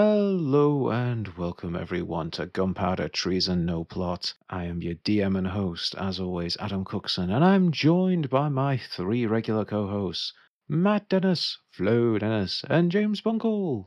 Hello 0.00 0.90
and 0.90 1.26
welcome 1.38 1.74
everyone 1.74 2.30
to 2.32 2.44
Gunpowder 2.44 3.08
Treason 3.08 3.64
No 3.64 3.82
Plot. 3.82 4.34
I 4.50 4.64
am 4.64 4.82
your 4.82 4.96
DM 4.96 5.38
and 5.38 5.46
host, 5.46 5.94
as 5.94 6.20
always, 6.20 6.54
Adam 6.60 6.84
Cookson, 6.84 7.30
and 7.30 7.42
I'm 7.42 7.72
joined 7.72 8.28
by 8.28 8.50
my 8.50 8.76
three 8.76 9.24
regular 9.24 9.64
co-hosts, 9.64 10.34
Matt 10.68 11.08
Dennis, 11.08 11.56
Flo 11.70 12.18
Dennis, 12.18 12.62
and 12.68 12.92
James 12.92 13.22
Bunkle. 13.22 13.86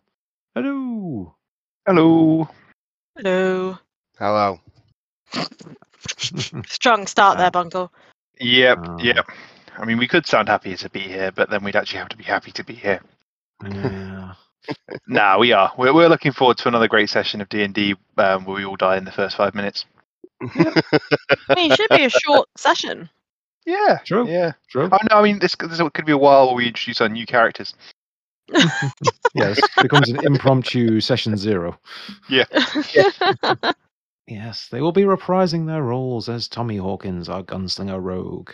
Hello. 0.56 1.36
Hello. 1.86 2.50
Hello. 3.16 3.78
Hello. 4.18 4.60
Strong 6.66 7.06
start 7.06 7.38
Uh, 7.38 7.42
there, 7.42 7.52
Bungle. 7.52 7.94
Yep, 8.40 8.80
Oh. 8.84 8.98
yep. 8.98 9.28
I 9.78 9.86
mean, 9.86 10.00
we 10.00 10.08
could 10.08 10.26
sound 10.26 10.50
happy 10.50 10.76
to 10.76 10.90
be 10.90 11.02
here, 11.02 11.32
but 11.32 11.52
then 11.52 11.64
we'd 11.64 11.76
actually 11.76 12.00
have 12.00 12.10
to 12.10 12.18
be 12.18 12.24
happy 12.24 12.52
to 12.54 12.64
be 12.64 12.74
here. 12.74 13.00
Yeah. 13.64 14.34
nah, 15.08 15.38
we 15.38 15.52
are. 15.52 15.72
We're, 15.78 15.94
we're 15.94 16.10
looking 16.10 16.32
forward 16.32 16.58
to 16.60 16.68
another 16.68 16.88
great 16.88 17.10
session 17.10 17.42
of 17.42 17.50
D 17.50 17.64
and 17.64 17.74
D 17.74 17.96
um, 18.18 18.46
where 18.46 18.56
we 18.58 18.66
all 18.66 18.76
die 18.76 18.98
in 18.98 19.06
the 19.06 19.12
first 19.12 19.36
five 19.36 19.56
minutes. 19.56 19.86
I 20.42 20.84
mean, 21.56 21.72
it 21.72 21.78
should 21.78 21.90
be 21.90 22.06
a 22.06 22.10
short 22.10 22.48
session. 22.56 23.10
Yeah, 23.66 24.00
True. 24.06 24.28
yeah. 24.28 24.54
True. 24.70 24.90
Oh 24.92 24.98
no, 25.10 25.18
I 25.18 25.24
mean, 25.24 25.40
this, 25.40 25.56
this 25.56 25.82
could 25.94 26.06
be 26.06 26.12
a 26.12 26.18
while 26.18 26.48
where 26.48 26.56
we 26.56 26.68
introduce 26.68 27.02
our 27.02 27.10
new 27.10 27.26
characters. 27.26 27.74
Yes, 29.36 29.60
becomes 29.80 30.10
an 30.10 30.26
impromptu 30.26 31.00
session 31.02 31.38
zero. 31.38 31.78
Yeah. 32.30 32.46
Yes, 34.30 34.68
they 34.68 34.80
will 34.80 34.92
be 34.92 35.02
reprising 35.02 35.66
their 35.66 35.82
roles 35.82 36.30
as 36.30 36.48
Tommy 36.48 36.78
Hawkins, 36.78 37.28
our 37.28 37.42
gunslinger 37.42 38.00
rogue, 38.00 38.52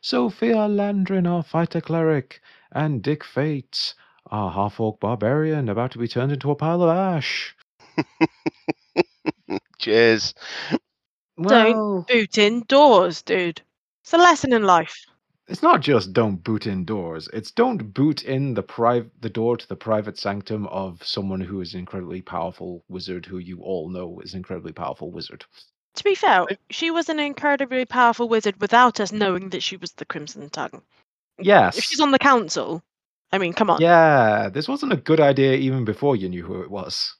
Sophia 0.00 0.66
Landrin, 0.66 1.30
our 1.30 1.42
fighter 1.42 1.82
cleric, 1.82 2.40
and 2.72 3.02
Dick 3.02 3.22
Fate, 3.22 3.92
Ah, 4.30 4.46
our 4.46 4.50
half 4.50 4.80
orc 4.80 5.00
barbarian, 5.00 5.68
about 5.68 5.92
to 5.92 5.98
be 5.98 6.08
turned 6.08 6.32
into 6.32 6.50
a 6.50 6.54
pile 6.56 6.82
of 6.82 6.90
ash. 6.90 7.56
Cheers. 9.78 10.34
Well, 11.36 12.04
don't 12.06 12.06
Boot 12.08 12.38
indoors, 12.38 13.22
dude. 13.22 13.62
It's 14.02 14.12
a 14.12 14.18
lesson 14.18 14.52
in 14.52 14.64
life. 14.64 14.94
it's 15.48 15.62
not 15.62 15.80
just 15.80 16.12
don't 16.12 16.42
boot 16.42 16.66
indoors. 16.66 17.28
It's 17.32 17.50
don't 17.50 17.94
boot 17.94 18.22
in 18.24 18.54
the 18.54 18.62
priv- 18.62 19.10
the 19.20 19.30
door 19.30 19.56
to 19.56 19.68
the 19.68 19.76
private 19.76 20.18
sanctum 20.18 20.66
of 20.66 21.02
someone 21.04 21.40
who 21.40 21.60
is 21.60 21.72
an 21.74 21.80
incredibly 21.80 22.20
powerful 22.22 22.84
wizard 22.88 23.24
who 23.24 23.38
you 23.38 23.60
all 23.62 23.88
know 23.88 24.20
is 24.20 24.32
an 24.34 24.38
incredibly 24.38 24.72
powerful 24.72 25.10
wizard. 25.10 25.44
To 25.94 26.04
be 26.04 26.14
fair, 26.14 26.44
she 26.70 26.90
was 26.90 27.08
an 27.08 27.18
incredibly 27.18 27.84
powerful 27.84 28.28
wizard 28.28 28.60
without 28.60 29.00
us 29.00 29.10
knowing 29.10 29.48
that 29.50 29.62
she 29.62 29.76
was 29.76 29.92
the 29.92 30.04
Crimson 30.04 30.48
Tongue. 30.50 30.82
Yes. 31.38 31.78
If 31.78 31.84
she's 31.84 32.00
on 32.00 32.10
the 32.10 32.18
council, 32.18 32.82
I 33.32 33.38
mean, 33.38 33.52
come 33.52 33.70
on. 33.70 33.80
Yeah, 33.80 34.48
this 34.52 34.68
wasn't 34.68 34.92
a 34.92 34.96
good 34.96 35.20
idea 35.20 35.54
even 35.54 35.84
before 35.84 36.16
you 36.16 36.28
knew 36.28 36.44
who 36.44 36.62
it 36.62 36.70
was. 36.70 37.14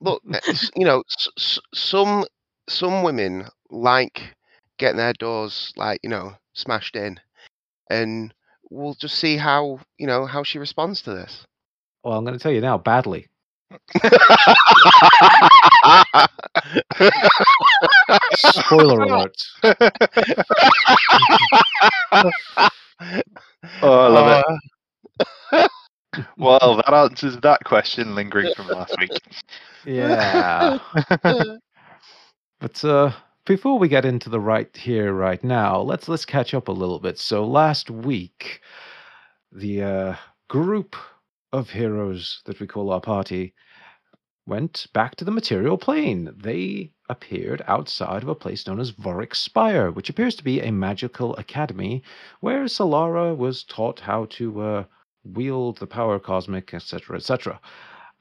Look, 0.00 0.22
uh, 0.32 0.38
you 0.76 0.84
know, 0.84 1.02
s- 1.10 1.28
s- 1.38 1.58
some 1.74 2.24
some 2.68 3.02
women 3.02 3.46
like 3.70 4.34
getting 4.78 4.96
their 4.98 5.12
doors 5.14 5.72
like 5.76 6.00
you 6.02 6.10
know 6.10 6.34
smashed 6.54 6.96
in, 6.96 7.18
and 7.90 8.34
we'll 8.70 8.94
just 8.94 9.16
see 9.18 9.36
how 9.36 9.80
you 9.98 10.06
know 10.06 10.26
how 10.26 10.42
she 10.42 10.58
responds 10.58 11.02
to 11.02 11.10
this. 11.14 11.44
Well, 12.04 12.14
I'm 12.18 12.24
going 12.24 12.36
to 12.38 12.42
tell 12.42 12.52
you 12.52 12.60
now, 12.60 12.78
badly. 12.78 13.28
Spoiler 18.34 19.02
alert. 19.02 19.36
Oh, 23.82 24.00
I 24.00 24.08
love 24.08 24.44
Uh, 24.46 24.56
it. 25.52 25.70
Well, 26.38 26.76
that 26.76 26.94
answers 26.94 27.36
that 27.38 27.64
question 27.64 28.14
lingering 28.14 28.52
from 28.54 28.68
last 28.68 28.96
week. 28.98 29.10
Yeah. 29.84 30.78
But 32.60 32.82
uh, 32.82 33.12
before 33.44 33.78
we 33.78 33.88
get 33.88 34.06
into 34.06 34.30
the 34.30 34.40
right 34.40 34.74
here, 34.74 35.12
right 35.12 35.42
now, 35.44 35.80
let's 35.82 36.08
let's 36.08 36.24
catch 36.24 36.54
up 36.54 36.68
a 36.68 36.72
little 36.72 36.98
bit. 36.98 37.18
So 37.18 37.44
last 37.46 37.90
week, 37.90 38.62
the 39.52 39.82
uh, 39.82 40.16
group 40.48 40.96
of 41.52 41.68
heroes 41.68 42.40
that 42.46 42.60
we 42.60 42.66
call 42.66 42.90
our 42.90 43.02
party 43.02 43.52
went 44.46 44.86
back 44.94 45.16
to 45.16 45.26
the 45.26 45.30
material 45.30 45.76
plane. 45.76 46.32
They 46.36 46.93
appeared 47.14 47.62
outside 47.66 48.22
of 48.22 48.28
a 48.28 48.34
place 48.34 48.66
known 48.66 48.80
as 48.80 48.90
Vorik 48.92 49.34
Spire, 49.34 49.90
which 49.90 50.10
appears 50.10 50.34
to 50.36 50.44
be 50.44 50.60
a 50.60 50.72
magical 50.72 51.36
academy 51.36 52.02
where 52.40 52.64
Solara 52.64 53.36
was 53.36 53.62
taught 53.62 54.00
how 54.00 54.26
to 54.36 54.60
uh, 54.60 54.84
wield 55.24 55.78
the 55.78 55.86
power 55.86 56.18
cosmic, 56.18 56.74
etc., 56.74 57.16
etc 57.16 57.60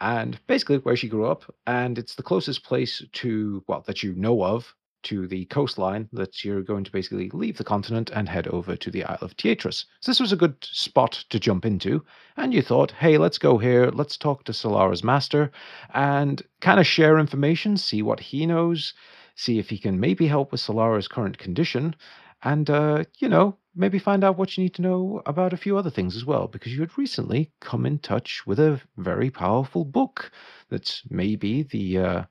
and 0.03 0.37
basically 0.47 0.77
where 0.79 0.97
she 0.97 1.07
grew 1.07 1.25
up 1.25 1.43
and 1.65 1.97
it's 1.97 2.15
the 2.15 2.23
closest 2.23 2.63
place 2.63 3.01
to 3.13 3.63
well 3.67 3.83
that 3.87 4.03
you 4.03 4.13
know 4.15 4.43
of 4.43 4.75
to 5.03 5.27
the 5.27 5.45
coastline 5.45 6.09
that 6.13 6.43
you're 6.43 6.61
going 6.61 6.83
to 6.83 6.91
basically 6.91 7.29
leave 7.33 7.57
the 7.57 7.63
continent 7.63 8.09
and 8.13 8.27
head 8.27 8.47
over 8.47 8.75
to 8.75 8.91
the 8.91 9.03
Isle 9.03 9.17
of 9.21 9.37
Tietrus. 9.37 9.85
So 10.01 10.11
this 10.11 10.19
was 10.19 10.31
a 10.31 10.37
good 10.37 10.55
spot 10.61 11.23
to 11.29 11.39
jump 11.39 11.65
into, 11.65 12.03
and 12.37 12.53
you 12.53 12.61
thought, 12.61 12.91
hey, 12.91 13.17
let's 13.17 13.37
go 13.37 13.57
here, 13.57 13.91
let's 13.93 14.17
talk 14.17 14.43
to 14.45 14.53
Solara's 14.53 15.03
master, 15.03 15.51
and 15.93 16.41
kind 16.61 16.79
of 16.79 16.87
share 16.87 17.19
information, 17.19 17.77
see 17.77 18.01
what 18.01 18.19
he 18.19 18.45
knows, 18.45 18.93
see 19.35 19.59
if 19.59 19.69
he 19.69 19.77
can 19.77 19.99
maybe 19.99 20.27
help 20.27 20.51
with 20.51 20.61
Solara's 20.61 21.07
current 21.07 21.37
condition, 21.37 21.95
and 22.43 22.69
uh, 22.69 23.03
you 23.19 23.29
know, 23.29 23.57
maybe 23.75 23.97
find 23.97 24.23
out 24.23 24.37
what 24.37 24.55
you 24.55 24.63
need 24.63 24.73
to 24.75 24.81
know 24.81 25.21
about 25.25 25.53
a 25.53 25.57
few 25.57 25.77
other 25.77 25.89
things 25.89 26.15
as 26.15 26.25
well, 26.25 26.47
because 26.47 26.73
you 26.73 26.81
had 26.81 26.97
recently 26.97 27.51
come 27.61 27.85
in 27.85 27.97
touch 27.99 28.45
with 28.45 28.59
a 28.59 28.79
very 28.97 29.31
powerful 29.31 29.85
book 29.85 30.31
that 30.69 31.01
maybe 31.09 31.63
the 31.63 31.97
uh, 31.97 32.23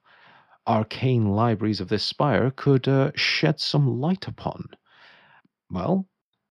arcane 0.66 1.30
libraries 1.30 1.80
of 1.80 1.88
this 1.88 2.04
spire 2.04 2.50
could 2.50 2.88
uh, 2.88 3.12
shed 3.14 3.60
some 3.60 4.00
light 4.00 4.26
upon. 4.28 4.68
Well, 5.70 6.06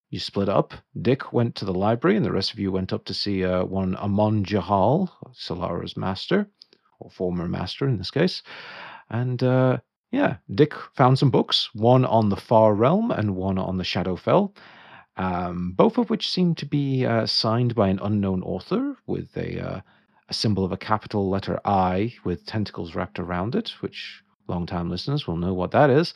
you 0.09 0.19
split 0.19 0.49
up. 0.49 0.73
Dick 1.01 1.31
went 1.31 1.55
to 1.55 1.65
the 1.65 1.73
library, 1.73 2.17
and 2.17 2.25
the 2.25 2.31
rest 2.31 2.51
of 2.51 2.59
you 2.59 2.71
went 2.71 2.91
up 2.91 3.05
to 3.05 3.13
see 3.13 3.45
uh, 3.45 3.63
one 3.63 3.95
Amon 3.95 4.43
Jahal, 4.43 5.09
Solara's 5.33 5.95
master, 5.95 6.49
or 6.99 7.09
former 7.09 7.47
master 7.47 7.87
in 7.87 7.97
this 7.97 8.11
case. 8.11 8.43
And 9.09 9.41
uh, 9.41 9.77
yeah, 10.11 10.37
Dick 10.53 10.73
found 10.95 11.17
some 11.17 11.31
books, 11.31 11.69
one 11.73 12.03
on 12.03 12.29
the 12.29 12.35
Far 12.35 12.75
Realm 12.75 13.11
and 13.11 13.35
one 13.35 13.57
on 13.57 13.77
the 13.77 13.83
Shadowfell, 13.83 14.53
um, 15.15 15.73
both 15.77 15.97
of 15.97 16.09
which 16.09 16.29
seem 16.29 16.55
to 16.55 16.65
be 16.65 17.05
uh, 17.05 17.25
signed 17.25 17.75
by 17.75 17.87
an 17.87 17.99
unknown 18.01 18.43
author 18.43 18.97
with 19.07 19.35
a, 19.37 19.59
uh, 19.59 19.81
a 20.31 20.33
symbol 20.33 20.63
of 20.63 20.71
a 20.71 20.77
capital 20.77 21.29
letter 21.29 21.59
I 21.65 22.13
with 22.23 22.45
tentacles 22.45 22.95
wrapped 22.95 23.19
around 23.19 23.53
it, 23.53 23.73
which 23.81 24.23
long-time 24.47 24.89
listeners 24.89 25.27
will 25.27 25.35
know 25.35 25.53
what 25.53 25.71
that 25.71 25.89
is. 25.89 26.13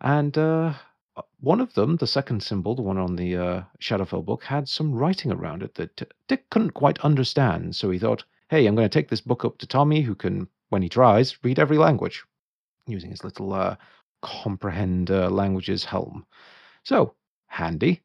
And 0.00 0.36
uh, 0.36 0.74
uh, 1.16 1.22
one 1.38 1.60
of 1.60 1.72
them, 1.74 1.96
the 1.96 2.06
second 2.08 2.42
symbol, 2.42 2.74
the 2.74 2.82
one 2.82 2.98
on 2.98 3.14
the 3.14 3.36
uh, 3.36 3.62
Shadowfell 3.80 4.24
book, 4.24 4.42
had 4.42 4.68
some 4.68 4.92
writing 4.92 5.30
around 5.30 5.62
it 5.62 5.76
that 5.76 6.02
Dick 6.26 6.50
couldn't 6.50 6.72
quite 6.72 6.98
understand. 7.00 7.76
So 7.76 7.92
he 7.92 7.98
thought, 8.00 8.24
hey, 8.48 8.66
I'm 8.66 8.74
going 8.74 8.88
to 8.88 8.98
take 8.98 9.08
this 9.08 9.20
book 9.20 9.44
up 9.44 9.58
to 9.58 9.68
Tommy, 9.68 10.02
who 10.02 10.16
can, 10.16 10.48
when 10.70 10.82
he 10.82 10.88
tries, 10.88 11.38
read 11.44 11.60
every 11.60 11.78
language 11.78 12.24
using 12.88 13.10
his 13.10 13.22
little 13.22 13.52
uh, 13.52 13.76
comprehend 14.20 15.12
uh, 15.12 15.30
languages 15.30 15.84
helm. 15.84 16.26
So, 16.82 17.14
handy. 17.46 18.02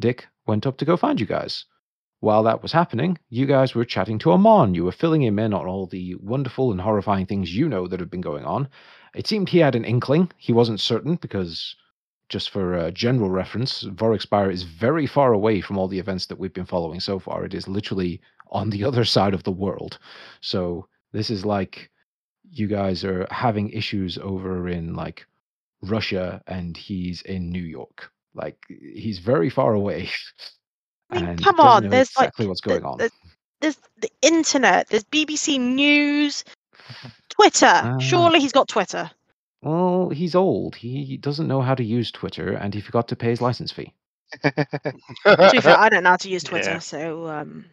Dick 0.00 0.26
went 0.44 0.66
up 0.66 0.76
to 0.78 0.84
go 0.84 0.96
find 0.96 1.20
you 1.20 1.26
guys. 1.26 1.66
While 2.20 2.42
that 2.44 2.62
was 2.62 2.72
happening, 2.72 3.18
you 3.28 3.46
guys 3.46 3.74
were 3.74 3.84
chatting 3.84 4.18
to 4.20 4.32
Amon. 4.32 4.74
You 4.74 4.84
were 4.84 4.92
filling 4.92 5.22
him 5.22 5.38
in 5.38 5.54
on 5.54 5.66
all 5.66 5.86
the 5.86 6.16
wonderful 6.16 6.72
and 6.72 6.80
horrifying 6.80 7.26
things 7.26 7.54
you 7.54 7.68
know 7.68 7.86
that 7.86 8.00
have 8.00 8.10
been 8.10 8.20
going 8.20 8.44
on. 8.44 8.68
It 9.14 9.26
seemed 9.28 9.48
he 9.48 9.58
had 9.58 9.76
an 9.76 9.84
inkling. 9.84 10.30
He 10.36 10.52
wasn't 10.52 10.80
certain 10.80 11.14
because, 11.14 11.76
just 12.28 12.50
for 12.50 12.74
uh, 12.74 12.90
general 12.90 13.30
reference, 13.30 13.84
Vorik 13.84 14.20
Spire 14.20 14.50
is 14.50 14.64
very 14.64 15.06
far 15.06 15.32
away 15.32 15.60
from 15.60 15.78
all 15.78 15.86
the 15.86 16.00
events 16.00 16.26
that 16.26 16.38
we've 16.38 16.52
been 16.52 16.66
following 16.66 16.98
so 16.98 17.18
far. 17.20 17.44
It 17.44 17.54
is 17.54 17.68
literally 17.68 18.20
on 18.50 18.70
the 18.70 18.84
other 18.88 19.04
side 19.04 19.34
of 19.34 19.44
the 19.44 19.52
world. 19.52 19.98
So, 20.40 20.88
this 21.12 21.30
is 21.30 21.44
like 21.46 21.90
you 22.50 22.66
guys 22.66 23.04
are 23.04 23.26
having 23.30 23.70
issues 23.70 24.18
over 24.18 24.68
in 24.68 24.94
like 24.94 25.26
Russia 25.82 26.42
and 26.46 26.76
he's 26.76 27.22
in 27.22 27.50
New 27.50 27.62
York. 27.62 28.10
Like 28.34 28.58
he's 28.68 29.18
very 29.18 29.50
far 29.50 29.74
away. 29.74 30.10
I 31.10 31.14
mean, 31.16 31.24
and 31.30 31.42
come 31.44 31.56
doesn't 31.56 31.70
on, 31.70 31.82
know 31.84 31.88
there's, 31.90 32.16
like, 32.16 32.24
exactly 32.28 32.46
what's 32.46 32.60
the- 32.60 32.68
going 32.70 32.84
on. 32.84 32.98
the- 32.98 33.10
There's 33.60 33.78
the 34.00 34.10
internet, 34.22 34.88
there's 34.88 35.04
BBC 35.04 35.58
News, 35.58 36.44
Twitter. 37.28 37.66
Ah. 37.66 37.98
Surely 37.98 38.40
he's 38.40 38.52
got 38.52 38.68
Twitter. 38.68 39.10
Well, 39.62 40.10
he's 40.10 40.34
old. 40.36 40.76
He 40.76 41.16
doesn't 41.16 41.48
know 41.48 41.60
how 41.60 41.74
to 41.74 41.82
use 41.82 42.12
Twitter, 42.12 42.52
and 42.52 42.72
he 42.72 42.80
forgot 42.80 43.08
to 43.08 43.16
pay 43.16 43.30
his 43.30 43.40
license 43.40 43.72
fee. 43.72 43.92
To 44.44 45.50
be 45.52 45.60
fair, 45.60 45.76
I 45.76 45.88
don't 45.88 46.04
know 46.04 46.10
how 46.10 46.16
to 46.16 46.28
use 46.28 46.44
Twitter, 46.50 46.72
Yeah. 46.72 46.78
so 46.78 47.26
um, 47.28 47.64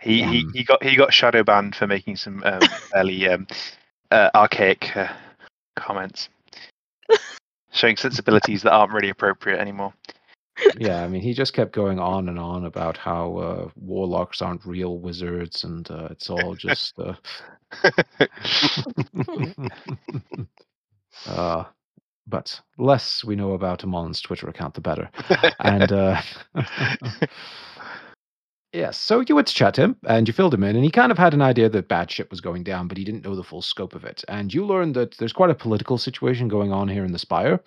He, 0.00 0.20
Yeah. 0.20 0.30
he 0.30 0.46
he 0.54 0.64
got 0.64 0.82
he 0.82 0.96
got 0.96 1.14
shadow 1.14 1.44
banned 1.44 1.76
for 1.76 1.86
making 1.86 2.16
some 2.16 2.42
um, 2.44 2.60
fairly 2.92 3.28
um, 3.28 3.46
uh, 4.10 4.30
archaic 4.34 4.96
uh, 4.96 5.12
comments, 5.76 6.28
showing 7.70 7.96
sensibilities 7.96 8.62
that 8.62 8.72
aren't 8.72 8.92
really 8.92 9.10
appropriate 9.10 9.60
anymore. 9.60 9.94
Yeah, 10.78 11.02
I 11.02 11.08
mean, 11.08 11.20
he 11.20 11.34
just 11.34 11.52
kept 11.52 11.72
going 11.72 11.98
on 11.98 12.28
and 12.28 12.38
on 12.38 12.64
about 12.64 12.96
how 12.96 13.36
uh, 13.36 13.68
warlocks 13.76 14.40
aren't 14.40 14.64
real 14.64 14.98
wizards, 14.98 15.64
and 15.64 15.90
uh, 15.90 16.08
it's 16.10 16.30
all 16.30 16.54
just. 16.54 16.98
Uh... 16.98 17.14
uh, 21.26 21.64
but 22.26 22.60
less 22.78 23.24
we 23.24 23.36
know 23.36 23.52
about 23.52 23.84
Amon's 23.84 24.20
Twitter 24.20 24.48
account, 24.48 24.74
the 24.74 24.80
better. 24.80 25.10
and 25.58 25.92
uh, 25.92 26.22
yes, 28.72 28.96
so 28.96 29.20
you 29.20 29.34
went 29.34 29.48
to 29.48 29.54
chat 29.54 29.76
him 29.76 29.96
and 30.06 30.26
you 30.26 30.32
filled 30.32 30.54
him 30.54 30.64
in, 30.64 30.76
and 30.76 30.84
he 30.84 30.90
kind 30.90 31.12
of 31.12 31.18
had 31.18 31.34
an 31.34 31.42
idea 31.42 31.68
that 31.68 31.88
bad 31.88 32.10
shit 32.10 32.30
was 32.30 32.40
going 32.40 32.62
down, 32.62 32.88
but 32.88 32.96
he 32.96 33.04
didn't 33.04 33.24
know 33.24 33.36
the 33.36 33.42
full 33.42 33.62
scope 33.62 33.94
of 33.94 34.04
it. 34.04 34.24
And 34.28 34.54
you 34.54 34.64
learned 34.64 34.94
that 34.94 35.16
there's 35.18 35.32
quite 35.32 35.50
a 35.50 35.54
political 35.54 35.98
situation 35.98 36.48
going 36.48 36.72
on 36.72 36.88
here 36.88 37.04
in 37.04 37.12
the 37.12 37.18
Spire. 37.18 37.60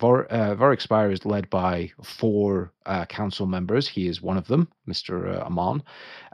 Vor, 0.00 0.26
uh, 0.32 0.54
Vorik 0.56 0.80
Spire 0.80 1.10
is 1.10 1.24
led 1.24 1.48
by 1.50 1.92
four 2.02 2.72
uh, 2.86 3.04
council 3.06 3.46
members. 3.46 3.86
He 3.86 4.08
is 4.08 4.20
one 4.20 4.36
of 4.36 4.48
them, 4.48 4.68
Mr. 4.88 5.36
Uh, 5.36 5.44
Amon. 5.44 5.82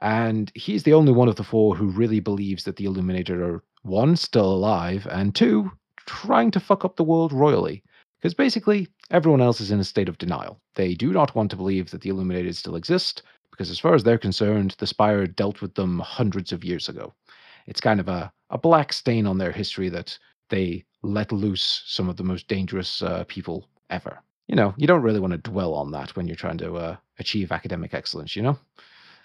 And 0.01 0.51
he's 0.55 0.83
the 0.83 0.95
only 0.95 1.13
one 1.13 1.29
of 1.29 1.37
the 1.37 1.45
four 1.45 1.77
who 1.77 1.91
really 1.91 2.21
believes 2.21 2.65
that 2.65 2.77
the 2.77 2.87
Illuminated 2.87 3.39
are, 3.39 3.63
one, 3.83 4.17
still 4.17 4.51
alive, 4.51 5.07
and 5.11 5.35
two, 5.35 5.71
trying 6.07 6.51
to 6.53 6.61
fuck 6.61 6.85
up 6.85 6.97
the 6.97 7.05
world 7.05 7.33
royally. 7.33 7.83
Because 8.19 8.35
basically, 8.35 8.89
everyone 9.11 9.41
else 9.41 9.61
is 9.61 9.71
in 9.71 9.81
a 9.81 9.85
state 9.85 10.09
of 10.09 10.19
denial. 10.19 10.61
They 10.75 10.95
do 10.95 11.13
not 11.13 11.35
want 11.35 11.51
to 11.51 11.57
believe 11.57 11.91
that 11.91 12.01
the 12.01 12.11
Illuminated 12.11 12.57
still 12.57 12.77
exist, 12.77 13.23
because 13.51 13.71
as 13.71 13.79
far 13.79 13.95
as 13.95 14.05
they're 14.05 14.19
concerned, 14.19 14.75
the 14.79 14.87
Spire 14.87 15.27
dealt 15.27 15.61
with 15.61 15.75
them 15.75 15.99
hundreds 15.99 16.53
of 16.53 16.65
years 16.65 16.89
ago. 16.89 17.15
It's 17.67 17.81
kind 17.81 18.01
of 18.01 18.09
a, 18.09 18.33
a 18.49 18.59
black 18.59 18.93
stain 18.93 19.27
on 19.27 19.39
their 19.39 19.53
history 19.53 19.91
that 19.91 20.19
they 20.49 20.85
let 21.03 21.33
loose 21.33 21.83
some 21.87 22.09
of 22.09 22.17
the 22.17 22.25
most 22.25 22.49
dangerous 22.49 23.03
uh, 23.03 23.25
people 23.29 23.67
ever. 23.89 24.21
You 24.47 24.57
know, 24.57 24.75
you 24.77 24.87
don't 24.87 25.03
really 25.03 25.21
want 25.21 25.33
to 25.33 25.39
dwell 25.39 25.75
on 25.75 25.93
that 25.93 26.17
when 26.17 26.27
you're 26.27 26.37
trying 26.37 26.59
to 26.59 26.75
uh, 26.77 26.97
achieve 27.19 27.53
academic 27.53 27.95
excellence. 27.95 28.35
You 28.35 28.43
know. 28.43 28.59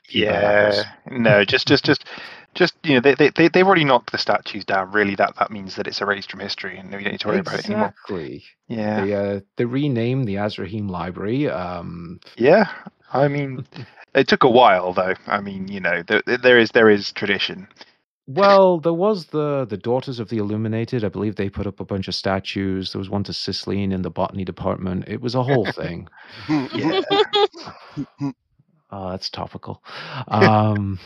Yeah, 0.09 0.83
no, 1.09 1.43
just, 1.43 1.67
just, 1.67 1.83
just, 1.83 2.05
just 2.53 2.75
you 2.83 2.93
know, 2.93 2.99
they, 2.99 3.15
they, 3.15 3.29
they, 3.31 3.47
they've 3.47 3.65
already 3.65 3.85
knocked 3.85 4.11
the 4.11 4.19
statues 4.19 4.63
down. 4.63 4.91
Really, 4.91 5.15
that 5.15 5.35
that 5.39 5.49
means 5.49 5.75
that 5.75 5.87
it's 5.87 5.99
erased 5.99 6.29
from 6.29 6.41
history, 6.41 6.77
and 6.77 6.91
we 6.91 7.03
don't 7.03 7.13
need 7.13 7.21
to 7.21 7.27
worry 7.27 7.39
exactly. 7.39 7.73
about 7.73 7.93
it 8.09 8.09
anymore. 8.09 8.27
Exactly. 8.27 8.43
Yeah. 8.67 9.05
They 9.05 9.13
uh, 9.13 9.39
they 9.55 9.65
renamed 9.65 10.27
the 10.27 10.35
Azrahim 10.35 10.89
Library. 10.89 11.49
Um, 11.49 12.19
yeah, 12.37 12.69
I 13.11 13.27
mean, 13.27 13.65
it 14.15 14.27
took 14.27 14.43
a 14.43 14.49
while 14.49 14.93
though. 14.93 15.15
I 15.27 15.41
mean, 15.41 15.67
you 15.67 15.79
know, 15.79 16.03
there, 16.03 16.21
there 16.25 16.59
is 16.59 16.71
there 16.71 16.89
is 16.89 17.11
tradition. 17.11 17.67
Well, 18.27 18.79
there 18.79 18.93
was 18.93 19.27
the 19.27 19.65
the 19.65 19.77
Daughters 19.77 20.19
of 20.19 20.29
the 20.29 20.37
Illuminated. 20.37 21.03
I 21.03 21.09
believe 21.09 21.35
they 21.35 21.49
put 21.49 21.67
up 21.67 21.79
a 21.79 21.85
bunch 21.85 22.07
of 22.07 22.15
statues. 22.15 22.91
There 22.91 22.99
was 22.99 23.09
one 23.09 23.23
to 23.25 23.33
Cicely 23.33 23.81
in 23.83 24.01
the 24.01 24.09
botany 24.11 24.43
department. 24.45 25.05
It 25.07 25.21
was 25.21 25.35
a 25.35 25.43
whole 25.43 25.67
thing. 25.67 26.09
Yeah. 26.71 26.95
Oh, 28.91 29.09
that's 29.11 29.29
topical. 29.29 29.83
Um, 30.27 30.99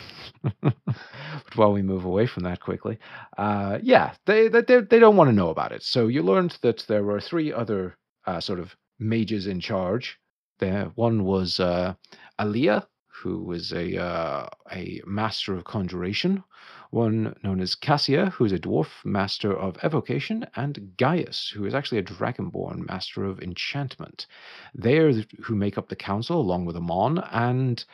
but 0.62 1.56
while 1.56 1.72
we 1.74 1.82
move 1.82 2.06
away 2.06 2.26
from 2.28 2.44
that 2.44 2.60
quickly, 2.60 3.00
uh, 3.38 3.80
yeah, 3.82 4.14
they, 4.26 4.48
they 4.50 4.62
they 4.62 5.00
don't 5.00 5.16
want 5.16 5.30
to 5.30 5.36
know 5.36 5.50
about 5.50 5.72
it. 5.72 5.84
So 5.84 6.08
you 6.08 6.22
learned 6.22 6.58
that 6.62 6.86
there 6.88 7.04
were 7.04 7.20
three 7.22 7.52
other 7.54 7.98
uh, 8.26 8.40
sort 8.42 8.60
of 8.60 8.76
mages 9.00 9.48
in 9.48 9.60
charge. 9.60 10.20
There, 10.60 10.92
one 10.96 11.24
was 11.24 11.60
uh, 11.60 11.96
Aliyah, 12.40 12.86
who 13.08 13.44
was 13.44 13.72
a 13.72 13.98
uh, 13.98 14.50
a 14.72 15.02
master 15.06 15.56
of 15.56 15.64
conjuration. 15.64 16.44
One 16.92 17.36
known 17.44 17.62
as 17.62 17.76
Cassia, 17.76 18.32
who 18.32 18.46
is 18.46 18.52
a 18.52 18.58
dwarf 18.58 19.06
master 19.06 19.56
of 19.56 19.78
evocation, 19.84 20.48
and 20.56 20.98
Gaius, 20.98 21.50
who 21.50 21.66
is 21.66 21.76
actually 21.76 22.00
a 22.00 22.04
dragonborn 22.04 22.88
master 22.88 23.26
of 23.26 23.40
enchantment. 23.42 24.26
They 24.74 24.98
are 24.98 25.14
the, 25.14 25.28
who 25.42 25.54
make 25.54 25.78
up 25.78 25.90
the 25.90 25.96
council 25.96 26.42
along 26.42 26.66
with 26.66 26.76
Amon. 26.76 27.20
And 27.32 27.86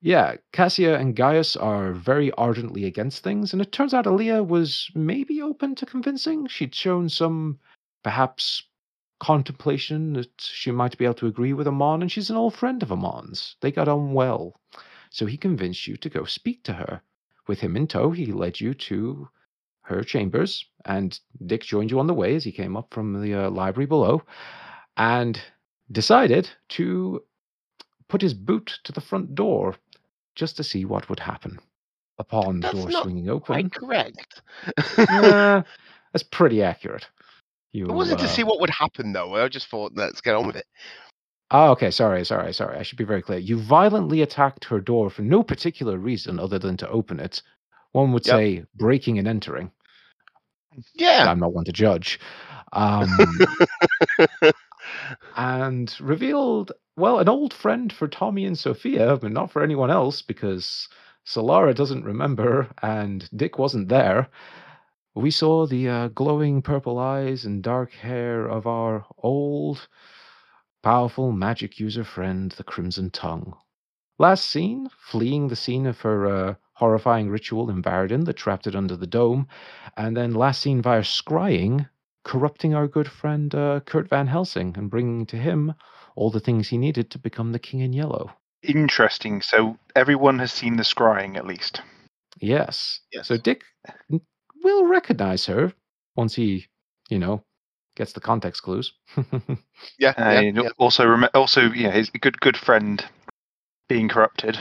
yeah, 0.00 0.36
Cassia 0.52 0.98
and 0.98 1.14
Gaius 1.14 1.54
are 1.54 1.92
very 1.92 2.32
ardently 2.32 2.86
against 2.86 3.22
things. 3.22 3.52
And 3.52 3.60
it 3.60 3.72
turns 3.72 3.92
out 3.92 4.06
Aliyah 4.06 4.46
was 4.46 4.90
maybe 4.94 5.42
open 5.42 5.74
to 5.74 5.84
convincing. 5.84 6.46
She'd 6.46 6.74
shown 6.74 7.10
some, 7.10 7.58
perhaps, 8.02 8.62
contemplation 9.18 10.14
that 10.14 10.40
she 10.40 10.70
might 10.70 10.96
be 10.96 11.04
able 11.04 11.14
to 11.14 11.26
agree 11.26 11.52
with 11.52 11.68
Amon, 11.68 12.00
and 12.00 12.10
she's 12.10 12.30
an 12.30 12.38
old 12.38 12.54
friend 12.54 12.82
of 12.82 12.90
Amon's. 12.90 13.56
They 13.60 13.70
got 13.70 13.86
on 13.86 14.14
well. 14.14 14.58
So 15.10 15.26
he 15.26 15.36
convinced 15.36 15.86
you 15.86 15.98
to 15.98 16.08
go 16.08 16.24
speak 16.24 16.62
to 16.64 16.72
her. 16.72 17.02
With 17.50 17.58
him 17.58 17.76
in 17.76 17.88
tow, 17.88 18.12
he 18.12 18.26
led 18.26 18.60
you 18.60 18.74
to 18.74 19.28
her 19.80 20.04
chambers, 20.04 20.66
and 20.84 21.18
Dick 21.44 21.64
joined 21.64 21.90
you 21.90 21.98
on 21.98 22.06
the 22.06 22.14
way 22.14 22.36
as 22.36 22.44
he 22.44 22.52
came 22.52 22.76
up 22.76 22.94
from 22.94 23.20
the 23.20 23.34
uh, 23.34 23.50
library 23.50 23.86
below, 23.86 24.22
and 24.96 25.36
decided 25.90 26.48
to 26.78 27.24
put 28.06 28.22
his 28.22 28.34
boot 28.34 28.78
to 28.84 28.92
the 28.92 29.00
front 29.00 29.34
door 29.34 29.74
just 30.36 30.58
to 30.58 30.62
see 30.62 30.84
what 30.84 31.08
would 31.08 31.18
happen. 31.18 31.58
Upon 32.20 32.60
the 32.60 32.70
door 32.70 32.88
swinging 32.92 33.28
open, 33.28 33.68
correct. 33.70 34.42
yeah, 34.96 35.62
that's 36.12 36.22
pretty 36.22 36.62
accurate. 36.62 37.08
You, 37.72 37.86
It 37.86 37.92
wasn't 37.92 38.20
to 38.20 38.26
uh, 38.26 38.28
see 38.28 38.44
what 38.44 38.60
would 38.60 38.70
happen 38.70 39.12
though. 39.12 39.34
I 39.34 39.48
just 39.48 39.66
thought, 39.66 39.90
let's 39.96 40.20
get 40.20 40.36
on 40.36 40.46
with 40.46 40.54
it. 40.54 40.66
Oh, 41.52 41.70
okay. 41.72 41.90
Sorry, 41.90 42.24
sorry, 42.24 42.52
sorry. 42.52 42.78
I 42.78 42.82
should 42.82 42.98
be 42.98 43.04
very 43.04 43.22
clear. 43.22 43.38
You 43.38 43.58
violently 43.58 44.22
attacked 44.22 44.64
her 44.66 44.80
door 44.80 45.10
for 45.10 45.22
no 45.22 45.42
particular 45.42 45.98
reason 45.98 46.38
other 46.38 46.58
than 46.58 46.76
to 46.78 46.88
open 46.88 47.20
it. 47.20 47.42
One 47.92 48.12
would 48.12 48.26
Yep. 48.26 48.34
say 48.36 48.64
breaking 48.76 49.18
and 49.18 49.26
entering. 49.28 49.72
Yeah. 50.94 51.26
I'm 51.28 51.40
not 51.40 51.52
one 51.52 51.64
to 51.64 51.72
judge. 51.72 52.20
Um, 52.72 53.18
and 55.36 55.94
revealed, 56.00 56.72
well, 56.96 57.18
an 57.18 57.28
old 57.28 57.52
friend 57.52 57.92
for 57.92 58.06
Tommy 58.08 58.44
and 58.44 58.58
Sophia, 58.58 59.16
but 59.16 59.32
not 59.32 59.50
for 59.50 59.62
anyone 59.62 59.90
else 59.90 60.22
because 60.22 60.88
Solara 61.26 61.74
doesn't 61.74 62.04
remember 62.04 62.68
and 62.82 63.28
Dick 63.36 63.58
wasn't 63.58 63.88
there. 63.88 64.28
We 65.14 65.30
saw 65.30 65.66
the 65.66 65.88
uh, 65.88 66.08
glowing 66.08 66.62
purple 66.62 66.98
eyes 66.98 67.44
and 67.44 67.62
dark 67.62 67.92
hair 67.92 68.46
of 68.46 68.66
our 68.66 69.04
old, 69.18 69.88
powerful 70.82 71.32
magic 71.32 71.78
user 71.78 72.04
friend, 72.04 72.52
the 72.52 72.64
Crimson 72.64 73.10
Tongue. 73.10 73.54
Last 74.18 74.48
seen, 74.48 74.88
fleeing 74.98 75.48
the 75.48 75.56
scene 75.56 75.86
of 75.86 76.00
her 76.00 76.26
uh, 76.26 76.54
horrifying 76.74 77.30
ritual 77.30 77.70
in 77.70 77.82
Varden 77.82 78.24
that 78.24 78.34
trapped 78.36 78.66
it 78.66 78.76
under 78.76 78.96
the 78.96 79.06
dome, 79.06 79.48
and 79.96 80.16
then 80.16 80.34
last 80.34 80.60
seen 80.60 80.82
via 80.82 81.00
scrying, 81.00 81.88
corrupting 82.24 82.74
our 82.74 82.86
good 82.86 83.08
friend 83.08 83.54
uh, 83.54 83.80
Kurt 83.80 84.08
Van 84.08 84.26
Helsing 84.26 84.74
and 84.76 84.90
bringing 84.90 85.26
to 85.26 85.36
him 85.36 85.74
all 86.16 86.30
the 86.30 86.40
things 86.40 86.68
he 86.68 86.78
needed 86.78 87.10
to 87.10 87.18
become 87.18 87.52
the 87.52 87.58
King 87.58 87.80
in 87.80 87.92
Yellow. 87.92 88.32
Interesting. 88.62 89.40
So 89.40 89.78
everyone 89.96 90.38
has 90.38 90.52
seen 90.52 90.76
the 90.76 90.82
scrying 90.82 91.36
at 91.36 91.46
least. 91.46 91.80
Yes. 92.40 93.00
Yes. 93.12 93.28
So 93.28 93.36
Dick 93.36 93.64
will 94.62 94.86
recognize 94.86 95.46
her 95.46 95.72
once 96.14 96.34
he, 96.34 96.66
you 97.08 97.18
know, 97.18 97.42
gets 97.96 98.12
the 98.12 98.20
context 98.20 98.62
clues. 98.62 98.92
Yeah. 99.98 100.12
yeah, 100.18 100.40
yeah. 100.40 100.68
also, 100.78 101.06
rem- 101.06 101.28
also, 101.34 101.70
yeah, 101.72 101.90
his 101.90 102.10
good 102.10 102.38
good 102.40 102.56
friend 102.56 103.04
being 103.88 104.08
corrupted. 104.08 104.58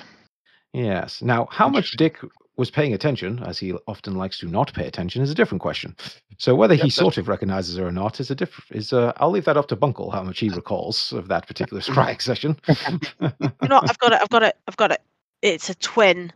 yes. 0.74 1.22
Now, 1.22 1.48
how 1.52 1.68
much 1.70 1.92
Dick 1.98 2.18
was 2.58 2.70
paying 2.70 2.94
attention, 2.94 3.42
as 3.44 3.58
he 3.58 3.74
often 3.88 4.16
likes 4.16 4.40
to 4.40 4.46
not 4.48 4.74
pay 4.74 4.86
attention, 4.86 5.22
is 5.22 5.32
a 5.32 5.36
different 5.36 5.62
question. 5.62 5.96
So 6.38 6.56
whether 6.56 6.74
Yep, 6.74 6.84
he 6.84 6.90
that's 6.90 6.96
sort 6.96 7.18
of 7.18 7.28
recognizes 7.28 7.78
her 7.78 7.88
or 7.88 7.92
not 7.92 8.20
is 8.20 8.32
a 8.32 8.36
different. 8.36 8.66
Is 8.72 8.92
uh, 8.94 9.14
I'll 9.18 9.30
leave 9.32 9.46
that 9.46 9.58
up 9.58 9.68
to 9.70 9.76
Bunkle 9.78 10.12
how 10.12 10.24
much 10.24 10.40
he 10.40 10.50
recalls 10.50 11.12
of 11.14 11.28
that 11.30 11.48
particular 11.48 11.82
scrying 11.90 12.22
session. 12.22 12.58
You 12.68 13.32
know 13.68 13.76
what? 13.76 13.90
I've 13.90 14.00
got 14.00 14.14
it. 14.14 14.22
I've 14.22 14.30
got 14.30 14.44
it. 14.44 14.58
I've 14.68 14.78
got 14.78 14.92
it. 14.92 15.02
It's 15.42 15.70
a 15.70 15.76
twin. 15.76 16.34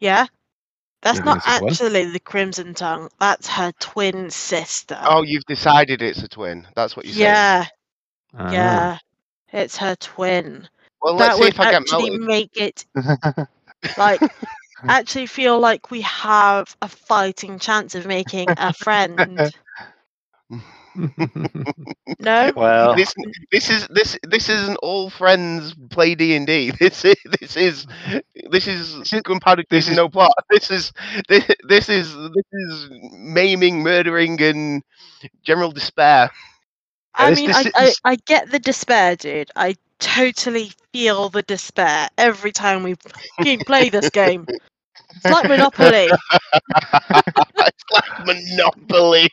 Yeah. 0.00 0.26
That's 1.02 1.20
not 1.24 1.42
think 1.42 1.46
it's 1.46 1.46
a 1.46 1.58
twin? 1.58 1.68
actually 1.70 2.04
the 2.12 2.20
Crimson 2.20 2.74
Tongue. 2.74 3.08
That's 3.18 3.48
her 3.48 3.72
twin 3.80 4.30
sister. 4.30 4.98
Oh, 5.02 5.22
you've 5.22 5.44
decided 5.46 6.02
it's 6.02 6.22
a 6.22 6.28
twin. 6.28 6.66
That's 6.76 6.96
what 6.96 7.06
you're 7.06 7.14
saying. 7.14 7.24
yeah, 7.24 7.66
Ah. 8.38 8.52
yeah. 8.52 8.98
It's 9.52 9.76
her 9.78 9.96
twin. 9.96 10.68
Well, 11.02 11.16
that 11.16 11.24
let's 11.26 11.36
see 11.36 11.40
would 11.44 11.54
if 11.54 11.60
I 11.60 11.64
get 11.70 11.74
actually 11.80 12.10
melted. 12.10 12.20
make 12.28 12.56
it 12.56 12.84
like 13.98 14.20
actually 14.88 15.26
feel 15.26 15.58
like 15.58 15.90
we 15.90 16.02
have 16.02 16.76
a 16.82 16.88
fighting 16.88 17.58
chance 17.58 17.94
of 17.94 18.06
making 18.06 18.48
a 18.50 18.72
friend. 18.72 19.52
No? 22.18 22.52
Well, 22.54 22.94
This 22.94 23.14
this 23.50 23.70
is 23.70 23.86
this 23.88 24.18
this 24.22 24.48
isn't 24.48 24.76
all 24.82 25.10
friends 25.10 25.74
play 25.90 26.14
D 26.14 26.34
and 26.36 26.46
D. 26.46 26.70
This 26.80 27.04
is 27.04 27.16
this 27.40 27.56
is 27.56 27.86
this 28.50 28.66
is 28.68 29.04
gunpowder 29.22 29.64
this 29.70 29.86
this 29.86 29.88
is- 29.88 29.96
no 29.96 30.08
plot. 30.08 30.32
This 30.50 30.70
is 30.70 30.92
this, 31.28 31.44
this 31.68 31.88
is 31.88 32.14
this 32.14 32.46
is 32.52 32.88
maiming, 33.12 33.82
murdering, 33.82 34.40
and 34.42 34.82
general 35.44 35.70
despair. 35.72 36.30
I 37.14 37.30
this- 37.30 37.34
mean, 37.34 37.48
this 37.48 37.56
I, 37.56 37.70
I, 37.74 37.92
I 38.04 38.16
get 38.16 38.50
the 38.50 38.58
despair, 38.58 39.16
dude. 39.16 39.50
I 39.56 39.76
totally 39.98 40.72
feel 40.92 41.28
the 41.28 41.42
despair 41.42 42.08
every 42.18 42.52
time 42.52 42.82
we 42.82 42.96
play 43.66 43.88
this 43.90 44.10
game. 44.10 44.46
It's 45.16 45.30
like 45.30 45.46
Monopoly. 45.46 46.18
it's 47.66 47.84
like 47.92 48.26
Monopoly. 48.26 49.30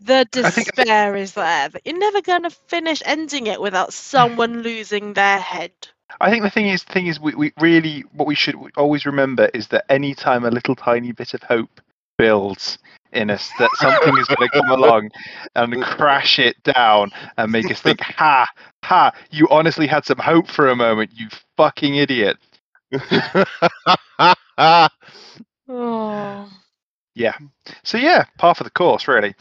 The 0.00 0.28
I 0.34 0.50
think- 0.50 0.74
despair 0.74 1.16
is 1.16 1.32
there 1.32 1.68
that 1.68 1.82
you're 1.84 1.98
never 1.98 2.20
going 2.20 2.42
to 2.42 2.50
finish 2.50 3.02
ending 3.04 3.46
it 3.46 3.60
without 3.60 3.92
someone 3.92 4.62
losing 4.62 5.14
their 5.14 5.38
head. 5.38 5.72
I 6.20 6.30
think 6.30 6.44
the 6.44 6.50
thing 6.50 6.68
is, 6.68 6.82
thing 6.82 7.08
is, 7.08 7.18
we, 7.18 7.34
we 7.34 7.52
really 7.60 8.04
what 8.12 8.28
we 8.28 8.34
should 8.34 8.54
always 8.76 9.06
remember 9.06 9.50
is 9.54 9.68
that 9.68 9.90
any 9.90 10.14
time 10.14 10.44
a 10.44 10.50
little 10.50 10.76
tiny 10.76 11.12
bit 11.12 11.34
of 11.34 11.42
hope 11.42 11.80
builds 12.16 12.78
in 13.12 13.30
us, 13.30 13.50
that 13.58 13.70
something 13.76 14.16
is 14.18 14.26
going 14.28 14.48
to 14.48 14.60
come 14.60 14.70
along 14.70 15.10
and 15.54 15.82
crash 15.82 16.38
it 16.38 16.62
down 16.62 17.10
and 17.36 17.50
make 17.50 17.70
us 17.70 17.80
think, 17.80 18.00
"Ha, 18.00 18.46
ha! 18.84 19.12
You 19.30 19.48
honestly 19.50 19.86
had 19.86 20.04
some 20.04 20.18
hope 20.18 20.48
for 20.48 20.68
a 20.68 20.76
moment, 20.76 21.10
you 21.14 21.28
fucking 21.56 21.96
idiot." 21.96 22.36
Oh. 25.68 26.48
So 27.82 27.98
yeah, 27.98 28.24
par 28.38 28.54
for 28.54 28.64
the 28.64 28.70
course, 28.70 29.08
really. 29.08 29.34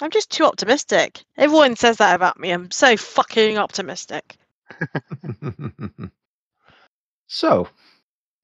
I'm 0.00 0.10
just 0.10 0.30
too 0.30 0.44
optimistic. 0.44 1.22
Everyone 1.36 1.76
says 1.76 1.96
that 1.98 2.14
about 2.14 2.38
me. 2.38 2.50
I'm 2.50 2.70
so 2.70 2.96
fucking 2.96 3.56
optimistic. 3.58 4.36
so, 7.28 7.68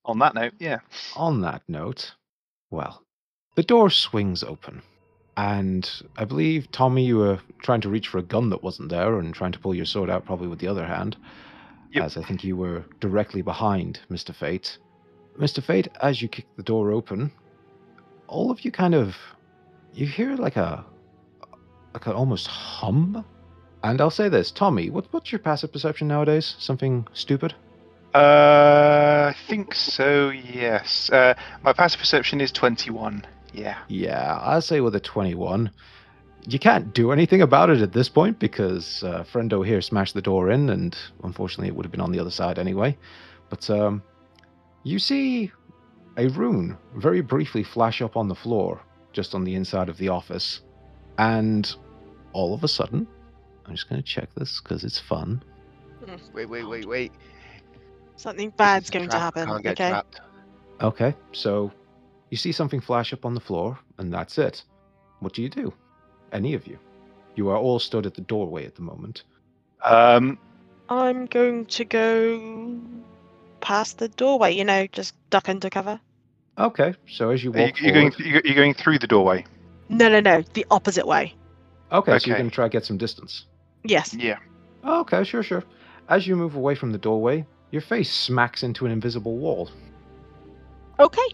On 0.05 0.19
that 0.19 0.33
note, 0.35 0.53
yeah. 0.59 0.79
on 1.15 1.41
that 1.41 1.61
note, 1.67 2.13
well, 2.71 3.03
the 3.55 3.63
door 3.63 3.89
swings 3.89 4.43
open. 4.43 4.81
And 5.35 5.89
I 6.17 6.25
believe, 6.25 6.71
Tommy, 6.71 7.05
you 7.05 7.17
were 7.17 7.39
trying 7.61 7.81
to 7.81 7.89
reach 7.89 8.07
for 8.07 8.19
a 8.19 8.23
gun 8.23 8.49
that 8.49 8.63
wasn't 8.63 8.89
there 8.89 9.19
and 9.19 9.33
trying 9.33 9.51
to 9.51 9.59
pull 9.59 9.73
your 9.73 9.85
sword 9.85 10.09
out 10.09 10.25
probably 10.25 10.47
with 10.47 10.59
the 10.59 10.67
other 10.67 10.85
hand. 10.85 11.17
Yep. 11.91 12.03
As 12.03 12.17
I 12.17 12.23
think 12.23 12.43
you 12.43 12.55
were 12.57 12.83
directly 12.99 13.41
behind 13.41 13.99
Mr. 14.11 14.33
Fate. 14.33 14.77
Mr. 15.39 15.61
Fate, 15.63 15.87
as 16.01 16.21
you 16.21 16.27
kick 16.27 16.47
the 16.55 16.63
door 16.63 16.91
open, 16.91 17.31
all 18.27 18.49
of 18.51 18.63
you 18.65 18.71
kind 18.71 18.95
of 18.95 19.15
you 19.93 20.07
hear 20.07 20.35
like 20.35 20.55
a 20.55 20.83
like 21.93 22.07
an 22.07 22.13
almost 22.13 22.47
hum. 22.47 23.25
And 23.83 23.99
I'll 23.99 24.09
say 24.09 24.29
this, 24.29 24.49
Tommy, 24.51 24.89
what, 24.89 25.05
what's 25.11 25.31
your 25.31 25.39
passive 25.39 25.71
perception 25.71 26.07
nowadays? 26.07 26.55
Something 26.57 27.05
stupid? 27.13 27.53
Uh, 28.13 29.31
I 29.33 29.35
think 29.47 29.73
so. 29.73 30.29
Yes. 30.29 31.09
Uh, 31.09 31.33
my 31.63 31.73
passive 31.73 31.99
perception 31.99 32.41
is 32.41 32.51
twenty-one. 32.51 33.25
Yeah. 33.53 33.77
Yeah, 33.87 34.39
I'll 34.41 34.61
say 34.61 34.81
with 34.81 34.95
a 34.95 34.99
21. 34.99 35.71
You 36.45 36.59
can't 36.59 36.93
do 36.93 37.11
anything 37.11 37.41
about 37.41 37.69
it 37.69 37.81
at 37.81 37.93
this 37.93 38.09
point 38.09 38.39
because 38.39 39.03
uh, 39.03 39.23
Friendo 39.31 39.65
here 39.65 39.81
smashed 39.81 40.13
the 40.13 40.21
door 40.21 40.51
in, 40.51 40.69
and 40.69 40.97
unfortunately, 41.23 41.67
it 41.67 41.75
would 41.75 41.85
have 41.85 41.91
been 41.91 42.01
on 42.01 42.11
the 42.11 42.19
other 42.19 42.31
side 42.31 42.59
anyway. 42.59 42.97
But 43.49 43.69
um, 43.69 44.03
you 44.83 44.99
see 44.99 45.51
a 46.17 46.27
rune 46.27 46.77
very 46.95 47.21
briefly 47.21 47.63
flash 47.63 48.01
up 48.01 48.17
on 48.17 48.27
the 48.27 48.35
floor, 48.35 48.81
just 49.13 49.33
on 49.33 49.43
the 49.43 49.55
inside 49.55 49.87
of 49.87 49.97
the 49.97 50.09
office. 50.09 50.61
And 51.17 51.73
all 52.33 52.53
of 52.53 52.63
a 52.63 52.67
sudden, 52.67 53.07
I'm 53.65 53.73
just 53.75 53.89
going 53.89 54.01
to 54.01 54.07
check 54.07 54.33
this 54.35 54.59
because 54.61 54.83
it's 54.83 54.99
fun. 54.99 55.43
wait, 56.33 56.45
wait, 56.47 56.63
wait, 56.67 56.85
wait. 56.85 57.11
Something 58.15 58.51
bad's 58.51 58.85
is 58.85 58.89
a 58.89 58.93
going 58.93 59.09
to 59.09 59.19
happen. 59.19 59.45
Can't 59.45 59.63
get 59.63 59.73
Okay. 59.73 59.89
trapped. 59.89 60.21
Okay, 60.81 61.15
so 61.31 61.71
you 62.29 62.37
see 62.37 62.51
something 62.51 62.81
flash 62.81 63.13
up 63.13 63.25
on 63.25 63.33
the 63.33 63.39
floor, 63.39 63.79
and 63.97 64.13
that's 64.13 64.37
it. 64.37 64.63
What 65.19 65.33
do 65.33 65.41
you 65.41 65.49
do? 65.49 65.73
Any 66.31 66.53
of 66.53 66.67
you? 66.67 66.77
You 67.35 67.49
are 67.49 67.57
all 67.57 67.79
stood 67.79 68.05
at 68.05 68.13
the 68.15 68.21
doorway 68.21 68.65
at 68.65 68.75
the 68.75 68.81
moment. 68.81 69.23
Um, 69.83 70.37
I'm 70.89 71.25
going 71.27 71.65
to 71.67 71.85
go 71.85 72.79
past 73.61 73.97
the 73.97 74.09
doorway, 74.09 74.53
you 74.53 74.65
know, 74.65 74.87
just 74.87 75.15
duck 75.29 75.49
under 75.49 75.69
cover. 75.69 75.99
Okay, 76.57 76.93
so 77.07 77.29
as 77.31 77.43
you 77.43 77.51
are 77.53 77.57
you, 77.57 77.63
walk 77.65 77.81
you're 77.81 77.93
going. 77.93 78.13
You're 78.19 78.41
you're 78.45 78.55
going 78.55 78.73
through 78.73 78.99
the 78.99 79.07
doorway. 79.07 79.45
No, 79.89 80.09
no, 80.09 80.19
no, 80.19 80.43
the 80.53 80.65
opposite 80.69 81.07
way. 81.07 81.33
Okay, 81.93 82.19
so 82.19 82.27
you're 82.27 82.37
going 82.37 82.49
to 82.49 82.55
try 82.55 82.65
to 82.65 82.69
get 82.69 82.85
some 82.85 82.97
distance. 82.97 83.45
Yes. 83.83 84.13
Yeah. 84.13 84.39
Oh, 84.83 85.01
okay, 85.01 85.23
sure, 85.23 85.43
sure. 85.43 85.63
As 86.09 86.27
you 86.27 86.35
move 86.35 86.55
away 86.55 86.75
from 86.75 86.91
the 86.91 86.97
doorway, 86.97 87.45
your 87.71 87.81
face 87.81 88.11
smacks 88.11 88.63
into 88.63 88.85
an 88.85 88.91
invisible 88.91 89.37
wall. 89.37 89.69
Okay. 90.99 91.27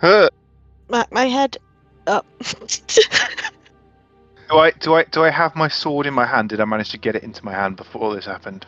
Huh. 0.00 0.28
My, 0.88 1.06
my 1.10 1.24
head 1.24 1.56
up. 2.06 2.26
Do 4.52 4.58
I 4.58 4.70
do 4.72 4.92
I 4.92 5.04
do 5.04 5.24
I 5.24 5.30
have 5.30 5.56
my 5.56 5.68
sword 5.68 6.04
in 6.04 6.12
my 6.12 6.26
hand? 6.26 6.50
Did 6.50 6.60
I 6.60 6.66
manage 6.66 6.90
to 6.90 6.98
get 6.98 7.16
it 7.16 7.22
into 7.22 7.42
my 7.42 7.52
hand 7.52 7.76
before 7.76 8.14
this 8.14 8.26
happened? 8.26 8.66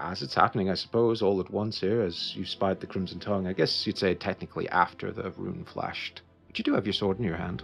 As 0.00 0.22
it's 0.22 0.34
happening, 0.34 0.70
I 0.70 0.74
suppose, 0.74 1.20
all 1.20 1.38
at 1.38 1.50
once 1.50 1.80
here, 1.80 2.00
as 2.00 2.34
you 2.34 2.46
spied 2.46 2.80
the 2.80 2.86
Crimson 2.86 3.20
Tongue. 3.20 3.46
I 3.46 3.52
guess 3.52 3.86
you'd 3.86 3.98
say 3.98 4.14
technically 4.14 4.70
after 4.70 5.12
the 5.12 5.30
rune 5.32 5.66
flashed. 5.66 6.22
But 6.46 6.58
you 6.58 6.64
do 6.64 6.72
have 6.72 6.86
your 6.86 6.94
sword 6.94 7.18
in 7.18 7.24
your 7.24 7.36
hand. 7.36 7.62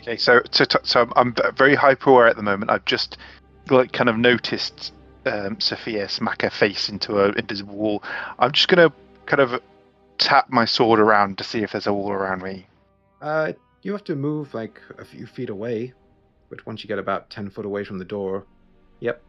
Okay, 0.00 0.16
so 0.16 0.40
so 0.50 0.64
so 0.82 1.02
I'm, 1.02 1.12
I'm 1.16 1.54
very 1.56 1.74
hyper 1.74 2.10
aware 2.10 2.26
at 2.26 2.36
the 2.36 2.42
moment. 2.42 2.70
I've 2.70 2.84
just 2.86 3.18
like 3.68 3.92
kind 3.92 4.08
of 4.08 4.16
noticed 4.16 4.94
um, 5.26 5.60
Sophia 5.60 6.08
smack 6.08 6.42
her 6.42 6.50
face 6.50 6.88
into 6.88 7.22
an 7.22 7.38
invisible 7.38 7.76
wall. 7.76 8.02
I'm 8.38 8.52
just 8.52 8.68
gonna 8.68 8.92
kind 9.26 9.40
of 9.40 9.60
tap 10.16 10.50
my 10.50 10.64
sword 10.64 11.00
around 11.00 11.36
to 11.38 11.44
see 11.44 11.62
if 11.62 11.72
there's 11.72 11.86
a 11.86 11.92
wall 11.92 12.12
around 12.12 12.42
me. 12.42 12.66
Uh, 13.20 13.52
you 13.82 13.92
have 13.92 14.04
to 14.04 14.16
move 14.16 14.54
like 14.54 14.80
a 14.98 15.04
few 15.04 15.26
feet 15.26 15.50
away, 15.50 15.92
but 16.48 16.64
once 16.66 16.82
you 16.82 16.88
get 16.88 16.98
about 16.98 17.28
ten 17.28 17.50
foot 17.50 17.66
away 17.66 17.84
from 17.84 17.98
the 17.98 18.04
door, 18.04 18.46
yep, 19.00 19.20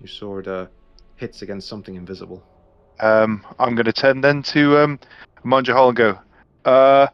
your 0.00 0.08
sword 0.08 0.48
uh, 0.48 0.66
hits 1.16 1.42
against 1.42 1.68
something 1.68 1.96
invisible. 1.96 2.42
Um, 3.00 3.44
I'm 3.58 3.74
gonna 3.74 3.92
turn 3.92 4.22
then 4.22 4.42
to 4.44 4.78
um, 4.78 4.98
Amon 5.44 5.64
Jahal 5.64 5.88
and 5.88 5.96
go. 5.96 6.18
Uh, 6.64 7.08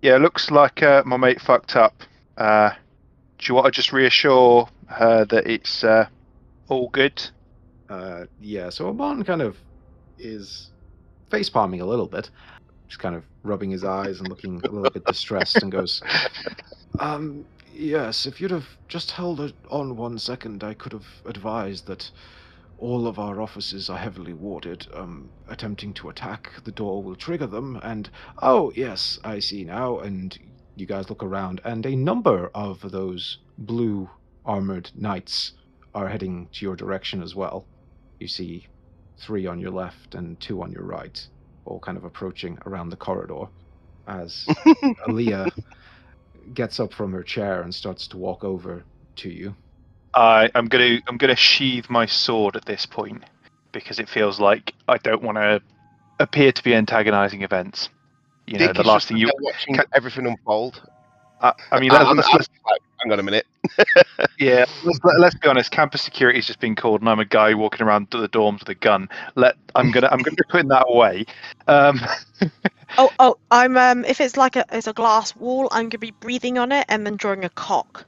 yeah, 0.00 0.16
looks 0.16 0.50
like 0.50 0.82
uh, 0.82 1.02
my 1.04 1.18
mate 1.18 1.42
fucked 1.42 1.76
up. 1.76 1.94
Uh, 2.36 2.70
do 3.38 3.46
you 3.46 3.54
want 3.54 3.66
to 3.66 3.70
just 3.70 3.92
reassure 3.92 4.68
her 4.86 5.24
that 5.26 5.46
it's 5.46 5.84
uh, 5.84 6.06
all 6.68 6.88
good? 6.88 7.22
Uh, 7.88 8.24
yeah, 8.40 8.70
so 8.70 8.88
Amon 8.88 9.24
kind 9.24 9.42
of 9.42 9.56
is 10.18 10.70
face 11.30 11.48
palming 11.50 11.80
a 11.80 11.86
little 11.86 12.06
bit, 12.06 12.30
just 12.88 13.00
kind 13.00 13.14
of 13.14 13.24
rubbing 13.42 13.70
his 13.70 13.84
eyes 13.84 14.20
and 14.20 14.28
looking 14.28 14.60
a 14.64 14.70
little 14.70 14.90
bit 14.90 15.04
distressed, 15.04 15.62
and 15.62 15.70
goes, 15.70 16.02
Um, 17.00 17.44
yes, 17.74 18.26
if 18.26 18.40
you'd 18.40 18.52
have 18.52 18.68
just 18.88 19.10
held 19.10 19.40
it 19.40 19.54
on 19.70 19.96
one 19.96 20.18
second, 20.18 20.62
I 20.62 20.74
could 20.74 20.92
have 20.92 21.06
advised 21.24 21.86
that 21.86 22.10
all 22.78 23.06
of 23.06 23.18
our 23.18 23.40
offices 23.40 23.90
are 23.90 23.98
heavily 23.98 24.32
warded. 24.32 24.86
Um, 24.94 25.28
attempting 25.48 25.92
to 25.94 26.08
attack 26.08 26.52
the 26.64 26.72
door 26.72 27.02
will 27.02 27.16
trigger 27.16 27.46
them, 27.46 27.80
and 27.82 28.08
oh, 28.42 28.72
yes, 28.76 29.18
I 29.24 29.40
see 29.40 29.64
now. 29.64 29.98
And 29.98 30.38
you 30.76 30.86
guys 30.86 31.08
look 31.08 31.22
around, 31.22 31.60
and 31.64 31.84
a 31.86 31.96
number 31.96 32.50
of 32.54 32.80
those 32.90 33.38
blue 33.58 34.08
armored 34.44 34.90
knights 34.94 35.52
are 35.94 36.08
heading 36.08 36.48
to 36.52 36.64
your 36.64 36.76
direction 36.76 37.22
as 37.22 37.34
well. 37.34 37.66
You 38.18 38.28
see 38.28 38.66
three 39.18 39.46
on 39.46 39.60
your 39.60 39.70
left 39.70 40.14
and 40.14 40.38
two 40.40 40.62
on 40.62 40.72
your 40.72 40.82
right, 40.84 41.26
all 41.64 41.80
kind 41.80 41.96
of 41.96 42.04
approaching 42.04 42.58
around 42.66 42.90
the 42.90 42.96
corridor 42.96 43.46
as 44.06 44.44
Aaliyah 45.06 45.50
gets 46.52 46.80
up 46.80 46.92
from 46.92 47.12
her 47.12 47.22
chair 47.22 47.62
and 47.62 47.74
starts 47.74 48.06
to 48.08 48.18
walk 48.18 48.44
over 48.44 48.84
to 49.16 49.30
you. 49.30 49.54
I 50.14 50.50
I'm 50.54 50.66
gonna 50.66 50.98
I'm 51.06 51.16
gonna 51.16 51.36
sheathe 51.36 51.86
my 51.88 52.06
sword 52.06 52.56
at 52.56 52.64
this 52.64 52.86
point 52.86 53.24
because 53.72 53.98
it 53.98 54.08
feels 54.08 54.38
like 54.38 54.74
I 54.88 54.98
don't 54.98 55.22
want 55.22 55.38
to 55.38 55.60
appear 56.20 56.52
to 56.52 56.62
be 56.62 56.74
antagonizing 56.74 57.42
events. 57.42 57.88
You 58.46 58.58
know, 58.58 58.72
the 58.72 58.82
last 58.84 59.08
just 59.08 59.08
thing 59.08 59.16
you. 59.18 59.26
there 59.26 59.32
watching 59.40 59.74
can- 59.74 59.86
everything 59.94 60.26
unfold. 60.26 60.82
I, 61.40 61.52
I 61.70 61.78
mean, 61.80 61.90
I- 61.90 61.98
let's, 61.98 62.04
I'm- 62.04 62.16
let's, 62.16 62.32
I'm 62.32 62.34
let's, 62.34 62.48
like, 62.66 62.80
hang 63.02 63.12
on 63.12 63.18
a 63.18 63.22
minute. 63.22 63.46
yeah, 64.38 64.64
let's, 64.82 64.98
let- 65.04 65.18
let's 65.20 65.34
be 65.36 65.48
honest. 65.48 65.70
Campus 65.70 66.02
security 66.02 66.38
has 66.38 66.46
just 66.46 66.60
been 66.60 66.74
called, 66.74 67.00
and 67.00 67.08
I'm 67.08 67.20
a 67.20 67.24
guy 67.24 67.54
walking 67.54 67.86
around 67.86 68.08
the 68.10 68.28
dorms 68.28 68.60
with 68.60 68.68
a 68.68 68.74
gun. 68.74 69.08
Let 69.36 69.56
I'm 69.74 69.90
gonna 69.90 70.08
I'm 70.10 70.22
gonna 70.22 70.36
be 70.36 70.44
putting 70.48 70.68
that 70.68 70.86
away. 70.88 71.24
Um, 71.66 72.00
Oh, 72.98 73.12
oh, 73.18 73.36
I'm 73.50 73.76
um. 73.76 74.04
If 74.04 74.20
it's 74.20 74.36
like 74.36 74.56
a 74.56 74.64
it's 74.70 74.86
a 74.86 74.92
glass 74.92 75.34
wall, 75.36 75.68
I'm 75.72 75.88
gonna 75.88 75.98
be 75.98 76.10
breathing 76.12 76.58
on 76.58 76.72
it 76.72 76.86
and 76.88 77.06
then 77.06 77.16
drawing 77.16 77.44
a 77.44 77.50
cock. 77.50 78.06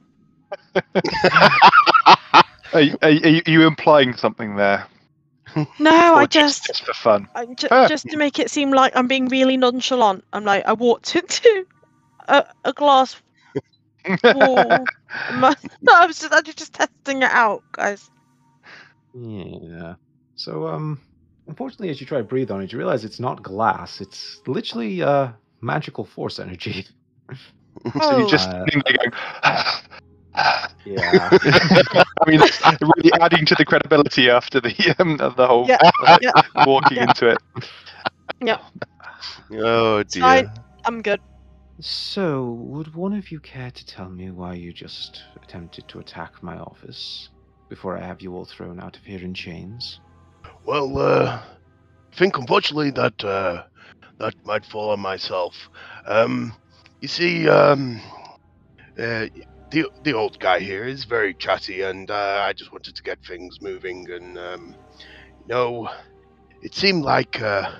are, 2.73 2.81
you- 2.81 2.97
are, 3.01 3.09
you- 3.09 3.41
are 3.45 3.51
you 3.51 3.67
implying 3.67 4.13
something 4.15 4.55
there? 4.55 4.87
No, 5.79 6.13
Or 6.15 6.21
I 6.21 6.25
just, 6.25 6.65
just 6.65 6.85
for 6.85 6.93
fun. 6.93 7.27
I, 7.35 7.45
Ah. 7.71 7.87
just 7.87 8.07
to 8.09 8.17
make 8.17 8.39
it 8.39 8.49
seem 8.51 8.71
like 8.71 8.95
I'm 8.95 9.07
being 9.07 9.27
really 9.27 9.57
nonchalant. 9.57 10.23
I'm 10.33 10.43
like, 10.45 10.65
I 10.65 10.73
walked 10.73 11.15
into 11.21 11.65
a, 12.27 12.45
a 12.65 12.73
glass 12.73 13.15
wall. 14.23 14.85
My- 15.33 15.55
no, 15.81 15.93
I 15.95 16.05
was 16.05 16.19
just, 16.19 16.33
I 16.33 16.41
was 16.45 16.55
just 16.55 16.73
testing 16.73 17.21
it 17.23 17.31
out, 17.31 17.63
guys. 17.71 18.09
Yeah. 19.13 19.95
So, 20.35 20.67
um, 20.67 20.99
unfortunately, 21.47 21.89
as 21.89 21.99
you 21.99 22.07
try 22.07 22.19
to 22.19 22.23
breathe 22.23 22.51
on 22.51 22.61
it, 22.61 22.71
you 22.71 22.77
realize 22.77 23.03
it's 23.05 23.19
not 23.19 23.41
glass. 23.43 24.01
It's 24.01 24.39
literally 24.45 25.01
uh, 25.01 25.29
magical 25.61 26.05
force 26.05 26.39
energy. 26.39 26.85
so 28.01 28.17
you're 28.19 28.27
just 28.29 28.49
Uh, 28.49 28.65
going. 28.65 29.11
Yeah. 30.85 31.31
I 32.21 32.29
mean, 32.29 32.41
it's 32.41 32.61
really 32.81 33.11
adding 33.21 33.45
to 33.45 33.55
the 33.55 33.65
credibility 33.65 34.29
after 34.29 34.59
the 34.59 34.95
um, 34.99 35.17
the 35.17 35.47
whole 35.47 35.71
Yeah, 35.71 35.79
yeah. 36.19 36.31
walking 36.55 36.97
Yeah. 36.97 37.03
into 37.03 37.29
it. 37.29 37.41
Yeah. 38.41 38.59
Oh 39.51 40.03
Fine. 40.19 40.43
dear. 40.43 40.51
I'm 40.85 41.01
good. 41.01 41.21
So, 41.79 42.51
would 42.51 42.95
one 42.95 43.13
of 43.13 43.31
you 43.31 43.39
care 43.39 43.71
to 43.71 43.85
tell 43.85 44.09
me 44.09 44.31
why 44.31 44.53
you 44.53 44.73
just 44.73 45.21
attempted 45.41 45.87
to 45.89 45.99
attack 45.99 46.33
my 46.41 46.57
office 46.57 47.29
before 47.69 47.97
I 47.97 48.05
have 48.05 48.21
you 48.21 48.33
all 48.35 48.45
thrown 48.45 48.79
out 48.79 48.97
of 48.97 49.03
here 49.03 49.23
in 49.23 49.33
chains? 49.33 49.99
Well, 50.65 50.97
uh, 50.97 51.41
I 52.13 52.15
think 52.15 52.37
unfortunately 52.37 52.91
that 52.91 53.23
uh, 53.23 53.63
that 54.19 54.33
might 54.45 54.65
fall 54.65 54.89
on 54.91 54.99
myself. 54.99 55.69
Um, 56.05 56.53
you 57.01 57.07
see, 57.07 57.47
um, 57.49 58.01
uh, 58.97 59.25
the 59.71 59.85
the 60.03 60.13
old 60.13 60.39
guy 60.39 60.59
here 60.59 60.85
is 60.85 61.03
very 61.03 61.33
chatty, 61.33 61.81
and 61.81 62.09
uh, 62.09 62.43
I 62.45 62.53
just 62.53 62.71
wanted 62.71 62.95
to 62.95 63.03
get 63.03 63.23
things 63.25 63.61
moving. 63.61 64.09
And 64.09 64.37
um, 64.37 64.75
you 65.41 65.47
know, 65.47 65.89
it 66.61 66.73
seemed 66.73 67.03
like 67.03 67.41
uh, 67.41 67.71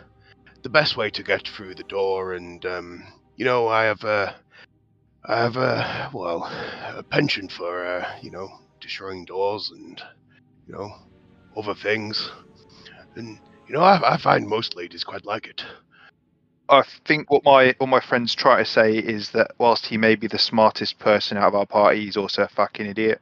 the 0.63 0.69
best 0.69 0.97
way 0.97 1.09
to 1.11 1.23
get 1.23 1.47
through 1.47 1.75
the 1.75 1.83
door. 1.83 2.33
And 2.33 2.65
um, 2.65 3.03
you 3.35 3.45
know, 3.45 3.67
I 3.67 3.83
have 3.85 4.03
a 4.03 4.35
I 5.25 5.37
have 5.39 5.57
a 5.57 6.09
well 6.13 6.43
a 6.95 7.03
penchant 7.03 7.51
for 7.51 7.85
uh, 7.85 8.07
you 8.21 8.31
know 8.31 8.49
destroying 8.81 9.25
doors 9.25 9.71
and 9.75 10.01
you 10.67 10.73
know 10.73 10.91
other 11.55 11.75
things. 11.75 12.31
And 13.15 13.39
you 13.67 13.75
know, 13.75 13.81
I, 13.81 14.13
I 14.13 14.17
find 14.17 14.47
most 14.47 14.75
ladies 14.75 15.03
quite 15.03 15.25
like 15.25 15.47
it. 15.47 15.63
I 16.69 16.83
think 17.05 17.31
what 17.31 17.43
my 17.45 17.73
what 17.77 17.87
my 17.87 17.99
friends 17.99 18.35
try 18.35 18.57
to 18.59 18.65
say 18.65 18.97
is 18.97 19.31
that 19.31 19.51
whilst 19.57 19.85
he 19.85 19.97
may 19.97 20.15
be 20.15 20.27
the 20.27 20.37
smartest 20.37 20.99
person 20.99 21.37
out 21.37 21.47
of 21.49 21.55
our 21.55 21.65
party, 21.65 22.05
he's 22.05 22.17
also 22.17 22.43
a 22.43 22.47
fucking 22.47 22.85
idiot. 22.85 23.21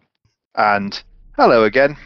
And 0.55 1.01
hello 1.37 1.63
again. 1.63 1.97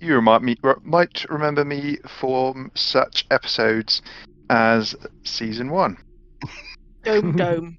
You 0.00 0.14
remind 0.14 0.42
me 0.42 0.56
might 0.82 1.24
remember 1.28 1.64
me 1.64 1.98
from 2.20 2.72
such 2.74 3.26
episodes 3.30 4.02
as 4.48 4.96
season 5.24 5.70
one. 5.70 5.98
Dome 7.04 7.36
dome. 7.36 7.78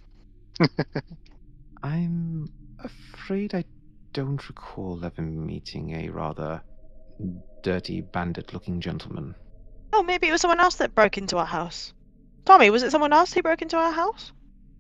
I'm 1.83 2.47
afraid 2.79 3.53
I 3.53 3.65
don't 4.13 4.47
recall 4.47 5.03
ever 5.03 5.21
meeting 5.21 5.95
a 5.95 6.09
rather 6.09 6.61
dirty 7.63 8.01
bandit 8.01 8.53
looking 8.53 8.79
gentleman. 8.79 9.35
Oh, 9.93 10.03
maybe 10.03 10.27
it 10.27 10.31
was 10.31 10.41
someone 10.41 10.59
else 10.59 10.75
that 10.75 10.95
broke 10.95 11.17
into 11.17 11.37
our 11.37 11.45
house. 11.45 11.93
Tommy, 12.45 12.69
was 12.69 12.83
it 12.83 12.91
someone 12.91 13.13
else 13.13 13.33
who 13.33 13.41
broke 13.41 13.61
into 13.61 13.77
our 13.77 13.91
house? 13.91 14.31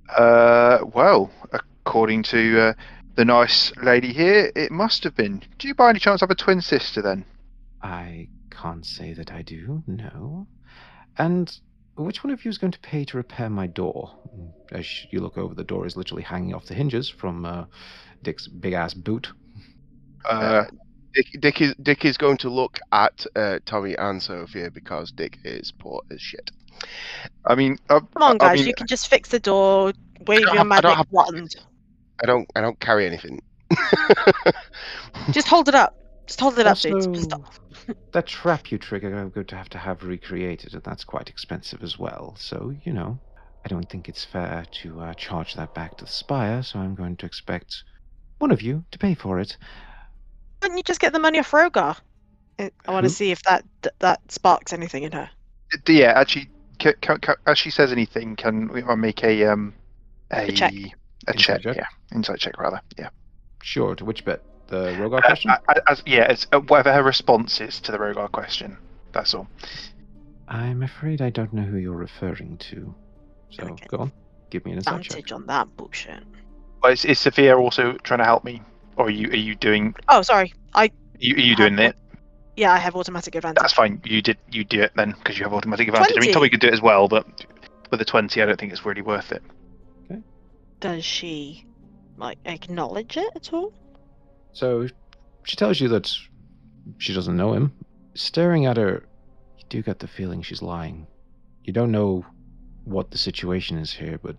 Uh, 0.09 0.79
well, 0.93 1.31
according 1.51 2.23
to 2.23 2.59
uh, 2.59 2.73
the 3.15 3.25
nice 3.25 3.71
lady 3.81 4.13
here, 4.13 4.51
it 4.55 4.71
must 4.71 5.03
have 5.03 5.15
been. 5.15 5.41
Do 5.57 5.67
you 5.67 5.75
by 5.75 5.89
any 5.89 5.99
chance 5.99 6.21
have 6.21 6.31
a 6.31 6.35
twin 6.35 6.61
sister 6.61 7.01
then? 7.01 7.25
I 7.81 8.27
can't 8.49 8.85
say 8.85 9.13
that 9.13 9.31
I 9.31 9.41
do, 9.41 9.83
no. 9.87 10.47
And 11.17 11.51
which 11.95 12.23
one 12.23 12.31
of 12.31 12.45
you 12.45 12.49
is 12.49 12.57
going 12.57 12.71
to 12.71 12.79
pay 12.79 13.05
to 13.05 13.17
repair 13.17 13.49
my 13.49 13.67
door? 13.67 14.17
As 14.71 14.87
you 15.11 15.19
look 15.19 15.37
over, 15.37 15.53
the 15.53 15.63
door 15.63 15.85
is 15.85 15.95
literally 15.95 16.23
hanging 16.23 16.53
off 16.53 16.65
the 16.65 16.73
hinges 16.73 17.09
from 17.09 17.45
uh, 17.45 17.65
Dick's 18.21 18.47
big 18.47 18.73
ass 18.73 18.93
boot. 18.93 19.29
Uh, 20.25 20.65
Dick, 21.13 21.25
Dick 21.39 21.61
is 21.61 21.75
Dick 21.81 22.05
is 22.05 22.17
going 22.17 22.37
to 22.37 22.49
look 22.49 22.79
at 22.91 23.25
uh, 23.35 23.59
Tommy 23.65 23.95
and 23.97 24.21
Sophia 24.21 24.71
because 24.71 25.11
Dick 25.11 25.39
is 25.43 25.71
poor 25.71 26.01
as 26.11 26.21
shit. 26.21 26.51
I 27.45 27.55
mean, 27.55 27.77
uh, 27.89 27.99
Come 27.99 28.23
on, 28.23 28.35
I 28.35 28.37
guys, 28.37 28.59
mean, 28.59 28.67
you 28.67 28.73
can 28.73 28.87
just 28.87 29.07
fix 29.07 29.29
the 29.29 29.39
door, 29.39 29.93
wave 30.27 30.41
don't 30.45 30.55
your 30.55 30.63
have- 30.63 30.71
I 30.71 30.81
don't 30.81 30.91
magic 30.91 30.97
have- 30.97 31.07
wand. 31.11 31.55
I 32.23 32.27
don't 32.27 32.47
I 32.55 32.61
don't 32.61 32.79
carry 32.79 33.05
anything. 33.07 33.41
Just 35.31 35.47
hold 35.47 35.67
it 35.67 35.75
up. 35.75 35.95
Just 36.27 36.39
hold 36.39 36.57
it 36.59 36.67
up, 36.67 36.77
dudes. 36.77 37.07
Also, 37.07 37.43
that 38.11 38.27
trap 38.27 38.71
you 38.71 38.77
trigger, 38.77 39.15
I'm 39.17 39.29
going 39.29 39.47
to 39.47 39.55
have 39.55 39.69
to 39.69 39.77
have 39.77 40.03
recreated, 40.03 40.73
and 40.73 40.83
that's 40.83 41.03
quite 41.03 41.29
expensive 41.29 41.83
as 41.83 41.97
well. 41.99 42.35
So, 42.37 42.73
you 42.83 42.93
know, 42.93 43.19
I 43.65 43.69
don't 43.69 43.89
think 43.89 44.07
it's 44.07 44.23
fair 44.23 44.65
to 44.83 45.01
uh, 45.01 45.13
charge 45.15 45.55
that 45.55 45.73
back 45.73 45.97
to 45.97 46.05
the 46.05 46.11
Spire, 46.11 46.63
so 46.63 46.79
I'm 46.79 46.95
going 46.95 47.17
to 47.17 47.25
expect 47.25 47.83
one 48.39 48.51
of 48.51 48.61
you 48.61 48.83
to 48.91 48.99
pay 48.99 49.13
for 49.15 49.39
it. 49.39 49.57
Why 50.59 50.67
don't 50.69 50.77
you 50.77 50.83
just 50.83 50.99
get 50.99 51.11
the 51.13 51.19
money 51.19 51.39
off 51.39 51.51
Rogar? 51.51 51.97
I- 52.59 52.71
I 52.87 52.91
want 52.91 53.05
to 53.05 53.09
see 53.09 53.31
if 53.31 53.41
that 53.43 53.65
that 53.99 54.19
sparks 54.31 54.73
anything 54.73 55.03
in 55.03 55.11
her. 55.11 55.29
yeah, 55.87 56.13
actually, 56.15 56.49
ca 56.81 56.93
ca 57.01 57.17
ca 57.17 57.35
as 57.45 57.57
she 57.57 57.69
says 57.69 57.91
anything, 57.91 58.35
can 58.35 58.67
we 58.73 58.83
I 58.83 58.95
make 58.95 59.23
a 59.23 59.45
um 59.45 59.73
a, 60.31 60.51
check. 60.51 60.73
a 61.27 61.33
check? 61.33 61.61
check? 61.61 61.75
Yeah, 61.75 61.85
insight 62.13 62.39
check 62.39 62.57
rather. 62.57 62.81
Yeah. 62.97 63.09
Sure, 63.63 63.95
to 63.95 64.05
which 64.05 64.25
bit? 64.25 64.41
The 64.67 64.87
Rogar 64.93 65.19
Uh, 65.19 65.21
question? 65.27 65.51
uh, 65.51 65.73
as, 65.87 66.01
yeah, 66.05 66.31
it's 66.31 66.47
uh, 66.51 66.59
whatever 66.61 66.93
her 66.93 67.03
response 67.03 67.59
is 67.61 67.79
to 67.81 67.91
the 67.91 67.97
Rogar 67.97 68.31
question. 68.31 68.77
That's 69.11 69.33
all. 69.33 69.47
I'm 70.47 70.83
afraid 70.83 71.21
I 71.21 71.29
don't 71.29 71.53
know 71.53 71.61
who 71.63 71.77
you're 71.77 71.95
referring 71.95 72.57
to. 72.71 72.95
So, 73.51 73.63
Okay. 73.63 73.85
go 73.87 73.97
on. 73.97 74.11
Give 74.49 74.65
me 74.65 74.71
an 74.71 74.77
insight 74.77 75.01
check. 75.03 75.11
Advantage 75.19 75.31
on 75.33 75.45
that 75.47 75.67
bullshit. 75.77 76.23
Well, 76.81 76.91
is, 76.93 77.05
is 77.05 77.19
Sophia 77.19 77.55
also 77.57 77.93
trying 78.03 78.19
to 78.19 78.25
help 78.25 78.43
me, 78.43 78.61
or 78.95 79.07
are 79.07 79.09
you 79.09 79.29
are 79.29 79.35
you 79.35 79.55
doing 79.55 79.93
Oh, 80.09 80.21
sorry. 80.21 80.53
I 80.73 80.89
you, 81.19 81.35
are 81.35 81.39
you 81.39 81.55
doing 81.55 81.77
it? 81.79 81.95
Yeah, 82.61 82.71
I 82.71 82.77
have 82.77 82.95
automatic 82.95 83.33
advantage. 83.33 83.59
That's 83.59 83.73
fine. 83.73 83.99
You 84.05 84.21
did 84.21 84.37
you 84.51 84.63
do 84.63 84.81
it 84.81 84.91
then 84.95 85.15
because 85.17 85.39
you 85.39 85.43
have 85.45 85.53
automatic 85.53 85.87
advantage. 85.87 86.11
I 86.11 86.19
mean, 86.19 86.31
20. 86.31 86.33
Tommy 86.33 86.49
could 86.49 86.59
do 86.59 86.67
it 86.67 86.73
as 86.73 86.81
well, 86.81 87.07
but 87.07 87.25
with 87.89 87.99
a 88.01 88.05
twenty, 88.05 88.39
I 88.39 88.45
don't 88.45 88.59
think 88.59 88.71
it's 88.71 88.85
really 88.85 89.01
worth 89.01 89.31
it. 89.31 89.41
Okay. 90.05 90.21
Does 90.79 91.03
she 91.03 91.65
like 92.17 92.37
acknowledge 92.45 93.17
it 93.17 93.29
at 93.35 93.51
all? 93.51 93.73
So, 94.53 94.87
she 95.43 95.55
tells 95.55 95.81
you 95.81 95.87
that 95.87 96.15
she 96.99 97.15
doesn't 97.15 97.35
know 97.35 97.53
him. 97.53 97.73
Staring 98.13 98.67
at 98.67 98.77
her, 98.77 99.05
you 99.57 99.63
do 99.69 99.81
get 99.81 99.97
the 99.97 100.07
feeling 100.07 100.43
she's 100.43 100.61
lying. 100.61 101.07
You 101.63 101.73
don't 101.73 101.91
know 101.91 102.23
what 102.83 103.09
the 103.09 103.17
situation 103.17 103.79
is 103.79 103.91
here, 103.91 104.19
but 104.21 104.35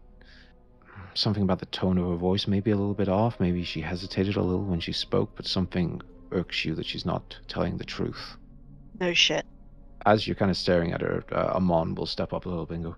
something 1.14 1.42
about 1.42 1.58
the 1.58 1.66
tone 1.66 1.98
of 1.98 2.08
her 2.08 2.14
voice 2.14 2.46
may 2.46 2.60
be 2.60 2.70
a 2.70 2.76
little 2.76 2.94
bit 2.94 3.08
off. 3.08 3.40
Maybe 3.40 3.64
she 3.64 3.80
hesitated 3.80 4.36
a 4.36 4.42
little 4.42 4.64
when 4.64 4.78
she 4.78 4.92
spoke, 4.92 5.30
but 5.34 5.46
something 5.46 6.00
irks 6.32 6.64
you 6.64 6.74
that 6.74 6.86
she's 6.86 7.06
not 7.06 7.38
telling 7.48 7.78
the 7.78 7.84
truth. 7.84 8.36
No 9.00 9.12
shit. 9.14 9.44
As 10.04 10.26
you're 10.26 10.36
kind 10.36 10.50
of 10.50 10.56
staring 10.56 10.92
at 10.92 11.00
her, 11.00 11.24
uh, 11.32 11.52
Amon 11.54 11.94
will 11.94 12.06
step 12.06 12.32
up 12.32 12.46
a 12.46 12.48
little 12.48 12.66
bit 12.66 12.76
and 12.76 12.84
go, 12.84 12.96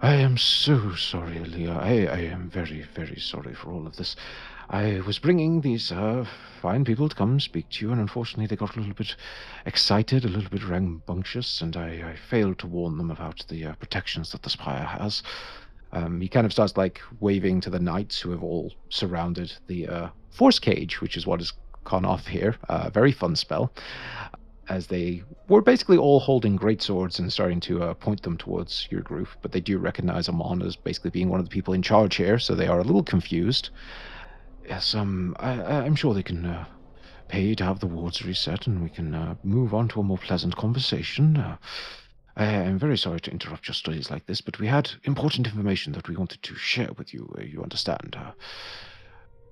I 0.00 0.14
am 0.14 0.36
so 0.36 0.96
sorry, 0.96 1.38
Leah. 1.38 1.78
I, 1.78 2.06
I 2.06 2.18
am 2.22 2.50
very, 2.50 2.82
very 2.94 3.20
sorry 3.20 3.54
for 3.54 3.70
all 3.70 3.86
of 3.86 3.96
this. 3.96 4.16
I 4.68 5.00
was 5.06 5.20
bringing 5.20 5.60
these 5.60 5.92
uh, 5.92 6.26
fine 6.60 6.84
people 6.84 7.08
to 7.08 7.14
come 7.14 7.38
speak 7.38 7.68
to 7.70 7.84
you, 7.84 7.92
and 7.92 8.00
unfortunately 8.00 8.46
they 8.46 8.56
got 8.56 8.74
a 8.74 8.80
little 8.80 8.94
bit 8.94 9.14
excited, 9.64 10.24
a 10.24 10.28
little 10.28 10.50
bit 10.50 10.66
rambunctious, 10.66 11.60
and 11.60 11.76
I, 11.76 12.12
I 12.12 12.16
failed 12.16 12.58
to 12.60 12.66
warn 12.66 12.98
them 12.98 13.12
about 13.12 13.44
the 13.48 13.66
uh, 13.66 13.74
protections 13.74 14.32
that 14.32 14.42
the 14.42 14.50
Spire 14.50 14.84
has. 14.84 15.22
Um, 15.92 16.20
he 16.20 16.28
kind 16.28 16.46
of 16.46 16.52
starts 16.52 16.76
like 16.76 17.00
waving 17.20 17.60
to 17.60 17.70
the 17.70 17.78
knights 17.78 18.18
who 18.18 18.30
have 18.30 18.42
all 18.42 18.72
surrounded 18.88 19.52
the 19.66 19.86
uh, 19.86 20.08
force 20.30 20.58
cage, 20.58 21.00
which 21.00 21.16
is 21.16 21.26
what 21.26 21.40
has 21.40 21.52
gone 21.84 22.04
off 22.04 22.26
here. 22.26 22.56
Uh, 22.68 22.90
very 22.90 23.12
fun 23.12 23.36
spell. 23.36 23.72
As 24.68 24.86
they 24.86 25.22
were 25.48 25.60
basically 25.60 25.98
all 25.98 26.20
holding 26.20 26.56
great 26.56 26.80
swords 26.80 27.18
and 27.18 27.32
starting 27.32 27.60
to 27.60 27.82
uh, 27.82 27.94
point 27.94 28.22
them 28.22 28.38
towards 28.38 28.86
your 28.90 29.02
group, 29.02 29.28
but 29.42 29.52
they 29.52 29.60
do 29.60 29.78
recognize 29.78 30.28
Amon 30.28 30.62
as 30.62 30.76
basically 30.76 31.10
being 31.10 31.28
one 31.28 31.40
of 31.40 31.46
the 31.46 31.50
people 31.52 31.74
in 31.74 31.82
charge 31.82 32.14
here, 32.16 32.38
so 32.38 32.54
they 32.54 32.68
are 32.68 32.78
a 32.78 32.84
little 32.84 33.02
confused. 33.02 33.70
Yes, 34.66 34.94
um, 34.94 35.36
I, 35.40 35.52
I'm 35.60 35.96
sure 35.96 36.14
they 36.14 36.22
can 36.22 36.46
uh, 36.46 36.64
pay 37.28 37.54
to 37.54 37.64
have 37.64 37.80
the 37.80 37.86
wards 37.88 38.24
reset, 38.24 38.66
and 38.66 38.82
we 38.82 38.88
can 38.88 39.14
uh, 39.14 39.34
move 39.42 39.74
on 39.74 39.88
to 39.88 40.00
a 40.00 40.04
more 40.04 40.18
pleasant 40.18 40.56
conversation. 40.56 41.36
Uh, 41.36 41.56
I 42.36 42.44
am 42.44 42.78
very 42.78 42.96
sorry 42.96 43.20
to 43.20 43.30
interrupt 43.30 43.68
your 43.68 43.74
studies 43.74 44.10
like 44.10 44.26
this, 44.26 44.40
but 44.40 44.58
we 44.58 44.66
had 44.68 44.90
important 45.04 45.46
information 45.46 45.92
that 45.94 46.08
we 46.08 46.16
wanted 46.16 46.42
to 46.42 46.54
share 46.54 46.90
with 46.96 47.12
you. 47.12 47.34
Uh, 47.36 47.42
you 47.42 47.62
understand? 47.62 48.16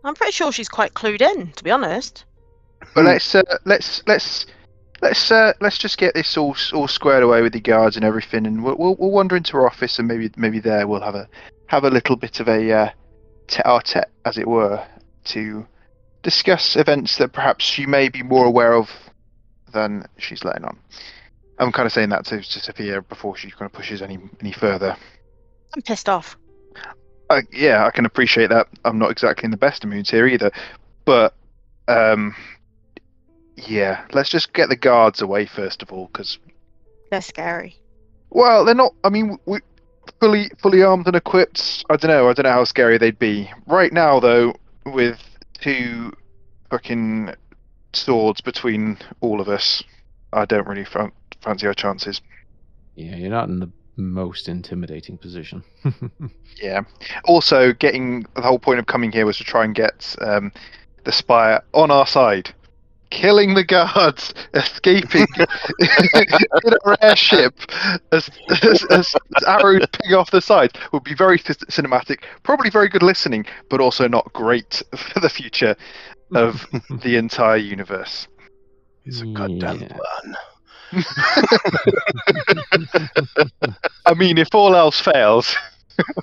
I'm 0.04 0.14
pretty 0.14 0.32
sure 0.32 0.52
she's 0.52 0.68
quite 0.68 0.94
clued 0.94 1.20
in, 1.20 1.52
to 1.52 1.64
be 1.64 1.70
honest. 1.70 2.24
But 2.94 3.02
Hmm. 3.02 3.06
let's 3.06 3.34
uh, 3.34 3.42
let's 3.64 4.02
let's 4.06 4.46
let's 5.02 5.30
uh, 5.30 5.52
let's 5.60 5.78
just 5.78 5.98
get 5.98 6.14
this 6.14 6.36
all 6.36 6.56
all 6.72 6.88
squared 6.88 7.22
away 7.22 7.42
with 7.42 7.52
the 7.52 7.60
guards 7.60 7.96
and 7.96 8.04
everything, 8.04 8.46
and 8.46 8.64
we'll 8.64 8.76
we'll, 8.76 8.96
we'll 8.98 9.10
wander 9.10 9.36
into 9.36 9.52
her 9.52 9.66
office, 9.66 9.98
and 9.98 10.08
maybe 10.08 10.30
maybe 10.36 10.60
there 10.60 10.86
we'll 10.86 11.02
have 11.02 11.14
a 11.14 11.28
have 11.66 11.84
a 11.84 11.90
little 11.90 12.16
bit 12.16 12.40
of 12.40 12.48
a 12.48 12.72
uh, 12.72 12.90
tete-a-tete, 13.46 14.08
as 14.24 14.38
it 14.38 14.48
were, 14.48 14.84
to 15.24 15.66
discuss 16.22 16.76
events 16.76 17.16
that 17.18 17.32
perhaps 17.32 17.64
she 17.64 17.86
may 17.86 18.08
be 18.08 18.22
more 18.22 18.44
aware 18.46 18.74
of 18.74 18.90
than 19.72 20.04
she's 20.18 20.42
letting 20.44 20.64
on. 20.64 20.78
I'm 21.58 21.72
kind 21.72 21.86
of 21.86 21.92
saying 21.92 22.08
that 22.08 22.24
to, 22.26 22.40
to 22.40 22.60
Sophia 22.60 23.02
before 23.02 23.36
she 23.36 23.50
kind 23.50 23.66
of 23.66 23.72
pushes 23.72 24.00
any 24.02 24.18
any 24.40 24.52
further. 24.52 24.96
I'm 25.74 25.82
pissed 25.82 26.08
off. 26.08 26.36
Uh, 27.30 27.42
yeah, 27.52 27.86
I 27.86 27.90
can 27.90 28.04
appreciate 28.04 28.50
that. 28.50 28.66
I'm 28.84 28.98
not 28.98 29.10
exactly 29.10 29.44
in 29.46 29.50
the 29.52 29.56
best 29.56 29.84
of 29.84 29.90
moods 29.90 30.10
here 30.10 30.26
either, 30.26 30.50
but 31.04 31.32
um, 31.88 32.34
yeah, 33.56 34.04
let's 34.12 34.28
just 34.30 34.52
get 34.52 34.68
the 34.68 34.76
guards 34.76 35.22
away 35.22 35.46
first 35.46 35.82
of 35.82 35.92
all, 35.92 36.08
because 36.12 36.38
They're 37.10 37.20
scary. 37.22 37.76
well, 38.30 38.64
they're 38.64 38.74
not. 38.74 38.94
I 39.04 39.10
mean, 39.10 39.38
we 39.46 39.60
fully 40.20 40.50
fully 40.58 40.82
armed 40.82 41.06
and 41.06 41.14
equipped. 41.16 41.84
I 41.88 41.96
don't 41.96 42.10
know. 42.10 42.28
I 42.28 42.32
don't 42.32 42.44
know 42.44 42.52
how 42.52 42.64
scary 42.64 42.98
they'd 42.98 43.18
be 43.18 43.48
right 43.66 43.92
now, 43.92 44.18
though. 44.20 44.54
With 44.86 45.20
two 45.60 46.12
fucking 46.70 47.32
swords 47.92 48.40
between 48.40 48.98
all 49.20 49.40
of 49.40 49.48
us, 49.48 49.84
I 50.32 50.46
don't 50.46 50.66
really 50.66 50.84
fan- 50.84 51.12
fancy 51.42 51.66
our 51.68 51.74
chances. 51.74 52.20
yeah, 52.96 53.14
you're 53.14 53.30
not 53.30 53.48
in 53.48 53.60
the 53.60 53.70
most 54.00 54.48
intimidating 54.48 55.18
position. 55.18 55.62
Yeah. 56.62 56.82
Also, 57.24 57.72
getting 57.72 58.26
the 58.34 58.42
whole 58.42 58.58
point 58.58 58.80
of 58.80 58.86
coming 58.86 59.10
here 59.12 59.24
was 59.24 59.38
to 59.38 59.44
try 59.44 59.64
and 59.64 59.74
get 59.74 60.14
um, 60.20 60.52
the 61.04 61.12
spire 61.12 61.62
on 61.72 61.90
our 61.90 62.06
side, 62.06 62.52
killing 63.10 63.54
the 63.54 63.64
guards, 63.64 64.34
escaping 64.54 65.26
in 65.78 66.74
our 66.84 66.96
airship 67.00 67.54
as, 68.12 68.28
as, 68.62 68.84
as, 68.90 69.14
as 69.36 69.44
arrows 69.46 69.86
ping 70.02 70.12
off 70.14 70.30
the 70.30 70.42
side 70.42 70.72
would 70.92 71.02
be 71.04 71.14
very 71.14 71.38
cinematic, 71.38 72.24
probably 72.42 72.68
very 72.68 72.90
good 72.90 73.02
listening, 73.02 73.46
but 73.70 73.80
also 73.80 74.06
not 74.06 74.30
great 74.34 74.82
for 74.94 75.20
the 75.20 75.30
future 75.30 75.74
of 76.34 76.66
the 77.02 77.16
entire 77.16 77.56
universe. 77.56 78.28
It's 79.06 79.22
a 79.22 79.26
goddamn 79.26 79.80
Yeah. 79.80 79.88
plan. 79.96 80.36
I 84.06 84.14
mean, 84.14 84.38
if 84.38 84.54
all 84.54 84.74
else 84.74 85.00
fails, 85.00 85.56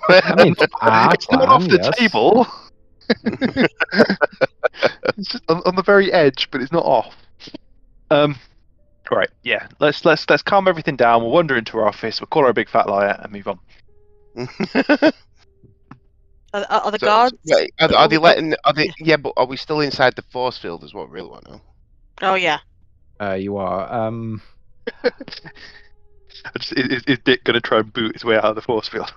I 0.10 0.43
mean, 0.43 0.56
our 0.82 1.13
it's 1.13 1.30
not 1.32 1.47
off 1.47 1.63
the 1.67 1.80
yes. 1.82 1.97
table. 1.97 2.47
it's 5.17 5.30
just 5.30 5.43
on, 5.49 5.62
on 5.65 5.75
the 5.75 5.84
very 5.84 6.12
edge, 6.12 6.49
but 6.51 6.62
it's 6.62 6.71
not 6.71 6.86
off. 6.86 7.15
Um, 8.10 8.36
right, 9.12 9.30
yeah. 9.43 9.67
Let's 9.80 10.03
let's 10.06 10.30
let's 10.30 10.43
calm 10.43 10.67
everything 10.67 10.95
down. 10.95 11.21
We'll 11.21 11.32
wander 11.32 11.56
into 11.56 11.77
our 11.77 11.88
office. 11.88 12.19
We'll 12.19 12.27
call 12.27 12.43
her 12.43 12.49
a 12.49 12.53
big 12.53 12.69
fat 12.69 12.89
liar 12.89 13.19
and 13.21 13.32
move 13.32 13.47
on. 13.47 13.60
Are, 16.53 16.65
are 16.69 16.82
are 16.82 16.91
the 16.91 16.99
So- 16.99 17.06
guards? 17.06 17.38
Wait, 17.45 17.73
are, 17.80 17.93
are 17.93 18.08
they 18.08 18.17
letting? 18.17 18.56
Are 18.63 18.73
they? 18.73 18.91
Yeah, 18.99 19.17
but 19.17 19.34
are 19.38 19.45
we 19.45 19.58
still 19.58 19.82
inside 19.82 20.15
the 20.15 20.21
force 20.23 20.58
field? 20.58 20.84
Is 20.84 20.93
what 20.93 21.10
we 21.10 21.15
really 21.15 21.30
want 21.30 21.45
to 21.45 21.51
know. 21.51 21.62
Oh 22.21 22.36
yeah. 22.36 22.60
Uh, 23.19 23.34
you 23.34 23.58
are. 23.58 23.91
Um, 23.91 24.41
I 24.41 24.56
just- 25.04 25.41
Is, 26.56 26.71
is, 26.91 27.04
is 27.08 27.19
Dick 27.26 27.43
going 27.43 27.56
to 27.56 27.62
try 27.62 27.80
and 27.80 27.91
boot 27.91 28.13
his 28.13 28.23
way 28.23 28.36
out 28.38 28.45
of 28.45 28.56
the 28.56 28.62
force 28.62 28.88
field? 28.88 29.12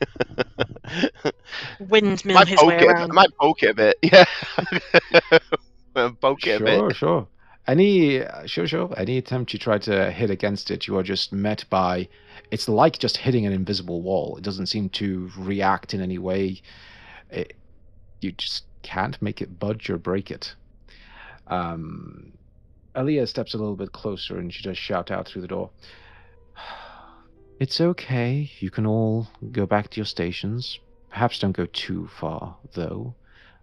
Windmill 1.80 2.34
might 2.34 2.48
his 2.48 2.58
poke 2.58 2.68
way 2.68 2.78
it. 2.78 2.84
around. 2.84 3.12
Might 3.12 3.36
poke 3.40 3.62
it 3.62 3.70
a 3.70 3.74
bit. 3.74 3.96
Yeah. 4.02 4.24
poke 6.20 6.46
it 6.46 6.60
a 6.60 6.64
bit. 6.64 6.78
sure, 6.78 6.90
sure. 6.94 7.26
Any, 7.66 8.22
uh, 8.22 8.46
sure, 8.46 8.66
sure. 8.66 8.92
Any 8.96 9.16
attempt 9.18 9.52
you 9.52 9.58
try 9.58 9.78
to 9.78 10.10
hit 10.10 10.30
against 10.30 10.70
it, 10.70 10.86
you 10.86 10.96
are 10.98 11.02
just 11.02 11.32
met 11.32 11.64
by. 11.70 12.08
It's 12.50 12.68
like 12.68 12.98
just 12.98 13.16
hitting 13.16 13.46
an 13.46 13.52
invisible 13.52 14.02
wall. 14.02 14.36
It 14.36 14.44
doesn't 14.44 14.66
seem 14.66 14.90
to 14.90 15.30
react 15.38 15.94
in 15.94 16.00
any 16.02 16.18
way. 16.18 16.60
It, 17.30 17.54
you 18.20 18.32
just 18.32 18.64
can't 18.82 19.20
make 19.22 19.40
it 19.40 19.58
budge 19.58 19.88
or 19.88 19.96
break 19.96 20.30
it. 20.30 20.54
Um, 21.46 22.32
Aaliyah 22.96 23.28
steps 23.28 23.54
a 23.54 23.58
little 23.58 23.76
bit 23.76 23.92
closer 23.92 24.38
and 24.38 24.52
she 24.52 24.62
does 24.62 24.78
shout 24.78 25.10
out 25.10 25.26
through 25.28 25.42
the 25.42 25.48
door. 25.48 25.70
It's 27.60 27.80
okay. 27.80 28.50
You 28.58 28.68
can 28.68 28.84
all 28.84 29.28
go 29.52 29.64
back 29.64 29.88
to 29.90 29.96
your 29.98 30.06
stations. 30.06 30.80
Perhaps 31.08 31.38
don't 31.38 31.52
go 31.56 31.66
too 31.66 32.08
far, 32.18 32.56
though. 32.72 33.14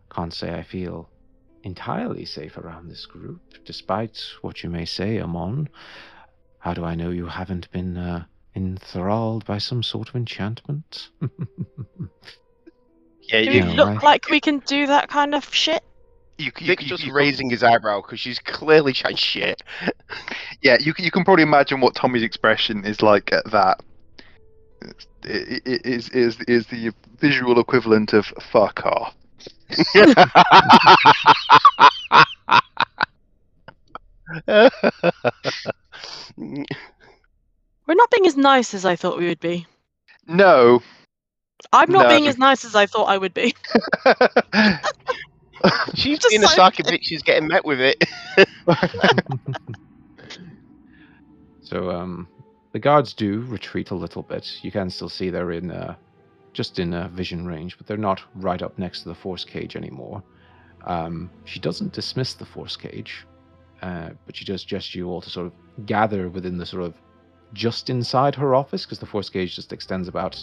Can't 0.10 0.34
say 0.34 0.54
I 0.56 0.63
feel 0.63 1.10
entirely 1.63 2.24
safe 2.24 2.58
around 2.58 2.88
this 2.89 3.06
group, 3.06 3.41
despite 3.65 4.17
what 4.41 4.63
you 4.63 4.70
may 4.70 4.86
say, 4.86 5.20
Amon. 5.20 5.67
How 6.60 6.74
do 6.74 6.86
I 6.86 6.96
know 6.96 7.10
you 7.10 7.26
haven't 7.28 7.70
been 7.72 7.98
uh, 7.98 8.24
enthralled 8.56 9.44
by 9.44 9.58
some 9.58 9.84
sort 9.84 10.08
of 10.08 10.15
enchantment? 10.15 11.10
Yeah, 13.24 13.41
Do 13.44 13.46
you, 13.46 13.52
we 13.52 13.58
Yeah, 13.70 13.74
look 13.76 13.88
right. 13.88 14.04
like 14.04 14.30
we 14.30 14.39
can 14.39 14.60
do 14.60 14.88
that 14.88 15.08
kind 15.10 15.36
of 15.36 15.54
shit? 15.54 15.84
You, 16.42 16.52
you, 16.60 16.68
Dick's 16.68 16.84
you, 16.84 16.90
just 16.90 17.06
you- 17.06 17.14
raising 17.14 17.50
his 17.50 17.64
eyebrow 17.64 18.02
because 18.02 18.20
she's 18.20 18.40
clearly 18.40 18.94
chatting 18.94 19.18
shit. 19.18 19.62
Yeah, 20.62 20.78
you 20.80 20.94
can- 20.94 21.06
you 21.06 21.12
can 21.12 21.24
probably 21.24 21.42
imagine 21.44 21.82
what 21.82 21.96
Tommy's 21.96 22.22
expression 22.22 22.86
is 22.86 23.02
like 23.02 23.32
at 23.34 23.50
that. 23.52 23.82
It, 25.24 25.62
it, 25.66 25.86
is 25.86 26.10
is 26.10 26.40
is 26.42 26.68
the 26.68 26.94
visual 27.20 27.60
equivalent 27.60 28.14
of 28.14 28.26
fuck 28.52 28.86
off. 28.86 29.16
We're 36.38 37.96
not 37.96 38.12
being 38.12 38.28
as 38.28 38.38
nice 38.38 38.74
as 38.74 38.86
I 38.86 38.96
thought 38.96 39.18
we 39.18 39.28
would 39.28 39.40
be. 39.40 39.66
No. 40.28 40.82
I'm 41.74 41.92
not 41.92 42.04
No. 42.04 42.10
being 42.10 42.28
as 42.28 42.38
nice 42.38 42.66
as 42.66 42.76
I 42.76 42.86
thought 42.86 43.06
I 43.06 43.18
would 43.18 43.34
be. 43.34 43.54
she's 45.95 46.19
Just 46.19 46.30
being 46.30 46.43
a 46.43 46.45
like- 46.45 46.58
sarky 46.58 46.86
bitch. 46.86 47.04
She's 47.04 47.24
getting 47.24 47.47
met 47.47 47.65
with 47.65 47.80
it. 47.80 48.04
so, 51.62 51.89
um, 51.91 52.28
the 52.71 52.80
guards 52.80 53.13
do 53.13 53.41
retreat 53.41 53.91
a 53.91 53.95
little 53.95 54.24
bit. 54.24 54.63
You 54.63 54.71
can 54.71 54.89
still 54.89 55.10
see 55.10 55.30
they're 55.30 55.52
in, 55.52 55.71
uh, 55.71 55.95
just 56.54 56.80
in 56.80 56.93
uh, 56.93 57.08
vision 57.10 57.45
range, 57.45 57.78
but 57.78 57.88
they're 57.88 57.97
not 57.97 58.21
right 58.36 58.62
up 58.62 58.78
next 58.78 59.04
to 59.04 59.10
the 59.10 59.15
force 59.15 59.43
cage 59.43 59.76
anymore. 59.76 60.24
Um, 60.86 61.30
she 61.45 61.60
doesn't 61.60 61.93
dismiss 61.93 62.34
the 62.34 62.45
force 62.45 62.76
cage, 62.76 63.26
uh, 63.82 64.10
but 64.26 64.36
she 64.36 64.45
does 64.45 64.63
gesture 64.63 65.00
you 65.00 65.10
all 65.10 65.21
to 65.21 65.30
sort 65.30 65.47
of 65.47 65.86
gather 65.86 66.30
within 66.30 66.58
the 66.58 66.65
sort 66.65 66.84
of 66.84 66.95
just 67.54 67.89
inside 67.89 68.36
her 68.36 68.56
office, 68.56 68.86
because 68.86 69.00
the 69.00 69.06
force 69.06 69.30
cage 69.30 69.56
just 69.56 69.74
extends 69.74 70.08
about 70.08 70.41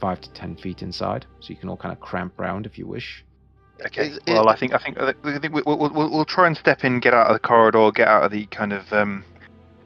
five 0.00 0.20
to 0.20 0.30
ten 0.32 0.56
feet 0.56 0.82
inside, 0.82 1.26
so 1.40 1.50
you 1.50 1.56
can 1.56 1.68
all 1.68 1.76
kind 1.76 1.92
of 1.92 2.00
cramp 2.00 2.38
round 2.38 2.66
if 2.66 2.78
you 2.78 2.86
wish. 2.86 3.24
Okay. 3.84 4.08
Is- 4.08 4.20
Well, 4.26 4.48
is- 4.48 4.54
I 4.54 4.56
think 4.58 4.74
I 4.74 4.78
think 4.78 4.98
I 4.98 5.12
think 5.38 5.54
we- 5.54 5.62
we'll, 5.66 5.76
we'll, 5.78 6.10
we'll 6.10 6.24
try 6.24 6.46
and 6.46 6.56
step 6.56 6.84
in, 6.84 7.00
get 7.00 7.12
out 7.14 7.26
of 7.26 7.34
the 7.34 7.38
corridor, 7.40 7.90
get 7.92 8.08
out 8.08 8.24
of 8.24 8.30
the 8.30 8.46
kind 8.46 8.72
of 8.72 8.90
um, 8.92 9.24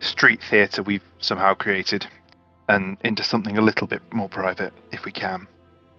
street 0.00 0.40
theatre 0.48 0.82
we've 0.82 1.02
somehow 1.18 1.54
created, 1.54 2.06
and 2.68 2.96
into 3.04 3.22
something 3.24 3.58
a 3.58 3.62
little 3.62 3.86
bit 3.86 4.00
more 4.12 4.28
private, 4.28 4.72
if 4.92 5.04
we 5.04 5.12
can. 5.12 5.46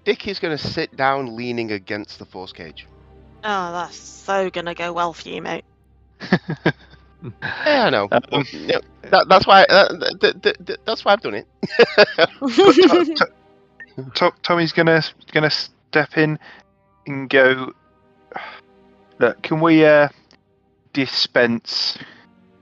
Dick 0.06 0.27
is 0.27 0.39
going 0.39 0.58
to 0.58 0.63
sit 0.63 0.95
down, 0.95 1.36
leaning 1.36 1.71
against 1.73 2.17
the 2.17 2.25
force 2.25 2.51
cage. 2.54 2.88
Oh, 3.43 3.71
that's 3.71 3.97
so 3.97 4.49
gonna 4.49 4.73
go 4.73 4.93
well 4.93 5.13
for 5.13 5.27
you, 5.30 5.41
mate. 5.41 5.65
Yeah, 7.23 7.86
I 7.86 7.89
know. 7.91 8.08
Um, 8.12 8.45
Yeah, 8.51 8.80
that, 9.12 9.27
that's 9.30 9.45
why. 9.45 9.63
Uh, 9.65 10.10
th- 10.19 10.41
th- 10.41 10.58
th- 10.65 10.80
that's 10.86 11.06
why 11.06 11.13
I've 11.13 11.21
done 11.21 11.36
it. 11.36 11.47
To- 11.67 13.15
to- 13.15 13.32
To- 14.15 14.34
Tommy's 14.41 14.71
gonna 14.71 15.04
gonna 15.32 15.51
step 15.51 16.17
in 16.17 16.39
and 17.06 17.30
go. 17.30 17.73
Look, 19.20 19.41
can 19.44 19.62
we 19.62 19.86
uh, 19.86 20.10
dispense 20.94 21.98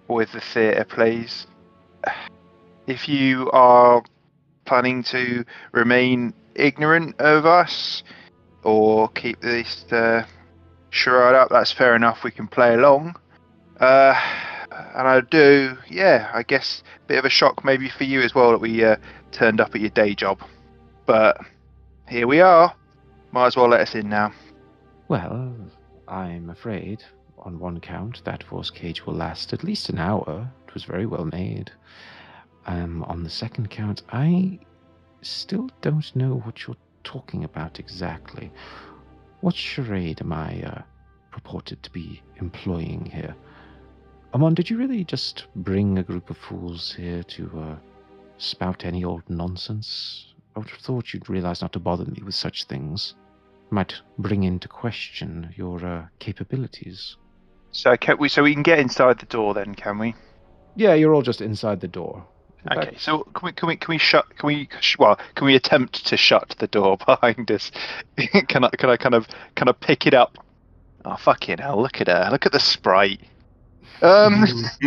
with 0.07 0.31
the 0.31 0.41
theatre, 0.41 0.85
please? 0.85 1.47
If 2.87 3.07
you 3.07 3.49
are 3.51 4.03
planning 4.65 5.03
to 5.03 5.45
remain 5.71 6.33
ignorant 6.55 7.19
of 7.19 7.45
us 7.45 8.03
or 8.63 9.09
keep 9.09 9.39
this 9.41 9.85
uh, 9.91 10.25
charade 10.89 11.35
up, 11.35 11.49
that's 11.49 11.71
fair 11.71 11.95
enough. 11.95 12.23
We 12.23 12.31
can 12.31 12.47
play 12.47 12.73
along. 12.73 13.15
Uh, 13.79 14.19
and 14.95 15.07
I 15.07 15.21
do, 15.21 15.77
yeah. 15.89 16.29
I 16.33 16.43
guess 16.43 16.83
a 17.05 17.07
bit 17.07 17.19
of 17.19 17.25
a 17.25 17.29
shock 17.29 17.63
maybe 17.63 17.89
for 17.89 18.03
you 18.03 18.21
as 18.21 18.35
well 18.35 18.51
that 18.51 18.61
we 18.61 18.83
uh, 18.83 18.97
turned 19.31 19.61
up 19.61 19.75
at 19.75 19.81
your 19.81 19.91
day 19.91 20.13
job. 20.13 20.41
But 21.05 21.39
here 22.07 22.27
we 22.27 22.41
are. 22.41 22.73
Might 23.31 23.47
as 23.47 23.55
well 23.55 23.69
let 23.69 23.81
us 23.81 23.95
in 23.95 24.09
now. 24.09 24.33
Well, 25.09 25.55
I'm 26.07 26.51
afraid, 26.51 27.03
on 27.39 27.57
one 27.57 27.79
count, 27.79 28.23
that 28.25 28.43
force 28.43 28.69
cage 28.69 29.07
will 29.07 29.15
last 29.15 29.53
at 29.53 29.63
least 29.63 29.89
an 29.89 29.97
hour. 29.97 30.47
It 30.67 30.73
was 30.75 30.83
very 30.83 31.07
well 31.07 31.25
made. 31.25 31.71
Um, 32.67 33.03
on 33.05 33.23
the 33.23 33.29
second 33.31 33.71
count, 33.71 34.03
I 34.11 34.59
still 35.23 35.67
don't 35.81 36.15
know 36.15 36.35
what 36.35 36.67
you're 36.67 36.77
talking 37.03 37.43
about 37.43 37.79
exactly. 37.79 38.51
What 39.41 39.55
charade 39.55 40.21
am 40.21 40.31
I 40.31 40.61
uh, 40.61 40.81
purported 41.31 41.81
to 41.81 41.89
be 41.89 42.21
employing 42.35 43.03
here? 43.05 43.35
Amon, 44.35 44.53
did 44.53 44.69
you 44.69 44.77
really 44.77 45.03
just 45.03 45.47
bring 45.55 45.97
a 45.97 46.03
group 46.03 46.29
of 46.29 46.37
fools 46.37 46.93
here 46.93 47.23
to 47.23 47.59
uh, 47.59 47.75
spout 48.37 48.85
any 48.85 49.03
old 49.03 49.27
nonsense? 49.27 50.35
I 50.55 50.59
would 50.59 50.69
have 50.69 50.81
thought 50.81 51.15
you'd 51.15 51.31
realize 51.31 51.63
not 51.63 51.73
to 51.73 51.79
bother 51.79 52.05
me 52.05 52.21
with 52.23 52.35
such 52.35 52.65
things 52.65 53.15
might 53.71 53.93
bring 54.17 54.43
into 54.43 54.67
question 54.67 55.53
your 55.55 55.85
uh, 55.85 56.05
capabilities. 56.19 57.15
So 57.71 57.95
can 57.97 58.17
we? 58.17 58.29
So 58.29 58.43
we 58.43 58.53
can 58.53 58.63
get 58.63 58.79
inside 58.79 59.19
the 59.19 59.25
door 59.27 59.53
then, 59.53 59.75
can 59.75 59.97
we? 59.99 60.15
Yeah, 60.75 60.93
you're 60.95 61.13
all 61.13 61.21
just 61.21 61.41
inside 61.41 61.81
the 61.81 61.87
door. 61.87 62.25
In 62.65 62.77
Okay. 62.77 62.89
fact, 62.91 63.01
So 63.01 63.23
can 63.23 63.45
we? 63.47 63.51
Can 63.53 63.67
we? 63.67 63.75
Can 63.77 63.93
we 63.93 63.97
shut? 63.99 64.25
Can 64.37 64.47
we? 64.47 64.67
sh- 64.81 64.97
Well, 64.97 65.19
can 65.35 65.45
we 65.45 65.55
attempt 65.55 66.05
to 66.07 66.17
shut 66.17 66.55
the 66.59 66.67
door 66.67 66.97
behind 67.05 67.49
us? 67.51 67.71
can 68.47 68.63
I? 68.63 68.69
Can 68.69 68.89
I 68.89 68.97
kind 68.97 69.15
of? 69.15 69.27
Can 69.55 69.69
I 69.69 69.71
pick 69.73 70.07
it 70.07 70.13
up? 70.13 70.37
Oh 71.05 71.15
fucking 71.15 71.59
hell! 71.59 71.81
Look 71.81 72.01
at 72.01 72.07
her! 72.07 72.29
Look 72.31 72.45
at 72.45 72.51
the 72.51 72.59
sprite. 72.59 73.21
Um. 74.01 74.43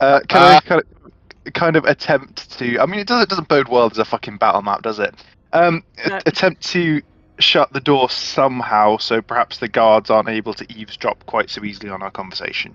uh, 0.00 0.20
can 0.28 0.42
I 0.42 0.60
kind 0.60 0.82
of, 0.82 1.52
kind 1.54 1.76
of 1.76 1.84
attempt 1.84 2.50
to? 2.58 2.78
I 2.78 2.86
mean, 2.86 3.00
it 3.00 3.06
doesn't 3.06 3.22
it 3.24 3.28
doesn't 3.30 3.48
bode 3.48 3.68
well 3.68 3.90
as 3.90 3.98
a 3.98 4.04
fucking 4.04 4.36
battle 4.38 4.62
map, 4.62 4.82
does 4.82 4.98
it? 4.98 5.14
Um, 5.52 5.82
a- 6.04 6.08
No. 6.10 6.18
attempt 6.26 6.62
to 6.72 7.00
shut 7.38 7.72
the 7.72 7.80
door 7.80 8.08
somehow, 8.10 8.96
so 8.98 9.20
perhaps 9.22 9.58
the 9.58 9.68
guards 9.68 10.10
aren't 10.10 10.28
able 10.28 10.54
to 10.54 10.66
eavesdrop 10.72 11.24
quite 11.26 11.50
so 11.50 11.64
easily 11.64 11.90
on 11.90 12.02
our 12.02 12.10
conversation. 12.10 12.74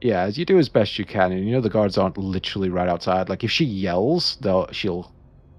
yeah, 0.00 0.22
as 0.22 0.36
you 0.38 0.44
do 0.44 0.58
as 0.58 0.68
best 0.68 0.98
you 0.98 1.04
can, 1.04 1.32
and 1.32 1.46
you 1.46 1.52
know 1.52 1.60
the 1.60 1.70
guards 1.70 1.96
aren't 1.96 2.18
literally 2.18 2.68
right 2.68 2.88
outside. 2.88 3.28
Like 3.28 3.44
if 3.44 3.50
she 3.50 3.64
yells, 3.64 4.36
they'll 4.40 4.70
she'll 4.72 5.10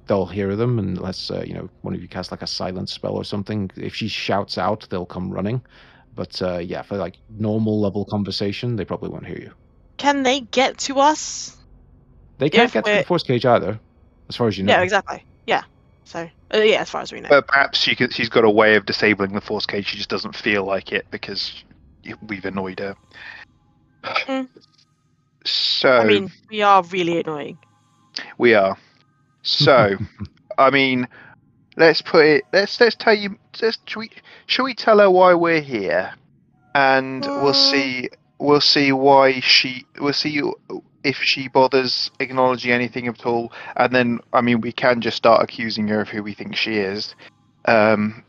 they'll 0.07 0.27
hear 0.27 0.55
them 0.55 0.77
unless 0.77 1.31
uh, 1.31 1.43
you 1.47 1.53
know 1.55 1.67
one 1.81 1.95
of 1.95 2.01
you 2.01 2.07
cast 2.07 2.29
like 2.31 2.43
a 2.43 2.47
silence 2.47 2.93
spell 2.93 3.13
or 3.15 3.23
something. 3.23 3.71
If 3.75 3.95
she 3.95 4.07
shouts 4.07 4.57
out, 4.57 4.87
they'll 4.89 5.05
come 5.07 5.31
running. 5.31 5.61
But 6.13 6.39
uh, 6.41 6.59
yeah, 6.59 6.83
for 6.83 6.97
like 6.97 7.17
normal 7.29 7.81
level 7.81 8.05
conversation, 8.05 8.75
they 8.75 8.85
probably 8.85 9.09
won't 9.09 9.25
hear 9.25 9.39
you. 9.39 9.51
Can 9.97 10.23
they 10.23 10.41
get 10.41 10.77
to 10.79 10.99
us? 10.99 11.57
They 12.37 12.49
can't 12.49 12.65
If 12.65 12.73
get 12.73 12.83
through 12.83 12.91
the 12.93 12.97
we're- 12.97 13.05
force 13.05 13.23
cage 13.23 13.45
either, 13.45 13.79
as 14.29 14.35
far 14.35 14.47
as 14.47 14.57
you 14.57 14.63
know. 14.63 14.73
Yeah, 14.73 14.81
exactly. 14.83 15.23
Yeah. 16.05 16.29
So 16.49 16.57
uh, 16.57 16.61
yeah, 16.61 16.81
as 16.81 16.89
far 16.89 17.01
as 17.01 17.11
we 17.11 17.19
know. 17.21 17.29
But 17.29 17.47
perhaps 17.47 17.79
she 17.79 17.95
could, 17.95 18.13
she's 18.13 18.29
got 18.29 18.43
a 18.43 18.49
way 18.49 18.75
of 18.75 18.85
disabling 18.85 19.33
the 19.33 19.41
force 19.41 19.65
cage. 19.65 19.87
She 19.87 19.97
just 19.97 20.09
doesn't 20.09 20.35
feel 20.35 20.63
like 20.63 20.91
it 20.91 21.05
because 21.11 21.63
we've 22.27 22.45
annoyed 22.45 22.79
her. 22.79 22.95
Mm. 24.03 24.47
So 25.45 25.89
I 25.91 26.05
mean, 26.05 26.31
we 26.49 26.61
are 26.61 26.83
really 26.83 27.19
annoying. 27.19 27.57
we 28.37 28.53
are. 28.53 28.77
So 29.41 29.95
I 30.57 30.69
mean, 30.69 31.07
let's 31.77 32.01
put 32.01 32.25
it. 32.25 32.43
Let's 32.53 32.79
let's 32.79 32.95
tell 32.95 33.15
you. 33.15 33.37
Let's, 33.61 33.77
should 33.85 33.99
we 33.99 34.11
should 34.47 34.63
we 34.63 34.73
tell 34.73 34.99
her 34.99 35.09
why 35.09 35.33
we're 35.33 35.61
here, 35.61 36.13
and 36.73 37.23
we'll 37.25 37.49
Uh. 37.49 37.53
see. 37.53 38.09
We'll 38.37 38.61
see 38.61 38.91
why 38.91 39.39
she. 39.39 39.85
We'll 39.99 40.13
see 40.13 40.41
if 41.05 41.21
she 41.21 41.47
bothers 41.47 42.09
acknowledging 42.19 42.71
anything 42.71 43.07
at 43.07 43.25
all, 43.25 43.53
and 43.77 43.93
then 43.93 44.19
I 44.33 44.41
mean 44.41 44.59
we 44.59 44.71
can 44.71 45.01
just 45.01 45.17
start 45.17 45.43
accusing 45.43 45.87
her 45.87 46.01
of 46.01 46.09
who 46.09 46.23
we 46.23 46.33
think 46.33 46.55
she 46.55 46.77
is. 46.77 47.15
Um, 47.65 48.23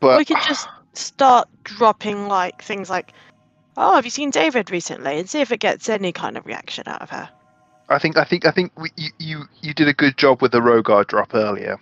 but 0.00 0.18
we 0.18 0.24
could 0.24 0.42
just 0.42 0.68
start 0.92 1.48
dropping 1.64 2.28
like 2.28 2.62
things 2.62 2.90
like, 2.90 3.12
"Oh, 3.76 3.94
have 3.94 4.04
you 4.04 4.10
seen 4.10 4.30
David 4.30 4.70
recently?" 4.70 5.18
and 5.18 5.30
see 5.30 5.40
if 5.40 5.52
it 5.52 5.60
gets 5.60 5.88
any 5.88 6.12
kind 6.12 6.36
of 6.36 6.44
reaction 6.44 6.84
out 6.86 7.00
of 7.00 7.10
her. 7.10 7.30
I 7.88 7.98
think 7.98 8.16
I 8.16 8.24
think 8.24 8.44
I 8.44 8.50
think 8.50 8.72
we, 8.78 8.90
you, 8.96 9.10
you 9.18 9.44
you 9.62 9.72
did 9.72 9.88
a 9.88 9.94
good 9.94 10.16
job 10.16 10.42
with 10.42 10.52
the 10.52 10.60
Rogar 10.60 11.06
drop 11.06 11.34
earlier. 11.34 11.78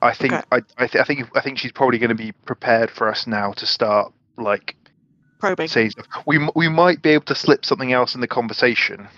I 0.00 0.14
think 0.14 0.32
Okay. 0.34 0.44
I 0.52 0.56
I, 0.78 0.86
th- 0.86 1.02
I 1.02 1.04
think 1.04 1.36
I 1.36 1.40
think 1.40 1.58
she's 1.58 1.72
probably 1.72 1.98
going 1.98 2.10
to 2.10 2.14
be 2.14 2.32
prepared 2.32 2.90
for 2.90 3.08
us 3.08 3.26
now 3.26 3.52
to 3.52 3.66
start 3.66 4.12
like 4.36 4.76
Probing. 5.40 5.68
saying 5.68 5.90
stuff. 5.90 6.06
We 6.26 6.48
we 6.54 6.68
might 6.68 7.02
be 7.02 7.10
able 7.10 7.24
to 7.24 7.34
slip 7.34 7.64
something 7.64 7.92
else 7.92 8.14
in 8.14 8.20
the 8.20 8.28
conversation, 8.28 9.08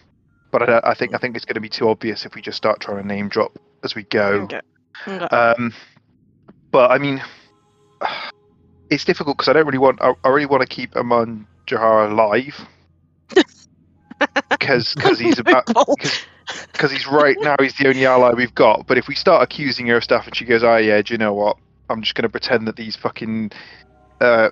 but 0.59 0.71
I, 0.71 0.91
I 0.91 0.95
think 0.95 1.15
I 1.15 1.19
think 1.19 1.37
it's 1.37 1.45
going 1.45 1.55
to 1.55 1.61
be 1.61 1.69
too 1.69 1.89
obvious 1.89 2.25
if 2.25 2.35
we 2.35 2.41
just 2.41 2.57
start 2.57 2.81
trying 2.81 3.03
to 3.03 3.07
name 3.07 3.29
drop 3.29 3.59
as 3.85 3.95
we 3.95 4.05
go. 4.05 4.43
Okay. 4.45 4.61
Okay. 5.07 5.25
Um, 5.37 5.75
but 6.71 6.91
I 6.91 6.99
mean, 6.99 7.23
it's 8.91 9.05
difficult 9.05 9.37
because 9.37 9.49
I 9.49 9.53
don't 9.53 9.67
really 9.67 9.79
want 9.79 10.01
I, 10.01 10.15
I 10.25 10.29
really 10.29 10.47
want 10.47 10.63
to 10.63 10.69
keep 10.69 10.97
Amon 10.97 11.47
Jahal 11.67 12.11
alive 12.11 12.59
because 14.51 14.95
because 14.95 15.19
he's 15.19 15.39
about 15.39 15.67
because 16.73 16.91
he's 16.91 17.07
right 17.07 17.37
now 17.41 17.57
he's 17.61 17.77
the 17.77 17.89
only 17.89 18.07
ally 18.07 18.33
we've 18.33 18.55
got. 18.55 18.87
But 18.87 18.97
if 18.97 19.09
we 19.09 19.15
start 19.15 19.43
accusing 19.43 19.87
her 19.89 19.97
of 19.97 20.05
stuff 20.05 20.27
and 20.27 20.35
she 20.35 20.47
goes, 20.47 20.65
"Oh 20.65 20.77
yeah, 20.77 21.03
do 21.03 21.13
you 21.13 21.19
know 21.19 21.35
what? 21.35 21.59
I'm 21.91 22.01
just 22.01 22.15
going 22.15 22.23
to 22.23 22.29
pretend 22.29 22.67
that 22.67 22.77
these 22.77 22.97
fucking 22.97 23.53
uh, 24.21 24.49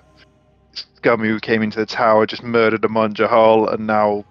scum 0.73 1.19
who 1.19 1.39
came 1.39 1.61
into 1.61 1.79
the 1.79 1.85
tower 1.85 2.25
just 2.25 2.43
murdered 2.43 2.85
Amon 2.85 3.13
Jahal, 3.13 3.73
and 3.73 3.87
now, 3.87 4.23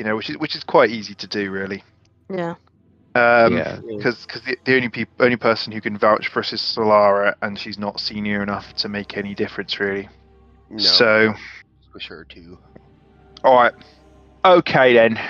you 0.00 0.04
know, 0.04 0.16
which 0.16 0.30
is 0.30 0.38
which 0.38 0.56
is 0.56 0.64
quite 0.64 0.88
easy 0.88 1.14
to 1.14 1.26
do, 1.26 1.50
really. 1.50 1.84
yeah. 2.32 2.54
Um, 3.14 3.54
Yeah. 3.58 3.80
Because 3.86 4.26
the, 4.46 4.56
the 4.64 4.76
only 4.76 4.88
peop- 4.88 5.20
only 5.20 5.36
person 5.36 5.72
who 5.74 5.80
can 5.82 5.98
vouch 5.98 6.28
for 6.28 6.38
us 6.40 6.54
is 6.54 6.62
Solara, 6.62 7.34
and 7.42 7.58
she's 7.58 7.76
not 7.78 8.00
senior 8.00 8.42
enough 8.42 8.72
to 8.76 8.88
make 8.88 9.18
any 9.18 9.34
difference, 9.34 9.78
really. 9.78 10.08
No, 10.70 10.78
So, 10.78 11.34
for 11.92 12.00
sure 12.00 12.24
too. 12.24 12.56
all 13.44 13.56
right, 13.56 13.74
okay 14.42 14.94
then. 14.94 15.20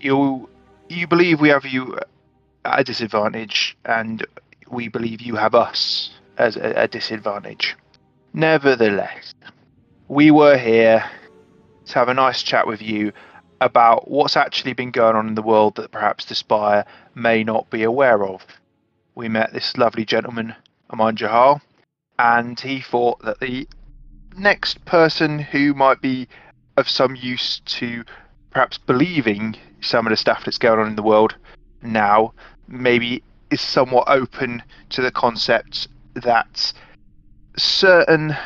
You 0.00 0.48
you 0.88 1.06
believe 1.06 1.38
we 1.38 1.50
have 1.50 1.66
you 1.66 1.98
at 2.64 2.80
a 2.80 2.84
disadvantage, 2.84 3.76
and 3.84 4.26
we 4.70 4.88
believe 4.88 5.20
you 5.20 5.36
have 5.36 5.54
us 5.54 6.10
as 6.38 6.56
a, 6.56 6.72
a 6.84 6.88
disadvantage. 6.88 7.76
Nevertheless, 8.32 9.34
we 10.08 10.30
were 10.30 10.56
here 10.56 11.04
to 11.86 11.94
have 11.94 12.08
a 12.08 12.14
nice 12.14 12.42
chat 12.42 12.66
with 12.66 12.82
you 12.82 13.12
about 13.60 14.10
what's 14.10 14.36
actually 14.36 14.72
been 14.72 14.90
going 14.90 15.16
on 15.16 15.28
in 15.28 15.34
the 15.34 15.42
world 15.42 15.76
that 15.76 15.90
perhaps 15.92 16.24
the 16.24 16.34
Spire 16.34 16.84
may 17.14 17.44
not 17.44 17.70
be 17.70 17.82
aware 17.82 18.24
of. 18.24 18.44
We 19.14 19.28
met 19.28 19.52
this 19.52 19.76
lovely 19.76 20.04
gentleman, 20.04 20.54
Amon 20.90 21.16
Jahal, 21.16 21.60
and 22.18 22.58
he 22.58 22.80
thought 22.80 23.22
that 23.22 23.40
the 23.40 23.68
next 24.36 24.84
person 24.84 25.38
who 25.38 25.74
might 25.74 26.00
be 26.00 26.28
of 26.76 26.88
some 26.88 27.14
use 27.14 27.60
to 27.60 28.04
perhaps 28.50 28.78
believing 28.78 29.56
some 29.80 30.06
of 30.06 30.10
the 30.10 30.16
stuff 30.16 30.44
that's 30.44 30.58
going 30.58 30.80
on 30.80 30.88
in 30.88 30.96
the 30.96 31.02
world 31.02 31.34
now 31.82 32.32
maybe 32.68 33.22
is 33.50 33.60
somewhat 33.60 34.04
open 34.08 34.62
to 34.88 35.02
the 35.02 35.10
concept 35.10 35.88
that 36.14 36.72
certain 37.56 38.36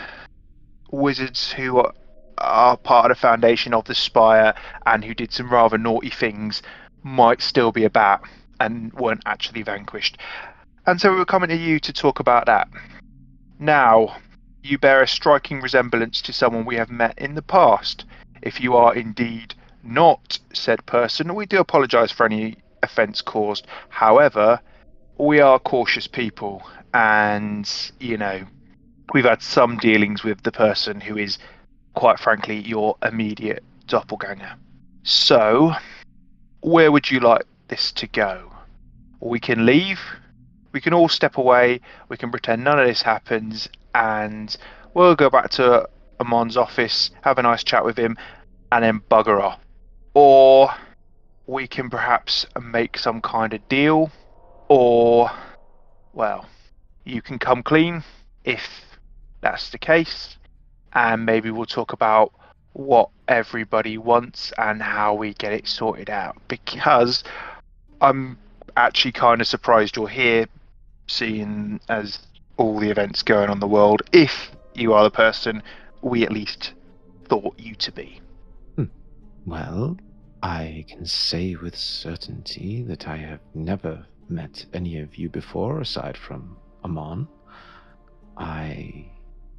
wizards 0.90 1.52
who 1.52 1.78
are, 1.78 1.92
are 2.38 2.76
part 2.76 3.10
of 3.10 3.16
the 3.16 3.20
foundation 3.20 3.74
of 3.74 3.84
the 3.84 3.94
spire 3.94 4.54
and 4.84 5.04
who 5.04 5.14
did 5.14 5.32
some 5.32 5.50
rather 5.50 5.78
naughty 5.78 6.10
things 6.10 6.62
might 7.02 7.40
still 7.40 7.72
be 7.72 7.84
about 7.84 8.20
and 8.60 8.92
weren't 8.94 9.22
actually 9.26 9.62
vanquished 9.62 10.18
and 10.86 11.00
so 11.00 11.10
we 11.10 11.18
were 11.18 11.24
coming 11.24 11.48
to 11.48 11.56
you 11.56 11.78
to 11.78 11.92
talk 11.92 12.20
about 12.20 12.46
that 12.46 12.68
now 13.58 14.16
you 14.66 14.78
bear 14.78 15.02
a 15.02 15.08
striking 15.08 15.60
resemblance 15.60 16.20
to 16.22 16.32
someone 16.32 16.64
we 16.64 16.76
have 16.76 16.90
met 16.90 17.18
in 17.18 17.34
the 17.34 17.42
past. 17.42 18.04
If 18.42 18.60
you 18.60 18.74
are 18.76 18.94
indeed 18.94 19.54
not 19.82 20.38
said 20.52 20.84
person, 20.86 21.34
we 21.34 21.46
do 21.46 21.60
apologise 21.60 22.10
for 22.10 22.26
any 22.26 22.56
offence 22.82 23.22
caused. 23.22 23.66
However, 23.88 24.60
we 25.18 25.40
are 25.40 25.58
cautious 25.58 26.06
people, 26.06 26.62
and 26.92 27.70
you 28.00 28.16
know, 28.16 28.44
we've 29.14 29.24
had 29.24 29.42
some 29.42 29.78
dealings 29.78 30.24
with 30.24 30.42
the 30.42 30.52
person 30.52 31.00
who 31.00 31.16
is, 31.16 31.38
quite 31.96 32.20
frankly, 32.20 32.60
your 32.60 32.96
immediate 33.02 33.64
doppelganger. 33.88 34.54
So, 35.02 35.72
where 36.60 36.92
would 36.92 37.10
you 37.10 37.20
like 37.20 37.44
this 37.68 37.90
to 37.92 38.06
go? 38.06 38.52
We 39.20 39.40
can 39.40 39.66
leave. 39.66 39.98
We 40.72 40.80
can 40.80 40.92
all 40.92 41.08
step 41.08 41.38
away. 41.38 41.80
We 42.08 42.16
can 42.16 42.30
pretend 42.30 42.62
none 42.62 42.78
of 42.78 42.86
this 42.86 43.02
happens, 43.02 43.68
and 43.94 44.54
we'll 44.94 45.16
go 45.16 45.30
back 45.30 45.50
to 45.52 45.88
Amon's 46.20 46.56
office, 46.56 47.10
have 47.22 47.38
a 47.38 47.42
nice 47.42 47.64
chat 47.64 47.84
with 47.84 47.98
him, 47.98 48.16
and 48.70 48.84
then 48.84 49.00
bugger 49.10 49.42
off. 49.42 49.58
Or 50.12 50.70
we 51.46 51.66
can 51.66 51.88
perhaps 51.88 52.46
make 52.60 52.98
some 52.98 53.22
kind 53.22 53.54
of 53.54 53.66
deal, 53.68 54.10
or, 54.68 55.30
well, 56.12 56.46
you 57.04 57.22
can 57.22 57.38
come 57.38 57.62
clean 57.62 58.04
if 58.44 58.68
that's 59.40 59.70
the 59.70 59.78
case, 59.78 60.36
and 60.96 61.26
maybe 61.26 61.50
we'll 61.50 61.66
talk 61.66 61.92
about 61.92 62.32
what 62.72 63.10
everybody 63.28 63.98
wants 63.98 64.50
and 64.56 64.82
how 64.82 65.14
we 65.14 65.34
get 65.34 65.52
it 65.52 65.68
sorted 65.68 66.08
out. 66.08 66.36
Because 66.48 67.22
I'm 68.00 68.38
actually 68.76 69.12
kind 69.12 69.42
of 69.42 69.46
surprised 69.46 69.96
you're 69.96 70.08
here, 70.08 70.46
seeing 71.06 71.80
as 71.90 72.18
all 72.56 72.78
the 72.78 72.90
events 72.90 73.22
going 73.22 73.50
on 73.50 73.56
in 73.56 73.60
the 73.60 73.68
world, 73.68 74.02
if 74.12 74.50
you 74.74 74.94
are 74.94 75.04
the 75.04 75.10
person 75.10 75.62
we 76.00 76.22
at 76.22 76.32
least 76.32 76.72
thought 77.26 77.54
you 77.58 77.74
to 77.74 77.92
be. 77.92 78.20
Hmm. 78.76 78.84
Well, 79.44 79.98
I 80.42 80.86
can 80.88 81.04
say 81.04 81.56
with 81.56 81.76
certainty 81.76 82.82
that 82.84 83.06
I 83.06 83.18
have 83.18 83.40
never 83.54 84.06
met 84.30 84.64
any 84.72 85.00
of 85.00 85.16
you 85.16 85.28
before 85.28 85.80
aside 85.80 86.16
from 86.16 86.56
Amon. 86.82 87.28
I 88.38 89.10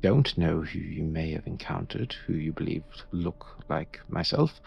don't 0.01 0.37
know 0.37 0.61
who 0.61 0.79
you 0.79 1.03
may 1.03 1.31
have 1.31 1.47
encountered, 1.47 2.15
who 2.25 2.33
you 2.33 2.53
believe 2.53 2.83
look 3.11 3.63
like 3.69 3.99
myself. 4.09 4.61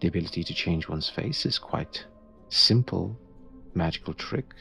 The 0.00 0.08
ability 0.08 0.44
to 0.44 0.54
change 0.54 0.88
one's 0.88 1.08
face 1.08 1.44
is 1.44 1.58
quite 1.58 2.04
simple 2.48 3.18
magical 3.74 4.14
trick. 4.14 4.54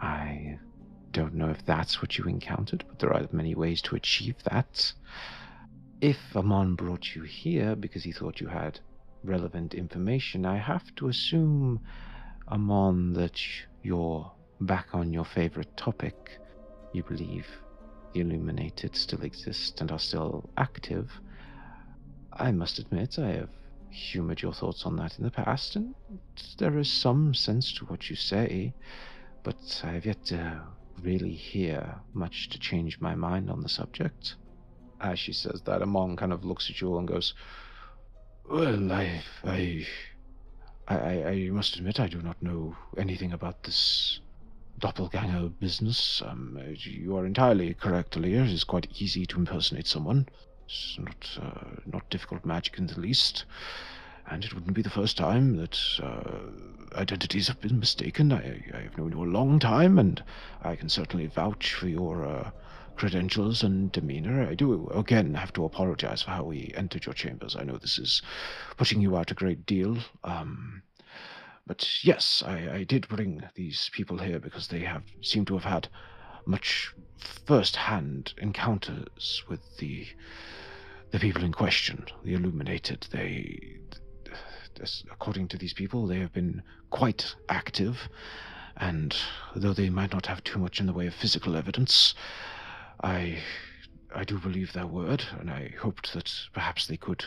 I 0.00 0.58
don't 1.12 1.34
know 1.34 1.48
if 1.48 1.64
that's 1.64 2.02
what 2.02 2.18
you 2.18 2.24
encountered, 2.24 2.84
but 2.88 2.98
there 2.98 3.12
are 3.12 3.28
many 3.32 3.54
ways 3.54 3.80
to 3.82 3.96
achieve 3.96 4.36
that. 4.44 4.92
If 6.00 6.18
Amon 6.36 6.74
brought 6.74 7.14
you 7.14 7.22
here 7.22 7.76
because 7.76 8.02
he 8.04 8.12
thought 8.12 8.40
you 8.40 8.48
had 8.48 8.80
relevant 9.22 9.74
information, 9.74 10.44
I 10.44 10.58
have 10.58 10.94
to 10.96 11.08
assume, 11.08 11.80
Amon, 12.48 13.12
that 13.14 13.40
you're 13.82 14.30
back 14.60 14.88
on 14.92 15.12
your 15.12 15.24
favorite 15.24 15.76
topic. 15.76 16.38
You 16.92 17.02
believe 17.02 17.46
Illuminated 18.14 18.94
still 18.94 19.22
exist 19.22 19.80
and 19.80 19.90
are 19.90 19.98
still 19.98 20.48
active. 20.56 21.10
I 22.32 22.52
must 22.52 22.78
admit, 22.78 23.18
I 23.18 23.32
have 23.32 23.50
humored 23.90 24.42
your 24.42 24.52
thoughts 24.52 24.86
on 24.86 24.96
that 24.96 25.18
in 25.18 25.24
the 25.24 25.30
past, 25.30 25.76
and 25.76 25.94
there 26.58 26.78
is 26.78 26.90
some 26.90 27.34
sense 27.34 27.72
to 27.74 27.84
what 27.86 28.10
you 28.10 28.16
say, 28.16 28.72
but 29.42 29.82
I 29.84 29.92
have 29.92 30.06
yet 30.06 30.24
to 30.26 30.62
really 31.02 31.34
hear 31.34 31.96
much 32.12 32.48
to 32.50 32.58
change 32.58 33.00
my 33.00 33.14
mind 33.14 33.50
on 33.50 33.62
the 33.62 33.68
subject. 33.68 34.36
As 35.00 35.18
she 35.18 35.32
says 35.32 35.62
that, 35.64 35.82
Amon 35.82 36.16
kind 36.16 36.32
of 36.32 36.44
looks 36.44 36.70
at 36.70 36.80
you 36.80 36.96
and 36.98 37.06
goes, 37.06 37.34
Well, 38.48 38.92
I, 38.92 39.22
I, 39.44 39.86
I, 40.88 41.24
I 41.24 41.48
must 41.50 41.76
admit 41.76 42.00
I 42.00 42.06
do 42.06 42.22
not 42.22 42.42
know 42.42 42.76
anything 42.96 43.32
about 43.32 43.62
this 43.64 44.20
doppelganger 44.78 45.48
business. 45.60 46.22
Um, 46.24 46.58
you 46.76 47.16
are 47.16 47.26
entirely 47.26 47.74
correct, 47.74 48.16
Lear. 48.16 48.42
It 48.42 48.50
is 48.50 48.64
quite 48.64 48.88
easy 49.00 49.26
to 49.26 49.38
impersonate 49.38 49.86
someone. 49.86 50.28
It's 50.66 50.98
not 50.98 51.38
uh, 51.40 51.80
not 51.86 52.08
difficult 52.10 52.44
magic 52.44 52.78
in 52.78 52.86
the 52.86 52.98
least, 52.98 53.44
and 54.26 54.44
it 54.44 54.54
wouldn't 54.54 54.74
be 54.74 54.82
the 54.82 54.90
first 54.90 55.16
time 55.16 55.56
that 55.56 55.78
uh, 56.02 56.98
identities 56.98 57.48
have 57.48 57.60
been 57.60 57.78
mistaken. 57.78 58.32
I, 58.32 58.62
I 58.72 58.80
have 58.82 58.96
known 58.96 59.12
you 59.12 59.22
a 59.22 59.26
long 59.26 59.58
time, 59.58 59.98
and 59.98 60.22
I 60.62 60.76
can 60.76 60.88
certainly 60.88 61.26
vouch 61.26 61.74
for 61.74 61.88
your 61.88 62.26
uh, 62.26 62.50
credentials 62.96 63.62
and 63.62 63.92
demeanor. 63.92 64.46
I 64.48 64.54
do 64.54 64.88
again 64.88 65.34
have 65.34 65.52
to 65.54 65.64
apologize 65.64 66.22
for 66.22 66.30
how 66.30 66.44
we 66.44 66.72
entered 66.76 67.06
your 67.06 67.14
chambers. 67.14 67.56
I 67.56 67.64
know 67.64 67.76
this 67.76 67.98
is 67.98 68.22
putting 68.76 69.00
you 69.00 69.16
out 69.16 69.30
a 69.30 69.34
great 69.34 69.66
deal. 69.66 69.98
Um, 70.22 70.82
but 71.66 72.04
yes, 72.04 72.42
I, 72.46 72.76
I 72.76 72.84
did 72.84 73.08
bring 73.08 73.42
these 73.54 73.90
people 73.92 74.18
here 74.18 74.38
because 74.38 74.68
they 74.68 74.80
have 74.80 75.02
seem 75.22 75.44
to 75.46 75.54
have 75.54 75.64
had 75.64 75.88
much 76.46 76.92
first-hand 77.46 78.34
encounters 78.38 79.42
with 79.48 79.76
the 79.78 80.06
the 81.10 81.18
people 81.18 81.44
in 81.44 81.52
question, 81.52 82.04
the 82.24 82.34
illuminated. 82.34 83.06
They, 83.10 83.78
according 85.10 85.48
to 85.48 85.56
these 85.56 85.72
people, 85.72 86.06
they 86.06 86.18
have 86.18 86.32
been 86.32 86.62
quite 86.90 87.34
active, 87.48 88.08
and 88.76 89.16
though 89.54 89.72
they 89.72 89.90
might 89.90 90.12
not 90.12 90.26
have 90.26 90.42
too 90.42 90.58
much 90.58 90.80
in 90.80 90.86
the 90.86 90.92
way 90.92 91.06
of 91.06 91.14
physical 91.14 91.56
evidence, 91.56 92.14
I 93.02 93.38
I 94.14 94.24
do 94.24 94.38
believe 94.38 94.72
their 94.72 94.86
word, 94.86 95.24
and 95.38 95.50
I 95.50 95.74
hoped 95.80 96.12
that 96.12 96.32
perhaps 96.52 96.86
they 96.86 96.96
could 96.96 97.24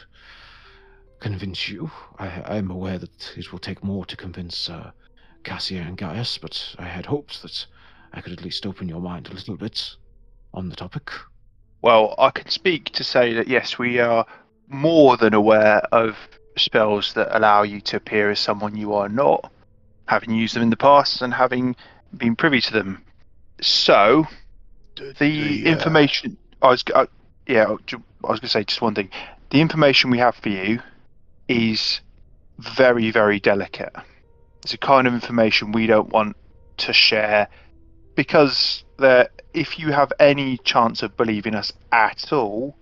convince 1.20 1.70
you. 1.70 1.92
I, 2.20 2.28
I 2.42 2.58
am 2.58 2.72
aware 2.72 2.98
that 2.98 3.34
it 3.38 3.52
will 3.52 3.60
take 3.60 3.84
more 3.84 4.06
to 4.06 4.18
convince 4.18 4.70
uh, 4.70 4.92
Cassia 5.44 5.82
and 5.82 5.98
Gaius, 5.98 6.38
but 6.38 6.76
I 6.78 6.86
had 6.86 7.06
hoped 7.06 7.42
that 7.42 7.66
I 8.14 8.22
could 8.22 8.34
at 8.34 8.44
least 8.44 8.66
open 8.66 8.90
your 8.90 9.02
mind 9.02 9.28
a 9.28 9.34
little 9.34 9.58
bit 9.58 9.96
on 10.54 10.70
the 10.70 10.76
topic. 10.76 11.12
Well, 11.82 12.16
I 12.18 12.32
can 12.32 12.50
speak 12.50 12.92
to 12.92 13.04
say 13.04 13.34
that 13.34 13.48
yes, 13.48 13.78
we 13.78 14.00
are 14.00 14.26
more 14.68 15.18
than 15.18 15.34
aware 15.34 15.80
of 15.92 16.18
spells 16.58 17.14
that 17.14 17.36
allow 17.38 17.64
you 17.64 17.80
to 17.82 17.98
appear 17.98 18.32
as 18.32 18.40
someone 18.40 18.76
you 18.76 18.94
are 18.94 19.10
not, 19.10 19.52
having 20.08 20.32
used 20.32 20.56
them 20.56 20.64
in 20.64 20.70
the 20.70 20.78
past 20.78 21.22
and 21.22 21.34
having 21.34 21.76
been 22.16 22.36
privy 22.36 22.62
to 22.62 22.74
them. 22.74 23.04
So, 23.62 24.26
D- 24.96 25.14
the 25.20 25.66
uh, 25.66 25.72
information 25.72 26.38
I 26.62 26.68
was, 26.70 26.84
uh, 26.94 27.06
yeah, 27.48 27.66
I 27.66 27.72
was 27.72 27.80
going 28.22 28.40
to 28.42 28.48
say 28.48 28.64
just 28.64 28.82
one 28.82 28.96
thing. 28.96 29.10
The 29.52 29.62
information 29.62 30.10
we 30.10 30.18
have 30.18 30.36
for 30.36 30.50
you 30.50 30.82
is 31.48 32.02
very, 32.60 33.12
very 33.12 33.40
delicate. 33.40 33.94
It's 34.64 34.74
a 34.74 34.78
kind 34.78 35.08
of 35.08 35.14
information 35.14 35.72
we 35.72 35.88
don't 35.88 36.10
want 36.10 36.36
to 36.78 36.94
share 36.94 37.48
because 38.16 38.84
that 38.98 39.32
if 39.54 39.80
you 39.80 39.92
have 39.92 40.12
any 40.20 40.58
chance 40.58 41.04
of 41.04 41.16
believing 41.16 41.56
us 41.56 41.72
at 41.92 42.34
all, 42.34 42.76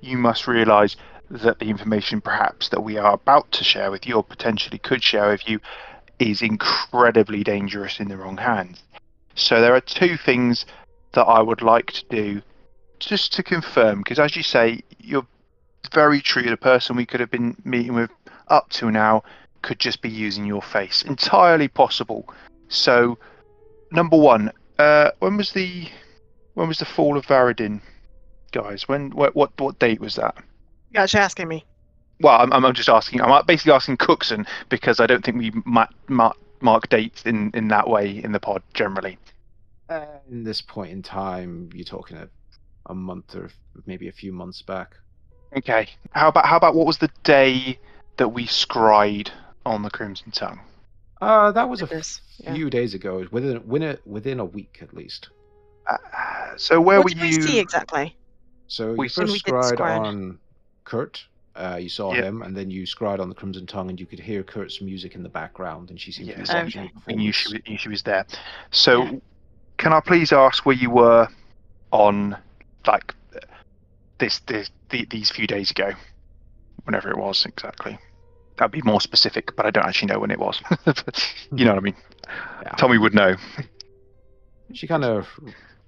you 0.00 0.16
must 0.16 0.46
realise 0.46 0.96
that 1.30 1.58
the 1.58 1.66
information 1.68 2.20
perhaps 2.20 2.70
that 2.70 2.82
we 2.82 2.96
are 2.96 3.12
about 3.12 3.52
to 3.52 3.64
share 3.64 3.90
with 3.90 4.06
you 4.06 4.14
or 4.14 4.24
potentially 4.24 4.78
could 4.78 5.02
share 5.02 5.30
with 5.30 5.46
you 5.48 5.60
is 6.18 6.42
incredibly 6.42 7.44
dangerous 7.44 8.00
in 8.00 8.08
the 8.08 8.16
wrong 8.16 8.38
hands. 8.38 8.82
So 9.34 9.60
there 9.60 9.74
are 9.74 9.80
two 9.80 10.16
things 10.16 10.64
that 11.12 11.24
I 11.24 11.40
would 11.40 11.62
like 11.62 11.92
to 11.92 12.04
do 12.08 12.42
just 12.98 13.32
to 13.34 13.42
confirm, 13.42 13.98
because 13.98 14.18
as 14.18 14.34
you 14.34 14.42
say, 14.42 14.80
you're 14.98 15.26
very 15.92 16.20
true. 16.20 16.42
The 16.42 16.56
person 16.56 16.96
we 16.96 17.06
could 17.06 17.20
have 17.20 17.30
been 17.30 17.56
meeting 17.64 17.94
with 17.94 18.10
up 18.48 18.68
to 18.70 18.90
now 18.90 19.22
could 19.62 19.78
just 19.78 20.02
be 20.02 20.08
using 20.08 20.46
your 20.46 20.62
face. 20.62 21.02
Entirely 21.02 21.68
possible. 21.68 22.28
So, 22.68 23.18
number 23.90 24.16
one, 24.16 24.52
uh, 24.78 25.10
when 25.18 25.36
was 25.36 25.52
the 25.52 25.88
when 26.54 26.68
was 26.68 26.78
the 26.78 26.84
fall 26.84 27.16
of 27.16 27.26
Varadin, 27.26 27.80
guys? 28.52 28.88
When 28.88 29.10
what 29.10 29.34
what, 29.34 29.58
what 29.58 29.78
date 29.78 30.00
was 30.00 30.16
that? 30.16 30.36
You're 30.92 31.02
actually 31.02 31.20
asking 31.20 31.48
me. 31.48 31.64
Well, 32.20 32.40
I'm, 32.40 32.52
I'm 32.52 32.74
just 32.74 32.88
asking. 32.88 33.20
I'm 33.20 33.44
basically 33.46 33.72
asking 33.72 33.98
Cookson 33.98 34.46
because 34.68 34.98
I 34.98 35.06
don't 35.06 35.24
think 35.24 35.38
we 35.38 35.52
ma- 35.64 35.86
ma- 36.08 36.32
mark 36.60 36.88
dates 36.88 37.22
in, 37.22 37.50
in 37.54 37.68
that 37.68 37.88
way 37.88 38.22
in 38.22 38.32
the 38.32 38.40
pod 38.40 38.62
generally. 38.74 39.18
Uh, 39.88 40.04
in 40.30 40.44
this 40.44 40.60
point 40.60 40.90
in 40.90 41.02
time, 41.02 41.70
you're 41.72 41.84
talking 41.84 42.16
a, 42.16 42.28
a 42.86 42.94
month 42.94 43.34
or 43.34 43.50
maybe 43.86 44.08
a 44.08 44.12
few 44.12 44.32
months 44.32 44.62
back. 44.62 44.96
Okay. 45.56 45.88
How 46.12 46.28
about 46.28 46.46
how 46.46 46.56
about 46.56 46.74
what 46.74 46.86
was 46.86 46.98
the 46.98 47.10
day 47.24 47.78
that 48.16 48.28
we 48.28 48.46
scried 48.46 49.30
on 49.64 49.82
the 49.82 49.90
Crimson 49.90 50.30
Tongue? 50.30 50.60
Uh, 51.20 51.50
that 51.52 51.68
was 51.68 51.82
a 51.82 51.86
Goodness, 51.86 52.20
yeah. 52.38 52.54
few 52.54 52.70
days 52.70 52.94
ago. 52.94 53.26
Within 53.30 53.66
within 53.66 53.90
a, 53.90 53.98
within 54.08 54.40
a 54.40 54.44
week 54.44 54.78
at 54.82 54.94
least. 54.94 55.28
Uh, 55.86 55.96
so 56.56 56.80
where 56.80 56.98
what 56.98 57.04
were 57.06 57.10
did 57.10 57.18
you? 57.18 57.38
we 57.38 57.42
see 57.42 57.58
exactly? 57.58 58.14
So 58.66 58.92
We- 58.94 59.06
you 59.06 59.10
first 59.10 59.32
we 59.32 59.38
scried 59.38 59.78
scryed. 59.78 60.00
on 60.00 60.38
Kurt. 60.84 61.24
Uh, 61.56 61.76
you 61.80 61.88
saw 61.88 62.12
Yep. 62.14 62.22
him, 62.24 62.42
and 62.42 62.56
then 62.56 62.70
you 62.70 62.86
scried 62.86 63.18
on 63.18 63.28
the 63.28 63.34
Crimson 63.34 63.66
Tongue, 63.66 63.90
and 63.90 63.98
you 63.98 64.06
could 64.06 64.20
hear 64.20 64.44
Kurt's 64.44 64.80
music 64.80 65.16
in 65.16 65.24
the 65.24 65.28
background, 65.28 65.90
and 65.90 66.00
she 66.00 66.12
seemed 66.12 66.28
Yes. 66.28 66.46
to 66.48 66.54
be 66.54 66.62
watching 66.62 66.80
Okay. 66.84 66.92
the 66.94 67.00
We 67.08 67.14
knew 67.16 67.32
she 67.32 67.44
performance. 67.46 67.64
was, 67.66 67.70
knew 67.72 67.78
she 67.78 67.88
was 67.88 68.02
there. 68.04 68.26
So, 68.70 69.02
Yeah. 69.02 69.12
can 69.76 69.92
I 69.92 69.98
please 69.98 70.30
ask 70.32 70.64
where 70.64 70.76
you 70.76 70.90
were 70.90 71.26
on 71.90 72.36
like 72.86 73.12
this, 74.18 74.40
this 74.40 74.70
the, 74.90 75.06
these 75.10 75.30
few 75.30 75.46
days 75.46 75.70
ago, 75.70 75.92
whenever 76.84 77.10
it 77.10 77.18
was 77.18 77.44
exactly? 77.46 77.98
That'd 78.56 78.72
be 78.72 78.82
more 78.82 79.00
specific, 79.00 79.54
but 79.56 79.66
I 79.66 79.70
don't 79.70 79.86
actually 79.86 80.12
know 80.12 80.18
when 80.18 80.30
it 80.30 80.38
was. 80.38 80.60
you 81.52 81.64
know 81.64 81.72
what 81.72 81.78
I 81.78 81.82
mean? 81.82 81.96
Yeah. 82.62 82.70
Tommy 82.72 82.98
would 82.98 83.14
know. 83.14 83.36
She 84.72 84.86
kind 84.86 85.04
of 85.04 85.28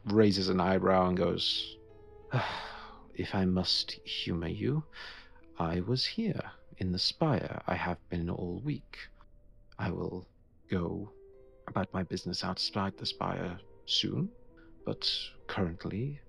raises 0.04 0.48
an 0.48 0.60
eyebrow 0.60 1.08
and 1.08 1.16
goes, 1.16 1.76
If 3.14 3.34
I 3.34 3.44
must 3.44 3.92
humor 4.04 4.48
you, 4.48 4.84
I 5.58 5.80
was 5.80 6.06
here 6.06 6.40
in 6.78 6.92
the 6.92 6.98
spire. 6.98 7.60
I 7.66 7.74
have 7.74 7.98
been 8.08 8.30
all 8.30 8.62
week. 8.64 8.96
I 9.78 9.90
will 9.90 10.26
go 10.70 11.10
about 11.68 11.92
my 11.92 12.02
business 12.02 12.44
outside 12.44 12.96
the 12.96 13.06
spire 13.06 13.58
soon, 13.86 14.30
but 14.86 15.10
currently 15.46 16.20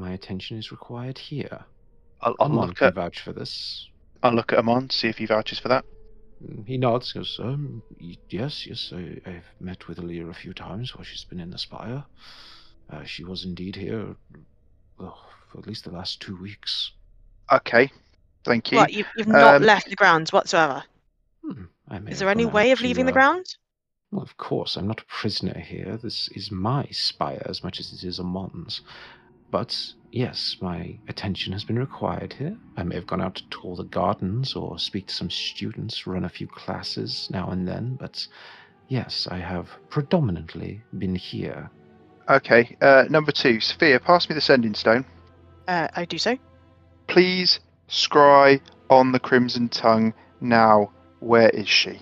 my 0.00 0.12
attention 0.12 0.58
is 0.58 0.70
required 0.72 1.18
here. 1.18 1.64
I'll, 2.20 2.34
I'll 2.40 2.46
Amon 2.46 2.68
look 2.68 2.76
can 2.78 2.88
at 2.88 2.94
vouch 2.94 3.20
for 3.20 3.32
this. 3.32 3.88
I'll 4.22 4.34
look 4.34 4.52
at 4.52 4.58
Amon, 4.58 4.90
see 4.90 5.08
if 5.08 5.18
he 5.18 5.26
vouches 5.26 5.58
for 5.58 5.68
that. 5.68 5.84
Mm, 6.44 6.66
He 6.66 6.76
nods, 6.76 7.12
goes, 7.12 7.38
um, 7.42 7.82
yes, 8.28 8.66
yes, 8.66 8.92
I, 8.94 9.20
I've 9.26 9.46
met 9.60 9.88
with 9.88 9.98
Aaliyah 9.98 10.30
a 10.30 10.34
few 10.34 10.52
times 10.52 10.94
while 10.94 11.04
she's 11.04 11.24
been 11.24 11.40
in 11.40 11.50
the 11.50 11.58
spire. 11.58 12.04
Uh, 12.90 13.04
she 13.04 13.24
was 13.24 13.44
indeed 13.44 13.76
here, 13.76 14.16
well, 14.98 15.18
for 15.50 15.58
at 15.58 15.66
least 15.66 15.84
the 15.84 15.90
last 15.92 16.20
two 16.20 16.36
weeks. 16.36 16.92
Okay, 17.52 17.90
thank 18.44 18.72
you. 18.72 18.78
What, 18.78 18.92
you've, 18.92 19.06
you've 19.16 19.28
not 19.28 19.56
Um, 19.56 19.62
left 19.62 19.88
the 19.88 19.96
grounds 19.96 20.32
whatsoever. 20.32 20.82
Hmm, 21.44 21.64
I 21.88 21.98
Is 22.08 22.18
there 22.18 22.28
any 22.28 22.46
way 22.46 22.70
out 22.70 22.74
of 22.74 22.78
to, 22.78 22.84
leaving 22.84 23.06
the 23.06 23.12
uh, 23.12 23.14
grounds? 23.14 23.56
Well, 24.10 24.22
of 24.22 24.36
course, 24.36 24.76
I'm 24.76 24.88
not 24.88 25.00
a 25.00 25.04
prisoner 25.04 25.58
here. 25.58 25.96
This 25.96 26.28
is 26.28 26.50
my 26.50 26.86
spire 26.90 27.42
as 27.46 27.62
much 27.62 27.78
as 27.80 27.92
it 27.92 28.04
is 28.04 28.18
Amon's. 28.18 28.82
But 29.50 29.94
yes, 30.12 30.56
my 30.60 30.96
attention 31.08 31.52
has 31.52 31.64
been 31.64 31.78
required 31.78 32.32
here. 32.32 32.56
I 32.76 32.82
may 32.82 32.94
have 32.94 33.06
gone 33.06 33.20
out 33.20 33.36
to 33.36 33.48
tour 33.50 33.76
the 33.76 33.84
gardens 33.84 34.54
or 34.54 34.78
speak 34.78 35.08
to 35.08 35.14
some 35.14 35.30
students, 35.30 36.06
run 36.06 36.24
a 36.24 36.28
few 36.28 36.46
classes 36.46 37.28
now 37.30 37.50
and 37.50 37.66
then, 37.66 37.96
but 37.98 38.26
yes, 38.88 39.26
I 39.30 39.38
have 39.38 39.68
predominantly 39.88 40.82
been 40.98 41.14
here. 41.14 41.70
Okay, 42.28 42.76
uh, 42.80 43.06
number 43.10 43.32
two, 43.32 43.60
Sophia, 43.60 43.98
pass 43.98 44.28
me 44.28 44.34
the 44.34 44.40
sending 44.40 44.74
stone. 44.74 45.04
Uh, 45.66 45.88
I 45.94 46.04
do 46.04 46.18
so. 46.18 46.38
Please 47.08 47.60
scry 47.88 48.60
on 48.88 49.12
the 49.12 49.18
Crimson 49.18 49.68
Tongue 49.68 50.14
now. 50.40 50.92
Where 51.18 51.50
is 51.50 51.68
she? 51.68 52.00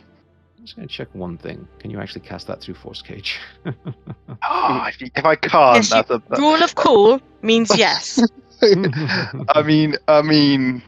I'm 0.68 0.70
just 0.70 0.76
going 0.76 0.88
to 0.88 0.94
check 0.94 1.08
one 1.14 1.38
thing. 1.38 1.66
Can 1.78 1.90
you 1.90 1.98
actually 1.98 2.20
cast 2.22 2.46
that 2.48 2.60
through 2.60 2.74
Force 2.74 3.00
Cage? 3.00 3.38
Oh, 3.66 4.84
if, 4.88 5.00
you- 5.00 5.08
if 5.16 5.24
I 5.24 5.34
can't, 5.34 5.76
Yes, 5.76 5.90
that's 5.90 6.10
a. 6.10 6.22
that- 6.28 6.38
Rule 6.38 6.62
of 6.62 6.74
cool 6.74 7.20
means 7.42 7.74
yes. 7.78 8.22
I 8.62 9.62
mean, 9.64 9.96
I 10.08 10.20
mean, 10.22 10.82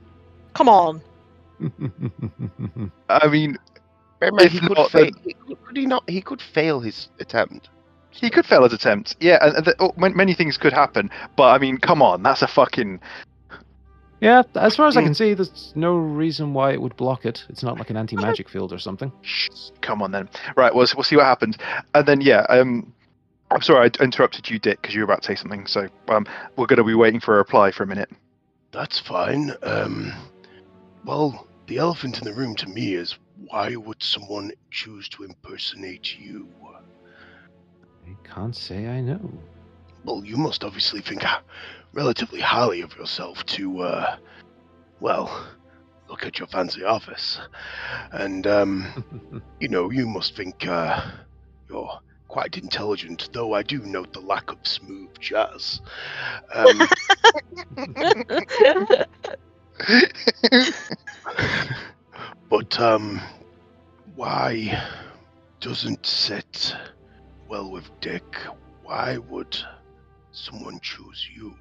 Come 0.55 0.69
on. 0.69 1.01
I 3.09 3.29
mean, 3.29 3.57
Remember, 4.21 4.43
If 4.45 4.53
he 4.53 4.61
could, 4.61 4.77
not, 4.77 4.91
fa- 4.91 4.99
then- 4.99 5.13
he 5.25 5.33
could, 5.35 5.65
could 5.65 5.77
he 5.79 5.87
not? 5.87 6.09
He 6.11 6.21
could 6.21 6.43
fail 6.43 6.81
his 6.81 7.09
attempt. 7.21 7.71
he 8.11 8.29
could 8.29 8.45
fail 8.45 8.65
his 8.65 8.73
attempt. 8.75 9.17
Yeah, 9.21 9.39
and, 9.41 9.57
and 9.57 9.65
the, 9.65 9.75
oh, 9.79 9.93
many 9.97 10.35
things 10.35 10.59
could 10.59 10.75
happen. 10.75 11.09
But 11.37 11.55
I 11.55 11.59
mean, 11.59 11.79
come 11.79 12.03
on, 12.03 12.23
that's 12.23 12.43
a 12.43 12.49
fucking. 12.49 13.01
Yeah, 14.21 14.43
as 14.55 14.77
far 14.77 14.87
as 14.87 14.97
I 14.97 15.01
Mm. 15.01 15.05
can 15.05 15.15
see, 15.15 15.35
there's 15.35 15.73
no 15.75 15.97
reason 15.97 16.53
why 16.55 16.73
it 16.73 16.81
would 16.81 16.97
block 16.97 17.25
it. 17.25 17.45
It's 17.49 17.63
not 17.63 17.79
like 17.79 17.91
an 17.91 17.97
anti 17.97 18.17
magic 18.17 18.49
field 18.49 18.73
or 18.73 18.79
something. 18.79 19.13
Come 19.81 20.03
on 20.03 20.13
then. 20.13 20.29
Right, 20.57 20.75
we'll 20.75 20.87
we'll 20.97 21.05
see 21.05 21.17
what 21.17 21.25
happens. 21.27 21.57
And 21.95 22.07
then 22.07 22.21
yeah, 22.21 22.47
um, 22.49 22.93
I'm 23.51 23.63
sorry 23.63 23.91
I 23.99 24.03
interrupted 24.03 24.49
you, 24.51 24.59
Dick, 24.59 24.81
because 24.81 24.95
you 24.95 25.01
were 25.01 25.05
about 25.05 25.23
to 25.23 25.27
say 25.29 25.35
something. 25.35 25.67
So 25.67 25.89
um, 26.09 26.27
we're 26.57 26.67
going 26.67 26.79
to 26.79 26.85
be 26.85 26.95
waiting 26.95 27.21
for 27.21 27.35
a 27.35 27.39
reply 27.39 27.71
for 27.71 27.83
a 27.83 27.87
minute. 27.87 28.11
That's 28.73 28.99
fine. 28.99 29.53
Um, 29.63 30.13
well, 31.05 31.47
the 31.67 31.79
elephant 31.79 32.19
in 32.19 32.25
the 32.25 32.33
room 32.35 32.55
to 32.57 32.69
me 32.69 32.95
is 32.95 33.19
why 33.49 33.75
would 33.75 34.03
someone 34.03 34.53
choose 34.71 35.09
to 35.11 35.25
impersonate 35.25 36.19
you? 36.19 36.49
I 38.07 38.17
can't 38.29 38.55
say 38.57 38.87
I 38.89 39.01
know. 39.01 39.31
Well, 40.05 40.25
you 40.25 40.37
must 40.37 40.65
obviously 40.65 41.01
think 41.01 41.25
uh, 41.25 41.41
relatively 41.93 42.41
highly 42.41 42.83
of 42.83 42.97
yourself 42.97 43.45
to, 43.47 43.81
uh, 43.81 44.17
well, 45.01 45.49
look 46.09 46.25
at 46.25 46.39
your 46.39 46.49
fancy 46.49 46.85
office. 46.85 47.41
And, 48.13 48.47
um, 48.47 49.43
you 49.61 49.69
know, 49.69 49.91
you 49.91 50.07
must 50.07 50.37
think, 50.37 50.67
uh, 50.67 51.01
you're 51.69 52.01
quite 52.29 52.57
intelligent, 52.57 53.31
though 53.33 53.55
I 53.55 53.63
do 53.63 53.81
note 53.81 54.13
the 54.13 54.21
lack 54.21 54.51
of 54.51 54.59
smooth 54.63 55.11
jazz. 55.19 55.81
Um, 56.55 56.89
but, 62.49 62.81
um, 62.81 63.21
why 64.15 64.83
doesn't 65.61 66.07
sit 66.07 66.75
well 67.49 67.71
with 67.71 67.91
Dick? 68.01 68.37
Why 68.83 69.19
would 69.19 69.57
someone 70.33 70.81
choose 70.81 71.29
you? 71.35 71.55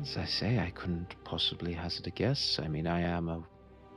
As 0.00 0.16
I 0.16 0.24
say, 0.24 0.58
I 0.58 0.70
couldn't 0.70 1.14
possibly 1.24 1.72
hazard 1.72 2.06
a 2.06 2.10
guess. 2.10 2.58
I 2.62 2.68
mean, 2.68 2.86
I 2.86 3.00
am 3.00 3.28
a, 3.28 3.42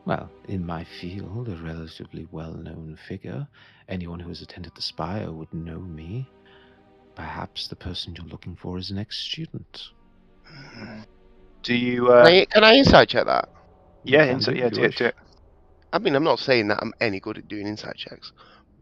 well, 0.06 0.30
in 0.50 0.66
my 0.66 0.84
field, 0.84 1.48
a 1.48 1.56
relatively 1.56 2.28
well 2.32 2.54
known 2.54 2.98
figure. 3.08 3.48
Anyone 3.88 4.20
who 4.20 4.30
has 4.30 4.42
attended 4.42 4.74
the 4.76 4.82
Spire 4.82 5.32
would 5.32 5.54
know 5.54 5.80
me. 5.80 6.30
Perhaps 7.16 7.68
the 7.70 7.78
person 7.78 8.14
you're 8.16 8.26
looking 8.28 8.56
for 8.58 8.78
is 8.78 8.92
an 8.92 8.98
ex 8.98 9.18
student. 9.18 9.84
Do 11.64 11.74
you? 11.74 12.08
Can 12.08 12.14
Uh, 12.18 12.24
I, 12.24 12.46
can 12.52 12.64
I 12.64 12.74
insight 12.76 13.10
check 13.10 13.26
that? 13.26 13.50
yeah, 14.04 14.26
can 14.26 14.36
inside, 14.36 14.54
do 14.54 14.60
yeah, 14.60 14.70
do 14.70 14.84
it, 14.84 14.96
do 14.98 15.06
it. 15.06 15.16
I 15.94 16.00
mean, 16.00 16.14
I'm 16.16 16.24
not 16.26 16.40
saying 16.40 16.68
that 16.68 16.80
I'm 16.82 16.94
any 17.00 17.20
good 17.22 17.38
at 17.38 17.48
doing 17.48 17.68
insight 17.68 17.96
checks, 17.96 18.34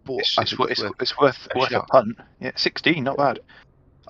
but 0.03 0.15
It's, 0.15 0.37
it's, 0.39 0.51
it's 0.53 0.61
it's, 0.71 0.81
worth- 0.81 0.91
it's 0.99 1.17
worth 1.17 1.47
a 1.55 1.59
worth 1.59 1.71
a 1.71 1.81
punt. 1.83 2.17
Yeah, 2.39 2.51
sixteen, 2.55 3.03
not 3.03 3.17
bad. 3.17 3.39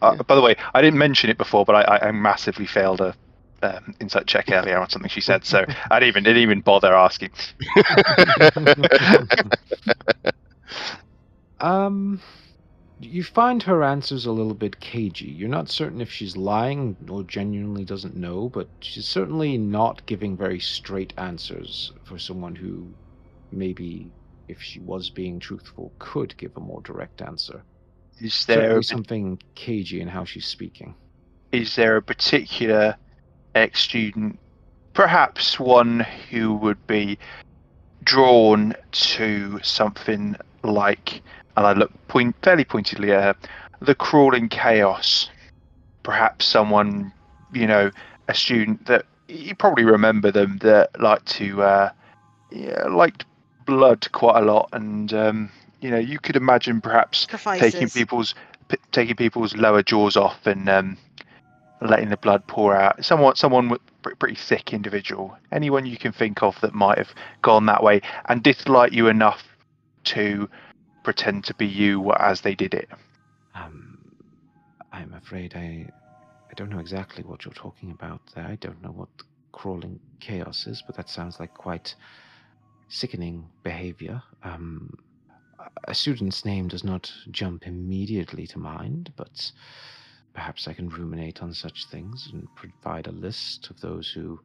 Uh, 0.04 0.16
Yeah. 0.18 0.24
By 0.28 0.36
the 0.36 0.41
way, 0.41 0.56
I 0.76 0.82
didn't 0.82 0.99
mention 0.99 1.30
it 1.32 1.38
before, 1.39 1.66
but 1.66 1.76
I, 1.76 1.84
I, 1.97 2.10
I 2.10 2.12
massively 2.12 2.68
failed 2.68 3.01
a 3.01 3.16
um, 3.64 3.95
insight 4.01 4.28
check 4.28 4.51
earlier 4.51 4.80
on 4.80 4.89
something 4.89 5.10
she 5.10 5.22
said, 5.22 5.45
so 5.45 5.66
I 5.91 5.99
didn't 5.99 6.10
even 6.10 6.24
didn't 6.26 6.43
even 6.43 6.62
bother 6.62 6.93
asking. 6.95 7.32
Um, 11.60 12.22
you 12.99 13.24
find 13.24 13.64
her 13.64 13.84
answers 13.84 14.26
a 14.26 14.32
little 14.32 14.54
bit 14.56 14.80
cagey. 14.80 15.32
You're 15.32 15.49
not 15.49 15.70
certain 15.72 16.01
if 16.01 16.12
she's 16.12 16.38
lying 16.38 16.97
or 17.10 17.24
genuinely 17.24 17.86
doesn't 17.86 18.16
know, 18.16 18.49
but 18.49 18.70
she's 18.82 19.08
certainly 19.08 19.58
not 19.58 20.06
giving 20.06 20.38
very 20.38 20.60
straight 20.60 21.14
answers 21.18 21.91
for 22.06 22.20
someone 22.20 22.56
who 22.56 22.97
maybe, 23.51 24.14
if 24.47 24.62
she 24.62 24.80
was 24.80 25.10
being 25.12 25.39
truthful, 25.39 25.95
could 25.99 26.38
give 26.38 26.54
a 26.58 26.62
more 26.62 26.82
direct 26.84 27.22
answer. 27.22 27.66
Is 28.20 28.45
there 28.45 28.78
a, 28.78 28.84
something 28.84 29.39
cagey 29.55 30.01
in 30.01 30.07
how 30.07 30.26
she's 30.26 30.45
speaking. 30.45 30.95
is 31.51 31.76
there 31.76 31.97
a 31.97 32.01
particular 32.01 32.95
ex 33.55 33.82
student, 33.82 34.39
perhaps 34.93 35.59
one 35.59 36.05
who 36.30 36.55
would 36.55 36.86
be 36.88 37.18
drawn 38.03 38.76
to 38.91 39.59
something 39.64 40.36
like, 40.64 41.22
and 41.55 41.66
I 41.66 41.74
look 41.74 41.91
point 42.07 42.36
fairly 42.43 42.66
pointedly 42.66 43.11
at 43.11 43.24
her, 43.24 43.36
the 43.82 43.95
crawling 43.95 44.49
chaos? 44.49 45.30
Perhaps 46.03 46.45
someone, 46.45 47.14
you 47.53 47.68
know, 47.68 47.91
a 48.28 48.34
student 48.34 48.86
that 48.88 49.05
you 49.28 49.55
probably 49.55 49.86
remember 49.86 50.32
them 50.32 50.57
that 50.59 50.99
liked 50.99 51.28
to, 51.28 51.61
uh, 51.61 51.89
yeah, 52.51 52.84
liked 52.88 53.26
blood 53.66 54.11
quite 54.11 54.41
a 54.41 54.45
lot, 54.45 54.70
and 54.74 55.14
um, 55.14 55.51
you 55.84 55.92
know, 55.92 56.00
you 56.00 56.18
could 56.18 56.38
imagine 56.38 56.80
perhaps 56.80 57.28
taking 57.60 57.90
people's 57.90 58.34
p- 58.70 58.78
taking 58.94 59.16
people's 59.16 59.56
lower 59.56 59.84
jaws 59.84 60.16
off 60.16 60.48
and 60.48 60.70
um, 60.70 60.98
letting 61.82 62.10
the 62.10 62.18
blood 62.18 62.48
pour 62.48 62.74
out. 62.74 63.04
Someone, 63.04 63.36
someone 63.36 63.68
with 63.68 63.82
pretty, 64.02 64.16
pretty 64.16 64.36
thick 64.36 64.72
individual. 64.74 65.38
Anyone 65.52 65.86
you 65.86 65.98
can 65.98 66.14
think 66.14 66.42
of 66.42 66.60
that 66.62 66.74
might 66.74 66.98
have 66.98 67.14
gone 67.42 67.66
that 67.66 67.84
way 67.84 68.02
and 68.30 68.42
dislike 68.42 68.94
you 68.94 69.08
enough 69.10 69.44
to 70.06 70.50
pretend 71.04 71.44
to 71.46 71.54
be 71.54 71.68
you 71.68 72.14
as 72.14 72.42
they 72.42 72.56
did 72.56 72.74
it. 72.74 72.90
Um, 73.54 74.16
I'm 74.94 75.14
afraid 75.14 75.54
I, 75.54 75.90
I 76.50 76.54
don't 76.56 76.70
know 76.70 76.80
exactly 76.80 77.26
what 77.26 77.44
you're 77.44 77.54
talking 77.54 77.92
about 77.92 78.22
there. 78.36 78.46
I 78.46 78.56
don't 78.56 78.82
know 78.82 78.92
what 78.92 79.10
crawling 79.52 80.00
chaos 80.22 80.66
is, 80.66 80.82
but 80.82 80.96
that 80.96 81.10
sounds 81.10 81.42
like 81.42 81.54
quite 81.54 81.94
sickening 82.88 83.50
behavior. 83.64 84.24
Um, 84.44 84.98
a- 85.88 85.95
student's 85.95 86.45
name 86.45 86.68
does 86.68 86.84
not 86.84 87.11
jump 87.32 87.68
immediately 87.68 88.47
to 88.47 88.59
mind, 88.59 89.14
but 89.16 89.51
perhaps 90.34 90.68
I 90.68 90.74
can 90.74 90.89
ruminate 90.89 91.41
on 91.41 91.53
such 91.53 91.88
things 91.88 92.30
and 92.32 92.47
provide 92.55 93.07
a 93.07 93.11
list 93.11 93.70
of 93.70 93.80
those 93.80 94.09
who 94.09 94.39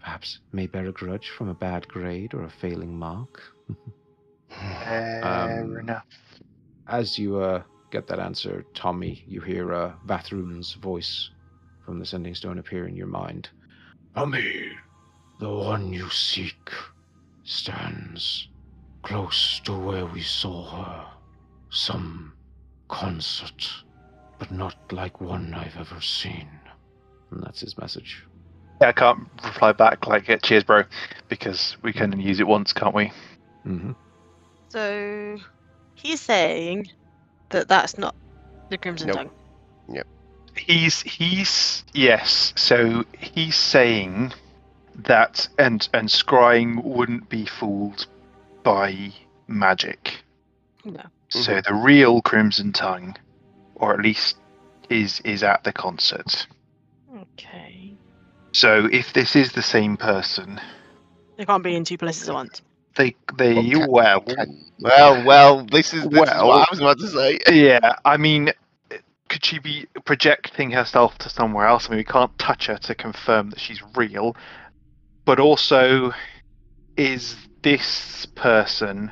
perhaps 0.00 0.40
may 0.52 0.66
bear 0.66 0.86
a 0.86 0.92
grudge 0.92 1.30
from 1.30 1.48
a 1.48 1.54
bad 1.54 1.88
grade 1.88 2.34
or 2.34 2.44
a 2.44 2.50
failing 2.50 2.98
mark. 2.98 3.42
Fair 4.48 5.22
Um, 5.22 5.78
enough. 5.80 6.04
As 6.86 7.18
you 7.18 7.38
uh, 7.40 7.62
get 7.90 8.06
that 8.08 8.18
answer, 8.20 8.66
Tommy, 8.74 9.22
you 9.26 9.40
hear 9.40 9.72
uh, 9.72 9.94
Vathroon's 10.06 10.74
voice 10.74 11.30
from 11.84 11.98
the 11.98 12.06
sending 12.06 12.34
stone 12.34 12.58
appear 12.58 12.86
in 12.86 12.96
your 12.96 13.06
mind. 13.06 13.48
Tommy, 14.14 14.70
the 15.38 15.50
one 15.50 15.92
you 15.92 16.08
seek, 16.10 16.70
stands 17.44 18.48
close 19.04 19.60
to 19.60 19.72
where 19.72 20.06
we 20.06 20.22
saw 20.22 20.64
her. 20.64 21.06
Some 21.70 22.32
concert, 22.88 23.68
but 24.38 24.50
not 24.50 24.76
like 24.92 25.20
one 25.20 25.54
I've 25.54 25.76
ever 25.76 26.00
seen. 26.00 26.48
And 27.30 27.42
that's 27.42 27.60
his 27.60 27.76
message. 27.78 28.24
Yeah, 28.80 28.88
I 28.88 28.92
can't 28.92 29.28
reply 29.44 29.72
back 29.72 30.06
like 30.06 30.42
"Cheers, 30.42 30.64
bro," 30.64 30.84
because 31.28 31.76
we 31.82 31.92
can 31.92 32.18
use 32.20 32.40
it 32.40 32.46
once, 32.46 32.72
can't 32.72 32.94
we? 32.94 33.12
Mm-hmm. 33.66 33.92
So 34.68 35.38
he's 35.94 36.20
saying 36.20 36.88
that 37.50 37.68
that's 37.68 37.98
not 37.98 38.14
the 38.70 38.78
Crimson 38.78 39.08
Nope. 39.08 39.16
Tongue. 39.16 39.30
He's 40.56 41.02
he's 41.02 41.84
yes. 41.92 42.52
So 42.56 43.04
he's 43.18 43.56
saying 43.56 44.32
that 44.94 45.48
and 45.58 45.88
and 45.92 46.08
scrying 46.08 46.84
wouldn't 46.84 47.28
be 47.28 47.44
fooled 47.44 48.06
by 48.64 49.12
magic. 49.46 50.24
No. 50.84 51.02
So 51.28 51.52
mm-hmm. 51.52 51.72
the 51.72 51.80
real 51.80 52.20
Crimson 52.22 52.72
Tongue, 52.72 53.16
or 53.76 53.94
at 53.94 54.00
least 54.00 54.36
is 54.90 55.20
is 55.20 55.42
at 55.42 55.62
the 55.64 55.72
concert. 55.72 56.46
Okay. 57.16 57.94
So 58.52 58.88
if 58.90 59.12
this 59.12 59.36
is 59.36 59.52
the 59.52 59.62
same 59.62 59.96
person, 59.96 60.60
They 61.36 61.44
can't 61.44 61.62
be 61.62 61.74
in 61.76 61.84
two 61.84 61.98
places 61.98 62.28
at 62.28 62.34
once. 62.34 62.62
they 62.96 63.14
they 63.36 63.54
Well, 63.54 63.88
well, 63.88 64.20
Can- 64.20 64.64
well, 64.80 65.24
well, 65.24 65.66
this 65.70 65.92
is, 65.94 66.04
this 66.04 66.12
is 66.12 66.18
Well- 66.18 66.48
what 66.48 66.68
I 66.68 66.70
was 66.70 66.80
about 66.80 66.98
to 66.98 67.08
say. 67.08 67.38
yeah. 67.50 67.96
I 68.04 68.16
mean, 68.16 68.52
could 69.28 69.44
she 69.44 69.58
be 69.58 69.86
projecting 70.04 70.70
herself 70.70 71.18
to 71.18 71.28
somewhere 71.28 71.66
else? 71.66 71.86
I 71.86 71.90
mean, 71.90 71.98
we 71.98 72.04
can't 72.04 72.36
touch 72.38 72.66
her 72.66 72.76
to 72.76 72.94
confirm 72.94 73.50
that 73.50 73.58
she's 73.58 73.82
real. 73.96 74.36
But 75.24 75.40
also, 75.40 76.12
is 76.96 77.36
this 77.64 78.26
person 78.36 79.10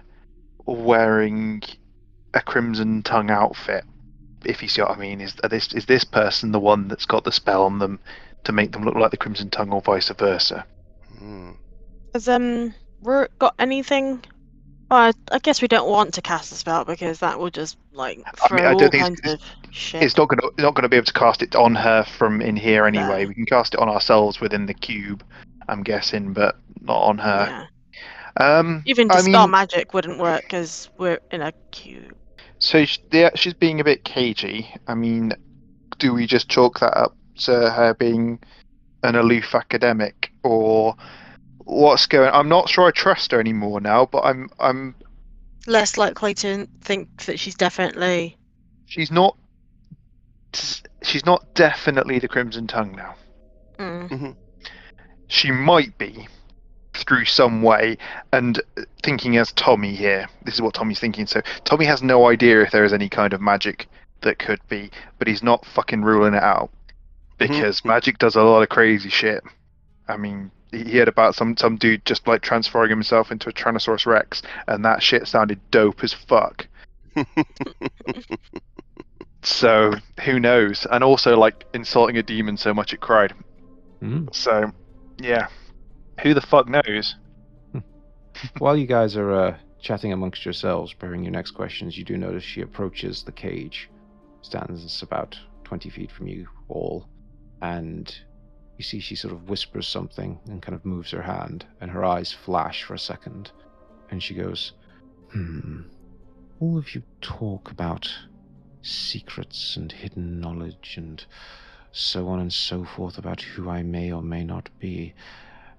wearing 0.67 1.63
a 2.35 2.41
Crimson 2.41 3.03
Tongue 3.03 3.31
outfit? 3.31 3.85
If 4.45 4.63
you 4.63 4.69
see 4.69 4.83
what 4.83 4.91
I 4.93 4.97
mean, 4.97 5.21
is 5.21 5.35
are 5.43 5.49
this 5.49 5.73
is 5.73 5.87
this 5.87 6.05
person 6.05 6.53
the 6.53 6.61
one 6.61 6.89
that's 6.89 7.07
got 7.07 7.25
the 7.25 7.33
spell 7.33 7.65
on 7.65 7.79
them 7.79 7.99
to 8.45 8.53
make 8.53 8.73
them 8.73 8.85
look 8.85 8.95
like 8.95 9.11
the 9.11 9.17
Crimson 9.17 9.51
Tongue, 9.51 9.73
or 9.73 9.81
vice 9.81 10.09
versa? 10.11 10.65
Hmm. 11.19 11.53
Has 12.13 12.29
um 12.29 12.75
Rourke 13.03 13.37
got 13.39 13.55
anything? 13.59 14.23
Well, 14.91 15.01
I, 15.31 15.35
I 15.35 15.39
guess 15.39 15.63
we 15.63 15.69
don't 15.69 15.89
want 15.89 16.13
to 16.15 16.23
cast 16.23 16.53
a 16.53 16.57
spell 16.57 16.85
because 16.85 17.21
that 17.21 17.39
will 17.39 17.51
just 17.51 17.79
like 17.93 18.21
I 18.27 18.49
throw 18.49 18.57
mean, 18.57 18.67
I 18.67 18.73
all 18.73 18.79
don't 18.79 18.91
think 18.91 19.03
kinds 19.05 19.21
it's- 19.21 19.35
of 19.35 19.75
shit. 19.75 20.03
It's 20.03 20.17
not 20.17 20.29
gonna 20.29 20.43
not 20.59 20.75
gonna 20.75 20.89
be 20.89 20.97
able 20.97 21.07
to 21.07 21.13
cast 21.13 21.41
it 21.43 21.55
on 21.55 21.75
her 21.77 22.05
from 22.05 22.41
in 22.43 22.57
here 22.57 22.85
anyway. 22.87 23.23
No. 23.23 23.29
We 23.29 23.35
can 23.35 23.47
cast 23.47 23.75
it 23.75 23.81
on 23.81 23.89
ourselves 23.89 24.41
within 24.41 24.67
the 24.67 24.75
cube, 24.75 25.25
I'm 25.69 25.83
guessing, 25.85 26.33
but 26.33 26.57
not 26.81 26.99
on 26.99 27.19
her. 27.19 27.47
yeah. 27.49 27.67
Um, 28.39 28.83
Even 28.87 29.11
I 29.11 29.17
dispel 29.17 29.43
mean- 29.43 29.51
magic 29.51 29.93
wouldn't 29.95 30.19
work 30.19 30.43
because 30.43 30.89
we're 30.99 31.19
in 31.31 31.43
a 31.43 31.53
cube. 31.71 32.15
so 32.59 32.85
sh 32.85 32.99
yeah, 33.11 33.31
she's 33.35 33.55
being 33.55 33.81
a 33.81 33.85
bit 33.85 34.05
cagey. 34.05 34.73
I 34.87 34.95
mean, 34.95 35.33
do 35.99 36.15
we 36.15 36.27
just 36.27 36.49
chalk 36.49 36.81
that 36.81 36.97
up 36.97 37.17
to 37.41 37.71
her 37.71 37.95
being 37.95 38.39
an 39.03 39.17
aloof 39.17 39.55
academic, 39.55 40.33
or 40.43 40.95
what's 41.59 42.07
going? 42.07 42.31
I'm 42.33 42.49
not 42.49 42.69
sure 42.69 42.87
I 42.89 42.91
trust 42.91 43.33
her 43.33 43.41
anymore 43.41 43.81
now, 43.81 44.07
but 44.07 44.21
I'm 44.25 44.49
I'm 44.59 44.95
Less 45.67 45.97
likely 45.97 46.35
to 46.35 46.67
think 46.81 47.25
that 47.27 47.39
she's 47.39 47.55
definitely. 47.55 48.37
she's 48.87 49.11
not 49.13 49.37
she's 51.03 51.25
not 51.27 51.55
definitely 51.55 52.19
the 52.19 52.29
Crimson 52.29 52.67
Tongue 52.67 52.95
now. 52.97 53.15
Mm. 53.79 54.37
She 55.29 55.51
might 55.51 55.97
be, 55.99 56.29
through 56.95 57.25
some 57.25 57.63
way. 57.63 57.99
And 58.33 58.61
thinking 59.03 59.37
as 59.37 59.53
Tommy 59.53 59.95
here, 59.95 60.29
this 60.45 60.55
is 60.55 60.63
what 60.63 60.75
Tommy's 60.75 61.01
thinking. 61.01 61.27
So 61.27 61.43
Tommy 61.65 61.85
has 61.87 62.03
no 62.03 62.29
idea 62.29 62.63
if 62.63 62.71
there 62.71 62.85
is 62.85 62.93
any 62.93 63.09
kind 63.09 63.33
of 63.33 63.41
magic 63.41 63.89
that 64.23 64.39
could 64.39 64.61
be, 64.69 64.91
but 65.19 65.29
he's 65.29 65.43
not 65.43 65.67
fucking 65.67 66.03
ruling 66.03 66.35
it 66.35 66.43
out 66.43 66.71
because 67.39 67.85
magic 67.85 68.19
does 68.19 68.37
a 68.37 68.43
lot 68.43 68.63
of 68.63 68.69
crazy 68.69 69.09
shit. 69.09 69.43
I 70.09 70.17
mean, 70.17 70.51
he 70.71 70.85
he 70.85 70.99
heard 70.99 71.09
about 71.09 71.35
some 71.35 71.57
some 71.57 71.77
dude 71.77 72.05
just 72.05 72.27
like 72.27 72.43
transferring 72.43 72.91
himself 72.91 73.33
into 73.33 73.49
a 73.49 73.53
Tyrannosaurus 73.53 74.07
Rex, 74.07 74.43
and 74.69 74.85
that 74.85 75.03
shit 75.03 75.27
sounded 75.27 75.61
dope 75.71 76.05
as 76.05 76.13
fuck. 76.13 76.67
So 79.43 79.93
who 80.25 80.39
knows? 80.39 80.87
And 80.91 81.03
also 81.03 81.37
like 81.37 81.65
insulting 81.75 82.17
a 82.17 82.23
demon 82.23 82.57
so 82.57 82.73
much 82.73 82.93
it 82.95 83.01
cried. 83.01 83.35
Mm. 84.01 84.33
So 84.35 84.73
yeah, 85.19 85.49
who 86.21 86.35
the 86.35 86.41
fuck 86.41 86.69
knows? 86.69 87.17
While 88.59 88.77
you 88.77 88.87
guys 88.87 89.17
are 89.17 89.33
uh, 89.33 89.57
chatting 89.81 90.13
amongst 90.13 90.45
yourselves, 90.45 90.93
preparing 90.93 91.25
your 91.25 91.33
next 91.33 91.53
questions, 91.53 91.97
you 91.97 92.05
do 92.05 92.17
notice 92.17 92.45
she 92.45 92.61
approaches 92.61 93.23
the 93.23 93.33
cage, 93.33 93.91
stands 94.43 95.03
about 95.03 95.39
20 95.65 95.91
feet 95.91 96.11
from 96.11 96.29
you 96.29 96.47
all, 96.69 97.09
and 97.61 98.15
you 98.79 98.85
see 98.85 99.01
she 99.01 99.15
sort 99.15 99.33
of 99.33 99.49
whispers 99.49 99.87
something 99.87 100.39
and 100.47 100.63
kind 100.63 100.75
of 100.75 100.85
moves 100.85 101.11
her 101.11 101.23
hand, 101.23 101.67
and 101.81 101.91
her 101.91 102.05
eyes 102.05 102.33
flash 102.33 102.83
for 102.83 102.95
a 102.95 102.99
second, 102.99 103.51
and 104.11 104.23
she 104.23 104.35
goes, 104.35 104.73
Hmm. 105.33 105.83
All 106.61 106.77
of 106.77 106.95
you 106.95 107.03
talk 107.23 107.71
about 107.71 108.13
secrets 108.83 109.77
and 109.77 109.91
hidden 109.91 110.41
knowledge 110.41 110.95
and 110.97 111.25
so 111.93 112.29
on 112.29 112.41
and 112.41 112.53
so 112.53 112.85
forth 112.85 113.17
about 113.19 113.41
who 113.41 113.71
I 113.71 113.83
may 113.83 114.13
or 114.13 114.23
may 114.23 114.45
not 114.45 114.69
be. 114.79 115.15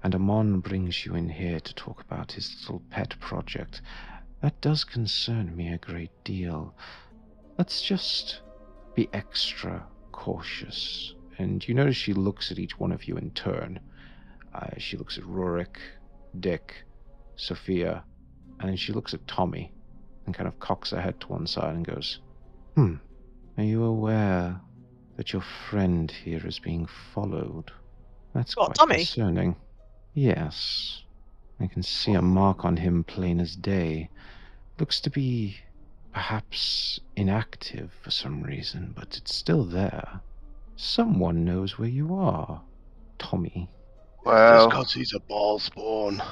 And 0.03 0.13
Amon 0.15 0.59
brings 0.59 1.05
you 1.05 1.15
in 1.15 1.29
here 1.29 1.59
to 1.59 1.73
talk 1.75 2.01
about 2.01 2.33
his 2.33 2.53
little 2.61 2.81
pet 2.89 3.15
project. 3.19 3.81
That 4.41 4.59
does 4.59 4.83
concern 4.83 5.55
me 5.55 5.69
a 5.71 5.77
great 5.77 6.11
deal. 6.25 6.75
Let's 7.57 7.81
just 7.81 8.41
be 8.95 9.07
extra 9.13 9.85
cautious. 10.11 11.13
And 11.37 11.65
you 11.67 11.73
notice 11.73 11.95
she 11.95 12.13
looks 12.13 12.51
at 12.51 12.59
each 12.59 12.77
one 12.77 12.91
of 12.91 13.07
you 13.07 13.15
in 13.15 13.31
turn. 13.31 13.79
Uh, 14.53 14.67
she 14.77 14.97
looks 14.97 15.17
at 15.17 15.23
Rurik, 15.23 15.77
Dick, 16.39 16.83
Sophia, 17.37 18.03
and 18.59 18.69
then 18.69 18.75
she 18.75 18.91
looks 18.93 19.13
at 19.13 19.25
Tommy 19.27 19.71
and 20.25 20.35
kind 20.35 20.47
of 20.47 20.59
cocks 20.59 20.91
her 20.91 21.01
head 21.01 21.19
to 21.21 21.27
one 21.27 21.47
side 21.47 21.75
and 21.75 21.85
goes, 21.87 22.19
Hmm, 22.75 22.95
are 23.57 23.63
you 23.63 23.83
aware 23.83 24.59
that 25.15 25.31
your 25.33 25.43
friend 25.69 26.11
here 26.11 26.45
is 26.45 26.59
being 26.59 26.87
followed? 27.13 27.71
That's 28.33 28.55
What, 28.55 28.65
quite 28.65 28.75
Tommy? 28.75 28.95
concerning. 28.97 29.55
Yes. 30.13 31.03
I 31.59 31.67
can 31.67 31.83
see 31.83 32.13
a 32.13 32.21
mark 32.21 32.65
on 32.65 32.77
him 32.77 33.03
plain 33.03 33.39
as 33.39 33.55
day. 33.55 34.09
Looks 34.79 34.99
to 35.01 35.09
be 35.09 35.57
perhaps 36.13 36.99
inactive 37.15 37.91
for 38.01 38.11
some 38.11 38.43
reason, 38.43 38.93
but 38.95 39.17
it's 39.17 39.35
still 39.35 39.63
there. 39.63 40.21
Someone 40.75 41.45
knows 41.45 41.77
where 41.77 41.89
you 41.89 42.15
are. 42.15 42.61
Tommy. 43.17 43.69
Just 44.23 44.25
Well, 44.25 44.69
because 44.69 44.93
he's 44.93 45.13
a 45.13 45.19
Bhaalspawn. 45.19 46.23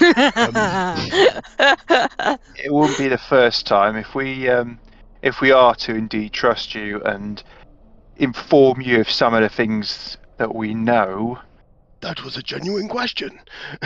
it 2.56 2.72
wouldn't 2.72 2.98
be 2.98 3.08
the 3.08 3.18
first 3.18 3.66
time 3.66 3.96
if 3.96 4.14
we 4.14 4.48
um, 4.48 4.78
if 5.22 5.40
we 5.40 5.50
are 5.50 5.74
to 5.74 5.94
indeed 5.94 6.32
trust 6.32 6.74
you 6.74 7.02
and 7.02 7.42
inform 8.16 8.80
you 8.80 9.00
of 9.00 9.10
some 9.10 9.34
of 9.34 9.42
the 9.42 9.48
things 9.48 10.16
that 10.38 10.54
we 10.54 10.74
know. 10.74 11.38
That 12.04 12.22
was 12.22 12.36
a 12.36 12.42
genuine 12.42 12.86
question. 12.86 13.40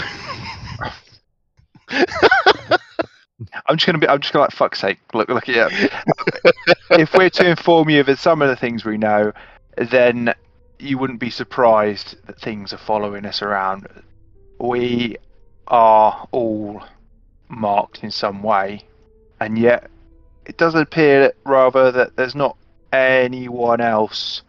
I'm 1.89 3.77
just 3.77 3.87
gonna 3.87 3.99
be. 3.99 4.09
I'm 4.09 4.19
just 4.19 4.33
gonna 4.33 4.47
like 4.47 4.51
fuck's 4.51 4.81
sake. 4.81 4.99
Look, 5.15 5.29
look 5.29 5.49
at 5.49 5.55
you. 5.71 5.89
if 6.91 7.15
we're 7.15 7.31
to 7.31 7.49
inform 7.49 7.91
you 7.91 8.01
of 8.01 8.19
some 8.19 8.43
of 8.43 8.49
the 8.49 8.57
things 8.57 8.85
we 8.85 8.99
know, 8.99 9.31
then 9.77 10.35
you 10.81 10.99
wouldn't 10.99 11.21
be 11.21 11.31
surprised 11.31 12.17
that 12.27 12.41
things 12.41 12.73
are 12.73 12.79
following 12.79 13.25
us 13.25 13.41
around. 13.41 13.87
We 14.59 15.19
are 15.69 16.27
all 16.33 16.83
marked 17.47 18.03
in 18.03 18.11
some 18.11 18.43
way, 18.43 18.83
and 19.39 19.57
yet 19.57 19.89
it 20.45 20.57
does 20.57 20.75
appear 20.75 21.21
that 21.21 21.37
rather 21.45 21.93
that 21.93 22.17
there's 22.17 22.35
not 22.35 22.57
anyone 22.93 23.81
else 23.81 24.43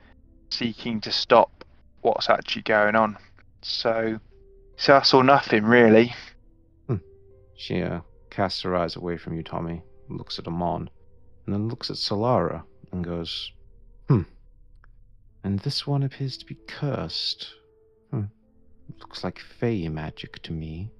seeking 0.49 1.01
to 1.01 1.11
stop 1.11 1.63
what's 2.01 2.31
actually 2.31 2.63
going 2.63 2.95
on. 2.95 3.15
So, 3.61 4.19
so 4.77 4.93
that's 4.93 5.13
all 5.13 5.23
nothing 5.23 5.63
really. 5.63 6.13
She 7.59 7.81
uh, 7.81 7.99
casts 8.29 8.61
her 8.61 8.73
eyes 8.73 8.95
away 8.95 9.17
from 9.17 9.33
you, 9.33 9.43
Tommy, 9.43 9.81
looks 10.07 10.39
at 10.39 10.47
Amon, 10.47 10.89
and 11.45 11.53
then 11.53 11.67
looks 11.67 11.89
at 11.89 11.97
Solara 11.97 12.63
and 12.93 13.03
goes, 13.03 13.51
Hmm. 14.07 14.21
And 15.43 15.59
this 15.59 15.85
one 15.85 16.03
appears 16.03 16.37
to 16.37 16.45
be 16.45 16.55
cursed. 16.67 17.53
Hmm. 18.11 18.27
Looks 18.99 19.25
like 19.25 19.39
fey 19.39 19.89
magic 19.89 20.41
to 20.43 20.53
me. 20.53 20.93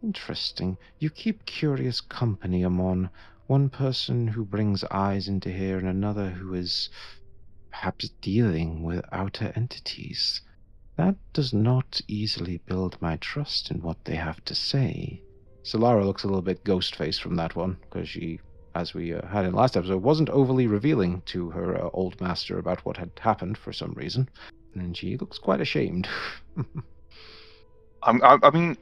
Interesting. 0.00 0.78
You 1.00 1.10
keep 1.10 1.44
curious 1.44 2.00
company, 2.00 2.64
Amon. 2.64 3.10
One 3.48 3.68
person 3.68 4.28
who 4.28 4.44
brings 4.44 4.84
eyes 4.84 5.26
into 5.26 5.50
here, 5.50 5.76
and 5.76 5.88
another 5.88 6.30
who 6.30 6.54
is 6.54 6.88
perhaps 7.70 8.10
dealing 8.22 8.84
with 8.84 9.04
outer 9.10 9.52
entities. 9.56 10.40
That 10.98 11.14
does 11.32 11.54
not 11.54 12.00
easily 12.08 12.58
build 12.66 13.00
my 13.00 13.18
trust 13.18 13.70
in 13.70 13.82
what 13.82 14.04
they 14.04 14.16
have 14.16 14.44
to 14.46 14.54
say. 14.54 15.22
Solara 15.62 16.04
looks 16.04 16.24
a 16.24 16.26
little 16.26 16.42
bit 16.42 16.64
ghost 16.64 16.96
faced 16.96 17.22
from 17.22 17.36
that 17.36 17.54
one 17.54 17.76
because 17.82 18.08
she, 18.08 18.40
as 18.74 18.94
we 18.94 19.14
uh, 19.14 19.24
had 19.28 19.44
in 19.44 19.54
last 19.54 19.76
episode, 19.76 20.02
wasn't 20.02 20.28
overly 20.28 20.66
revealing 20.66 21.22
to 21.26 21.50
her 21.50 21.76
uh, 21.76 21.88
old 21.92 22.20
master 22.20 22.58
about 22.58 22.84
what 22.84 22.96
had 22.96 23.12
happened 23.20 23.56
for 23.56 23.72
some 23.72 23.92
reason, 23.92 24.28
and 24.74 24.96
she 24.96 25.16
looks 25.16 25.38
quite 25.38 25.60
ashamed. 25.60 26.08
I'm, 28.02 28.20
I, 28.24 28.38
I 28.42 28.50
mean, 28.50 28.76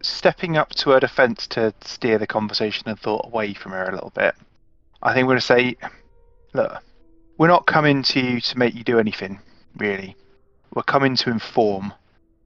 stepping 0.00 0.56
up 0.56 0.70
to 0.76 0.90
her 0.90 1.00
defence 1.00 1.46
to 1.48 1.74
steer 1.82 2.16
the 2.16 2.26
conversation 2.26 2.88
and 2.88 2.98
thought 2.98 3.26
away 3.26 3.52
from 3.52 3.72
her 3.72 3.84
a 3.84 3.92
little 3.92 4.12
bit. 4.14 4.34
I 5.02 5.12
think 5.12 5.26
we're 5.26 5.32
going 5.32 5.40
to 5.40 5.46
say, 5.46 5.76
look, 6.54 6.82
we're 7.36 7.48
not 7.48 7.66
coming 7.66 8.02
to 8.04 8.20
you 8.20 8.40
to 8.40 8.58
make 8.58 8.74
you 8.74 8.84
do 8.84 8.98
anything, 8.98 9.40
really. 9.76 10.16
We're 10.74 10.82
coming 10.82 11.16
to 11.16 11.30
inform. 11.30 11.92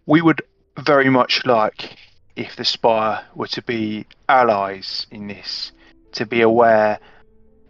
We 0.07 0.23
would 0.23 0.43
very 0.79 1.11
much 1.11 1.45
like 1.45 1.97
if 2.37 2.57
the 2.57 2.65
Spire 2.65 3.25
were 3.35 3.49
to 3.49 3.63
be 3.63 4.07
allies 4.29 5.07
in 5.11 5.27
this, 5.29 5.73
to 6.13 6.27
be 6.27 6.41
aware. 6.41 6.99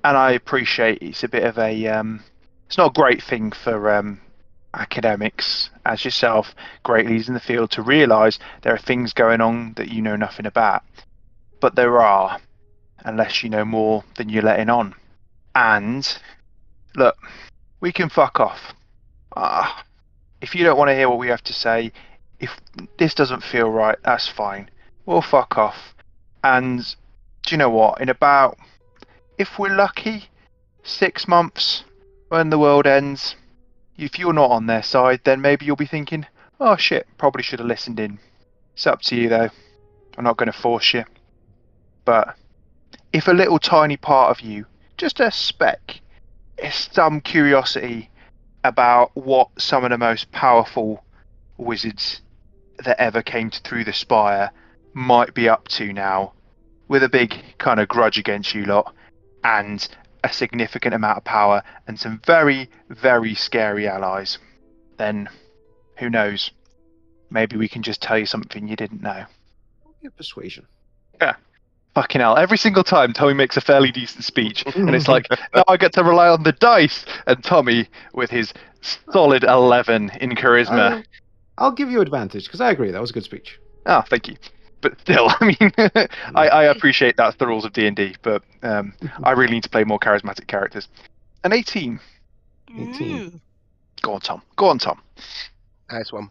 And 0.04 0.16
I 0.16 0.32
appreciate 0.32 1.02
it's 1.02 1.24
a 1.24 1.28
bit 1.28 1.44
of 1.44 1.58
a, 1.58 1.86
um, 1.88 2.22
it's 2.66 2.78
not 2.78 2.90
a 2.90 3.00
great 3.00 3.22
thing 3.22 3.52
for 3.52 3.92
um, 3.92 4.20
academics 4.74 5.70
as 5.84 6.04
yourself, 6.04 6.54
great 6.82 7.06
leaders 7.06 7.28
in 7.28 7.34
the 7.34 7.40
field, 7.40 7.70
to 7.72 7.82
realise 7.82 8.38
there 8.62 8.74
are 8.74 8.78
things 8.78 9.12
going 9.12 9.40
on 9.40 9.74
that 9.74 9.90
you 9.90 10.02
know 10.02 10.16
nothing 10.16 10.46
about. 10.46 10.82
But 11.60 11.74
there 11.76 12.00
are, 12.00 12.38
unless 13.00 13.42
you 13.42 13.50
know 13.50 13.64
more 13.64 14.04
than 14.16 14.28
you're 14.28 14.42
letting 14.42 14.70
on. 14.70 14.94
And 15.54 16.06
look, 16.96 17.16
we 17.80 17.92
can 17.92 18.08
fuck 18.08 18.40
off. 18.40 18.74
Ah, 19.36 19.84
if 20.42 20.56
you 20.56 20.64
don't 20.64 20.76
want 20.76 20.88
to 20.88 20.94
hear 20.94 21.08
what 21.08 21.20
we 21.20 21.28
have 21.28 21.44
to 21.44 21.54
say, 21.54 21.92
if 22.40 22.50
this 22.98 23.14
doesn't 23.14 23.44
feel 23.44 23.70
right, 23.70 23.96
that's 24.04 24.28
fine. 24.28 24.68
We'll 25.06 25.22
fuck 25.22 25.56
off. 25.56 25.94
And 26.42 26.80
do 27.46 27.54
you 27.54 27.56
know 27.56 27.70
what? 27.70 28.00
In 28.00 28.08
about, 28.08 28.58
if 29.38 29.56
we're 29.58 29.74
lucky, 29.74 30.24
six 30.82 31.28
months, 31.28 31.84
when 32.28 32.50
the 32.50 32.58
world 32.58 32.88
ends, 32.88 33.36
if 33.96 34.18
you're 34.18 34.32
not 34.32 34.50
on 34.50 34.66
their 34.66 34.82
side, 34.82 35.20
then 35.22 35.40
maybe 35.40 35.64
you'll 35.64 35.76
be 35.76 35.86
thinking, 35.86 36.26
oh 36.58 36.76
shit, 36.76 37.06
probably 37.18 37.44
should 37.44 37.60
have 37.60 37.68
listened 37.68 38.00
in. 38.00 38.18
It's 38.74 38.86
up 38.86 39.00
to 39.02 39.16
you 39.16 39.28
though. 39.28 39.50
I'm 40.18 40.24
not 40.24 40.38
going 40.38 40.50
to 40.50 40.58
force 40.58 40.92
you. 40.92 41.04
But 42.04 42.34
if 43.12 43.28
a 43.28 43.32
little 43.32 43.60
tiny 43.60 43.96
part 43.96 44.36
of 44.36 44.44
you, 44.44 44.66
just 44.96 45.20
a 45.20 45.30
speck, 45.30 46.00
is 46.58 46.88
some 46.92 47.20
curiosity 47.20 48.10
about 48.64 49.10
what 49.14 49.48
some 49.58 49.84
of 49.84 49.90
the 49.90 49.98
most 49.98 50.30
powerful 50.32 51.04
wizards 51.56 52.20
that 52.84 53.00
ever 53.00 53.22
came 53.22 53.50
through 53.50 53.84
the 53.84 53.92
spire 53.92 54.50
might 54.94 55.34
be 55.34 55.48
up 55.48 55.68
to 55.68 55.92
now, 55.92 56.32
with 56.88 57.02
a 57.02 57.08
big 57.08 57.34
kind 57.58 57.80
of 57.80 57.88
grudge 57.88 58.18
against 58.18 58.54
you 58.54 58.64
lot, 58.64 58.94
and 59.44 59.88
a 60.24 60.32
significant 60.32 60.94
amount 60.94 61.18
of 61.18 61.24
power 61.24 61.62
and 61.86 61.98
some 61.98 62.20
very, 62.24 62.70
very 62.88 63.34
scary 63.34 63.88
allies, 63.88 64.38
then 64.96 65.28
who 65.98 66.08
knows? 66.08 66.50
Maybe 67.30 67.56
we 67.56 67.68
can 67.68 67.82
just 67.82 68.02
tell 68.02 68.18
you 68.18 68.26
something 68.26 68.68
you 68.68 68.76
didn't 68.76 69.02
know. 69.02 69.24
Yeah, 70.00 70.10
persuasion. 70.16 70.66
Fucking 71.94 72.20
hell, 72.22 72.38
every 72.38 72.56
single 72.56 72.84
time 72.84 73.12
Tommy 73.12 73.34
makes 73.34 73.56
a 73.56 73.60
fairly 73.60 73.92
decent 73.92 74.24
speech, 74.24 74.64
and 74.74 74.94
it's 74.94 75.08
like, 75.08 75.26
now 75.54 75.64
I 75.68 75.76
get 75.76 75.92
to 75.94 76.02
rely 76.02 76.28
on 76.28 76.42
the 76.42 76.52
dice, 76.52 77.04
and 77.26 77.44
Tommy, 77.44 77.86
with 78.14 78.30
his 78.30 78.54
solid 79.12 79.44
11 79.44 80.10
in 80.20 80.30
charisma. 80.30 81.00
Uh, 81.00 81.02
I'll 81.58 81.72
give 81.72 81.90
you 81.90 82.00
advantage 82.00 82.44
because 82.44 82.62
I 82.62 82.70
agree 82.70 82.90
that 82.90 83.00
was 83.00 83.10
a 83.10 83.12
good 83.12 83.24
speech. 83.24 83.58
Ah, 83.84 84.04
thank 84.08 84.28
you. 84.28 84.36
But 84.80 85.00
still, 85.00 85.28
I 85.40 85.44
mean, 85.44 85.72
I, 86.34 86.48
I 86.48 86.64
appreciate 86.64 87.16
that's 87.16 87.36
the 87.36 87.46
rules 87.46 87.64
of 87.64 87.72
D 87.72 87.86
and 87.86 87.96
D, 87.96 88.16
but 88.22 88.42
um, 88.62 88.94
I 89.22 89.32
really 89.32 89.52
need 89.52 89.62
to 89.64 89.70
play 89.70 89.84
more 89.84 89.98
charismatic 89.98 90.46
characters. 90.46 90.88
An 91.44 91.52
18. 91.52 92.00
18. 92.78 93.40
Go 94.00 94.14
on, 94.14 94.20
Tom. 94.20 94.42
Go 94.56 94.66
on, 94.66 94.78
Tom. 94.78 95.00
Nice 95.90 96.12
one. 96.12 96.30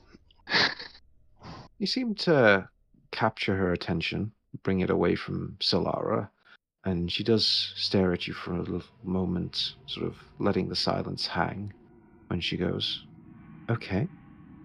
You 1.77 1.87
seem 1.87 2.15
to 2.15 2.67
capture 3.11 3.55
her 3.55 3.73
attention, 3.73 4.31
bring 4.63 4.81
it 4.81 4.89
away 4.89 5.15
from 5.15 5.57
Solara, 5.59 6.29
and 6.83 7.11
she 7.11 7.23
does 7.23 7.73
stare 7.75 8.11
at 8.13 8.27
you 8.27 8.33
for 8.33 8.53
a 8.53 8.61
little 8.61 8.83
moment, 9.03 9.75
sort 9.87 10.07
of 10.07 10.17
letting 10.39 10.69
the 10.69 10.75
silence 10.75 11.27
hang, 11.27 11.73
when 12.27 12.41
she 12.41 12.57
goes, 12.57 13.03
Okay, 13.69 14.07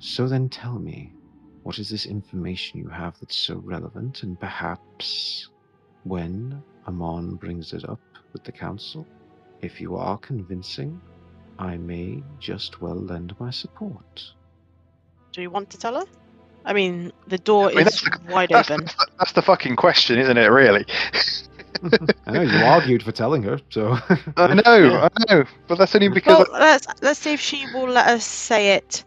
so 0.00 0.26
then 0.26 0.48
tell 0.48 0.78
me, 0.78 1.12
what 1.62 1.78
is 1.78 1.88
this 1.90 2.06
information 2.06 2.80
you 2.80 2.88
have 2.88 3.18
that's 3.20 3.36
so 3.36 3.56
relevant, 3.64 4.22
and 4.22 4.38
perhaps 4.38 5.48
when 6.04 6.62
Amon 6.86 7.36
brings 7.36 7.72
it 7.72 7.88
up 7.88 8.00
with 8.32 8.44
the 8.44 8.52
council, 8.52 9.06
if 9.62 9.80
you 9.80 9.96
are 9.96 10.18
convincing, 10.18 11.00
I 11.58 11.76
may 11.76 12.22
just 12.38 12.80
well 12.80 12.94
lend 12.94 13.34
my 13.40 13.50
support. 13.50 14.32
Do 15.32 15.42
you 15.42 15.50
want 15.50 15.70
to 15.70 15.78
tell 15.78 15.94
her? 15.94 16.06
I 16.66 16.72
mean, 16.72 17.12
the 17.28 17.38
door 17.38 17.70
I 17.70 17.74
mean, 17.74 17.78
is 17.78 17.84
that's 17.84 18.02
the- 18.02 18.18
wide 18.32 18.50
That's, 18.50 18.70
open. 18.70 18.84
the- 18.86 19.06
that's 19.18 19.32
the 19.32 19.42
fucking 19.42 19.76
question, 19.76 20.18
isn't 20.18 20.36
it? 20.36 20.48
Really? 20.50 20.84
I 22.26 22.30
know 22.32 22.40
you 22.42 22.58
argued 22.64 23.02
for 23.02 23.12
telling 23.12 23.42
her, 23.44 23.60
so 23.70 23.92
I 24.36 24.54
know, 24.54 25.08
I 25.08 25.24
know, 25.34 25.44
but 25.68 25.78
that's 25.78 25.94
only 25.94 26.08
because 26.08 26.46
Well, 26.50 26.60
let's 26.60 26.86
let's 27.02 27.20
see 27.20 27.32
if 27.34 27.40
she 27.40 27.66
will 27.74 27.88
let 27.88 28.06
us 28.08 28.24
say 28.24 28.72
it 28.74 29.04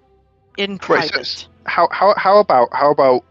in 0.57 0.71
Right, 0.87 1.03
so 1.05 1.09
private. 1.11 1.47
how 1.65 1.87
how 1.91 2.13
how 2.17 2.37
about 2.39 2.69
how 2.71 2.91
about 2.91 3.23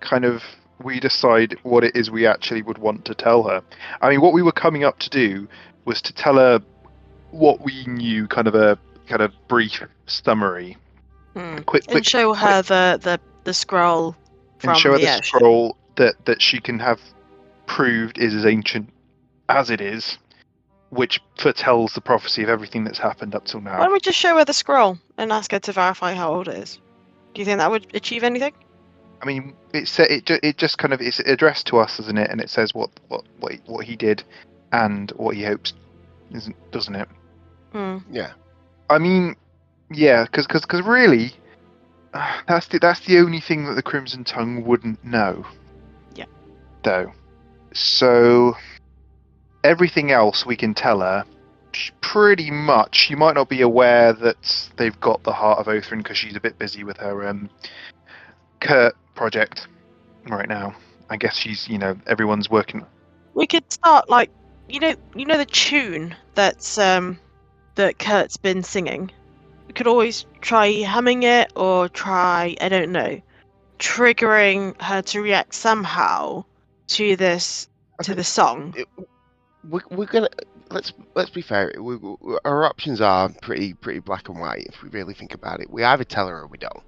kind 0.00 0.24
of 0.24 0.42
we 0.82 0.98
decide 0.98 1.56
what 1.62 1.84
it 1.84 1.94
is 1.94 2.10
we 2.10 2.26
actually 2.26 2.62
would 2.62 2.78
want 2.78 3.04
to 3.04 3.14
tell 3.14 3.42
her. 3.44 3.62
I 4.02 4.08
mean, 4.10 4.20
what 4.20 4.32
we 4.32 4.42
were 4.42 4.52
coming 4.52 4.82
up 4.82 4.98
to 5.00 5.10
do 5.10 5.46
was 5.84 6.00
to 6.02 6.12
tell 6.12 6.34
her 6.36 6.60
what 7.30 7.60
we 7.60 7.84
knew, 7.86 8.26
kind 8.26 8.48
of 8.48 8.54
a 8.54 8.76
kind 9.06 9.22
of 9.22 9.32
brief 9.46 9.82
summary, 10.06 10.76
Hmm. 11.34 11.58
quick, 11.58 11.84
quick 11.84 11.96
And 11.98 12.06
show 12.06 12.34
her 12.34 12.62
the 12.62 12.98
the 13.00 13.20
the 13.50 13.54
scroll 13.54 14.14
from 14.60 14.70
and 14.70 14.78
show 14.78 14.92
her 14.92 14.98
the 14.98 15.06
the 15.06 15.22
scroll 15.24 15.76
that 15.96 16.14
that 16.24 16.40
she 16.40 16.60
can 16.60 16.78
have 16.78 17.00
proved 17.66 18.16
is 18.16 18.32
as 18.32 18.46
ancient 18.46 18.88
as 19.48 19.70
it 19.70 19.80
is, 19.80 20.18
which 20.90 21.20
foretells 21.36 21.92
the 21.94 22.00
prophecy 22.00 22.44
of 22.44 22.48
everything 22.48 22.84
that's 22.84 22.98
happened 22.98 23.34
up 23.34 23.44
till 23.44 23.60
now. 23.60 23.78
Why 23.78 23.86
don't 23.86 23.92
we 23.92 23.98
just 23.98 24.18
show 24.18 24.36
her 24.36 24.44
the 24.44 24.52
scroll 24.52 24.98
and 25.18 25.32
ask 25.32 25.50
her 25.50 25.58
to 25.58 25.72
verify 25.72 26.14
how 26.14 26.32
old 26.32 26.46
it 26.46 26.58
is? 26.58 26.78
Do 27.34 27.40
you 27.40 27.44
think 27.44 27.58
that 27.58 27.68
would 27.68 27.88
achieve 27.92 28.22
anything? 28.22 28.52
I 29.20 29.26
mean, 29.26 29.54
it 29.74 29.88
sa- 29.88 30.04
it 30.04 30.30
it 30.30 30.56
just 30.56 30.78
kind 30.78 30.94
of 30.94 31.00
it's 31.00 31.18
addressed 31.18 31.66
to 31.68 31.78
us, 31.78 31.98
isn't 31.98 32.18
it? 32.18 32.30
And 32.30 32.40
it 32.40 32.50
says 32.50 32.72
what 32.72 32.90
what 33.08 33.24
what 33.40 33.52
he, 33.52 33.58
what 33.66 33.84
he 33.84 33.96
did 33.96 34.22
and 34.70 35.10
what 35.16 35.34
he 35.34 35.42
hopes, 35.42 35.72
isn't 36.32 36.54
doesn't 36.70 36.94
it? 36.94 37.08
Hmm. 37.72 37.98
Yeah. 38.12 38.30
I 38.88 38.98
mean, 38.98 39.34
yeah, 39.90 40.24
because 40.24 40.46
because 40.46 40.82
really, 40.82 41.32
that's 42.48 42.68
the 42.68 42.78
that's 42.78 43.00
the 43.00 43.18
only 43.18 43.40
thing 43.40 43.64
that 43.66 43.74
the 43.74 43.82
Crimson 43.82 44.24
Tongue 44.24 44.64
wouldn't 44.64 45.02
know. 45.04 45.46
Yeah. 46.14 46.26
Though, 46.82 47.12
so 47.72 48.56
everything 49.64 50.10
else 50.10 50.46
we 50.46 50.56
can 50.56 50.74
tell 50.74 51.00
her. 51.00 51.24
Pretty 52.00 52.50
much, 52.50 52.96
she 52.96 53.14
might 53.14 53.34
not 53.36 53.48
be 53.48 53.60
aware 53.60 54.12
that 54.12 54.68
they've 54.76 54.98
got 54.98 55.22
the 55.22 55.32
heart 55.32 55.60
of 55.60 55.66
Othrin 55.66 55.98
because 55.98 56.18
she's 56.18 56.34
a 56.34 56.40
bit 56.40 56.58
busy 56.58 56.82
with 56.82 56.96
her 56.96 57.28
um, 57.28 57.48
Kurt 58.60 58.96
project 59.14 59.68
right 60.28 60.48
now. 60.48 60.74
I 61.10 61.16
guess 61.16 61.36
she's, 61.36 61.68
you 61.68 61.78
know, 61.78 61.96
everyone's 62.08 62.50
working. 62.50 62.84
We 63.34 63.46
could 63.46 63.70
start 63.72 64.10
like 64.10 64.30
you 64.68 64.80
know 64.80 64.94
you 65.14 65.26
know 65.26 65.38
the 65.38 65.46
tune 65.46 66.14
that's 66.34 66.78
um 66.78 67.18
that 67.74 67.98
Kurt's 67.98 68.36
been 68.36 68.62
singing. 68.62 69.10
We 69.70 69.74
could 69.74 69.86
always 69.86 70.26
try 70.40 70.82
humming 70.82 71.22
it 71.22 71.52
or 71.54 71.88
try 71.88 72.56
I 72.60 72.68
don't 72.68 72.90
know 72.90 73.22
triggering 73.78 74.74
her 74.82 75.00
to 75.00 75.22
react 75.22 75.54
somehow 75.54 76.44
to 76.88 77.14
this 77.14 77.68
to 78.02 78.16
the 78.16 78.24
song. 78.24 78.74
We're, 79.62 79.82
we're 79.92 80.06
gonna 80.06 80.28
let's 80.72 80.92
let's 81.14 81.30
be 81.30 81.40
fair. 81.40 81.72
We, 81.78 81.94
we, 81.94 82.36
our 82.44 82.64
options 82.64 83.00
are 83.00 83.28
pretty 83.42 83.74
pretty 83.74 84.00
black 84.00 84.28
and 84.28 84.40
white 84.40 84.66
if 84.66 84.82
we 84.82 84.88
really 84.88 85.14
think 85.14 85.34
about 85.34 85.60
it. 85.60 85.70
We 85.70 85.84
either 85.84 86.02
tell 86.02 86.26
her 86.26 86.38
or 86.38 86.46
we 86.48 86.58
don't. 86.58 86.82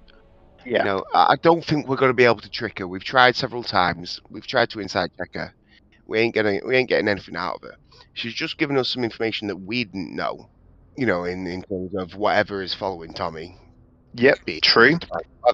Yeah. 0.65 0.79
You 0.79 0.83
know, 0.83 1.05
I 1.13 1.23
I 1.29 1.35
don't 1.37 1.63
think 1.63 1.87
we're 1.87 1.95
going 1.95 2.09
to 2.09 2.13
be 2.13 2.25
able 2.25 2.41
to 2.41 2.49
trick 2.49 2.79
her. 2.79 2.87
We've 2.89 3.01
tried 3.01 3.37
several 3.37 3.63
times. 3.63 4.19
We've 4.29 4.45
tried 4.45 4.71
to 4.71 4.81
inside 4.81 5.11
check 5.17 5.35
her. 5.35 5.53
We 6.05 6.19
ain't 6.19 6.33
getting 6.33 6.59
we 6.67 6.75
ain't 6.75 6.89
getting 6.89 7.07
anything 7.07 7.37
out 7.37 7.55
of 7.55 7.61
her. 7.61 7.75
She's 8.13 8.33
just 8.33 8.57
giving 8.57 8.77
us 8.77 8.89
some 8.89 9.05
information 9.05 9.47
that 9.47 9.55
we 9.55 9.85
didn't 9.85 10.13
know. 10.13 10.49
You 10.95 11.05
know, 11.05 11.23
in 11.23 11.47
in 11.47 11.63
terms 11.63 11.95
of 11.95 12.15
whatever 12.15 12.61
is 12.61 12.73
following 12.73 13.13
Tommy. 13.13 13.57
Yep. 14.15 14.45
Be- 14.45 14.61
True. 14.61 14.99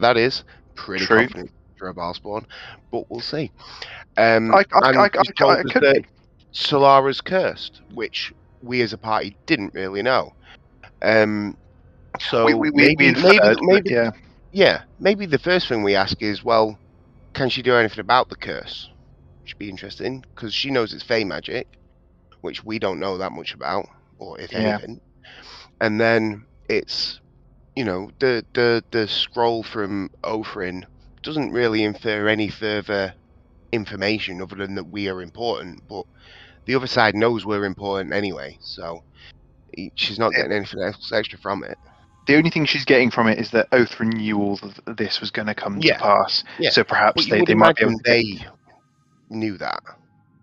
That 0.02 0.18
is 0.18 0.44
pretty 0.76 1.06
True. 1.06 1.20
confident 1.20 1.52
for 1.78 1.90
a 1.90 1.94
Bhaalspawn, 1.94 2.46
but 2.92 3.10
we'll 3.10 3.22
see. 3.22 3.52
Um, 4.18 4.54
I- 4.54 4.66
I- 4.74 4.90
I- 4.92 5.04
I- 5.04 5.06
I 5.06 5.64
could 5.64 5.82
be. 5.82 6.06
Solara's 6.52 7.22
cursed, 7.22 7.82
which 7.94 8.34
we 8.62 8.82
as 8.82 8.92
a 8.92 8.98
party 8.98 9.38
didn't 9.46 9.74
really 9.74 10.02
know. 10.02 10.34
Um, 11.02 11.56
so 12.20 12.46
we, 12.46 12.54
we, 12.54 12.72
we, 12.72 12.88
maybe, 12.88 13.08
inferred, 13.08 13.40
maybe, 13.42 13.58
maybe, 13.62 13.90
yeah. 13.92 14.12
yeah, 14.52 14.82
maybe 15.00 15.26
the 15.26 15.38
first 15.40 15.70
thing 15.70 15.84
we 15.84 15.96
ask 15.96 16.22
is, 16.22 16.44
well, 16.44 16.78
can 17.34 17.50
she 17.50 17.62
do 17.62 17.76
anything 17.76 18.00
about 18.02 18.28
the 18.30 18.36
curse? 18.36 18.90
Should 19.46 19.58
be 19.60 19.70
interesting 19.70 20.26
because 20.36 20.54
she 20.54 20.70
knows 20.70 20.94
it's 20.94 21.04
fey 21.04 21.24
magic, 21.24 21.68
which 22.42 22.64
we 22.66 22.78
don't 22.80 23.00
know 23.00 23.18
that 23.20 23.32
much 23.32 23.54
about, 23.54 23.88
or 24.18 24.38
if 24.40 24.52
Yeah. 24.52 24.60
anything. 24.60 25.00
And 25.82 26.00
then 26.00 26.46
it's, 26.68 27.20
you 27.76 27.84
know, 27.86 28.12
the 28.20 28.46
the 28.54 28.84
the 28.92 29.08
scroll 29.08 29.64
from 29.64 30.10
Othrin 30.24 30.84
doesn't 31.24 31.52
really 31.52 31.84
infer 31.84 32.28
any 32.28 32.50
further 32.50 33.14
information 33.72 34.42
other 34.42 34.56
than 34.56 34.76
that 34.76 34.86
we 34.86 35.08
are 35.10 35.22
important, 35.22 35.84
but 35.88 36.06
the 36.66 36.76
other 36.76 36.88
side 36.88 37.16
knows 37.16 37.46
we're 37.46 37.66
important 37.66 38.14
anyway, 38.14 38.58
so 38.62 39.04
she's 39.96 40.20
not 40.20 40.32
getting 40.34 40.52
anything 40.52 40.82
else 40.82 41.12
extra 41.12 41.38
from 41.40 41.64
it. 41.64 41.78
The 42.28 42.36
only 42.36 42.50
thing 42.50 42.66
she's 42.66 42.86
getting 42.86 43.10
from 43.12 43.28
it 43.28 43.40
is 43.40 43.52
that 43.52 43.70
Othrin 43.72 44.14
knew 44.14 44.38
all 44.40 44.60
of 44.62 44.98
this 44.98 45.20
was 45.20 45.32
going 45.32 45.48
to 45.48 45.56
come 45.56 45.78
Yeah. 45.82 45.98
to 45.98 46.04
pass. 46.04 46.44
Yeah. 46.60 46.70
So 46.70 46.84
perhaps 46.84 47.28
they, 47.28 47.42
they 47.44 47.56
might 47.56 47.76
be 47.78 47.84
able 47.84 47.94
to 47.98 48.04
they 48.04 48.46
knew 49.30 49.58
that. 49.58 49.82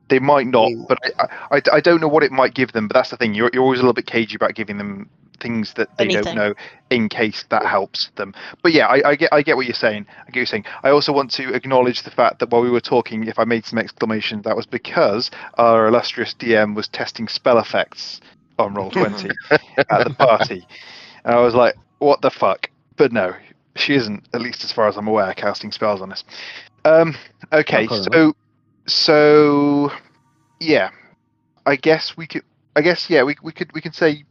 They 0.09 0.19
might 0.19 0.47
not, 0.47 0.69
mean- 0.69 0.87
but 0.89 0.99
I, 1.19 1.57
I, 1.57 1.63
I 1.75 1.81
don't 1.81 2.01
know 2.01 2.09
what 2.09 2.23
it 2.23 2.33
might 2.33 2.55
give 2.55 2.73
them. 2.73 2.89
But 2.89 2.95
that's 2.95 3.11
the 3.11 3.17
thing. 3.17 3.35
You're, 3.35 3.51
you're 3.53 3.63
always 3.63 3.79
a 3.79 3.83
little 3.83 3.93
bit 3.93 4.07
cagey 4.07 4.37
about 4.37 4.55
giving 4.55 4.79
them 4.79 5.09
things 5.41 5.75
that 5.75 5.89
they 5.99 6.05
Anything. 6.05 6.25
don't 6.25 6.37
know 6.37 6.55
in 6.91 7.09
case 7.09 7.45
that 7.51 7.65
helps 7.67 8.11
them. 8.17 8.35
But 8.63 8.73
yeah, 8.73 8.87
I, 8.87 9.11
I 9.11 9.17
get 9.17 9.33
I 9.33 9.43
get 9.43 9.57
what 9.57 9.67
you're 9.67 9.75
saying. 9.75 10.07
I 10.09 10.25
get 10.27 10.27
what 10.27 10.37
you're 10.37 10.47
saying. 10.47 10.65
I 10.83 10.91
also 10.91 11.13
want 11.13 11.31
to 11.33 11.55
acknowledge 11.55 12.03
the 12.03 12.11
fact 12.11 12.39
that 12.41 12.51
while 12.51 12.63
we 12.63 12.71
were 12.71 12.81
talking, 12.81 13.25
if 13.25 13.39
I 13.39 13.45
made 13.45 13.65
some 13.65 13.79
exclamation, 13.79 14.43
that 14.43 14.57
was 14.57 14.67
because 14.67 15.31
our 15.55 15.87
illustrious 15.87 16.35
DM 16.35 16.75
was 16.75 16.89
testing 16.89 17.29
spell 17.29 17.59
effects 17.59 18.21
on 18.59 18.75
roll 18.75 18.91
twenty 18.93 19.31
at 19.51 20.05
the 20.05 20.15
party, 20.19 20.67
and 21.25 21.35
I 21.35 21.41
was 21.41 21.55
like, 21.55 21.75
what 21.99 22.21
the 22.23 22.31
fuck? 22.31 22.71
But 22.97 23.13
no, 23.13 23.35
she 23.75 23.95
isn't. 23.95 24.27
At 24.33 24.41
least 24.41 24.65
as 24.65 24.73
far 24.73 24.89
as 24.89 24.97
I'm 24.97 25.09
aware, 25.09 25.33
casting 25.35 25.73
spells 25.73 26.01
on 26.01 26.13
us. 26.13 26.25
Um. 26.85 27.17
Okay. 27.53 27.87
Okay. 27.87 28.03
So 28.13 28.35
so 28.87 29.93
yeah, 30.61 30.91
I 31.67 31.77
guess 31.77 32.17
we 32.17 32.27
could. 32.27 32.43
I 32.75 32.81
guess 32.83 33.11
yeah, 33.11 33.23
we 33.23 33.37
we 33.43 33.53
could 33.53 33.73
we 33.73 33.81
can 33.81 33.93
say. 33.93 34.25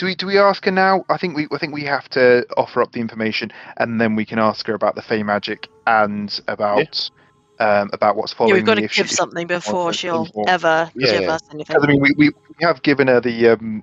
Do 0.00 0.06
we 0.06 0.14
do 0.14 0.26
we 0.26 0.38
ask 0.38 0.64
her 0.64 0.70
now? 0.70 1.04
I 1.10 1.18
think 1.18 1.36
we 1.36 1.46
I 1.52 1.58
think 1.58 1.74
we 1.74 1.84
have 1.84 2.08
to 2.10 2.46
offer 2.56 2.80
up 2.80 2.92
the 2.92 3.00
information, 3.00 3.52
and 3.76 4.00
then 4.00 4.16
we 4.16 4.24
can 4.24 4.38
ask 4.38 4.66
her 4.66 4.72
about 4.72 4.94
the 4.94 5.02
Fey 5.02 5.22
magic 5.22 5.68
and 5.86 6.40
about 6.48 7.10
um 7.58 7.90
about 7.92 8.16
what's 8.16 8.32
following. 8.32 8.56
Yeah, 8.56 8.62
following. 8.62 8.62
we've 8.62 8.64
got 8.66 8.76
me 8.78 8.80
to 8.80 8.84
if 8.86 8.92
she- 8.92 9.02
give 9.02 9.10
something 9.10 9.46
before 9.46 9.84
wants 9.84 9.98
she'll 9.98 10.20
anything 10.20 10.32
more. 10.36 10.48
ever 10.48 10.90
Yeah, 10.94 11.12
give 11.12 11.22
yeah. 11.24 11.32
us 11.34 11.42
anything. 11.52 11.74
Because 11.74 11.84
I 11.84 11.86
mean, 11.86 12.00
we, 12.00 12.12
we, 12.16 12.28
we 12.30 12.64
have 12.64 12.80
given 12.82 13.08
her 13.08 13.20
the 13.20 13.50
um, 13.50 13.82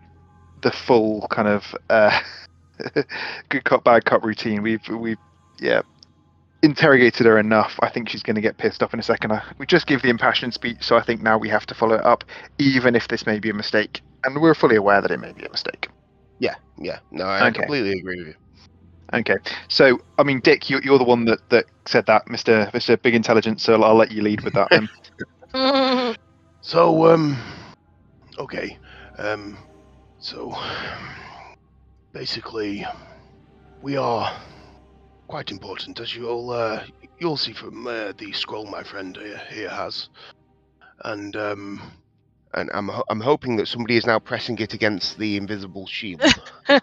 the 0.64 0.72
full 0.72 1.28
kind 1.30 1.48
of 1.48 1.76
uh, 1.92 2.20
good 3.50 3.64
cop 3.66 3.84
bad 3.84 4.06
cop 4.06 4.26
routine. 4.26 4.64
We've 4.64 4.82
we've 4.90 5.20
yeah 5.60 5.84
interrogated 6.64 7.28
her 7.28 7.38
enough. 7.38 7.76
I 7.84 7.90
think 7.92 8.10
she's 8.10 8.24
going 8.24 8.38
to 8.38 8.42
get 8.42 8.58
pissed 8.58 8.82
off 8.82 8.92
in 8.92 9.00
a 9.00 9.04
second. 9.04 9.34
Uh, 9.34 9.42
We 9.60 9.68
just 9.68 9.86
give 9.86 10.02
the 10.02 10.10
impassioned 10.10 10.56
speech, 10.56 10.78
so 10.82 10.98
I 10.98 11.04
think 11.04 11.22
now 11.22 11.38
we 11.38 11.48
have 11.50 11.68
to 11.68 11.76
follow 11.76 11.94
it 11.94 12.04
up, 12.04 12.24
even 12.58 12.96
if 12.96 13.08
this 13.08 13.28
may 13.28 13.40
be 13.40 13.52
a 13.52 13.54
mistake, 13.54 14.02
and 14.24 14.42
we're 14.42 14.56
fully 14.56 14.78
aware 14.78 15.00
that 15.00 15.12
it 15.12 15.20
may 15.20 15.32
be 15.34 15.46
a 15.46 15.52
mistake. 15.52 15.90
Yeah, 16.40 16.56
yeah. 16.78 17.00
No, 17.12 17.26
I 17.26 17.48
Okay. 17.48 17.62
completely 17.62 17.92
agree 17.92 18.18
with 18.18 18.28
you. 18.28 18.36
Okay, 19.14 19.38
so 19.70 20.00
I 20.18 20.24
mean, 20.24 20.42
Dick, 20.42 20.70
you, 20.70 20.82
you're 20.84 20.98
the 20.98 21.04
one 21.06 21.24
that, 21.26 21.40
that 21.50 21.66
said 21.86 22.06
that, 22.08 22.30
Mister 22.30 22.70
Mister 22.74 22.98
Big 22.98 23.16
Intelligence. 23.16 23.64
So 23.64 23.82
I'll 23.82 23.96
let 23.96 24.12
you 24.12 24.22
lead 24.22 24.42
with 24.42 24.54
that. 24.54 24.70
Then. 24.70 26.16
So, 26.62 27.08
um, 27.14 27.38
okay, 28.38 28.78
um, 29.20 29.58
so 30.20 30.54
basically, 32.14 32.86
we 33.82 33.96
are 33.96 34.36
quite 35.30 35.52
important, 35.52 36.02
as 36.02 36.14
you'll 36.14 36.50
uh, 36.50 36.84
you'll 37.20 37.38
see 37.38 37.54
from 37.54 37.88
uh, 37.88 38.12
the 38.18 38.34
scroll 38.34 38.66
my 38.66 38.84
friend 38.84 39.16
here, 39.16 39.42
here 39.50 39.70
has. 39.70 40.10
And 41.06 41.36
um, 41.38 41.82
And 42.54 42.70
I'm 42.74 42.88
ho- 42.88 43.04
I'm 43.10 43.20
hoping 43.20 43.58
that 43.58 43.68
somebody 43.68 43.98
is 43.98 44.06
now 44.06 44.20
pressing 44.20 44.58
it 44.60 44.74
against 44.74 45.18
the 45.20 45.38
invisible 45.38 45.86
shield. 45.88 46.22
Uh, 46.70 46.82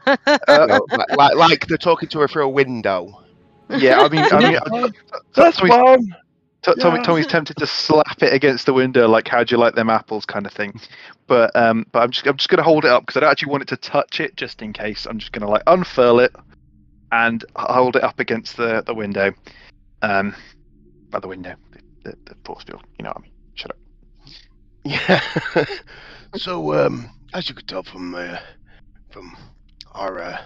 You 0.49 0.87
like, 0.91 1.17
like, 1.17 1.35
like 1.37 1.67
they're 1.67 1.77
talking 1.79 2.09
to 2.11 2.19
her 2.21 2.29
through 2.29 2.45
a 2.45 2.49
window. 2.49 3.23
yeah, 3.71 4.01
I 4.01 4.09
mean, 4.09 4.25
I 4.33 4.39
mean, 4.51 4.57
I- 4.57 4.91
that's 5.35 5.57
Tommy's, 5.59 5.75
fine. 5.75 6.17
T- 6.63 6.75
Tommy, 6.81 6.99
Yeah. 6.99 7.03
Tommy's 7.03 7.27
tempted 7.27 7.57
to 7.59 7.67
slap 7.67 8.23
it 8.23 8.33
against 8.33 8.65
the 8.67 8.73
window, 8.73 9.07
like 9.09 9.29
"How'd 9.29 9.51
you 9.51 9.59
like 9.59 9.75
them 9.75 9.91
apples?" 9.91 10.25
kind 10.25 10.47
of 10.47 10.53
thing. 10.53 10.81
But 11.27 11.55
um, 11.55 11.85
but 11.93 12.03
I'm 12.03 12.11
just 12.11 12.27
I'm 12.27 12.37
just 12.39 12.49
gonna 12.49 12.63
hold 12.63 12.85
it 12.87 12.91
up 12.91 13.03
because 13.03 13.17
I 13.17 13.21
don't 13.21 13.31
actually 13.31 13.51
want 13.51 13.63
it 13.63 13.69
to 13.69 13.77
touch 13.77 14.21
it, 14.21 14.37
just 14.37 14.63
in 14.63 14.73
case. 14.73 15.07
I'm 15.07 15.19
just 15.19 15.33
gonna 15.33 15.51
like 15.51 15.63
unfurl 15.67 16.21
it 16.21 16.33
and 17.13 17.43
h- 17.59 17.67
hold 17.69 17.97
it 17.97 18.03
up 18.05 18.19
against 18.21 18.57
the 18.57 18.83
the 18.87 18.95
window. 18.95 19.33
Um, 20.03 20.35
by 21.11 21.21
the 21.21 21.29
window, 21.29 21.55
the, 21.73 22.11
the, 22.11 22.17
the 22.27 22.37
force 22.45 22.65
field. 22.65 22.83
You 22.99 23.05
know 23.05 23.11
what 23.11 23.19
I 23.19 23.23
mean? 23.23 23.33
Shut 23.55 23.71
up. 23.71 23.77
Yeah. 24.85 25.21
so, 26.37 26.75
um, 26.75 27.11
as 27.33 27.49
you 27.49 27.55
could 27.55 27.69
tell 27.69 27.83
from 27.83 28.15
uh, 28.15 28.39
from 29.11 29.37
our 29.93 30.19
uh, 30.21 30.43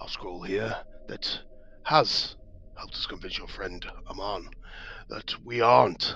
our 0.00 0.08
scroll 0.08 0.42
here, 0.42 0.74
that 1.08 1.40
has 1.84 2.36
helped 2.76 2.94
us 2.94 3.06
convince 3.06 3.38
your 3.38 3.48
friend 3.48 3.84
Amon 4.10 4.48
that 5.10 5.34
we 5.44 5.60
aren't 5.60 6.14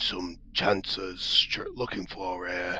some 0.00 0.38
chancers 0.54 1.46
looking 1.74 2.06
for 2.06 2.48
uh, 2.48 2.78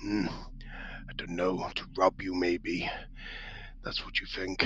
hmm, 0.00 0.26
I 0.28 1.12
don't 1.16 1.30
know 1.36 1.68
to 1.74 1.84
rob 1.96 2.22
you 2.22 2.34
maybe. 2.34 2.88
That's 3.84 4.04
what 4.04 4.20
you 4.20 4.26
think. 4.26 4.64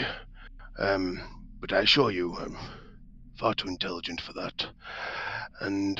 Um, 0.78 1.20
but 1.60 1.72
I 1.72 1.80
assure 1.80 2.10
you, 2.10 2.36
I'm 2.36 2.56
far 3.38 3.54
too 3.54 3.68
intelligent 3.68 4.20
for 4.20 4.34
that. 4.34 4.66
And 5.60 5.98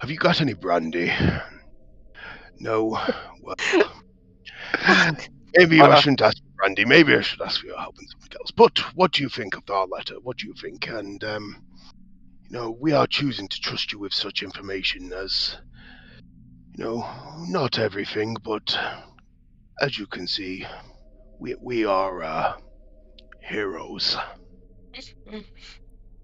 have 0.00 0.10
you 0.10 0.16
got 0.16 0.40
any 0.40 0.54
brandy? 0.54 1.12
No. 2.60 2.98
Well, 3.42 3.56
maybe 5.56 5.80
I 5.80 5.86
Uh, 5.86 5.96
shouldn't 6.00 6.20
ask 6.22 6.36
for 6.38 6.50
brandy. 6.56 6.84
Maybe 6.84 7.14
I 7.14 7.20
should 7.20 7.40
ask 7.40 7.60
for 7.60 7.66
your 7.66 7.78
help 7.78 7.96
in 8.00 8.08
something 8.08 8.30
else. 8.40 8.50
But 8.50 8.78
what 8.96 9.12
do 9.12 9.22
you 9.22 9.28
think 9.28 9.56
of 9.56 9.68
our 9.70 9.86
letter? 9.86 10.16
What 10.22 10.38
do 10.38 10.46
you 10.46 10.54
think? 10.60 10.88
And 10.88 11.22
um, 11.24 11.62
you 12.48 12.58
know, 12.58 12.70
we 12.80 12.92
are 12.92 13.06
choosing 13.06 13.48
to 13.48 13.60
trust 13.60 13.92
you 13.92 13.98
with 14.00 14.12
such 14.14 14.42
information 14.42 15.12
as, 15.12 15.56
you 16.76 16.84
know, 16.84 17.08
not 17.48 17.78
everything, 17.78 18.36
but 18.42 18.76
as 19.80 19.98
you 19.98 20.06
can 20.06 20.26
see, 20.26 20.66
we 21.38 21.54
we 21.60 21.84
are 21.84 22.22
uh, 22.22 22.54
heroes. 23.42 24.16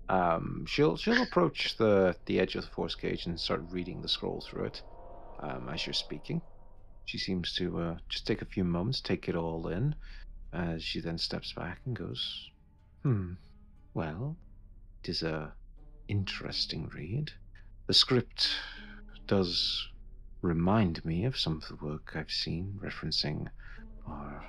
Um, 0.08 0.64
she'll 0.66 0.96
she'll 0.96 1.22
approach 1.22 1.76
the 1.76 2.16
the 2.26 2.40
edge 2.40 2.56
of 2.56 2.64
the 2.64 2.70
force 2.70 2.94
cage 2.94 3.26
and 3.26 3.38
start 3.40 3.62
reading 3.70 4.02
the 4.02 4.08
scroll 4.08 4.40
through 4.40 4.64
it. 4.66 4.82
Um, 5.42 5.68
as 5.68 5.86
you're 5.86 5.92
speaking, 5.92 6.40
she 7.04 7.18
seems 7.18 7.52
to 7.56 7.80
uh, 7.80 7.96
just 8.08 8.26
take 8.26 8.42
a 8.42 8.46
few 8.46 8.64
moments, 8.64 9.00
take 9.00 9.28
it 9.28 9.34
all 9.34 9.68
in, 9.68 9.94
as 10.52 10.82
she 10.84 11.00
then 11.00 11.18
steps 11.18 11.52
back 11.52 11.80
and 11.84 11.96
goes, 11.96 12.50
"Hmm. 13.02 13.34
Well, 13.92 14.36
it 15.02 15.10
is 15.10 15.22
a 15.22 15.52
interesting 16.08 16.88
read. 16.94 17.32
The 17.88 17.94
script 17.94 18.50
does 19.26 19.88
remind 20.42 21.04
me 21.04 21.24
of 21.24 21.38
some 21.38 21.56
of 21.56 21.68
the 21.68 21.84
work 21.84 22.12
I've 22.14 22.30
seen 22.30 22.78
referencing 22.82 23.48
our 24.06 24.44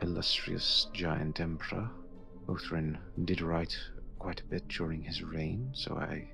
illustrious 0.00 0.88
giant 0.92 1.40
emperor. 1.40 1.90
Othrin 2.46 2.98
did 3.24 3.40
write 3.40 3.76
quite 4.18 4.40
a 4.40 4.44
bit 4.44 4.68
during 4.68 5.02
his 5.02 5.22
reign, 5.22 5.70
so 5.72 5.96
I 5.96 6.28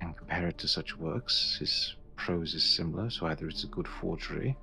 can 0.00 0.14
compare 0.14 0.48
it 0.48 0.58
to 0.58 0.68
such 0.68 0.96
works. 0.96 1.56
His 1.58 1.96
prose 2.16 2.54
is 2.54 2.64
similar, 2.64 3.10
so 3.10 3.26
either 3.26 3.48
it's 3.48 3.64
a 3.64 3.68
good 3.68 3.88
forgery, 3.88 4.56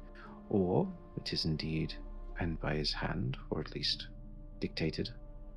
or 0.50 0.88
it 1.18 1.34
is 1.34 1.46
indeed 1.46 1.94
penned 2.36 2.60
by 2.60 2.76
his 2.76 2.92
hand, 2.92 3.38
or 3.50 3.60
at 3.60 3.74
least 3.74 4.08
dictated. 4.60 5.10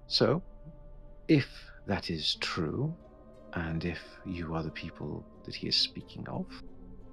So, 0.07 0.43
if 1.29 1.49
that 1.87 2.11
is 2.11 2.37
true, 2.37 2.95
and 3.55 3.85
if 3.85 4.03
you 4.25 4.55
are 4.55 4.63
the 4.63 4.71
people 4.71 5.25
that 5.45 5.55
he 5.55 5.69
is 5.69 5.77
speaking 5.77 6.29
of, 6.29 6.47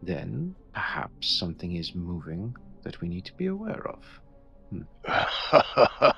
then 0.02 0.56
perhaps 0.74 1.30
something 1.30 1.76
is 1.76 1.96
moving 1.96 2.56
that 2.84 3.00
we 3.02 3.08
need 3.08 3.26
to 3.26 3.34
be 3.34 3.48
aware 3.48 3.88
of. 3.88 4.04
I 5.08 6.14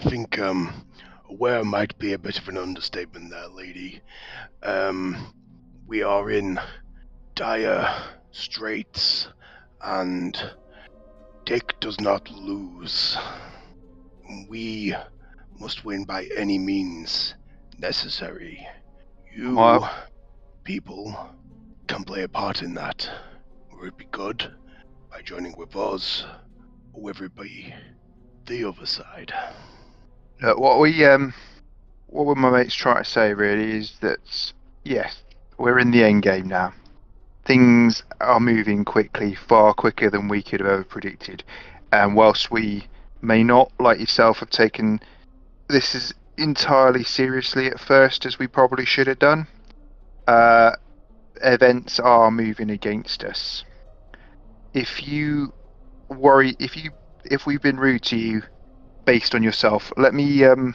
think 0.00 0.38
um, 0.38 0.86
aware 1.30 1.64
might 1.64 1.96
be 1.98 2.12
a 2.12 2.18
bit 2.18 2.38
of 2.38 2.48
an 2.48 2.58
understatement 2.58 3.30
there, 3.30 3.48
lady. 3.48 4.00
Um, 4.62 5.34
we 5.86 6.02
are 6.02 6.30
in 6.30 6.60
dire 7.34 7.88
straits, 8.30 9.28
and 9.82 10.52
Dick 11.44 11.74
does 11.80 12.00
not 12.00 12.30
lose. 12.30 13.16
We 14.48 14.94
must 15.58 15.84
win 15.84 16.04
by 16.04 16.24
any 16.36 16.58
means 16.58 17.34
necessary. 17.78 18.66
You 19.34 19.54
Wow. 19.56 19.90
people 20.64 21.16
can 21.88 22.04
play 22.04 22.22
a 22.22 22.28
part 22.28 22.62
in 22.62 22.74
that. 22.74 23.08
Would 23.72 23.88
it 23.88 23.96
be 23.96 24.06
good 24.10 24.54
by 25.10 25.22
joining 25.22 25.56
with 25.56 25.76
us, 25.76 26.24
or 26.92 27.02
would 27.02 27.20
it 27.20 27.34
be 27.36 27.74
the 28.46 28.64
other 28.64 28.86
side? 28.86 29.32
Uh, 30.42 30.52
what 30.54 30.78
we 30.80 31.04
um, 31.04 31.34
what 32.06 32.26
were 32.26 32.34
my 32.34 32.50
mates 32.50 32.74
trying 32.74 33.02
to 33.02 33.08
say 33.10 33.32
really 33.34 33.78
is 33.78 33.98
that 34.00 34.52
yes, 34.84 35.22
we're 35.58 35.78
in 35.78 35.90
the 35.90 36.04
end 36.04 36.22
game 36.22 36.48
now. 36.48 36.72
Things 37.44 38.02
are 38.20 38.40
moving 38.40 38.84
quickly, 38.84 39.34
far 39.34 39.74
quicker 39.74 40.10
than 40.10 40.28
we 40.28 40.42
could 40.42 40.60
have 40.60 40.68
ever 40.68 40.84
predicted. 40.84 41.42
And 41.92 42.14
whilst 42.14 42.50
we 42.50 42.86
may 43.20 43.42
not, 43.42 43.72
like 43.78 43.98
yourself, 43.98 44.38
have 44.38 44.50
taken 44.50 45.00
this 45.68 45.94
as 45.94 46.14
entirely 46.38 47.04
seriously 47.04 47.66
at 47.66 47.80
first 47.80 48.24
as 48.26 48.38
we 48.38 48.46
probably 48.46 48.84
should 48.84 49.06
have 49.06 49.18
done, 49.18 49.46
uh, 50.28 50.72
events 51.42 51.98
are 51.98 52.30
moving 52.30 52.70
against 52.70 53.24
us. 53.24 53.64
If 54.72 55.06
you 55.06 55.52
worry, 56.08 56.56
if 56.58 56.76
you 56.76 56.90
if 57.24 57.46
we've 57.46 57.62
been 57.62 57.78
rude 57.78 58.02
to 58.02 58.16
you, 58.16 58.42
based 59.04 59.34
on 59.34 59.42
yourself. 59.42 59.92
Let 59.96 60.14
me 60.14 60.44
um, 60.44 60.74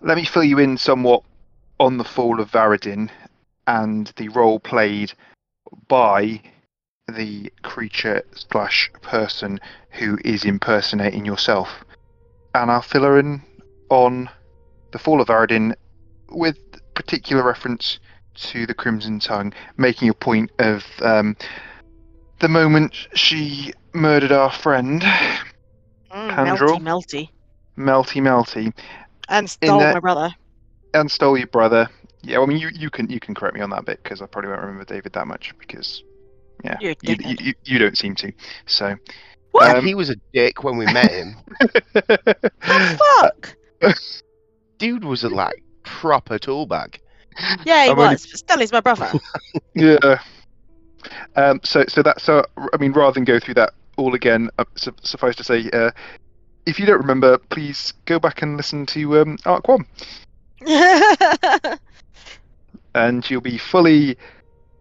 let 0.00 0.16
me 0.16 0.24
fill 0.24 0.44
you 0.44 0.58
in 0.58 0.76
somewhat 0.76 1.22
on 1.78 1.98
the 1.98 2.04
fall 2.04 2.40
of 2.40 2.50
Varadin 2.50 3.10
and 3.66 4.12
the 4.16 4.28
role 4.28 4.60
played 4.60 5.12
by 5.88 6.40
the 7.08 7.52
creature 7.62 8.22
slash 8.34 8.90
person 9.02 9.60
who 9.90 10.18
is 10.24 10.44
impersonating 10.44 11.24
yourself, 11.24 11.84
and 12.54 12.70
I'll 12.70 12.82
fill 12.82 13.02
her 13.04 13.18
in 13.18 13.42
on 13.90 14.28
the 14.92 14.98
fall 14.98 15.20
of 15.20 15.28
Varadin 15.28 15.74
with 16.30 16.58
particular 16.94 17.42
reference 17.44 17.98
to 18.34 18.66
the 18.66 18.74
Crimson 18.74 19.20
Tongue, 19.20 19.52
making 19.76 20.08
a 20.08 20.14
point 20.14 20.50
of 20.58 20.84
um, 21.00 21.36
the 22.40 22.48
moment 22.48 22.94
she 23.14 23.72
murdered 23.94 24.32
our 24.32 24.50
friend, 24.50 25.02
Mm, 26.12 26.30
Pandrel? 26.30 26.78
melty, 26.78 26.82
melty. 26.82 27.28
Melty 27.76 28.22
Melty, 28.22 28.72
And 29.28 29.50
stole 29.50 29.78
that- 29.80 29.94
my 29.94 30.00
brother. 30.00 30.30
and 30.94 31.10
stole 31.10 31.36
your 31.36 31.46
brother. 31.48 31.88
Yeah, 32.26 32.40
I 32.40 32.46
mean, 32.46 32.58
you, 32.58 32.70
you 32.74 32.90
can 32.90 33.08
you 33.08 33.20
can 33.20 33.34
correct 33.34 33.54
me 33.54 33.60
on 33.60 33.70
that 33.70 33.84
bit 33.84 34.02
because 34.02 34.20
I 34.20 34.26
probably 34.26 34.50
won't 34.50 34.62
remember 34.62 34.84
David 34.84 35.12
that 35.12 35.28
much 35.28 35.54
because 35.58 36.02
yeah, 36.64 36.76
You're 36.80 36.94
you, 37.02 37.10
you, 37.10 37.16
dickhead. 37.16 37.40
you, 37.40 37.54
you 37.64 37.78
don't 37.78 37.96
seem 37.96 38.16
to. 38.16 38.32
So 38.66 38.96
What? 39.52 39.76
Um, 39.76 39.86
he 39.86 39.94
was 39.94 40.10
a 40.10 40.16
dick 40.32 40.64
when 40.64 40.76
we 40.76 40.86
met 40.86 41.10
him. 41.10 41.36
The 41.60 42.40
fuck? 43.20 43.56
Dude 44.78 45.04
was 45.04 45.22
a 45.22 45.28
like 45.28 45.62
proper 45.84 46.38
tool 46.38 46.66
bag. 46.66 47.00
Yeah, 47.64 47.84
he 47.84 47.90
I'm 47.90 47.96
was. 47.96 48.26
But 48.26 48.38
still, 48.38 48.58
he's 48.58 48.72
my 48.72 48.80
brother. 48.80 49.12
yeah. 49.74 50.18
Um. 51.36 51.60
So 51.62 51.84
so 51.86 52.02
that 52.02 52.20
so 52.20 52.44
I 52.72 52.76
mean, 52.78 52.92
rather 52.92 53.14
than 53.14 53.24
go 53.24 53.38
through 53.38 53.54
that 53.54 53.72
all 53.96 54.14
again, 54.14 54.50
uh, 54.58 54.64
su- 54.74 54.94
suffice 55.02 55.36
to 55.36 55.44
say, 55.44 55.70
uh, 55.72 55.90
if 56.66 56.80
you 56.80 56.86
don't 56.86 56.98
remember, 56.98 57.38
please 57.38 57.92
go 58.04 58.18
back 58.18 58.42
and 58.42 58.56
listen 58.56 58.84
to 58.86 59.20
um, 59.20 59.38
Arc 59.46 59.68
One, 59.68 59.86
and 62.96 63.28
you'll 63.28 63.42
be 63.42 63.58
fully 63.58 64.16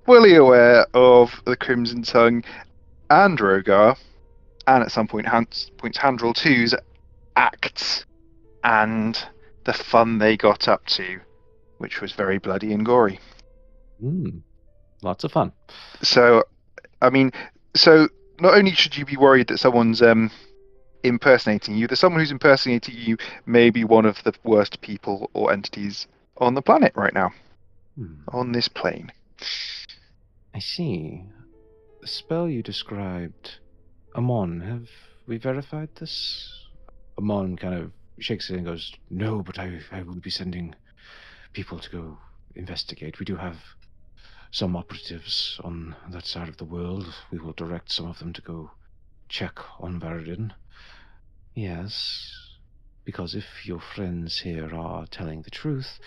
fully 0.05 0.35
aware 0.35 0.87
of 0.93 1.41
the 1.45 1.55
Crimson 1.55 2.01
Tongue 2.01 2.43
and 3.09 3.37
Rogar, 3.37 3.97
and 4.67 4.83
at 4.83 4.91
some 4.91 5.07
point 5.07 5.27
Hans, 5.27 5.69
points 5.77 5.97
Handrel 5.97 6.33
2's 6.33 6.73
acts 7.35 8.05
and 8.63 9.21
the 9.65 9.73
fun 9.73 10.17
they 10.17 10.37
got 10.37 10.67
up 10.67 10.85
to, 10.85 11.19
which 11.79 12.01
was 12.01 12.13
very 12.13 12.37
bloody 12.37 12.71
and 12.71 12.85
gory. 12.85 13.19
Hmm. 13.99 14.39
Lots 15.01 15.23
of 15.23 15.31
fun. 15.31 15.51
So, 16.01 16.43
I 17.01 17.09
mean, 17.09 17.31
so 17.75 18.07
not 18.39 18.55
only 18.55 18.71
should 18.71 18.97
you 18.97 19.05
be 19.05 19.17
worried 19.17 19.47
that 19.47 19.59
someone's 19.59 20.01
um, 20.01 20.31
impersonating 21.03 21.75
you, 21.75 21.87
that 21.87 21.97
someone 21.97 22.21
who's 22.21 22.31
impersonating 22.31 22.95
you 22.97 23.17
may 23.45 23.69
be 23.71 23.83
one 23.83 24.05
of 24.05 24.23
the 24.23 24.33
worst 24.43 24.81
people 24.81 25.29
or 25.33 25.51
entities 25.51 26.07
on 26.37 26.53
the 26.53 26.61
planet 26.61 26.93
right 26.95 27.13
now, 27.13 27.31
Hmm. 27.95 28.15
on 28.27 28.51
this 28.51 28.67
plane. 28.67 29.11
I 30.53 30.59
see. 30.59 31.23
The 32.01 32.07
spell 32.07 32.49
you 32.49 32.61
described, 32.61 33.59
Amon, 34.15 34.59
have 34.61 34.89
we 35.27 35.37
verified 35.37 35.89
this? 35.95 36.67
Amon 37.17 37.55
kind 37.55 37.75
of 37.75 37.91
shakes 38.19 38.49
it 38.49 38.57
and 38.57 38.65
goes, 38.65 38.93
No, 39.09 39.41
but 39.41 39.57
I, 39.59 39.79
I 39.91 40.03
will 40.03 40.15
be 40.19 40.29
sending 40.29 40.75
people 41.53 41.79
to 41.79 41.89
go 41.89 42.17
investigate. 42.53 43.19
We 43.19 43.25
do 43.25 43.37
have 43.37 43.57
some 44.51 44.75
operatives 44.75 45.59
on 45.63 45.95
that 46.09 46.25
side 46.25 46.49
of 46.49 46.57
the 46.57 46.65
world. 46.65 47.13
We 47.31 47.39
will 47.39 47.53
direct 47.53 47.91
some 47.91 48.07
of 48.07 48.19
them 48.19 48.33
to 48.33 48.41
go 48.41 48.71
check 49.29 49.59
on 49.79 49.99
Varadin. 49.99 50.51
Yes, 51.53 52.57
because 53.05 53.35
if 53.35 53.65
your 53.65 53.79
friends 53.79 54.39
here 54.39 54.75
are 54.75 55.07
telling 55.07 55.41
the 55.41 55.49
truth, 55.49 55.99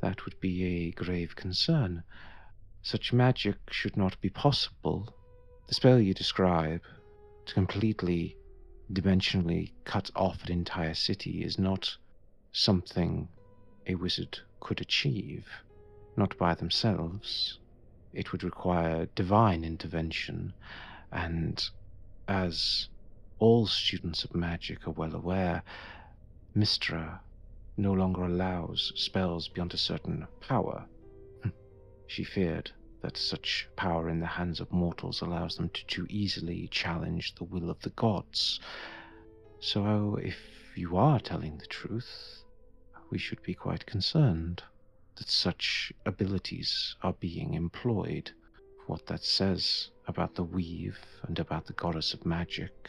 that 0.00 0.24
would 0.24 0.38
be 0.40 0.64
a 0.64 0.90
grave 0.92 1.34
concern. 1.36 2.02
Such 2.82 3.12
magic 3.12 3.56
should 3.70 3.96
not 3.96 4.20
be 4.20 4.30
possible. 4.30 5.14
The 5.68 5.74
spell 5.74 5.98
you 5.98 6.14
describe, 6.14 6.82
to 7.46 7.54
completely 7.54 8.36
dimensionally 8.92 9.72
cut 9.84 10.10
off 10.14 10.44
an 10.44 10.52
entire 10.52 10.94
city, 10.94 11.42
is 11.42 11.58
not 11.58 11.96
something 12.52 13.28
a 13.86 13.94
wizard 13.94 14.38
could 14.60 14.80
achieve, 14.80 15.48
not 16.16 16.36
by 16.38 16.54
themselves. 16.54 17.58
It 18.12 18.32
would 18.32 18.44
require 18.44 19.06
divine 19.14 19.64
intervention, 19.64 20.52
and 21.10 21.68
as 22.28 22.88
all 23.38 23.66
students 23.66 24.24
of 24.24 24.34
magic 24.34 24.86
are 24.86 24.92
well 24.92 25.14
aware, 25.14 25.62
Mystra 26.56 27.20
no 27.76 27.92
longer 27.92 28.24
allows 28.24 28.92
spells 28.96 29.48
beyond 29.48 29.74
a 29.74 29.78
certain 29.78 30.26
power. 30.40 30.86
Hmm. 31.42 31.50
She 32.06 32.24
feared 32.24 32.70
that 33.02 33.16
such 33.16 33.68
power 33.76 34.08
in 34.08 34.18
the 34.20 34.26
hands 34.26 34.60
of 34.60 34.72
mortals 34.72 35.20
allows 35.20 35.56
them 35.56 35.68
to 35.68 35.86
too 35.86 36.06
easily 36.08 36.68
challenge 36.68 37.34
the 37.34 37.44
will 37.44 37.70
of 37.70 37.80
the 37.80 37.90
gods. 37.90 38.58
So, 39.60 40.16
if 40.16 40.38
you 40.74 40.96
are 40.96 41.20
telling 41.20 41.58
the 41.58 41.66
truth, 41.66 42.42
we 43.10 43.18
should 43.18 43.42
be 43.42 43.54
quite 43.54 43.86
concerned 43.86 44.62
that 45.16 45.28
such 45.28 45.92
abilities 46.04 46.96
are 47.02 47.14
being 47.14 47.54
employed. 47.54 48.30
What 48.86 49.06
that 49.06 49.22
says 49.22 49.90
about 50.06 50.34
the 50.34 50.44
weave 50.44 50.98
and 51.22 51.38
about 51.38 51.66
the 51.66 51.72
goddess 51.72 52.14
of 52.14 52.26
magic, 52.26 52.88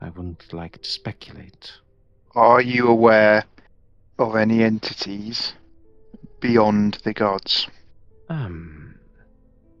I 0.00 0.10
wouldn't 0.10 0.52
like 0.52 0.82
to 0.82 0.90
speculate. 0.90 1.72
Are 2.34 2.60
you 2.60 2.88
aware 2.88 3.44
of 4.22 4.36
any 4.36 4.62
entities 4.62 5.54
beyond 6.38 6.98
the 7.02 7.12
gods? 7.12 7.66
Um, 8.28 8.94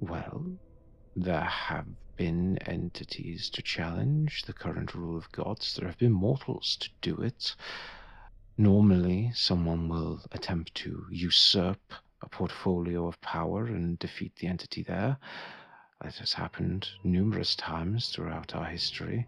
well, 0.00 0.44
there 1.14 1.40
have 1.40 1.86
been 2.16 2.58
entities 2.66 3.48
to 3.50 3.62
challenge 3.62 4.42
the 4.42 4.52
current 4.52 4.94
rule 4.94 5.16
of 5.16 5.30
gods. 5.30 5.74
There 5.74 5.86
have 5.86 5.98
been 5.98 6.12
mortals 6.12 6.76
to 6.80 6.90
do 7.00 7.22
it. 7.22 7.54
Normally, 8.58 9.30
someone 9.32 9.88
will 9.88 10.20
attempt 10.32 10.74
to 10.76 11.06
usurp 11.10 11.94
a 12.20 12.28
portfolio 12.28 13.06
of 13.06 13.20
power 13.20 13.66
and 13.66 13.96
defeat 14.00 14.34
the 14.36 14.48
entity 14.48 14.82
there. 14.82 15.18
That 16.02 16.16
has 16.16 16.32
happened 16.32 16.88
numerous 17.04 17.54
times 17.54 18.08
throughout 18.08 18.56
our 18.56 18.66
history. 18.66 19.24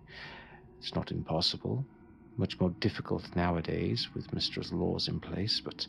It's 0.80 0.94
not 0.94 1.12
impossible. 1.12 1.86
Much 2.36 2.58
more 2.60 2.70
difficult 2.80 3.24
nowadays 3.36 4.08
with 4.14 4.32
Mystra's 4.32 4.72
laws 4.72 5.08
in 5.08 5.20
place, 5.20 5.60
but 5.60 5.86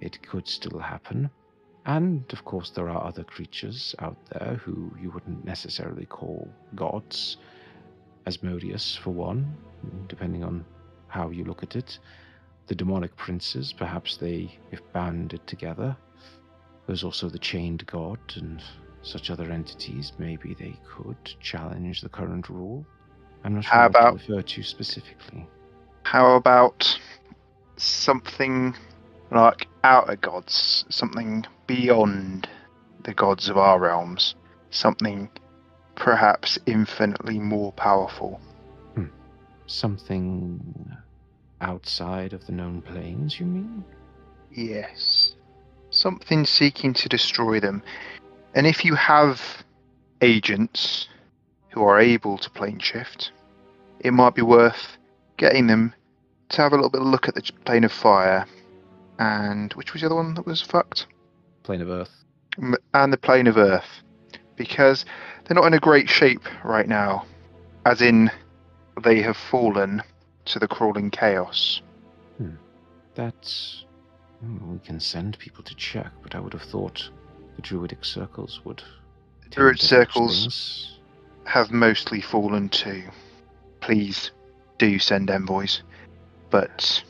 it 0.00 0.22
could 0.22 0.46
still 0.46 0.78
happen. 0.78 1.30
And 1.86 2.24
of 2.32 2.44
course, 2.44 2.70
there 2.70 2.90
are 2.90 3.04
other 3.06 3.24
creatures 3.24 3.94
out 4.00 4.18
there 4.30 4.60
who 4.62 4.92
you 5.00 5.10
wouldn't 5.10 5.44
necessarily 5.44 6.04
call 6.06 6.48
gods. 6.74 7.38
Asmodeus, 8.26 8.94
for 8.96 9.10
one, 9.10 9.56
depending 10.08 10.44
on 10.44 10.64
how 11.06 11.30
you 11.30 11.44
look 11.44 11.62
at 11.62 11.76
it. 11.76 11.98
The 12.66 12.74
demonic 12.74 13.16
princes, 13.16 13.72
perhaps 13.72 14.18
they, 14.18 14.58
if 14.70 14.80
banded 14.92 15.46
together. 15.46 15.96
There's 16.86 17.04
also 17.04 17.30
the 17.30 17.38
chained 17.38 17.86
god 17.86 18.18
and 18.36 18.62
such 19.00 19.30
other 19.30 19.50
entities. 19.50 20.12
Maybe 20.18 20.52
they 20.52 20.78
could 20.86 21.16
challenge 21.40 22.02
the 22.02 22.10
current 22.10 22.50
rule. 22.50 22.84
I'm 23.44 23.54
not 23.54 23.64
sure 23.64 23.72
How 23.72 23.84
what 23.84 23.92
to 23.92 23.98
about- 23.98 24.14
refer 24.14 24.42
to 24.42 24.62
specifically. 24.62 25.48
How 26.10 26.36
about 26.36 26.98
something 27.76 28.74
like 29.30 29.68
outer 29.84 30.16
gods, 30.16 30.86
something 30.88 31.44
beyond 31.66 32.48
the 33.04 33.12
gods 33.12 33.50
of 33.50 33.58
our 33.58 33.78
realms, 33.78 34.34
something 34.70 35.28
perhaps 35.96 36.58
infinitely 36.64 37.38
more 37.38 37.72
powerful? 37.72 38.40
Hmm. 38.94 39.08
Something 39.66 40.96
outside 41.60 42.32
of 42.32 42.46
the 42.46 42.52
known 42.52 42.80
planes, 42.80 43.38
you 43.38 43.44
mean? 43.44 43.84
Yes. 44.50 45.34
Something 45.90 46.46
seeking 46.46 46.94
to 46.94 47.08
destroy 47.10 47.60
them. 47.60 47.82
And 48.54 48.66
if 48.66 48.82
you 48.82 48.94
have 48.94 49.42
agents 50.22 51.06
who 51.68 51.82
are 51.82 52.00
able 52.00 52.38
to 52.38 52.48
plane 52.48 52.78
shift, 52.78 53.30
it 54.00 54.14
might 54.14 54.34
be 54.34 54.40
worth 54.40 54.97
getting 55.38 55.66
them 55.66 55.94
to 56.50 56.62
have 56.62 56.72
a 56.72 56.76
little 56.76 56.90
bit 56.90 57.00
of 57.00 57.06
a 57.06 57.10
look 57.10 57.28
at 57.28 57.34
the 57.34 57.42
plane 57.64 57.84
of 57.84 57.92
fire. 57.92 58.46
And 59.18 59.72
which 59.72 59.92
was 59.92 60.02
the 60.02 60.06
other 60.06 60.14
one 60.14 60.34
that 60.34 60.46
was 60.46 60.60
fucked? 60.60 61.06
Plane 61.62 61.80
of 61.80 61.88
Earth. 61.88 62.24
And 62.94 63.12
the 63.12 63.16
plane 63.16 63.46
of 63.46 63.56
Earth. 63.56 64.02
Because 64.56 65.04
they're 65.44 65.54
not 65.54 65.66
in 65.66 65.74
a 65.74 65.80
great 65.80 66.08
shape 66.08 66.42
right 66.64 66.88
now. 66.88 67.24
As 67.86 68.02
in, 68.02 68.30
they 69.02 69.20
have 69.22 69.36
fallen 69.36 70.02
to 70.46 70.58
the 70.58 70.68
crawling 70.68 71.10
chaos. 71.10 71.80
That's. 73.14 73.84
Hmm, 74.40 74.72
We 74.72 74.78
can 74.78 75.00
send 75.00 75.38
people 75.38 75.64
to 75.64 75.74
check, 75.74 76.12
but 76.22 76.34
I 76.36 76.40
would 76.40 76.52
have 76.52 76.62
thought 76.62 77.10
the 77.56 77.62
druidic 77.62 78.04
circles 78.04 78.60
would. 78.64 78.82
Druid 79.50 79.80
circles- 79.80 80.98
have 81.44 81.70
mostly 81.72 82.20
fallen 82.20 82.68
too. 82.68 83.02
Please 83.80 84.30
do 84.78 84.98
send 84.98 85.30
envoys. 85.30 85.82
But 86.50 87.02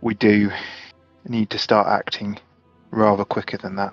we 0.00 0.14
do 0.14 0.50
need 1.26 1.50
to 1.50 1.58
start 1.58 1.88
acting 1.88 2.38
rather 2.90 3.24
quicker 3.24 3.58
than 3.58 3.76
that. 3.76 3.92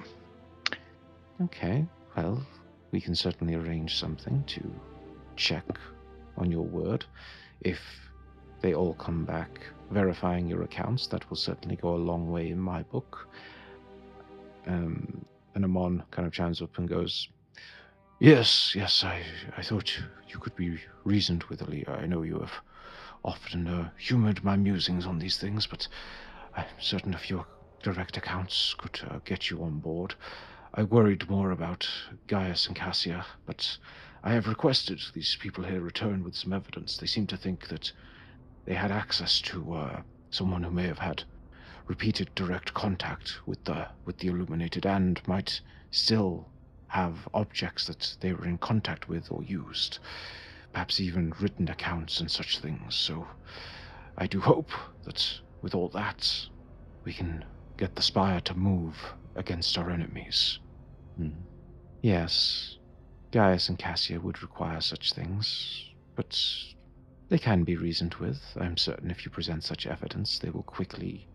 Okay, 1.41 1.85
well, 2.15 2.45
we 2.91 3.01
can 3.01 3.15
certainly 3.15 3.55
arrange 3.55 3.97
something 3.97 4.43
to 4.47 4.73
check 5.35 5.65
on 6.37 6.49
your 6.49 6.63
word. 6.63 7.05
If 7.61 7.79
they 8.61 8.73
all 8.73 8.93
come 8.93 9.25
back 9.25 9.59
verifying 9.91 10.47
your 10.47 10.63
accounts, 10.63 11.07
that 11.07 11.29
will 11.29 11.37
certainly 11.37 11.75
go 11.75 11.95
a 11.95 11.97
long 11.97 12.31
way 12.31 12.49
in 12.49 12.59
my 12.59 12.83
book. 12.83 13.27
Um, 14.65 15.25
and 15.53 15.65
Amon 15.65 16.03
kind 16.11 16.25
of 16.25 16.33
chimes 16.33 16.61
up 16.61 16.77
and 16.77 16.87
goes, 16.87 17.27
Yes, 18.19 18.73
yes, 18.75 19.03
I, 19.03 19.21
I 19.57 19.61
thought 19.61 19.91
you 20.29 20.39
could 20.39 20.55
be 20.55 20.79
reasoned 21.03 21.43
with, 21.45 21.59
Aaliyah. 21.61 22.01
I 22.01 22.05
know 22.05 22.21
you 22.21 22.39
have 22.39 22.53
often 23.25 23.67
uh, 23.67 23.89
humored 23.97 24.43
my 24.43 24.55
musings 24.55 25.05
on 25.05 25.19
these 25.19 25.37
things, 25.37 25.65
but 25.67 25.87
I'm 26.55 26.65
certain 26.79 27.13
if 27.13 27.29
your 27.29 27.45
direct 27.81 28.15
accounts 28.17 28.75
could 28.77 28.99
uh, 29.09 29.19
get 29.25 29.49
you 29.49 29.61
on 29.63 29.79
board. 29.79 30.15
I 30.73 30.83
worried 30.83 31.29
more 31.29 31.51
about 31.51 31.89
Gaius 32.27 32.67
and 32.67 32.75
Cassia, 32.75 33.25
but 33.45 33.77
I 34.23 34.33
have 34.33 34.47
requested 34.47 35.01
these 35.13 35.35
people 35.39 35.63
here 35.63 35.81
return 35.81 36.23
with 36.23 36.35
some 36.35 36.53
evidence. 36.53 36.97
They 36.97 37.07
seem 37.07 37.27
to 37.27 37.37
think 37.37 37.67
that 37.67 37.91
they 38.65 38.73
had 38.73 38.91
access 38.91 39.41
to 39.41 39.73
uh, 39.73 40.01
someone 40.29 40.63
who 40.63 40.71
may 40.71 40.87
have 40.87 40.99
had 40.99 41.23
repeated 41.87 42.33
direct 42.35 42.73
contact 42.73 43.35
with 43.45 43.63
the 43.65 43.87
with 44.05 44.17
the 44.17 44.27
illuminated 44.27 44.85
and 44.85 45.21
might 45.27 45.61
still 45.91 46.47
have 46.87 47.27
objects 47.33 47.87
that 47.87 48.17
they 48.19 48.33
were 48.33 48.45
in 48.45 48.57
contact 48.57 49.07
with 49.07 49.31
or 49.31 49.43
used, 49.43 49.99
perhaps 50.75 50.99
even 50.99 51.33
written 51.39 51.69
accounts 51.69 52.19
and 52.19 52.29
such 52.29 52.59
things. 52.59 52.95
So 52.95 53.25
I 54.17 54.27
do 54.27 54.41
hope 54.41 54.71
that 55.05 55.25
with 55.61 55.73
all 55.73 55.87
that, 55.89 56.29
we 57.05 57.13
can 57.13 57.45
get 57.77 57.95
the 57.95 58.01
spire 58.01 58.41
to 58.41 58.53
move 58.53 58.97
against 59.37 59.77
our 59.77 59.89
enemies. 59.89 60.59
Hmm. 61.15 61.29
Yes, 62.01 62.77
Gaius 63.31 63.69
and 63.69 63.79
Cassia 63.79 64.19
would 64.19 64.41
require 64.41 64.81
such 64.81 65.13
things, 65.13 65.93
but 66.17 66.37
they 67.29 67.37
can 67.37 67.63
be 67.63 67.77
reasoned 67.77 68.15
with. 68.15 68.41
I'm 68.59 68.75
certain 68.75 69.09
if 69.09 69.23
you 69.23 69.31
present 69.31 69.63
such 69.63 69.87
evidence, 69.87 70.39
they 70.39 70.49
will 70.49 70.63
quickly 70.63 71.25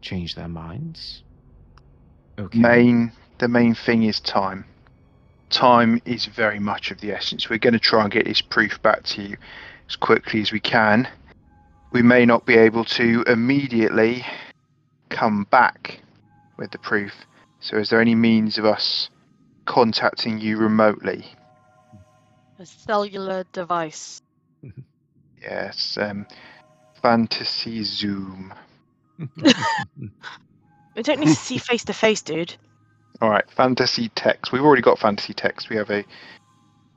change 0.00 0.34
their 0.34 0.48
minds. 0.48 1.22
Okay. 2.36 2.58
Main 2.58 3.12
the 3.38 3.46
main 3.46 3.76
thing 3.76 4.02
is 4.02 4.18
time. 4.18 4.64
Time 5.50 6.00
is 6.04 6.26
very 6.26 6.58
much 6.58 6.90
of 6.90 7.00
the 7.00 7.12
essence. 7.12 7.48
We're 7.48 7.58
going 7.58 7.72
to 7.72 7.78
try 7.78 8.02
and 8.02 8.12
get 8.12 8.26
this 8.26 8.40
proof 8.40 8.80
back 8.82 9.02
to 9.04 9.22
you 9.22 9.36
as 9.88 9.96
quickly 9.96 10.40
as 10.40 10.52
we 10.52 10.60
can. 10.60 11.08
We 11.90 12.02
may 12.02 12.26
not 12.26 12.44
be 12.44 12.56
able 12.56 12.84
to 12.84 13.24
immediately 13.26 14.26
come 15.08 15.44
back 15.44 16.00
with 16.58 16.70
the 16.70 16.78
proof. 16.78 17.12
So, 17.60 17.76
is 17.78 17.88
there 17.88 18.00
any 18.00 18.14
means 18.14 18.58
of 18.58 18.66
us 18.66 19.08
contacting 19.64 20.38
you 20.38 20.58
remotely? 20.58 21.26
A 22.58 22.66
cellular 22.66 23.44
device. 23.52 24.22
Yes, 25.40 25.96
um, 26.00 26.26
Fantasy 27.00 27.84
Zoom. 27.84 28.52
We 30.98 31.04
don't 31.04 31.20
need 31.20 31.28
to 31.28 31.34
see 31.36 31.58
face 31.58 31.84
to 31.84 31.92
face, 31.92 32.22
dude. 32.22 32.56
All 33.20 33.30
right, 33.30 33.48
Fantasy 33.50 34.08
Text. 34.10 34.52
We've 34.52 34.62
already 34.62 34.82
got 34.82 34.98
Fantasy 34.98 35.34
Text. 35.34 35.68
We 35.70 35.76
have 35.76 35.90
a 35.90 35.98
It's 36.00 36.06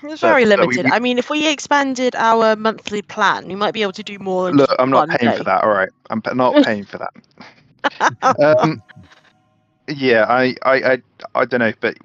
But- 0.01 0.19
very 0.19 0.45
but 0.45 0.59
we- 0.59 0.65
limited. 0.65 0.85
we- 0.85 0.91
I 0.91 0.99
mean, 0.99 1.17
if 1.19 1.29
we 1.29 1.47
expanded 1.47 2.15
our 2.15 2.55
monthly 2.55 3.01
plan, 3.03 3.47
we 3.47 3.55
might 3.55 3.73
be 3.73 3.81
able 3.83 3.91
to 3.93 4.03
do 4.03 4.17
more. 4.19 4.47
than 4.47 4.57
look. 4.57 4.75
I'm 4.79 4.89
not 4.89 5.09
paying 5.09 5.31
day. 5.31 5.37
for 5.37 5.43
that. 5.43 5.63
All 5.63 5.69
right, 5.69 5.89
I'm 6.09 6.21
not 6.33 6.63
paying 6.63 6.85
for 6.85 6.97
that. 6.97 7.13
Um, 8.59 8.81
yeah, 9.87 10.25
I, 10.29 10.55
I, 10.63 10.73
I, 10.93 11.01
I 11.35 11.45
don't 11.45 11.59
know, 11.59 11.73
but 11.81 11.97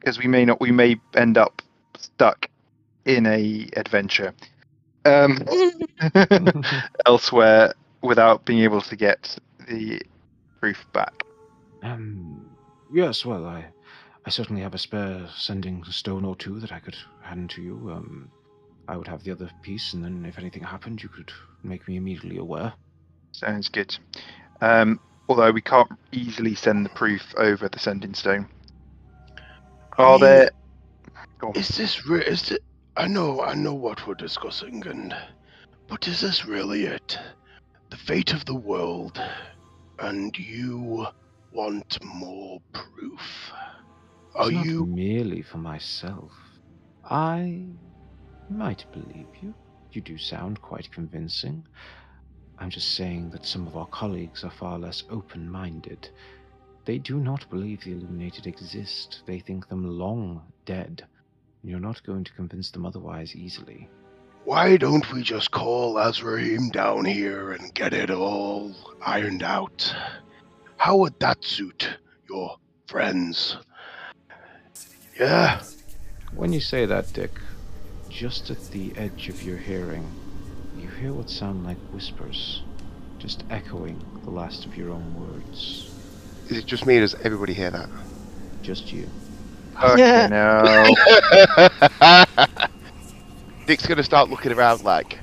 because 0.00 0.18
we 0.18 0.26
may 0.26 0.44
not, 0.46 0.60
we 0.60 0.72
may 0.72 0.96
end 1.14 1.36
up 1.38 1.60
stuck 1.98 2.48
in 3.04 3.26
a 3.26 3.68
adventure 3.76 4.32
um, 5.04 5.38
elsewhere 7.06 7.74
without 8.02 8.44
being 8.44 8.60
able 8.60 8.80
to 8.80 8.96
get 8.96 9.36
the 9.68 10.00
proof 10.60 10.84
back. 10.92 11.22
Um, 11.82 12.44
yes, 12.92 13.24
well, 13.24 13.46
I, 13.46 13.66
I 14.24 14.30
certainly 14.30 14.62
have 14.62 14.74
a 14.74 14.78
spare 14.78 15.28
sending 15.36 15.84
stone 15.84 16.24
or 16.24 16.36
two 16.36 16.60
that 16.60 16.72
I 16.72 16.78
could 16.78 16.96
hand 17.22 17.50
to 17.50 17.62
you. 17.62 17.90
Um, 17.92 18.30
I 18.88 18.96
would 18.96 19.08
have 19.08 19.22
the 19.24 19.32
other 19.32 19.50
piece, 19.62 19.92
and 19.92 20.04
then 20.04 20.24
if 20.26 20.38
anything 20.38 20.62
happened, 20.62 21.02
you 21.02 21.08
could 21.08 21.32
make 21.62 21.86
me 21.88 21.96
immediately 21.96 22.38
aware. 22.38 22.72
Sounds 23.32 23.68
good. 23.68 23.96
Um, 24.60 25.00
although 25.28 25.50
we 25.50 25.60
can't 25.60 25.90
easily 26.12 26.54
send 26.54 26.84
the 26.84 26.90
proof 26.90 27.34
over 27.36 27.68
the 27.68 27.78
sending 27.78 28.14
stone. 28.14 28.48
Are 29.98 30.12
mean, 30.12 30.20
there? 30.20 30.50
Go 31.38 31.48
on. 31.48 31.56
Is 31.56 31.68
this 31.68 32.06
re- 32.06 32.24
is 32.24 32.50
it? 32.50 32.62
I 32.96 33.06
know, 33.06 33.40
I 33.40 33.54
know 33.54 33.74
what 33.74 34.06
we're 34.06 34.14
discussing, 34.14 34.86
and 34.86 35.14
but 35.88 36.06
is 36.06 36.20
this 36.20 36.44
really 36.44 36.84
it? 36.84 37.18
The 37.90 37.96
fate 37.96 38.32
of 38.32 38.44
the 38.44 38.54
world, 38.54 39.20
and 39.98 40.36
you 40.38 41.06
want 41.52 42.02
more 42.02 42.60
proof? 42.72 43.52
Are 44.34 44.46
It's 44.46 44.52
not 44.52 44.64
you? 44.66 44.86
merely 44.86 45.42
for 45.42 45.58
myself. 45.58 46.32
I 47.04 47.66
might 48.48 48.84
believe 48.92 49.28
you. 49.42 49.54
You 49.92 50.00
do 50.00 50.16
sound 50.16 50.60
quite 50.62 50.90
convincing. 50.90 51.66
I'm 52.58 52.70
just 52.70 52.94
saying 52.94 53.30
that 53.30 53.44
some 53.44 53.66
of 53.66 53.76
our 53.76 53.86
colleagues 53.88 54.44
are 54.44 54.50
far 54.50 54.78
less 54.78 55.04
open 55.10 55.50
minded. 55.50 56.08
They 56.84 56.98
do 56.98 57.18
not 57.18 57.48
believe 57.50 57.82
the 57.84 57.92
Illuminated 57.92 58.46
exist. 58.46 59.22
They 59.26 59.38
think 59.38 59.68
them 59.68 59.84
long 59.98 60.42
dead. 60.64 61.06
You're 61.62 61.80
not 61.80 62.02
going 62.04 62.24
to 62.24 62.32
convince 62.32 62.70
them 62.70 62.86
otherwise 62.86 63.36
easily. 63.36 63.88
Why 64.44 64.76
don't 64.76 65.10
we 65.12 65.22
just 65.22 65.50
call 65.52 65.98
Azraim 65.98 66.70
down 66.70 67.04
here 67.04 67.52
and 67.52 67.72
get 67.74 67.92
it 67.92 68.10
all 68.10 68.74
ironed 69.04 69.42
out? 69.44 69.94
How 70.82 70.96
would 70.96 71.20
that 71.20 71.44
suit 71.44 71.88
your 72.28 72.56
friends? 72.88 73.56
Yeah, 75.16 75.62
When 76.34 76.52
you 76.52 76.58
say 76.58 76.86
that, 76.86 77.12
Dick, 77.12 77.30
just 78.08 78.50
at 78.50 78.60
the 78.72 78.92
edge 78.96 79.28
of 79.28 79.44
your 79.44 79.58
hearing, 79.58 80.10
you 80.76 80.88
hear 80.88 81.12
what 81.12 81.30
sound 81.30 81.64
like 81.64 81.76
whispers, 81.92 82.64
just 83.20 83.44
echoing 83.48 84.04
the 84.24 84.30
last 84.30 84.66
of 84.66 84.76
your 84.76 84.90
own 84.90 85.14
words. 85.14 85.88
Is 86.48 86.58
it 86.58 86.66
just 86.66 86.84
me 86.84 86.96
or 86.96 87.02
does 87.02 87.14
everybody 87.22 87.54
hear 87.54 87.70
that? 87.70 87.88
Just 88.62 88.92
you. 88.92 89.08
Okay, 89.80 90.26
no. 90.32 90.88
Dick's 93.68 93.86
gonna 93.86 94.02
start 94.02 94.30
looking 94.30 94.50
around 94.50 94.82
like, 94.82 95.20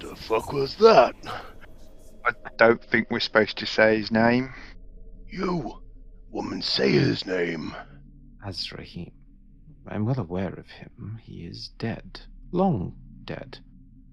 the 0.00 0.16
fuck 0.16 0.52
was 0.52 0.74
that? 0.78 1.14
I 2.24 2.32
don't 2.56 2.82
think 2.82 3.12
we're 3.12 3.20
supposed 3.20 3.58
to 3.58 3.66
say 3.66 3.96
his 3.98 4.10
name. 4.10 4.52
You, 5.30 5.82
woman, 6.30 6.62
say 6.62 6.90
his 6.92 7.26
name. 7.26 7.74
Azrahim. 8.46 9.12
I'm 9.86 10.04
well 10.04 10.20
aware 10.20 10.52
of 10.54 10.68
him. 10.68 11.18
He 11.22 11.44
is 11.44 11.68
dead. 11.78 12.20
Long 12.52 12.94
dead. 13.24 13.58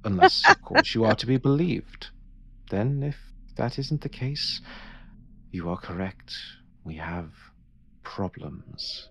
Unless, 0.04 0.44
of 0.50 0.62
course, 0.62 0.94
you 0.94 1.06
are 1.06 1.16
to 1.16 1.26
be 1.26 1.38
believed. 1.38 2.08
Then, 2.70 3.04
if 3.04 3.18
that 3.56 3.80
isn't 3.80 4.02
the 4.02 4.10
case, 4.10 4.62
you 5.52 5.70
are 5.70 5.78
correct. 5.78 6.34
We 6.84 6.96
have 6.96 7.32
problems. 8.04 9.10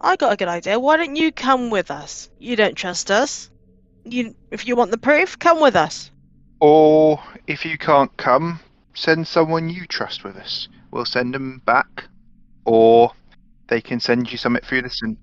I 0.00 0.16
got 0.16 0.32
a 0.32 0.36
good 0.36 0.48
idea. 0.48 0.78
Why 0.78 0.96
don't 0.96 1.16
you 1.16 1.30
come 1.30 1.70
with 1.70 1.90
us? 1.90 2.30
You 2.38 2.56
don't 2.56 2.76
trust 2.76 3.10
us. 3.10 3.50
You, 4.04 4.34
if 4.50 4.66
you 4.66 4.76
want 4.76 4.90
the 4.92 4.98
proof, 4.98 5.38
come 5.38 5.60
with 5.60 5.76
us. 5.76 6.10
Or 6.60 7.22
if 7.46 7.64
you 7.64 7.76
can't 7.76 8.16
come, 8.16 8.60
send 8.94 9.26
someone 9.26 9.68
you 9.68 9.86
trust 9.86 10.24
with 10.24 10.36
us. 10.36 10.68
We'll 10.90 11.04
send 11.04 11.34
them 11.34 11.62
back. 11.64 12.04
Or 12.64 13.12
they 13.68 13.80
can 13.80 14.00
send 14.00 14.30
you 14.30 14.38
something 14.38 14.62
through 14.64 14.82
the 14.82 14.90
sen- 14.90 15.18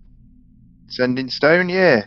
sending 0.88 1.30
stone. 1.30 1.70
Yeah, 1.70 2.06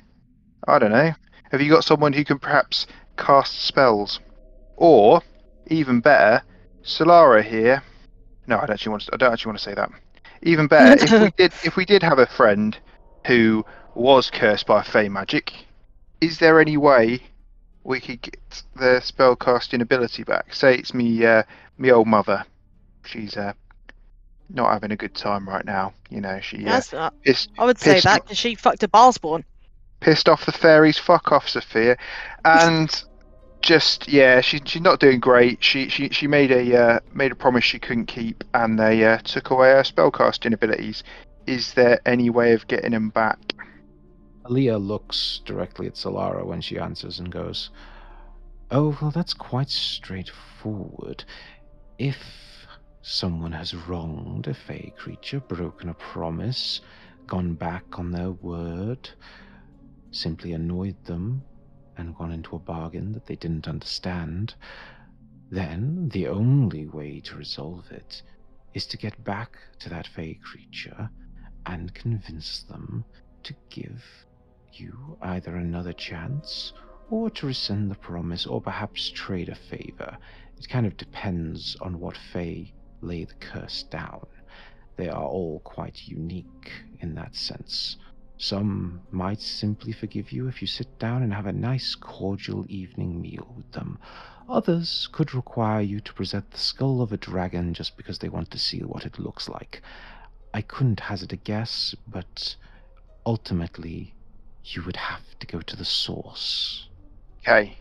I 0.67 0.79
don't 0.79 0.93
know. 0.93 1.13
Have 1.51 1.61
you 1.61 1.71
got 1.71 1.85
someone 1.85 2.13
who 2.13 2.25
can 2.25 2.39
perhaps 2.39 2.87
cast 3.17 3.63
spells? 3.63 4.21
Or 4.77 5.23
even 5.67 6.01
better, 6.01 6.43
Solara 6.83 7.43
here. 7.43 7.83
No, 8.47 8.57
I 8.57 8.61
don't 8.67 8.71
actually 8.75 8.91
want. 8.91 9.03
To, 9.03 9.15
I 9.15 9.17
don't 9.17 9.33
actually 9.33 9.51
want 9.51 9.59
to 9.59 9.65
say 9.65 9.75
that. 9.75 9.91
Even 10.43 10.67
better, 10.67 11.05
if 11.05 11.21
we 11.23 11.31
did, 11.37 11.53
if 11.65 11.77
we 11.77 11.85
did 11.85 12.03
have 12.03 12.19
a 12.19 12.27
friend 12.27 12.77
who 13.27 13.65
was 13.95 14.31
cursed 14.31 14.67
by 14.67 14.83
fey 14.83 15.09
magic, 15.09 15.67
is 16.21 16.39
there 16.39 16.61
any 16.61 16.77
way 16.77 17.23
we 17.85 18.01
could 18.01 18.23
get 18.23 18.63
the 18.77 19.01
spellcasting 19.03 19.81
ability 19.81 20.25
back? 20.25 20.55
Say 20.55 20.77
it's 20.77 20.95
me, 20.95 21.25
uh, 21.25 21.43
me 21.79 21.91
old 21.91 22.09
mother. 22.09 22.45
She's 23.11 23.37
uh, 23.37 23.53
not 24.49 24.73
having 24.73 24.93
a 24.93 24.97
good 24.97 25.15
time 25.15 25.49
right 25.49 25.65
now. 25.65 25.93
You 26.11 26.21
know, 26.21 26.41
she 26.41 26.65
uh, 26.65 26.71
That's 26.71 26.93
not. 26.93 27.15
pissed 27.23 27.51
I 27.59 27.65
would 27.65 27.79
say 27.79 27.95
pissed 27.95 28.05
that 28.05 28.23
because 28.23 28.39
she 28.39 28.55
fucked 28.55 28.83
a 28.83 28.89
Bhaalspawn. 28.89 29.45
pissed 30.01 30.29
off 30.29 30.47
the 30.47 30.53
fairies. 30.53 30.99
Fuck 30.99 31.33
off, 31.33 31.49
Sophia. 31.49 31.97
And 32.45 33.05
just 33.63 34.09
yeah, 34.09 34.41
she 34.41 34.61
she's 34.65 34.83
not 34.83 35.01
doing 35.01 35.21
great. 35.21 35.63
She 35.63 35.89
she 35.89 36.09
she 36.11 36.27
made 36.27 36.51
a 36.51 36.77
uh, 36.77 37.01
made 37.13 37.33
a 37.33 37.35
promise 37.35 37.65
she 37.65 37.79
couldn't 37.79 38.07
keep, 38.07 38.45
and 38.55 38.79
they 38.79 39.05
uh, 39.05 39.19
took 39.19 39.51
away 39.51 39.71
her 39.71 39.83
spellcasting 39.83 40.53
abilities. 40.53 41.03
Is 41.47 41.75
there 41.75 42.01
any 42.07 42.31
way 42.31 42.53
of 42.53 42.67
getting 42.69 42.93
them 42.93 43.11
back? 43.11 43.39
Aaliyah 44.45 44.85
looks 44.85 45.41
directly 45.45 45.87
at 45.87 45.95
Solara 45.95 46.45
when 46.45 46.61
she 46.61 46.79
answers 46.79 47.19
and 47.19 47.31
goes, 47.31 47.71
Oh, 48.71 48.97
well, 49.01 49.11
that's 49.11 49.35
quite 49.35 49.69
straightforward. 49.69 51.25
If 51.99 52.17
someone 53.03 53.53
has 53.53 53.75
wronged 53.75 54.47
a 54.47 54.55
fey 54.55 54.93
creature, 54.97 55.41
broken 55.41 55.89
a 55.89 55.95
promise, 55.95 56.81
gone 57.27 57.55
back 57.55 57.99
on 57.99 58.11
their 58.11 58.31
word, 58.31 59.09
simply 60.11 60.53
annoyed 60.53 61.03
them, 61.05 61.43
and 61.97 62.17
gone 62.17 62.33
into 62.33 62.57
a 62.57 62.59
bargain 62.59 63.13
that 63.13 63.27
they 63.27 63.37
didn't 63.37 63.69
understand, 63.69 64.55
then 65.51 66.09
the 66.13 66.29
only 66.29 66.87
way 66.87 67.21
to 67.21 67.37
resolve 67.37 67.91
it 67.91 68.23
is 68.75 68.87
to 68.87 68.97
get 68.97 69.23
back 69.25 69.59
to 69.79 69.89
that 69.89 70.07
fey 70.07 70.35
creature 70.35 71.11
and 71.67 71.95
convince 71.95 72.63
them 72.63 73.05
to 73.43 73.55
give 73.69 74.05
you 74.73 75.19
either 75.23 75.57
another 75.57 75.93
chance 75.93 76.73
or 77.11 77.29
to 77.29 77.47
rescind 77.47 77.91
the 77.91 77.97
promise 77.97 78.47
or 78.47 78.61
perhaps 78.61 79.11
trade 79.11 79.49
a 79.49 79.55
favor. 79.55 80.17
It 80.57 80.69
kind 80.69 80.87
of 80.87 80.97
depends 80.97 81.77
on 81.81 81.99
what 81.99 82.17
Fae 82.17 82.73
lay 83.01 83.25
the 83.25 83.35
curse 83.35 83.83
down. 83.85 84.27
They 84.97 85.09
are 85.09 85.25
all 85.25 85.61
quite 85.61 86.09
unique 86.09 86.73
in 87.01 87.15
that 87.15 87.35
sense. 87.35 87.97
Some 88.37 89.03
might 89.11 89.41
simply 89.41 89.93
forgive 89.93 90.33
you 90.33 90.49
if 90.49 90.63
you 90.63 90.67
sit 90.67 90.99
down 90.99 91.23
and 91.23 91.35
have 91.35 91.47
a 91.47 91.53
nice, 91.53 91.95
cordial 91.95 92.65
evening 92.69 93.21
meal 93.21 93.53
with 93.57 93.71
them. 93.73 93.99
Others 94.49 95.09
could 95.13 95.35
require 95.35 95.81
you 95.81 96.01
to 96.01 96.13
present 96.15 96.51
the 96.51 96.59
skull 96.59 97.03
of 97.03 97.13
a 97.13 97.17
dragon 97.17 97.75
just 97.75 97.97
because 97.97 98.19
they 98.19 98.29
want 98.29 98.51
to 98.51 98.59
see 98.59 98.81
what 98.81 99.05
it 99.05 99.19
looks 99.19 99.49
like. 99.49 99.83
I 100.53 100.63
couldn't 100.63 101.01
hazard 101.01 101.33
a 101.33 101.37
guess, 101.37 101.95
but 102.09 102.57
ultimately, 103.25 104.15
you 104.65 104.83
would 104.83 104.97
have 104.97 105.39
to 105.39 105.47
go 105.47 105.61
to 105.61 105.77
the 105.77 105.85
source. 105.85 106.89
Okay. 107.41 107.77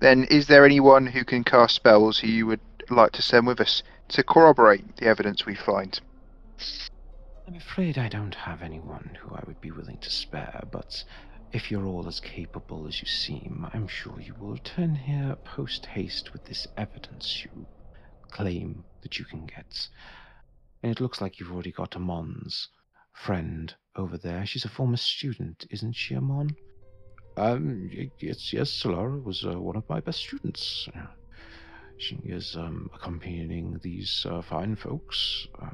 Then 0.00 0.24
is 0.24 0.46
there 0.46 0.64
anyone 0.64 1.06
who 1.06 1.24
can 1.24 1.44
cast 1.44 1.74
spells 1.76 2.18
who 2.18 2.28
you 2.28 2.46
would 2.46 2.60
like 2.90 3.12
to 3.12 3.22
send 3.22 3.46
with 3.46 3.60
us 3.60 3.82
to 4.08 4.22
corroborate 4.22 4.96
the 4.96 5.06
evidence 5.06 5.46
we 5.46 5.54
find? 5.54 6.00
I'm 7.46 7.54
afraid 7.54 7.96
I 7.96 8.08
don't 8.08 8.34
have 8.34 8.62
anyone 8.62 9.16
who 9.20 9.34
I 9.34 9.42
would 9.46 9.60
be 9.60 9.70
willing 9.70 9.98
to 9.98 10.10
spare, 10.10 10.62
but 10.70 11.04
if 11.52 11.70
you're 11.70 11.86
all 11.86 12.06
as 12.06 12.20
capable 12.20 12.86
as 12.86 13.00
you 13.00 13.06
seem, 13.06 13.66
I'm 13.72 13.88
sure 13.88 14.20
you 14.20 14.34
will 14.38 14.52
return 14.52 14.94
here 14.94 15.36
post 15.44 15.86
haste 15.86 16.32
with 16.32 16.44
this 16.44 16.66
evidence 16.76 17.44
you 17.44 17.66
claim 18.30 18.84
that 19.02 19.18
you 19.18 19.24
can 19.24 19.46
get. 19.46 19.88
And 20.82 20.92
it 20.92 21.00
looks 21.00 21.20
like 21.20 21.40
you've 21.40 21.52
already 21.52 21.72
got 21.72 21.96
Amon's 21.96 22.68
friend 23.12 23.74
over 23.96 24.18
there. 24.18 24.44
She's 24.46 24.64
a 24.64 24.68
former 24.68 24.96
student, 24.96 25.66
isn't 25.70 25.94
she, 25.94 26.14
Amon? 26.14 26.54
Um, 27.36 27.88
yes, 28.18 28.52
yes, 28.52 28.70
Solara 28.70 29.22
was 29.22 29.44
uh, 29.44 29.58
one 29.58 29.76
of 29.76 29.88
my 29.88 30.00
best 30.00 30.20
students. 30.20 30.88
She 31.98 32.16
is 32.24 32.56
um, 32.56 32.90
accompanying 32.94 33.80
these 33.82 34.24
uh, 34.28 34.40
fine 34.40 34.76
folks. 34.76 35.46
Uh, 35.60 35.70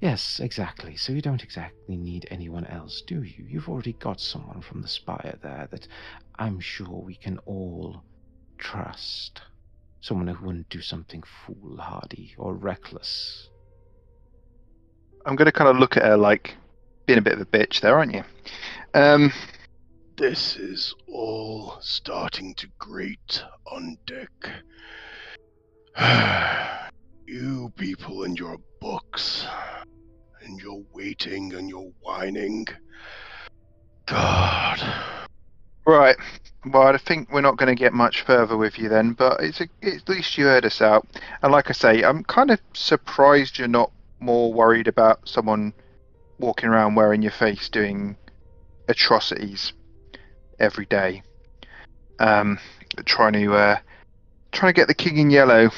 yes, 0.00 0.40
exactly. 0.40 0.96
So 0.96 1.12
you 1.12 1.20
don't 1.20 1.42
exactly 1.42 1.96
need 1.96 2.26
anyone 2.30 2.66
else, 2.66 3.02
do 3.06 3.22
you? 3.22 3.44
You've 3.48 3.68
already 3.68 3.94
got 3.94 4.20
someone 4.20 4.60
from 4.62 4.80
the 4.80 4.88
Spire 4.88 5.38
there 5.42 5.68
that 5.70 5.88
I'm 6.38 6.60
sure 6.60 7.00
we 7.00 7.16
can 7.16 7.38
all 7.46 8.04
trust. 8.58 9.42
Someone 10.00 10.28
who 10.28 10.46
wouldn't 10.46 10.68
do 10.68 10.80
something 10.80 11.22
foolhardy 11.22 12.34
or 12.38 12.54
reckless. 12.54 13.48
I'm 15.26 15.34
going 15.36 15.46
to 15.46 15.52
kind 15.52 15.70
of 15.70 15.78
look 15.78 15.96
at 15.96 16.04
her 16.04 16.16
like 16.16 16.54
being 17.06 17.18
a 17.18 17.22
bit 17.22 17.32
of 17.32 17.40
a 17.40 17.46
bitch 17.46 17.80
there, 17.80 17.96
aren't 17.96 18.14
you? 18.14 18.24
Um, 18.94 19.32
This 20.16 20.56
is 20.56 20.94
all 21.08 21.78
starting 21.80 22.54
to 22.56 22.68
grate 22.78 23.42
on 23.66 23.96
Dick. 24.06 24.48
you 27.26 27.72
people 27.76 28.24
and 28.24 28.38
your 28.38 28.56
books, 28.80 29.46
and 30.42 30.60
your 30.60 30.82
waiting 30.92 31.54
and 31.54 31.68
your 31.68 31.90
whining. 32.00 32.66
God. 34.06 34.80
right. 35.86 36.16
Well, 36.66 36.82
I 36.82 36.96
think 36.98 37.30
we're 37.30 37.42
not 37.42 37.56
going 37.56 37.74
to 37.74 37.80
get 37.80 37.92
much 37.92 38.22
further 38.22 38.56
with 38.56 38.78
you 38.78 38.88
then, 38.88 39.12
but 39.12 39.40
it's 39.40 39.60
a, 39.60 39.68
at 39.82 40.08
least 40.08 40.36
you 40.36 40.46
heard 40.46 40.64
us 40.64 40.80
out. 40.80 41.06
And 41.42 41.52
like 41.52 41.70
I 41.70 41.72
say, 41.72 42.02
I'm 42.02 42.24
kind 42.24 42.50
of 42.50 42.60
surprised 42.72 43.58
you're 43.58 43.68
not 43.68 43.92
more 44.18 44.52
worried 44.52 44.88
about 44.88 45.28
someone 45.28 45.74
walking 46.38 46.68
around 46.68 46.94
wearing 46.94 47.22
your 47.22 47.32
face 47.32 47.68
doing 47.68 48.16
atrocities 48.88 49.72
every 50.58 50.86
day. 50.86 51.22
Um, 52.18 52.58
trying 53.04 53.34
to 53.34 53.54
uh, 53.54 53.76
trying 54.54 54.72
to 54.72 54.80
get 54.80 54.88
the 54.88 54.94
King 54.94 55.18
in 55.18 55.30
Yellow, 55.30 55.70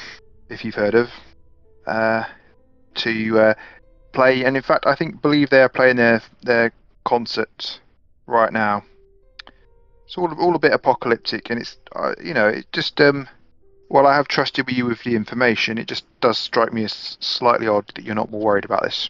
if 0.49 0.63
you've 0.63 0.75
heard 0.75 0.95
of, 0.95 1.09
uh, 1.85 2.23
to 2.95 3.39
uh, 3.39 3.53
play. 4.13 4.45
And 4.45 4.55
in 4.55 4.63
fact, 4.63 4.85
I 4.85 4.95
think 4.95 5.21
believe 5.21 5.49
they 5.49 5.61
are 5.61 5.69
playing 5.69 5.97
their 5.97 6.21
their 6.43 6.71
concert 7.03 7.79
right 8.27 8.53
now. 8.53 8.83
It's 10.05 10.17
all 10.17 10.31
all 10.39 10.55
a 10.55 10.59
bit 10.59 10.71
apocalyptic, 10.71 11.49
and 11.49 11.59
it's 11.59 11.77
uh, 11.95 12.13
you 12.23 12.33
know 12.33 12.47
it 12.47 12.71
just 12.71 12.99
um. 13.01 13.27
While 13.89 14.05
I 14.05 14.17
have 14.17 14.27
trusted 14.27 14.69
you 14.69 14.85
with 14.85 15.01
the 15.03 15.15
information, 15.15 15.77
it 15.77 15.87
just 15.87 16.03
does 16.19 16.37
strike 16.37 16.73
me 16.73 16.83
as 16.83 17.15
slightly 17.21 17.69
odd 17.69 17.89
that 17.95 18.03
you're 18.03 18.15
not 18.15 18.29
more 18.29 18.41
worried 18.41 18.65
about 18.65 18.83
this. 18.83 19.09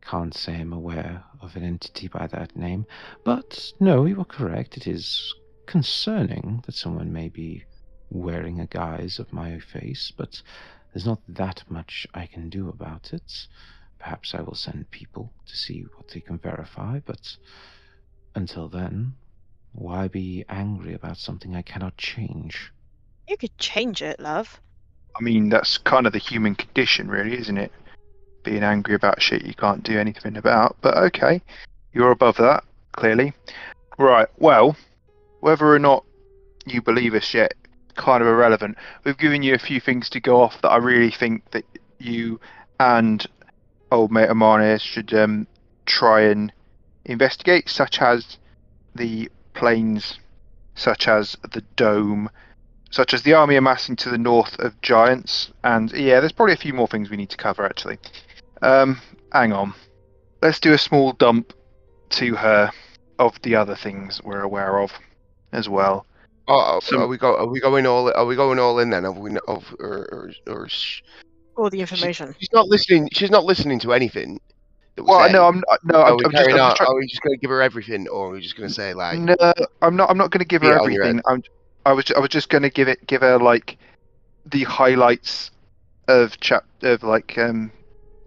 Can't 0.00 0.32
say 0.32 0.60
I'm 0.60 0.72
aware 0.72 1.24
of 1.40 1.56
an 1.56 1.64
entity 1.64 2.06
by 2.06 2.28
that 2.28 2.54
name, 2.54 2.86
but 3.24 3.72
no, 3.80 4.04
you 4.04 4.20
are 4.20 4.24
correct. 4.24 4.76
It 4.76 4.86
is 4.86 5.34
concerning 5.66 6.62
that 6.66 6.76
someone 6.76 7.12
may 7.12 7.30
be 7.30 7.64
wearing 8.12 8.60
a 8.60 8.66
guise 8.66 9.18
of 9.18 9.32
my 9.32 9.58
face, 9.58 10.12
but 10.16 10.42
there's 10.92 11.06
not 11.06 11.20
that 11.28 11.64
much 11.68 12.06
I 12.14 12.26
can 12.26 12.48
do 12.48 12.68
about 12.68 13.12
it. 13.12 13.46
Perhaps 13.98 14.34
I 14.34 14.42
will 14.42 14.54
send 14.54 14.90
people 14.90 15.32
to 15.46 15.56
see 15.56 15.84
what 15.96 16.08
they 16.08 16.20
can 16.20 16.38
verify, 16.38 17.00
but 17.04 17.36
until 18.34 18.68
then, 18.68 19.14
why 19.72 20.08
be 20.08 20.44
angry 20.48 20.94
about 20.94 21.16
something 21.16 21.56
I 21.56 21.62
cannot 21.62 21.96
change? 21.96 22.72
You 23.28 23.36
could 23.36 23.56
change 23.58 24.02
it, 24.02 24.20
love. 24.20 24.60
I 25.16 25.22
mean, 25.22 25.48
that's 25.48 25.78
kind 25.78 26.06
of 26.06 26.12
the 26.12 26.18
human 26.18 26.54
condition, 26.54 27.08
really, 27.08 27.38
isn't 27.38 27.58
it? 27.58 27.72
Being 28.44 28.62
angry 28.62 28.94
about 28.94 29.22
shit 29.22 29.46
you 29.46 29.54
can't 29.54 29.82
do 29.82 29.98
anything 29.98 30.36
about. 30.36 30.76
But 30.80 30.96
okay, 30.96 31.40
you're 31.92 32.10
above 32.10 32.36
that, 32.38 32.64
clearly. 32.92 33.32
Right, 33.98 34.28
well, 34.38 34.76
whether 35.40 35.72
or 35.72 35.78
not 35.78 36.04
you 36.66 36.82
believe 36.82 37.14
us 37.14 37.32
yet, 37.34 37.54
kind 37.94 38.22
of 38.22 38.28
irrelevant. 38.28 38.76
We've 39.04 39.18
given 39.18 39.42
you 39.42 39.54
a 39.54 39.58
few 39.58 39.80
things 39.80 40.08
to 40.10 40.20
go 40.20 40.40
off 40.40 40.60
that 40.62 40.70
I 40.70 40.76
really 40.76 41.10
think 41.10 41.50
that 41.50 41.64
you 41.98 42.40
and 42.80 43.24
old 43.90 44.10
mate 44.10 44.28
Amane 44.28 44.80
should 44.80 45.12
um, 45.14 45.46
try 45.86 46.22
and 46.22 46.52
investigate, 47.04 47.68
such 47.68 48.00
as 48.00 48.38
the 48.94 49.30
planes, 49.54 50.18
such 50.74 51.08
as 51.08 51.36
the 51.52 51.62
dome, 51.76 52.30
such 52.90 53.14
as 53.14 53.22
the 53.22 53.34
army 53.34 53.56
amassing 53.56 53.96
to 53.96 54.10
the 54.10 54.18
north 54.18 54.58
of 54.58 54.80
giants, 54.82 55.52
and 55.64 55.92
yeah, 55.92 56.20
there's 56.20 56.32
probably 56.32 56.54
a 56.54 56.58
few 56.58 56.74
more 56.74 56.88
things 56.88 57.10
we 57.10 57.16
need 57.16 57.30
to 57.30 57.36
cover 57.36 57.64
actually. 57.64 57.98
Um, 58.60 59.00
hang 59.32 59.52
on, 59.52 59.74
let's 60.40 60.60
do 60.60 60.72
a 60.72 60.78
small 60.78 61.12
dump 61.12 61.52
to 62.10 62.36
her 62.36 62.70
of 63.18 63.40
the 63.42 63.56
other 63.56 63.76
things 63.76 64.20
we're 64.22 64.42
aware 64.42 64.78
of 64.80 64.92
as 65.52 65.68
well. 65.68 66.06
Oh, 66.48 66.80
So- 66.80 67.00
are 67.00 67.06
we 67.06 67.16
go? 67.18 67.36
Are 67.36 67.46
we 67.46 67.60
going 67.60 67.86
all? 67.86 68.12
Are 68.14 68.26
we 68.26 68.36
going 68.36 68.58
all 68.58 68.78
in 68.78 68.90
then? 68.90 69.04
Have 69.04 69.16
we? 69.16 69.30
n- 69.30 69.38
Of 69.48 69.74
or 69.78 70.08
or, 70.12 70.30
or 70.48 70.68
sh- 70.68 71.02
All 71.56 71.70
the 71.70 71.80
information. 71.80 72.34
she's 72.38 72.52
not 72.52 72.66
listening. 72.68 73.08
She's 73.12 73.30
not 73.30 73.44
listening 73.44 73.78
to 73.80 73.92
anything. 73.92 74.40
We 74.96 75.04
Well, 75.04 75.26
say. 75.26 75.32
no, 75.32 75.46
I'm 75.46 75.62
no, 75.84 76.00
Are 76.00 76.10
I'm, 76.10 76.16
we 76.16 76.24
I'm 76.26 76.30
just, 76.32 76.48
I'm 76.50 76.56
just 76.56 76.76
trying, 76.76 76.88
Are 76.90 76.94
we 76.96 77.06
just 77.06 77.22
going 77.22 77.34
to 77.34 77.40
give 77.40 77.50
her 77.50 77.62
everything, 77.62 78.08
or 78.08 78.28
are 78.28 78.30
we 78.32 78.40
just 78.40 78.56
going 78.56 78.68
to 78.68 78.74
say 78.74 78.92
like? 78.92 79.18
No, 79.18 79.36
I'm 79.80 79.96
not. 79.96 80.10
I'm 80.10 80.18
not 80.18 80.30
going 80.30 80.40
to 80.40 80.44
give 80.46 80.62
her 80.62 80.68
Yeah, 80.68 80.80
on 80.80 80.92
your 80.92 81.02
everything. 81.04 81.22
I'm. 81.26 81.42
I 81.86 81.92
was. 81.92 82.10
I 82.14 82.18
was 82.20 82.28
just 82.30 82.48
going 82.48 82.62
to 82.62 82.70
give 82.70 82.88
it. 82.88 83.06
Give 83.06 83.22
her 83.22 83.38
like 83.38 83.78
the 84.46 84.64
highlights 84.64 85.50
of 86.08 86.38
chap 86.40 86.64
of 86.82 87.02
like 87.04 87.38
um 87.38 87.70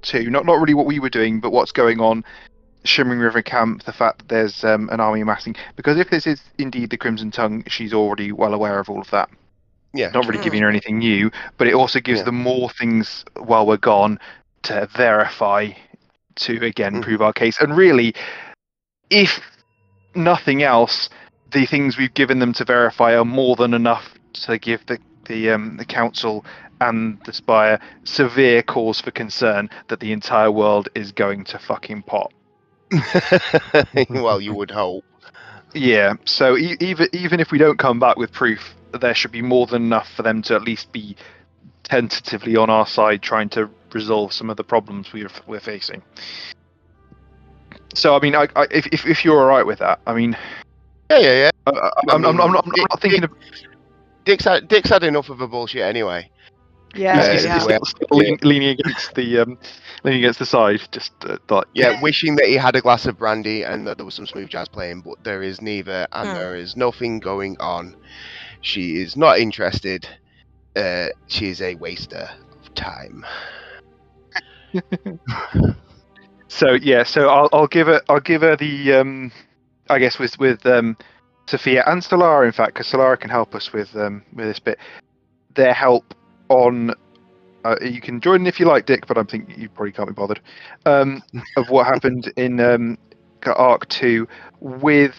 two. 0.01 0.29
Not 0.29 0.45
not 0.45 0.59
really 0.59 0.73
what 0.73 0.85
we 0.85 0.99
were 0.99 1.09
doing, 1.09 1.39
but 1.41 1.51
what's 1.51 1.71
going 1.73 1.99
on. 1.99 2.23
Shimmering 2.85 3.19
River 3.19 3.41
Camp. 3.41 3.83
The 3.83 3.93
fact 3.93 4.19
that 4.19 4.27
there's 4.29 4.63
um, 4.63 4.89
an 4.91 4.99
army 4.99 5.21
amassing. 5.21 5.55
Because 5.75 5.97
if 5.97 6.09
this 6.09 6.25
is 6.27 6.41
indeed 6.57 6.89
the 6.89 6.97
Crimson 6.97 7.31
Tongue, 7.31 7.63
she's 7.67 7.93
already 7.93 8.31
well 8.31 8.53
aware 8.53 8.79
of 8.79 8.89
all 8.89 9.01
of 9.01 9.09
that. 9.11 9.29
Yeah. 9.93 10.11
Not 10.13 10.27
really 10.27 10.43
giving 10.43 10.61
her 10.61 10.69
anything 10.69 10.99
new, 10.99 11.31
but 11.57 11.67
it 11.67 11.73
also 11.73 11.99
gives 11.99 12.19
Yeah. 12.19 12.25
them 12.25 12.35
more 12.35 12.69
things 12.69 13.23
while 13.37 13.65
we're 13.65 13.77
gone 13.77 14.19
to 14.63 14.87
verify 14.95 15.69
to 16.35 16.65
again 16.65 16.95
Mhm. 16.95 17.01
prove 17.03 17.21
our 17.21 17.31
case. 17.33 17.59
And 17.61 17.77
really, 17.77 18.13
if 19.09 19.39
nothing 20.15 20.63
else, 20.63 21.09
the 21.51 21.65
things 21.65 21.97
we've 21.97 22.13
given 22.13 22.39
them 22.39 22.51
to 22.53 22.65
verify 22.65 23.15
are 23.15 23.25
more 23.25 23.55
than 23.55 23.73
enough 23.73 24.13
to 24.33 24.57
give 24.57 24.85
the 24.87 24.99
the 25.27 25.49
um, 25.49 25.77
the 25.77 25.85
council 25.85 26.45
and 26.81 27.17
the 27.25 27.33
spire 27.33 27.79
severe 28.03 28.61
cause 28.61 29.01
for 29.01 29.09
concern 29.11 29.69
that 29.87 29.99
the 29.99 30.11
entire 30.11 30.51
world 30.51 30.89
is 30.93 31.11
going 31.11 31.43
to 31.45 31.57
fucking 31.57 32.03
pot. 32.03 32.31
well, 34.09 34.39
you 34.39 34.53
would 34.53 34.71
hope. 34.71 35.03
Yeah. 35.73 36.13
So 36.25 36.57
e- 36.57 36.77
even 36.79 37.07
even 37.13 37.39
if 37.39 37.51
we 37.51 37.57
don't 37.57 37.77
come 37.77 37.99
back 37.99 38.17
with 38.17 38.31
proof, 38.31 38.75
there 38.99 39.13
should 39.13 39.31
be 39.31 39.41
more 39.41 39.67
than 39.67 39.83
enough 39.83 40.09
for 40.13 40.23
them 40.23 40.41
to 40.43 40.55
at 40.55 40.61
least 40.61 40.91
be 40.91 41.15
tentatively 41.83 42.55
on 42.55 42.69
our 42.69 42.87
side, 42.87 43.21
trying 43.21 43.49
to 43.49 43.69
resolve 43.93 44.33
some 44.33 44.49
of 44.49 44.57
the 44.57 44.63
problems 44.63 45.11
we're 45.13 45.29
we're 45.47 45.59
facing. 45.59 46.01
So 47.93 48.15
I 48.15 48.19
mean, 48.19 48.35
I, 48.35 48.47
I, 48.55 48.67
if, 48.71 48.87
if 48.87 49.05
if 49.05 49.25
you're 49.25 49.39
all 49.39 49.47
right 49.47 49.65
with 49.65 49.79
that, 49.79 49.99
I 50.05 50.13
mean, 50.13 50.37
Yeah, 51.09 51.19
yeah, 51.19 51.33
yeah. 51.33 51.49
I, 51.67 51.71
I, 51.71 51.89
I'm, 52.09 52.25
I'm, 52.25 52.41
I'm 52.41 52.51
not, 52.51 52.65
I'm 52.65 52.85
not 52.89 53.01
thinking 53.01 53.23
of 53.23 53.31
Dick's 54.25 54.43
had, 54.43 54.67
Dick's 54.67 54.89
had 54.89 55.03
enough 55.03 55.29
of 55.29 55.39
a 55.39 55.47
bullshit 55.47 55.83
anyway. 55.83 56.29
Yeah, 57.11 57.29
he's, 57.29 57.43
Yeah, 57.43 57.49
he's 57.49 57.63
still, 57.63 57.79
still 57.85 58.07
leaning, 58.11 58.37
leaning 58.43 58.69
against 58.69 59.13
the 59.15 59.39
um, 59.39 59.57
leaning 60.03 60.21
against 60.23 60.39
the 60.39 60.45
side, 60.45 60.81
just 60.91 61.11
uh, 61.25 61.37
like 61.49 61.65
Yeah, 61.73 61.91
wishing 61.91 62.35
that 62.35 62.47
he 62.47 62.55
had 62.55 62.75
a 62.75 62.81
glass 62.81 63.05
of 63.05 63.17
brandy 63.17 63.63
and 63.63 63.87
that 63.87 63.97
there 63.97 64.05
was 64.05 64.15
some 64.15 64.25
smooth 64.27 64.49
jazz 64.49 64.67
playing, 64.67 65.01
but 65.01 65.15
there 65.23 65.41
is 65.43 65.61
neither, 65.61 66.07
and 66.11 66.35
Hmm. 66.35 66.35
there 66.35 66.55
is 66.55 66.75
nothing 66.75 67.19
going 67.19 67.55
on. 67.59 67.95
She 68.61 69.01
is 69.01 69.15
not 69.15 69.39
interested. 69.39 70.07
Uh, 70.75 71.07
she 71.27 71.49
is 71.49 71.61
a 71.61 71.75
waster 71.75 72.29
of 72.51 72.73
time. 72.75 73.25
So 76.49 76.73
yeah, 76.73 77.03
so 77.03 77.29
I'll 77.29 77.49
I'll 77.53 77.67
give 77.67 77.87
her 77.87 78.01
I'll 78.09 78.19
give 78.19 78.41
her 78.41 78.55
the 78.55 78.93
um, 78.93 79.31
I 79.89 79.99
guess 79.99 80.19
with 80.19 80.37
with 80.39 80.65
um, 80.65 80.97
Sophia 81.47 81.83
and 81.87 82.01
Solara 82.01 82.45
in 82.45 82.51
fact 82.51 82.73
because 82.73 82.87
Solara 82.91 83.19
can 83.19 83.29
help 83.29 83.55
us 83.55 83.71
with 83.73 83.95
um 83.95 84.23
with 84.33 84.47
this 84.47 84.59
bit. 84.59 84.79
Their 85.55 85.73
help 85.73 86.13
on 86.49 86.93
uh, 87.65 87.75
you 87.81 87.99
can 87.99 88.21
join 88.21 88.45
if 88.45 88.59
you 88.59 88.67
like, 88.67 88.85
Dick, 88.85 89.07
but 89.07 89.17
I 89.17 89.23
think 89.23 89.57
you 89.57 89.67
probably 89.69 89.91
can't 89.91 90.07
be 90.07 90.13
bothered. 90.13 90.39
Um, 90.85 91.23
of 91.57 91.69
what 91.69 91.87
happened 91.87 92.31
in 92.37 92.59
um, 92.59 92.97
Arc 93.43 93.89
Two 93.89 94.27
with 94.59 95.15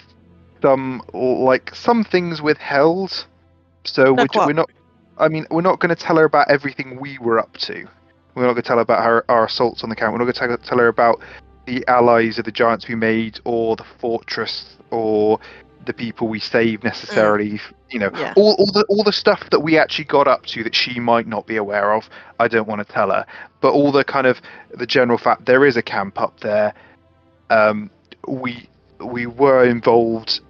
some 0.62 1.03
like 1.12 1.74
some 1.74 2.05
things 2.05 2.40
withheld. 2.40 3.27
So 3.85 4.12
we're, 4.12 4.23
Like 4.23 4.32
ju- 4.32 4.40
we're 4.47 4.53
not. 4.53 4.70
I 5.19 5.28
mean, 5.28 5.47
we're 5.51 5.62
not 5.62 5.81
going 5.81 5.94
to 5.94 6.01
tell 6.01 6.16
her 6.16 6.24
about 6.24 6.48
everything 6.51 7.01
we 7.01 7.19
were 7.19 7.39
up 7.39 7.57
to. 7.59 7.86
We're 8.35 8.43
not 8.43 8.53
going 8.53 8.57
to 8.57 8.62
tell 8.62 8.77
her 8.77 8.82
about 8.82 9.01
our, 9.01 9.24
our 9.28 9.47
assaults 9.47 9.82
on 9.82 9.89
the 9.89 9.97
camp. 9.97 10.12
We're 10.12 10.19
not 10.19 10.24
going 10.24 10.35
to 10.35 10.57
tell, 10.57 10.59
tell 10.59 10.78
her 10.78 10.89
about 10.89 11.23
the 11.65 11.85
allies 11.89 12.39
of 12.39 12.44
the 12.44 12.53
giants 12.53 12.86
we 12.86 12.94
made, 12.94 13.40
or 13.44 13.77
the 13.77 13.85
fortress, 13.98 14.77
or 14.90 15.40
the 15.86 15.92
people 15.94 16.28
we 16.28 16.40
save 16.40 16.84
necessarily. 16.84 17.60
You 17.90 18.00
know, 18.00 18.10
Yeah. 18.14 18.34
all, 18.36 18.54
all 18.58 18.66
the 18.72 18.84
all 18.88 19.04
the 19.04 19.12
stuff 19.12 19.48
that 19.50 19.60
we 19.60 19.78
actually 19.78 20.04
got 20.06 20.26
up 20.28 20.44
to 20.46 20.62
that 20.64 20.74
she 20.74 21.00
might 21.00 21.26
not 21.26 21.46
be 21.46 21.56
aware 21.56 21.92
of. 21.94 22.08
I 22.38 22.48
don't 22.48 22.68
want 22.68 22.86
to 22.86 22.92
tell 22.92 23.10
her, 23.10 23.24
but 23.60 23.72
all 23.72 23.92
the 23.92 24.04
kind 24.04 24.26
of 24.26 24.40
the 24.74 24.86
general 24.86 25.18
fact 25.18 25.46
there 25.46 25.64
is 25.64 25.76
a 25.76 25.82
camp 25.82 26.20
up 26.20 26.40
there. 26.40 26.74
Um, 27.50 27.90
we 28.26 28.68
we 29.00 29.26
were 29.26 29.64
involved 29.64 30.40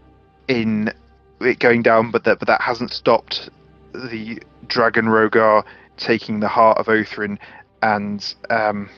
in 0.49 0.93
it 1.41 1.59
going 1.59 1.83
down, 1.83 2.11
but 2.11 2.25
that 2.25 2.39
but 2.39 2.49
that 2.49 2.61
hasn't 2.63 2.91
stopped 2.91 3.51
the 3.93 4.43
Dragon 4.67 5.07
Rogar 5.07 5.63
taking 5.99 6.41
the 6.41 6.49
heart 6.49 6.79
of 6.79 6.87
Othrin, 6.87 7.39
and 7.83 8.35
um, 8.51 8.89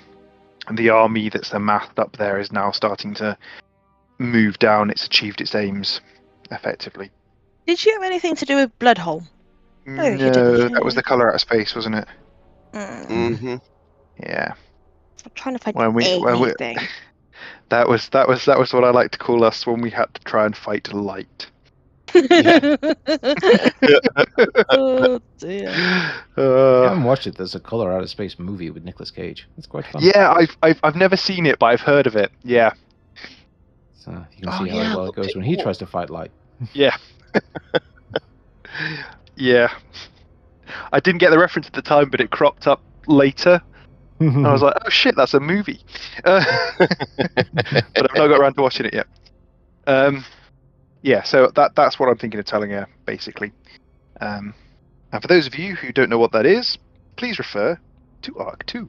the 0.71 0.91
army 0.91 1.29
that's 1.29 1.53
amassed 1.53 1.99
up 1.99 2.17
there 2.17 2.39
is 2.39 2.53
now 2.53 2.71
starting 2.71 3.15
to 3.15 3.37
move 4.19 4.59
down. 4.61 4.91
It's 4.91 5.07
achieved 5.07 5.41
its 5.41 5.55
aims 5.55 6.01
effectively. 6.51 7.11
Did 7.67 7.85
you 7.85 7.93
have 7.95 8.03
anything 8.03 8.35
to 8.37 8.45
do 8.45 8.57
with 8.57 8.79
Bloodhole? 8.79 9.23
Oh, 9.87 9.91
you 9.91 10.17
no, 10.19 10.33
did, 10.33 10.75
that 10.75 10.85
was 10.85 10.95
the 10.95 11.03
color 11.03 11.29
out 11.29 11.35
of 11.35 11.41
space, 11.41 11.75
wasn't 11.75 11.95
it? 11.97 12.07
Mm. 12.73 13.37
hmm 13.39 13.57
Yeah, 14.23 14.53
I'm 15.25 15.31
trying 15.35 15.57
to 15.57 15.63
find 15.63 15.75
When 15.77 15.95
we- 15.95 16.19
when 16.19 16.41
we- 16.41 16.53
that 17.71 17.89
was 17.89 18.09
that 18.11 18.29
was 18.29 18.45
that 18.47 18.59
was 18.59 18.73
what 18.73 18.85
I 18.85 18.91
like 18.91 19.11
to 19.13 19.19
call 19.19 19.45
us 19.45 19.67
when 19.67 19.81
we 19.81 19.91
had 19.91 20.13
to 20.15 20.21
try 20.25 20.45
and 20.47 20.57
fight 20.57 20.93
light. 20.93 21.47
oh 24.71 25.21
dear. 25.39 25.69
I 26.37 26.41
Uh, 26.41 26.83
haven't 26.89 27.05
watched 27.05 27.27
it. 27.27 27.37
There's 27.37 27.55
a 27.55 27.61
Color 27.61 27.93
Out 27.93 28.03
of 28.03 28.11
Space 28.11 28.39
movie 28.39 28.71
with 28.71 28.85
Nicolas 28.85 29.11
Cage. 29.11 29.47
It's 29.57 29.67
quite 29.67 29.87
fun. 29.87 30.03
yeah, 30.03 30.33
I've, 30.33 30.57
I've 30.63 30.81
I've 30.83 30.97
never 30.97 31.17
seen 31.17 31.47
it, 31.47 31.59
but 31.59 31.67
I've 31.67 31.81
heard 31.81 32.07
of 32.07 32.17
it. 32.17 32.31
Yeah, 32.43 32.73
So 34.09 34.25
you 34.37 34.43
can 34.43 34.49
Oh, 34.49 34.65
see 34.65 34.71
how 34.71 34.77
yeah, 34.77 34.97
well 34.97 35.09
it 35.11 35.15
goes 35.15 35.35
when 35.35 35.45
he 35.45 35.53
people- 35.53 35.65
tries 35.65 35.79
to 35.79 35.87
fight 35.87 36.11
light. 36.11 36.31
yeah, 36.73 36.97
yeah. 39.37 39.69
I 40.93 41.01
didn't 41.01 41.19
get 41.19 41.31
the 41.31 41.39
reference 41.39 41.67
at 41.67 41.73
the 41.73 41.83
time, 41.83 42.11
but 42.11 42.21
it 42.21 42.31
cropped 42.31 42.67
up 42.67 42.83
later, 43.07 43.61
and 44.21 44.47
I 44.47 44.53
was 44.53 44.63
like, 44.63 44.75
"Oh 44.85 44.89
shit, 44.89 45.17
that's 45.17 45.35
a 45.35 45.41
movie." 45.41 45.81
Uh, 46.25 46.45
but 46.79 46.91
I've 47.97 48.15
not 48.15 48.29
got 48.29 48.41
around 48.41 48.55
to 48.55 48.63
watching 48.63 48.87
it 48.87 48.95
yet. 48.95 49.07
Um, 49.87 50.25
yeah, 51.03 51.23
so 51.23 51.51
that 51.55 51.75
that's 51.77 51.99
what 51.99 52.09
I'm 52.09 52.19
thinking 52.19 52.41
of 52.41 52.47
telling 52.47 52.71
her, 52.71 52.87
basically. 53.07 53.53
Um, 54.21 54.55
and 55.13 55.23
for 55.23 55.29
those 55.29 55.47
of 55.47 55.55
you 55.55 55.75
who 55.77 55.93
don't 55.93 56.11
know 56.11 56.19
what 56.19 56.33
that 56.33 56.45
is, 56.47 56.77
please 57.17 57.39
refer 57.39 57.79
to 58.23 58.39
Arc 58.39 58.65
Two. 58.67 58.89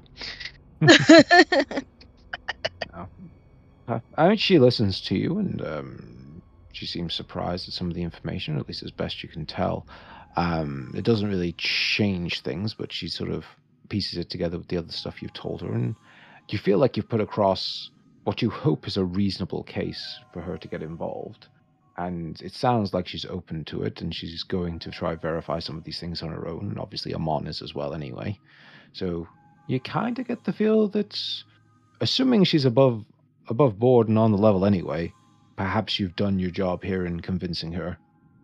Uh, 2.94 3.06
I 4.18 4.28
mean, 4.28 4.38
she 4.38 4.60
listens 4.60 5.02
to 5.02 5.16
you, 5.16 5.40
and 5.40 5.62
um, 5.62 6.42
she 6.72 6.86
seems 6.86 7.14
surprised 7.14 7.68
at 7.68 7.74
some 7.74 7.88
of 7.90 7.96
the 7.96 8.04
information, 8.04 8.58
at 8.58 8.68
least 8.68 8.84
as 8.84 8.92
best 8.92 9.24
you 9.24 9.30
can 9.30 9.46
tell. 9.46 9.88
Um, 10.36 10.94
it 10.96 11.04
doesn't 11.04 11.30
really 11.30 11.54
change 11.54 12.42
things, 12.42 12.74
but 12.74 12.94
she 12.94 13.08
sort 13.08 13.32
of 13.32 13.46
pieces 13.90 14.18
it 14.18 14.30
together 14.30 14.58
with 14.58 14.68
the 14.68 14.78
other 14.78 14.92
stuff 14.92 15.22
you've 15.22 15.34
told 15.34 15.62
her, 15.62 15.74
and 15.74 15.96
you 16.50 16.58
feel 16.58 16.78
like 16.78 16.98
you've 16.98 17.10
put 17.10 17.22
across 17.22 17.90
what 18.24 18.42
you 18.42 18.50
hope 18.50 18.88
is 18.88 18.98
a 18.98 19.04
reasonable 19.04 19.64
case 19.64 20.20
for 20.34 20.42
her 20.42 20.58
to 20.58 20.68
get 20.68 20.84
involved. 20.84 21.48
And 21.98 22.40
it 22.42 22.54
sounds 22.54 22.94
like 22.94 23.08
she's 23.08 23.26
open 23.26 23.66
to 23.66 23.84
it, 23.84 24.02
and 24.02 24.14
she's 24.14 24.44
going 24.44 24.80
to 24.80 24.92
try 24.92 25.16
verify 25.16 25.60
some 25.60 25.78
of 25.78 25.84
these 25.84 26.00
things 26.00 26.22
on 26.22 26.30
her 26.30 26.48
own, 26.48 26.70
and 26.70 26.80
obviously 26.80 27.14
Amon 27.14 27.48
is 27.48 27.62
as 27.62 27.76
well, 27.76 27.94
anyway. 27.94 28.40
So 28.94 29.28
you 29.68 29.80
kind 29.80 30.18
of 30.20 30.28
get 30.28 30.44
the 30.44 30.54
feel 30.54 30.88
that, 30.90 31.20
assuming 32.00 32.44
she's 32.46 32.66
above 32.66 33.04
above 33.50 33.78
board 33.80 34.08
and 34.08 34.18
on 34.18 34.32
the 34.32 34.38
level 34.38 34.66
anyway, 34.66 35.12
perhaps 35.56 36.00
you've 36.00 36.16
done 36.16 36.40
your 36.40 36.52
job 36.52 36.84
here 36.84 37.06
in 37.06 37.20
convincing 37.20 37.72
her 37.74 37.98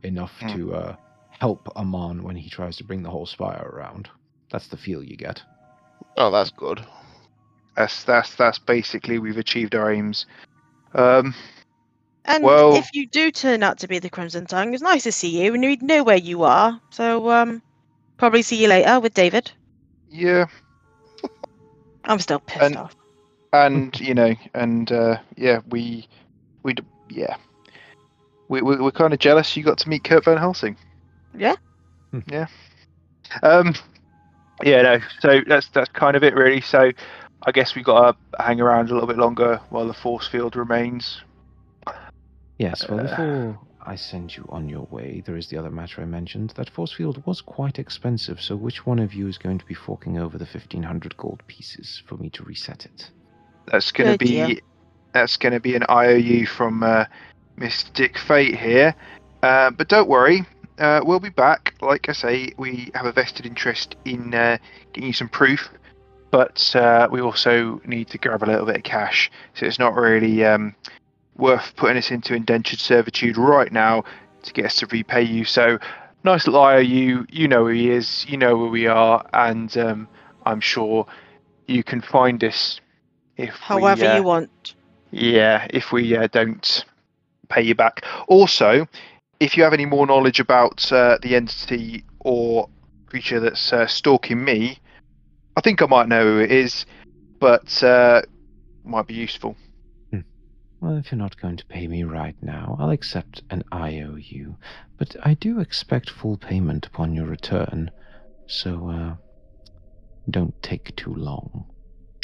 enough 0.03 0.31
Hmm. 0.39 0.47
to 0.55 0.75
uh, 0.75 0.95
help 1.29 1.69
Amon 1.77 2.23
when 2.23 2.35
he 2.35 2.49
tries 2.49 2.75
to 2.77 2.83
bring 2.83 3.03
the 3.03 3.09
whole 3.09 3.25
spire 3.25 3.69
around. 3.73 4.09
That's 4.51 4.67
the 4.67 4.77
feel 4.77 5.03
you 5.03 5.15
get. 5.15 5.41
Oh, 6.17 6.31
that's 6.31 6.49
good. 6.51 6.83
That's 7.75 8.03
that's 8.03 8.35
that's 8.35 8.57
basically 8.59 9.19
we've 9.19 9.37
achieved 9.37 9.75
our 9.75 9.91
aims. 9.91 10.25
Um, 10.93 11.33
and 12.25 12.43
Well- 12.43 12.75
if 12.75 12.89
you 12.93 13.05
do 13.07 13.31
turn 13.31 13.63
out 13.63 13.77
to 13.79 13.87
be 13.87 13.99
the 13.99 14.09
Crimson 14.09 14.45
Tongue, 14.45 14.73
it's 14.73 14.81
nice 14.83 15.03
to 15.03 15.11
see 15.11 15.43
you, 15.43 15.53
and 15.53 15.61
we 15.63 15.75
know 15.77 16.03
where 16.03 16.15
you 16.17 16.43
are. 16.43 16.79
So 16.89 17.29
um, 17.31 17.61
probably 18.17 18.41
see 18.43 18.61
you 18.61 18.67
later 18.69 18.99
with 18.99 19.13
David. 19.13 19.51
yeah, 20.09 20.45
I'm 22.05 22.19
still 22.19 22.39
pissed 22.39 22.61
And- 22.63 22.77
off. 22.77 22.95
And 23.63 23.99
you 23.99 24.13
know, 24.13 24.33
and 24.53 24.91
uh, 24.91 25.17
yeah, 25.35 25.59
we 25.69 26.07
we 26.63 26.75
yeah, 27.09 27.37
we, 28.47 28.61
we 28.61 28.77
we're 28.77 28.91
kind 28.91 29.13
of 29.13 29.19
jealous 29.19 29.55
you 29.55 29.63
got 29.63 29.77
to 29.79 29.89
meet 29.89 30.03
Kurt 30.03 30.25
Van 30.25 30.37
Helsing. 30.37 30.77
Yeah. 31.37 31.55
Hmm. 32.11 32.19
Yeah. 32.27 32.47
Um. 33.43 33.73
Yeah. 34.63 34.81
No. 34.81 34.99
So 35.19 35.41
that's 35.47 35.67
that's 35.69 35.89
kind 35.91 36.15
of 36.15 36.23
it, 36.23 36.35
really. 36.35 36.61
So 36.61 36.91
I 37.45 37.51
guess 37.51 37.75
we've 37.75 37.85
got 37.85 38.11
to 38.11 38.43
hang 38.43 38.59
around 38.59 38.89
a 38.89 38.93
little 38.93 39.07
bit 39.07 39.17
longer 39.17 39.61
while 39.69 39.87
the 39.87 39.93
force 39.93 40.27
field 40.27 40.55
remains. 40.55 41.21
Yes, 42.57 42.87
well, 42.87 43.01
Uh, 43.01 43.03
before 43.03 43.59
I 43.85 43.95
send 43.95 44.35
you 44.35 44.45
on 44.49 44.69
your 44.69 44.87
way, 44.89 45.21
there 45.25 45.37
is 45.37 45.49
the 45.49 45.57
other 45.57 45.69
matter 45.69 46.01
I 46.01 46.05
mentioned. 46.05 46.51
That 46.51 46.69
force 46.69 46.93
field 46.93 47.23
was 47.25 47.41
quite 47.41 47.77
expensive, 47.77 48.41
so 48.41 48.55
which 48.55 48.85
one 48.85 48.99
of 48.99 49.13
you 49.13 49.27
is 49.27 49.37
going 49.37 49.57
to 49.59 49.65
be 49.65 49.73
forking 49.73 50.17
over 50.17 50.37
the 50.37 50.45
1500 50.45 51.17
gold 51.17 51.43
pieces 51.47 52.01
for 52.07 52.15
me 52.17 52.29
to 52.31 52.43
reset 52.43 52.85
it? 52.85 53.11
That's 53.71 53.91
going 53.91 54.11
to 54.11 54.17
be 54.17 54.61
that's 55.13 55.37
going 55.37 55.53
to 55.53 55.59
be 55.59 55.75
an 55.75 55.83
IOU 55.89 56.45
from 56.45 56.83
uh, 56.83 57.05
Dick 57.93 58.17
Fate 58.17 58.55
here. 58.55 58.93
Uh, 59.41 59.71
but 59.71 59.87
don't 59.87 60.09
worry, 60.09 60.45
uh, 60.77 61.01
we'll 61.03 61.19
be 61.19 61.29
back. 61.29 61.73
Like 61.81 62.09
I 62.09 62.11
say, 62.11 62.51
we 62.57 62.91
have 62.93 63.05
a 63.05 63.11
vested 63.11 63.45
interest 63.45 63.95
in 64.05 64.33
uh, 64.33 64.57
getting 64.91 65.07
you 65.07 65.13
some 65.13 65.29
proof, 65.29 65.69
but 66.31 66.75
uh, 66.75 67.07
we 67.11 67.21
also 67.21 67.81
need 67.85 68.09
to 68.09 68.17
grab 68.17 68.43
a 68.43 68.45
little 68.45 68.65
bit 68.65 68.77
of 68.77 68.83
cash. 68.83 69.31
So 69.53 69.65
it's 69.65 69.79
not 69.79 69.95
really 69.95 70.43
um, 70.43 70.75
worth 71.37 71.75
putting 71.77 71.97
us 71.97 72.11
into 72.11 72.35
indentured 72.35 72.79
servitude 72.79 73.37
right 73.37 73.71
now 73.71 74.03
to 74.43 74.53
get 74.53 74.65
us 74.65 74.75
to 74.77 74.87
repay 74.87 75.23
you. 75.23 75.45
So 75.45 75.79
nice 76.23 76.45
little 76.45 76.61
IOU. 76.61 77.25
You 77.29 77.47
know 77.47 77.65
who 77.65 77.71
he 77.71 77.89
is. 77.89 78.25
You 78.27 78.37
know 78.37 78.57
where 78.57 78.69
we 78.69 78.87
are, 78.87 79.25
and 79.33 79.75
um, 79.77 80.07
I'm 80.45 80.59
sure 80.59 81.05
you 81.67 81.83
can 81.83 82.01
find 82.01 82.43
us 82.43 82.79
if 83.37 83.53
we, 83.53 83.61
However 83.61 84.05
uh, 84.05 84.15
you 84.15 84.23
want. 84.23 84.75
yeah, 85.11 85.67
if 85.69 85.91
we 85.91 86.15
uh, 86.15 86.27
don't 86.27 86.85
pay 87.49 87.61
you 87.61 87.75
back. 87.75 88.05
Also, 88.27 88.87
if 89.39 89.57
you 89.57 89.63
have 89.63 89.73
any 89.73 89.85
more 89.85 90.07
knowledge 90.07 90.39
about 90.39 90.91
uh, 90.91 91.17
the 91.21 91.35
entity 91.35 92.03
or 92.19 92.69
creature 93.07 93.39
that's 93.39 93.71
uh, 93.73 93.87
stalking 93.87 94.43
me, 94.43 94.79
I 95.55 95.61
think 95.61 95.81
I 95.81 95.85
might 95.85 96.07
know 96.07 96.23
who 96.23 96.39
it 96.39 96.51
is, 96.51 96.85
but 97.39 97.83
uh, 97.83 98.21
might 98.83 99.07
be 99.07 99.13
useful. 99.13 99.55
Well, 100.81 100.97
if 100.97 101.11
you're 101.11 101.17
not 101.17 101.37
going 101.37 101.57
to 101.57 101.65
pay 101.65 101.87
me 101.87 102.03
right 102.03 102.35
now, 102.43 102.75
I'll 102.79 102.91
accept 102.91 103.41
an 103.49 103.63
IOU, 103.73 104.55
but 104.99 105.15
I 105.23 105.33
do 105.33 105.59
expect 105.59 106.09
full 106.09 106.37
payment 106.37 106.85
upon 106.85 107.15
your 107.15 107.25
return, 107.25 107.89
so 108.45 108.89
uh, 108.89 109.15
don't 110.29 110.53
take 110.61 110.95
too 110.95 111.15
long. 111.15 111.65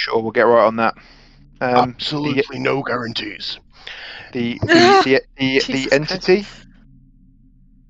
Sure, 0.02 0.20
we'll 0.20 0.32
get 0.32 0.48
right 0.48 0.66
on 0.66 0.78
that. 0.78 0.96
Um, 1.62 1.92
Absolutely 1.92 2.58
no 2.58 2.82
guarantees. 2.82 3.60
the 4.34 4.58
the 4.62 5.02
the, 5.06 5.22
the, 5.38 5.60
the, 5.68 5.96
entity. 5.96 6.42
Christ. 6.42 6.68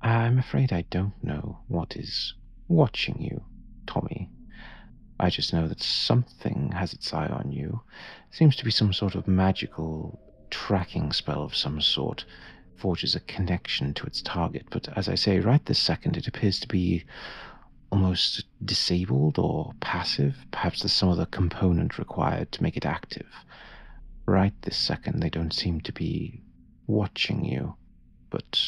I'm 0.02 0.38
afraid 0.38 0.74
I 0.74 0.82
don't 0.90 1.14
know 1.22 1.60
what 1.68 1.96
is 1.96 2.34
watching 2.68 3.18
you, 3.18 3.40
Tommy. 3.86 4.28
I 5.18 5.30
just 5.30 5.54
know 5.54 5.66
that 5.68 5.82
something 5.82 6.72
has 6.72 6.92
its 6.92 7.14
eye 7.14 7.28
on 7.28 7.50
you. 7.50 7.80
Seems 8.30 8.56
to 8.56 8.64
be 8.66 8.70
some 8.70 8.92
sort 8.92 9.14
of 9.14 9.26
magical 9.26 10.20
tracking 10.50 11.14
spell 11.14 11.42
of 11.42 11.56
some 11.56 11.80
sort. 11.80 12.26
Forges 12.76 13.14
a 13.14 13.20
connection 13.20 13.94
to 13.94 14.04
its 14.04 14.20
target, 14.20 14.66
but 14.68 14.86
as 14.98 15.08
I 15.08 15.14
say, 15.14 15.40
right 15.40 15.64
this 15.64 15.78
second, 15.78 16.18
it 16.18 16.28
appears 16.28 16.60
to 16.60 16.68
be 16.68 17.04
almost 17.92 18.46
disabled 18.64 19.38
or 19.38 19.72
passive. 19.80 20.34
Perhaps 20.50 20.80
there's 20.80 20.94
some 20.94 21.10
other 21.10 21.26
component 21.26 21.98
required 21.98 22.50
to 22.52 22.62
make 22.62 22.76
it 22.76 22.86
active. 22.86 23.26
Right 24.26 24.54
this 24.62 24.78
second, 24.78 25.20
they 25.20 25.28
don't 25.28 25.52
seem 25.52 25.82
to 25.82 25.92
be 25.92 26.40
watching 26.86 27.44
you, 27.44 27.74
but 28.30 28.60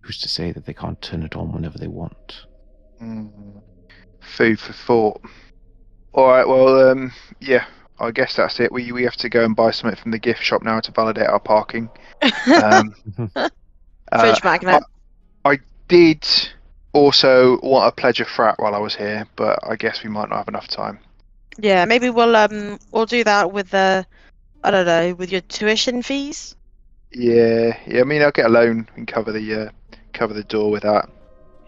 who's 0.00 0.18
to 0.20 0.28
say 0.28 0.50
that 0.50 0.66
they 0.66 0.74
can't 0.74 1.00
turn 1.00 1.22
it 1.22 1.36
on 1.36 1.52
whenever 1.52 1.78
they 1.78 1.86
want? 1.86 2.46
Mm, 3.00 3.62
food 4.20 4.58
for 4.58 4.72
thought. 4.72 5.20
All 6.12 6.26
right. 6.26 6.46
Well, 6.46 6.90
um, 6.90 7.12
yeah. 7.40 7.66
I 8.00 8.10
guess 8.10 8.34
that's 8.34 8.58
it. 8.58 8.72
We 8.72 8.90
we 8.90 9.04
have 9.04 9.14
to 9.18 9.28
go 9.28 9.44
and 9.44 9.54
buy 9.54 9.70
something 9.70 10.00
from 10.00 10.10
the 10.10 10.18
gift 10.18 10.42
shop 10.42 10.62
now 10.62 10.80
to 10.80 10.90
validate 10.90 11.28
our 11.28 11.40
parking. 11.40 11.88
Um, 12.62 12.94
uh, 13.36 13.48
Fridge 14.18 14.42
magnet. 14.42 14.82
I 15.44 15.58
did 15.88 16.26
also 16.94 17.58
want 17.60 17.88
a 17.88 17.92
pledge 18.00 18.20
of 18.20 18.28
frat 18.28 18.54
while 18.58 18.74
I 18.74 18.78
was 18.78 18.94
here, 18.94 19.26
but 19.36 19.58
I 19.62 19.76
guess 19.76 20.02
we 20.02 20.08
might 20.08 20.28
not 20.30 20.38
have 20.38 20.48
enough 20.48 20.68
time. 20.68 20.98
Yeah, 21.58 21.84
maybe 21.84 22.08
we'll 22.10 22.34
um 22.36 22.78
we'll 22.90 23.06
do 23.06 23.22
that 23.24 23.52
with 23.52 23.70
the 23.70 24.06
I 24.62 24.70
don't 24.70 24.86
know 24.86 25.14
with 25.14 25.30
your 25.30 25.42
tuition 25.42 26.02
fees. 26.02 26.56
Yeah, 27.12 27.76
yeah. 27.86 28.00
I 28.00 28.04
mean, 28.04 28.22
I'll 28.22 28.30
get 28.32 28.46
a 28.46 28.48
loan 28.48 28.88
and 28.96 29.06
cover 29.06 29.30
the 29.32 29.54
uh, 29.66 29.70
cover 30.12 30.32
the 30.34 30.42
door 30.44 30.70
with 30.70 30.82
that. 30.84 31.08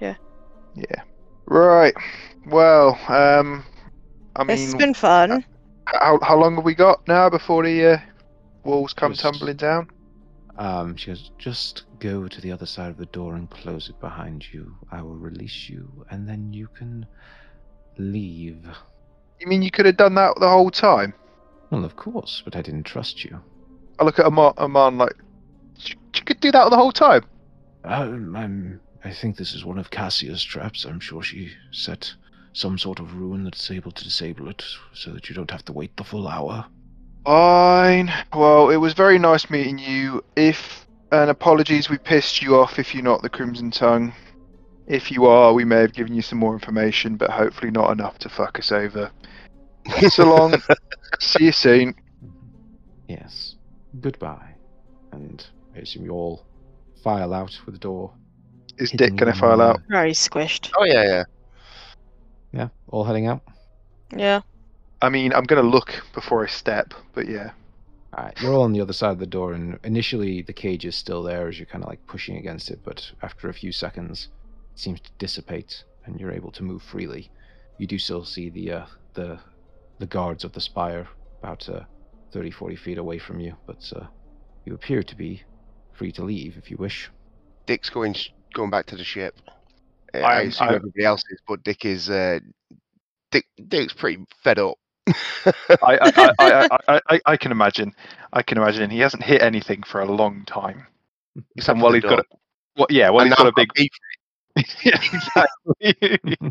Yeah. 0.01 0.15
Yeah. 0.75 1.03
Right. 1.47 1.95
Well, 2.47 2.99
um, 3.09 3.65
I 4.35 4.45
This 4.45 4.65
has 4.65 4.75
been 4.75 4.95
fun. 4.95 5.45
how 5.87 6.19
how 6.23 6.37
long 6.37 6.57
have 6.57 6.65
we 6.65 6.75
got 6.75 7.07
now 7.07 7.29
before 7.31 7.65
the 7.65 7.95
uh, 7.95 7.99
walls 8.65 8.93
come 8.93 9.13
Just- 9.13 9.23
tumbling 9.23 9.57
down? 9.57 9.89
Um, 10.59 10.97
she 10.97 11.09
goes, 11.09 11.31
just 11.39 11.85
go 11.99 12.29
to 12.29 12.41
the 12.41 12.51
other 12.51 12.67
side 12.67 12.91
of 12.91 12.97
the 12.97 13.07
door 13.07 13.35
and 13.35 13.51
close 13.51 13.89
it 13.89 14.01
behind 14.01 14.53
you. 14.53 14.75
I 14.91 15.03
will 15.03 15.17
release 15.17 15.69
you, 15.69 16.07
and 16.11 16.27
then 16.27 16.53
you 16.53 16.69
can 16.69 17.07
leave. 17.99 18.67
You 19.39 19.47
mean 19.47 19.63
you 19.63 19.71
could 19.71 19.87
have 19.87 19.99
done 19.99 20.15
that 20.15 20.39
the 20.41 20.49
whole 20.49 20.71
time? 20.71 21.13
Well, 21.71 21.85
of 21.85 21.97
course, 21.97 22.43
but 22.45 22.57
I 22.57 22.63
didn't 22.63 22.85
trust 22.85 23.25
you. 23.25 23.41
I 23.99 24.05
look 24.05 24.19
at 24.19 24.25
Amon, 24.25 24.55
Amon 24.57 24.99
like, 24.99 25.17
you, 25.79 25.97
could 26.25 26.41
do 26.41 26.53
that 26.53 26.71
the 26.71 26.77
whole 26.77 26.93
time. 26.93 27.25
Um, 27.85 28.35
I'm. 28.35 28.81
I 29.05 29.13
think 29.13 29.37
this 29.37 29.55
is 29.55 29.65
one 29.65 29.79
of 29.79 29.91
Cassia's 29.91 30.43
traps. 30.43 30.85
I'm 30.85 31.01
sure 31.01 31.23
she 31.23 31.53
set 31.71 32.13
some 32.53 32.79
sort 32.79 32.99
of 32.99 33.15
ruin 33.15 33.45
that's 33.45 33.71
able 33.71 33.93
to 33.93 34.05
disable 34.05 34.49
it, 34.49 34.65
so 34.95 35.13
that 35.13 35.29
you 35.29 35.35
don't 35.35 35.51
have 35.51 35.65
to 35.67 35.73
wait 35.73 35.97
the 35.97 36.05
full 36.05 36.27
hour. 36.27 36.67
Fine. 37.27 38.13
Well, 38.37 38.71
it 38.71 38.77
was 38.77 38.95
very 38.95 39.19
nice 39.19 39.51
meeting 39.51 39.79
you. 39.79 40.25
If 40.37 40.87
and 41.11 41.29
apologies, 41.29 41.91
we 41.91 41.99
pissed 41.99 42.41
you 42.41 42.55
off. 42.55 42.79
If 42.79 42.95
you're 42.95 43.03
not 43.03 43.21
the 43.21 43.29
Crimson 43.29 43.73
Tongue, 43.73 44.13
if 44.87 45.11
you 45.11 45.27
are, 45.27 45.53
we 45.53 45.65
may 45.65 45.81
have 45.81 45.93
given 45.93 46.15
you 46.15 46.23
some 46.23 46.39
more 46.39 46.53
information, 46.53 47.17
but 47.17 47.31
hopefully 47.31 47.73
not 47.73 47.91
enough 47.91 48.17
to 48.19 48.29
fuck 48.29 48.61
us 48.61 48.71
over. 48.71 49.11
So 50.09 50.25
long. 50.25 50.55
See 51.21 51.47
you 51.47 51.53
soon. 51.53 51.97
Yes. 53.09 53.57
Goodbye. 54.01 54.55
And 55.11 55.45
I 55.75 55.81
assume 55.81 56.05
you 56.05 56.13
all 56.13 56.47
file 57.03 57.35
out 57.35 57.59
with 57.67 57.75
the 57.75 57.81
door. 57.81 58.13
Is 58.79 58.93
hitting 58.93 59.09
Dick 59.09 59.17
gonna 59.17 59.35
file 59.35 59.61
on 59.61 59.71
out? 59.71 59.81
Very 59.89 60.13
squished. 60.13 60.71
Oh 60.79 60.85
yeah, 60.85 61.03
yeah. 61.03 61.25
Yeah, 62.53 62.69
all 62.87 63.03
heading 63.03 63.27
out. 63.27 63.43
Yeah. 64.17 64.43
I 65.03 65.09
mean, 65.09 65.33
I'm 65.33 65.45
gonna 65.45 65.63
look 65.63 66.03
before 66.15 66.45
I 66.45 66.49
step, 66.49 66.95
but 67.15 67.29
yeah. 67.29 67.51
Alright, 68.17 68.41
you're 68.41 68.55
all 68.55 68.63
on 68.63 68.73
the 68.73 68.81
other 68.81 68.93
side 68.95 69.11
of 69.13 69.19
the 69.19 69.27
door, 69.27 69.53
and 69.53 69.79
initially 69.85 70.41
the 70.43 70.53
cage 70.53 70.87
is 70.87 70.97
still 70.97 71.23
there 71.23 71.49
as 71.49 71.59
you're 71.59 71.67
kind 71.67 71.85
of 71.85 71.91
like 71.91 72.05
pushing 72.07 72.37
against 72.39 72.71
it, 72.71 72.81
but 72.83 73.11
after 73.23 73.49
a 73.49 73.55
few 73.55 73.73
seconds, 73.73 74.29
it 74.73 74.79
seems 74.81 75.01
to 75.01 75.11
dissipate, 75.19 75.85
and 76.07 76.19
you're 76.19 76.33
able 76.33 76.51
to 76.53 76.63
move 76.63 76.83
freely. 76.83 77.31
You 77.79 77.87
do 77.87 77.99
still 77.99 78.25
see 78.25 78.49
the 78.49 78.73
uh, 78.73 78.87
the 79.15 79.39
the 79.99 80.07
guards 80.07 80.45
of 80.45 80.53
the 80.53 80.61
spire 80.61 81.07
about 81.43 81.69
uh, 81.69 81.81
30, 82.33 82.51
40 82.51 82.77
feet 82.77 82.99
away 82.99 83.19
from 83.19 83.39
you, 83.41 83.55
but 83.67 83.91
uh, 83.97 84.07
you 84.65 84.75
appear 84.75 85.03
to 85.03 85.17
be 85.17 85.43
free 85.93 86.13
to 86.13 86.23
leave 86.25 86.57
if 86.57 86.71
you 86.71 86.77
wish. 86.79 87.11
Dick's 87.67 87.91
going 87.91 88.15
sh- 88.15 88.31
going 88.55 88.71
back 88.71 88.87
to 88.87 88.97
the 88.97 89.05
ship. 89.05 89.39
Uh, 90.15 90.19
I 90.19 90.39
I'm- 90.39 90.49
assume 90.49 90.69
I- 90.69 90.75
everybody 90.77 91.05
else 91.05 91.23
is, 91.31 91.41
but 91.47 91.63
Dick 91.65 91.85
is. 91.85 92.09
Uh, 92.09 92.41
Dick 93.31 93.45
Dick's 93.69 93.93
pretty 93.93 94.25
fed 94.43 94.59
up. 94.59 94.79
I, 95.07 95.53
I, 95.83 95.99
I, 96.17 96.33
I, 96.39 96.79
I, 96.89 97.01
I, 97.09 97.21
I 97.27 97.37
can 97.37 97.53
imagine. 97.53 97.95
I 98.33 98.43
can 98.43 98.59
imagine. 98.59 98.91
He 98.91 98.99
hasn't 99.01 99.23
hit 99.23 99.43
anything 99.43 99.83
for 99.83 100.01
a 100.01 100.07
long 100.11 100.45
time. 100.47 100.87
Except 101.57 101.75
And 101.77 101.83
while 101.83 101.93
the 101.93 101.99
he's 101.99 102.05
got 102.05 102.17
door. 102.17 102.21
a, 102.21 102.37
well, 102.77 102.87
yeah, 102.91 103.11
well, 103.11 103.21
And 103.21 103.29
he's 103.31 103.39
now 103.39 103.45
got 103.45 103.47
a 103.47 103.49
I've 103.49 103.55
big. 103.55 103.73
beef. 103.75 103.91
yeah, 104.85 105.01
exactly. 105.13 106.41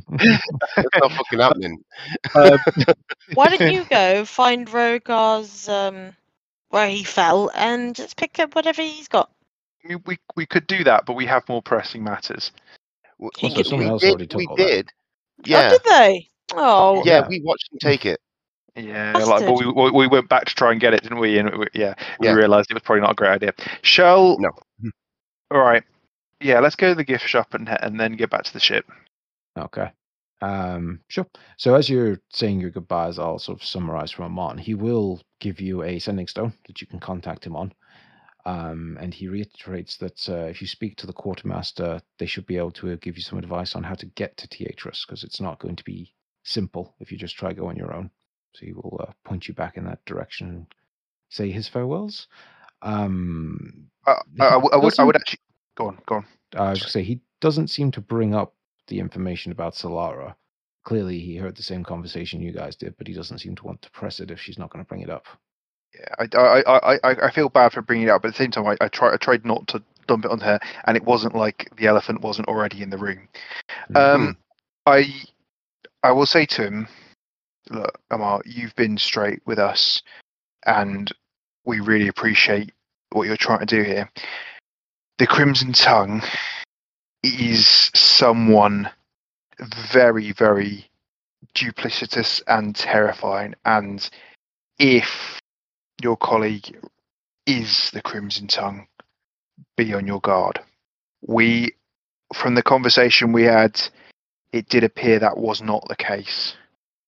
It's 0.78 0.90
not 1.00 1.12
fucking 1.12 1.40
happening. 1.40 1.84
um, 2.36 2.58
Why 3.34 3.48
don't 3.50 3.74
you 3.74 3.84
go 3.90 4.26
find 4.26 4.68
Rogar's 4.68 5.68
um 5.70 6.14
where 6.70 6.88
he 6.90 7.04
fell 7.04 7.52
and 7.56 7.96
just 7.96 8.16
pick 8.18 8.40
up 8.40 8.56
whatever 8.56 8.82
he's 8.82 9.08
got? 9.08 9.32
we, 9.88 9.96
we 10.06 10.18
we 10.36 10.46
could 10.46 10.68
do 10.68 10.84
that, 10.84 11.06
but 11.06 11.14
we 11.14 11.26
have 11.26 11.48
more 11.50 11.62
pressing 11.62 12.04
matters. 12.04 12.52
W- 13.20 13.32
He 13.38 13.48
we 13.48 13.64
could- 13.64 13.80
we 13.80 13.86
else 13.86 14.02
did, 14.02 14.10
already 14.12 14.28
took 14.28 14.38
we 14.40 14.48
all 14.48 14.56
that. 14.58 14.68
did. 14.68 14.90
Oh, 15.40 15.44
Yeah, 15.46 15.70
did 15.70 15.84
they? 15.84 16.30
Oh, 16.54 17.04
yeah, 17.06 17.20
Yeah. 17.22 17.28
we 17.28 17.42
watched 17.42 17.70
them 17.72 17.80
take 17.80 18.06
it. 18.06 18.20
Yeah, 18.76 19.14
like, 19.14 19.46
but 19.46 19.54
we, 19.54 19.72
we 19.72 19.92
we 19.92 20.08
went 20.08 20.28
back 20.28 20.46
to 20.46 20.56
try 20.56 20.72
and 20.72 20.82
get 20.82 20.94
it, 20.94 21.04
didn't 21.04 21.20
we? 21.20 21.38
And 21.38 21.58
we, 21.58 21.68
yeah, 21.74 21.94
we 22.20 22.28
Yeah. 22.28 22.34
realised 22.34 22.70
it 22.70 22.74
was 22.74 22.84
probably 22.84 23.02
not 23.02 23.12
a 23.12 23.16
great 23.16 23.30
idea. 23.30 23.54
Shall 23.82 24.38
No. 24.40 24.52
All 25.52 25.62
right. 25.62 25.84
Yeah, 26.42 26.60
let's 26.60 26.76
go 26.76 26.90
to 26.90 26.96
the 26.96 27.04
gift 27.04 27.28
shop 27.28 27.54
and 27.54 27.70
and 27.70 28.00
then 28.00 28.18
get 28.18 28.30
back 28.30 28.44
to 28.44 28.54
the 28.54 28.60
ship. 28.60 28.86
Okay. 29.58 29.92
Um, 30.42 31.00
sure. 31.08 31.26
So 31.58 31.76
as 31.76 31.90
you're 31.90 32.20
saying 32.32 32.60
your 32.60 32.70
goodbyes, 32.70 33.18
I'll 33.18 33.40
sort 33.40 33.60
of 33.60 33.66
summarize 33.66 34.12
from 34.12 34.26
Amon. 34.26 34.58
He 34.58 34.74
will 34.74 35.22
give 35.40 35.62
you 35.62 35.84
a 35.84 35.98
sending 36.00 36.28
stone 36.28 36.54
that 36.68 36.82
you 36.82 36.88
can 36.88 37.00
contact 37.00 37.46
him 37.46 37.56
on. 37.56 37.74
Um, 38.46 38.98
and 39.02 39.14
he 39.14 39.28
reiterates 39.28 39.98
that 39.98 40.30
uh, 40.30 40.46
if 40.46 40.62
you 40.62 40.68
speak 40.68 40.98
to 40.98 41.08
the 41.08 41.14
quartermaster, 41.14 42.02
they 42.20 42.28
should 42.28 42.46
be 42.46 42.58
able 42.58 42.72
to 42.72 42.92
uh, 42.92 42.98
give 43.02 43.18
you 43.18 43.24
some 43.24 43.40
advice 43.40 43.76
on 43.76 43.84
how 43.84 43.96
to 43.96 44.06
get 44.06 44.38
to 44.38 44.48
Teatris, 44.48 45.08
because 45.08 45.24
it's 45.24 45.42
not 45.42 45.58
going 45.58 45.78
to 45.78 45.84
be 45.84 46.14
simple 46.44 46.94
if 47.00 47.12
you 47.12 47.18
just 47.18 47.38
try 47.38 47.54
go 47.54 47.68
on 47.68 47.76
your 47.76 47.94
own. 47.94 48.12
So 48.56 48.66
he 48.66 48.74
will 48.74 49.06
uh, 49.08 49.12
point 49.24 49.48
you 49.48 49.54
back 49.54 49.78
in 49.78 49.86
that 49.86 50.04
direction 50.06 50.48
and 50.50 50.68
say 51.30 51.52
his 51.52 51.68
farewells. 51.68 52.28
Um, 52.82 53.88
I, 54.06 54.12
I, 54.40 54.46
I 54.48 54.58
would- 54.58 54.74
I 54.74 54.78
would 54.78 55.00
I 55.00 55.04
would 55.04 55.16
actually 55.16 55.40
go 55.76 55.88
on 55.88 56.00
go 56.06 56.16
on. 56.16 56.26
I 56.56 56.70
was 56.72 56.80
going 56.80 56.86
to 56.88 56.92
say 56.92 57.04
he 57.04 57.20
doesn't 57.42 57.68
seem 57.70 57.92
to 57.92 58.02
bring 58.02 58.34
up 58.34 58.54
the 58.88 59.00
information 59.00 59.52
about 59.52 59.74
Solara. 59.74 60.36
Clearly, 60.84 61.20
he 61.20 61.36
heard 61.36 61.56
the 61.58 61.64
same 61.64 61.84
conversation 61.84 62.42
you 62.42 62.52
guys 62.52 62.76
did, 62.76 62.96
but 62.98 63.08
he 63.08 63.14
doesn't 63.14 63.40
seem 63.40 63.56
to 63.56 63.64
want 63.64 63.82
to 63.82 63.92
press 63.92 64.20
it 64.20 64.32
if 64.32 64.40
she's 64.40 64.60
not 64.60 64.70
going 64.70 64.86
to 64.86 64.88
bring 64.88 65.02
it 65.02 65.10
up. 65.10 65.26
Yeah, 65.94 66.16
I, 66.20 66.38
I, 66.38 66.62
I, 66.62 67.00
I, 67.04 67.26
I 67.28 67.32
feel 67.32 67.50
bad 67.50 67.74
for 67.74 67.82
bringing 67.82 68.08
it 68.08 68.12
up, 68.12 68.22
but 68.22 68.30
at 68.30 68.34
the 68.36 68.44
same 68.44 68.52
time, 68.52 68.68
I, 68.68 68.78
I 68.80 68.88
try 68.88 69.14
I 69.14 69.18
tried 69.18 69.46
not 69.46 69.68
to 69.70 69.84
dump 70.08 70.26
it 70.26 70.32
on 70.32 70.40
her, 70.40 70.60
and 70.86 70.96
it 70.96 71.04
wasn't 71.04 71.36
like 71.36 71.70
the 71.78 71.88
elephant 71.88 72.22
wasn't 72.22 72.48
already 72.48 72.82
in 72.84 72.90
the 72.92 72.98
room. 72.98 73.28
Um, 73.96 74.38
I 74.86 75.06
I 76.04 76.12
will 76.12 76.28
say 76.28 76.46
to 76.46 76.64
him, 76.64 76.88
look, 77.70 78.00
Amar, 78.12 78.42
you've 78.46 78.76
been 78.76 78.98
straight 78.98 79.42
with 79.46 79.60
us, 79.60 80.02
and 80.66 81.12
we 81.66 81.80
really 81.80 82.08
appreciate 82.08 82.72
what 83.12 83.28
you're 83.28 83.38
trying 83.38 83.60
to 83.60 83.66
do 83.66 83.82
here. 83.82 84.10
The 85.18 85.28
Crimson 85.28 85.74
Tongue 85.74 86.22
is 87.24 87.92
someone 87.96 88.90
very, 89.92 90.32
very 90.32 90.86
duplicitous 91.54 92.42
and 92.48 92.76
terrifying, 92.76 93.56
and 93.66 94.08
if 94.78 95.40
your 96.02 96.18
colleague 96.18 96.78
is 97.46 97.90
the 97.92 98.02
Crimson 98.02 98.48
Tongue, 98.48 98.88
be 99.78 99.94
on 99.94 100.06
your 100.06 100.20
guard. 100.20 100.60
We, 101.22 101.72
from 102.34 102.56
the 102.56 102.64
conversation 102.64 103.32
we 103.32 103.44
had, 103.44 103.82
it 104.52 104.68
did 104.68 104.84
appear 104.84 105.20
that 105.20 105.38
was 105.38 105.62
not 105.62 105.88
the 105.88 105.96
case, 105.96 106.56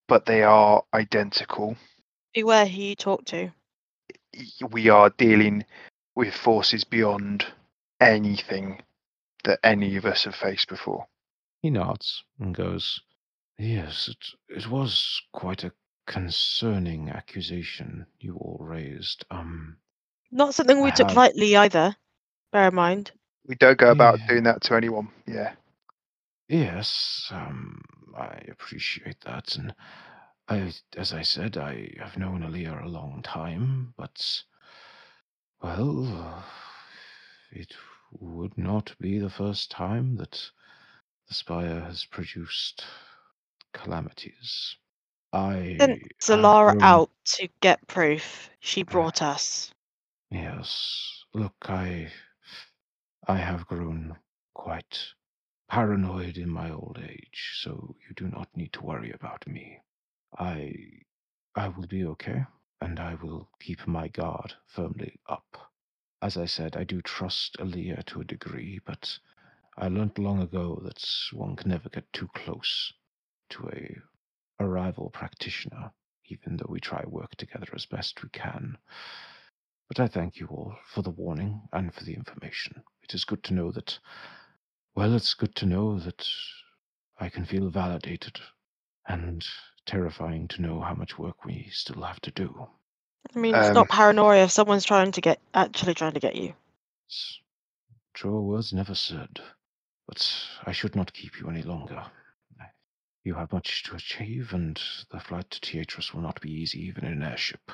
but 0.07 0.25
they 0.25 0.43
are 0.43 0.83
identical. 0.93 1.75
beware 2.33 2.65
who 2.65 2.81
you 2.81 2.95
talk 2.95 3.25
to. 3.25 3.51
We 4.69 4.89
are 4.89 5.09
dealing 5.17 5.65
with 6.15 6.33
forces 6.33 6.83
beyond 6.83 7.45
anything 7.99 8.81
that 9.43 9.59
any 9.63 9.95
of 9.97 10.05
us 10.05 10.23
have 10.25 10.35
faced 10.35 10.69
before. 10.69 11.07
He 11.61 11.69
nods 11.69 12.23
and 12.39 12.53
goes, 12.55 13.01
Yes, 13.57 14.07
it, 14.07 14.55
it 14.57 14.69
was 14.69 15.19
quite 15.33 15.63
a 15.63 15.71
concerning 16.05 17.09
accusation 17.09 18.05
you 18.19 18.35
all 18.35 18.59
raised. 18.61 19.25
Um, 19.31 19.77
Not 20.31 20.53
something 20.53 20.81
we 20.81 20.89
I 20.89 20.93
took 20.93 21.07
have- 21.07 21.17
lightly 21.17 21.55
either. 21.55 21.95
Bear 22.51 22.67
in 22.69 22.75
mind. 22.75 23.11
We 23.47 23.55
don't 23.55 23.77
go 23.77 23.91
about 23.91 24.19
Yeah. 24.19 24.27
doing 24.27 24.43
that 24.43 24.61
to 24.63 24.75
anyone. 24.75 25.09
Yeah. 25.25 25.53
Yes, 26.49 27.27
um, 27.31 27.81
I 28.15 28.41
appreciate 28.49 29.21
that, 29.21 29.55
and 29.55 29.73
I, 30.47 30.71
as 30.95 31.13
I 31.13 31.21
said, 31.23 31.57
I 31.57 31.93
have 31.99 32.17
known 32.17 32.41
Aaliyah 32.41 32.83
a 32.83 32.87
long 32.87 33.21
time, 33.23 33.93
but 33.97 34.43
well, 35.61 36.43
it 37.51 37.73
would 38.11 38.57
not 38.57 38.95
be 38.99 39.19
the 39.19 39.29
first 39.29 39.71
time 39.71 40.15
that 40.17 40.51
the 41.27 41.33
Spire 41.33 41.81
has 41.81 42.05
produced 42.05 42.85
calamities. 43.73 44.77
I 45.33 45.75
Sent 45.79 46.01
Solara 46.19 46.71
grown- 46.71 46.81
out 46.83 47.11
to 47.35 47.49
get 47.61 47.85
proof. 47.87 48.49
She 48.59 48.83
brought 48.83 49.21
us. 49.21 49.73
Yes. 50.31 51.23
Look, 51.33 51.55
I 51.69 52.11
I 53.27 53.35
have 53.37 53.67
grown 53.67 54.17
quite 54.53 54.97
paranoid 55.69 56.37
in 56.37 56.49
my 56.49 56.71
old 56.71 56.99
age, 57.03 57.59
so 57.61 57.95
you 58.07 58.15
do 58.15 58.27
not 58.27 58.55
need 58.55 58.73
to 58.73 58.83
worry 58.83 59.11
about 59.11 59.47
me. 59.47 59.79
I 60.37 60.73
I 61.55 61.69
will 61.69 61.87
be 61.87 62.05
okay, 62.05 62.45
and 62.81 62.99
I 62.99 63.15
will 63.15 63.49
keep 63.59 63.87
my 63.87 64.07
guard 64.07 64.53
firmly 64.67 65.19
up. 65.27 65.57
As 66.21 66.37
I 66.37 66.45
said, 66.45 66.75
I 66.77 66.83
do 66.83 67.01
trust 67.01 67.57
Aaliyah 67.59 68.05
to 68.05 68.21
a 68.21 68.25
degree, 68.25 68.79
but 68.85 69.19
I 69.77 69.87
learnt 69.89 70.17
long 70.19 70.41
ago 70.41 70.79
that 70.83 71.03
one 71.33 71.55
can 71.55 71.69
never 71.69 71.89
get 71.89 72.11
too 72.13 72.29
close 72.35 72.93
to 73.51 73.69
a 73.69 73.97
a 74.59 74.67
rival 74.67 75.09
practitioner, 75.11 75.91
even 76.25 76.57
though 76.57 76.69
we 76.69 76.79
try 76.79 77.03
work 77.05 77.35
together 77.35 77.67
as 77.75 77.85
best 77.85 78.23
we 78.23 78.29
can. 78.29 78.77
But 79.87 79.99
I 79.99 80.07
thank 80.07 80.37
you 80.39 80.47
all 80.47 80.75
for 80.87 81.01
the 81.01 81.11
warning 81.11 81.61
and 81.73 81.93
for 81.93 82.03
the 82.03 82.13
information. 82.15 82.83
It 83.03 83.13
is 83.13 83.25
good 83.25 83.43
to 83.45 83.53
know 83.53 83.71
that, 83.71 83.99
well, 84.97 85.13
it's 85.13 85.35
good 85.35 85.55
to 85.55 85.67
know 85.67 85.99
that 85.99 86.27
I 87.19 87.29
can 87.29 87.45
feel 87.45 87.69
validated 87.69 88.39
and 89.07 89.45
terrifying 89.85 90.47
to 90.49 90.61
know 90.61 90.81
how 90.81 90.95
much 90.95 91.19
work 91.19 91.45
we 91.45 91.69
still 91.71 92.01
have 92.01 92.19
to 92.21 92.31
do. 92.31 92.67
I 93.35 93.39
mean, 93.39 93.55
it's 93.55 93.67
Um, 93.67 93.75
not 93.75 93.89
paranoia 93.89 94.45
if 94.45 94.51
someone's 94.51 94.85
trying 94.85 95.11
to 95.11 95.21
get 95.21 95.39
actually 95.53 95.93
trying 95.93 96.13
to 96.13 96.19
get 96.19 96.35
you. 96.35 96.55
It's 97.05 97.39
truer 98.15 98.41
words 98.41 98.73
never 98.73 98.95
said, 98.95 99.39
but 100.07 100.47
I 100.65 100.71
should 100.71 100.95
not 100.95 101.13
keep 101.13 101.39
you 101.39 101.47
any 101.49 101.61
longer. 101.61 102.03
You 103.23 103.35
have 103.35 103.51
much 103.53 103.83
to 103.83 103.95
achieve, 103.95 104.53
and 104.53 104.81
the 105.11 105.19
flight 105.19 105.51
to 105.51 105.59
Teatris 105.59 106.13
will 106.13 106.21
not 106.21 106.41
be 106.41 106.51
easy, 106.51 106.79
even 106.85 107.05
in 107.05 107.13
an 107.13 107.23
airship. 107.23 107.71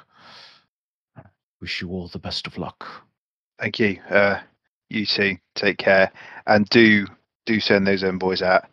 Wish 1.62 1.82
you 1.82 1.90
all 1.92 2.10
the 2.10 2.20
best 2.20 2.48
of 2.48 2.58
luck. 2.58 3.08
Thank 3.60 3.80
you. 3.80 4.02
Uh, 4.10 4.42
you 4.94 5.06
too. 5.06 5.38
Take 5.56 5.78
care, 5.78 6.12
and 6.48 6.68
do 6.70 7.08
do 7.46 7.60
send 7.60 7.88
those 7.88 8.04
envoys 8.04 8.42
out. 8.42 8.66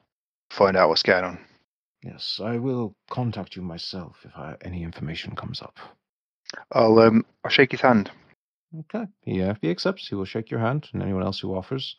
Find 0.51 0.76
out 0.76 0.88
what's 0.88 1.02
going 1.02 1.24
on. 1.24 1.38
Yes, 2.02 2.40
I 2.42 2.56
will 2.56 2.94
contact 3.10 3.56
you 3.56 3.62
myself 3.62 4.16
if 4.24 4.36
I, 4.36 4.56
any 4.62 4.82
information 4.82 5.36
comes 5.36 5.60
up. 5.60 5.78
I'll 6.72 6.98
um 6.98 7.24
I'll 7.44 7.51
shake 7.51 7.72
his 7.72 7.80
hand. 7.80 8.10
Okay. 8.80 9.06
Yeah, 9.24 9.51
if 9.51 9.59
he 9.60 9.70
accepts, 9.70 10.09
he 10.09 10.14
will 10.14 10.24
shake 10.24 10.51
your 10.51 10.60
hand, 10.60 10.88
and 10.92 11.02
anyone 11.02 11.22
else 11.22 11.40
who 11.40 11.55
offers. 11.55 11.97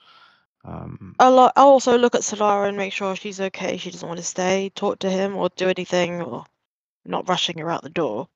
Um, 0.63 1.15
I'll, 1.19 1.39
I'll 1.55 1.67
also 1.67 1.97
look 1.97 2.15
at 2.15 2.21
Solara 2.21 2.67
and 2.67 2.77
make 2.77 2.93
sure 2.93 3.15
she's 3.15 3.41
okay. 3.41 3.77
She 3.77 3.89
doesn't 3.89 4.07
want 4.07 4.19
to 4.19 4.25
stay, 4.25 4.71
talk 4.75 4.99
to 4.99 5.09
him, 5.09 5.35
or 5.35 5.49
do 5.55 5.67
anything, 5.67 6.21
or 6.21 6.45
not 7.03 7.27
rushing 7.27 7.57
her 7.57 7.71
out 7.71 7.81
the 7.81 7.89
door. 7.89 8.27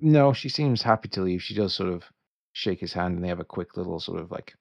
no, 0.00 0.32
she 0.32 0.48
seems 0.48 0.82
happy 0.82 1.08
to 1.10 1.22
leave. 1.22 1.42
She 1.42 1.54
does 1.54 1.74
sort 1.74 1.90
of 1.90 2.04
shake 2.52 2.80
his 2.80 2.92
hand, 2.92 3.14
and 3.14 3.24
they 3.24 3.28
have 3.28 3.40
a 3.40 3.44
quick 3.44 3.76
little 3.76 4.00
sort 4.00 4.20
of 4.20 4.30
like 4.30 4.54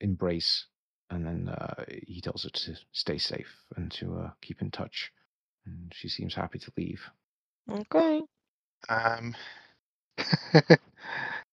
embrace, 0.00 0.66
and 1.10 1.24
then 1.26 1.48
uh, 1.48 1.84
he 2.06 2.20
tells 2.20 2.44
her 2.44 2.50
to 2.50 2.74
stay 2.92 3.18
safe 3.18 3.48
and 3.76 3.90
to 3.92 4.18
uh, 4.18 4.30
keep 4.42 4.60
in 4.62 4.70
touch. 4.70 5.12
And 5.66 5.92
she 5.94 6.08
seems 6.08 6.34
happy 6.34 6.58
to 6.58 6.72
leave. 6.76 7.02
Okay. 7.70 8.22
Um, 8.88 9.34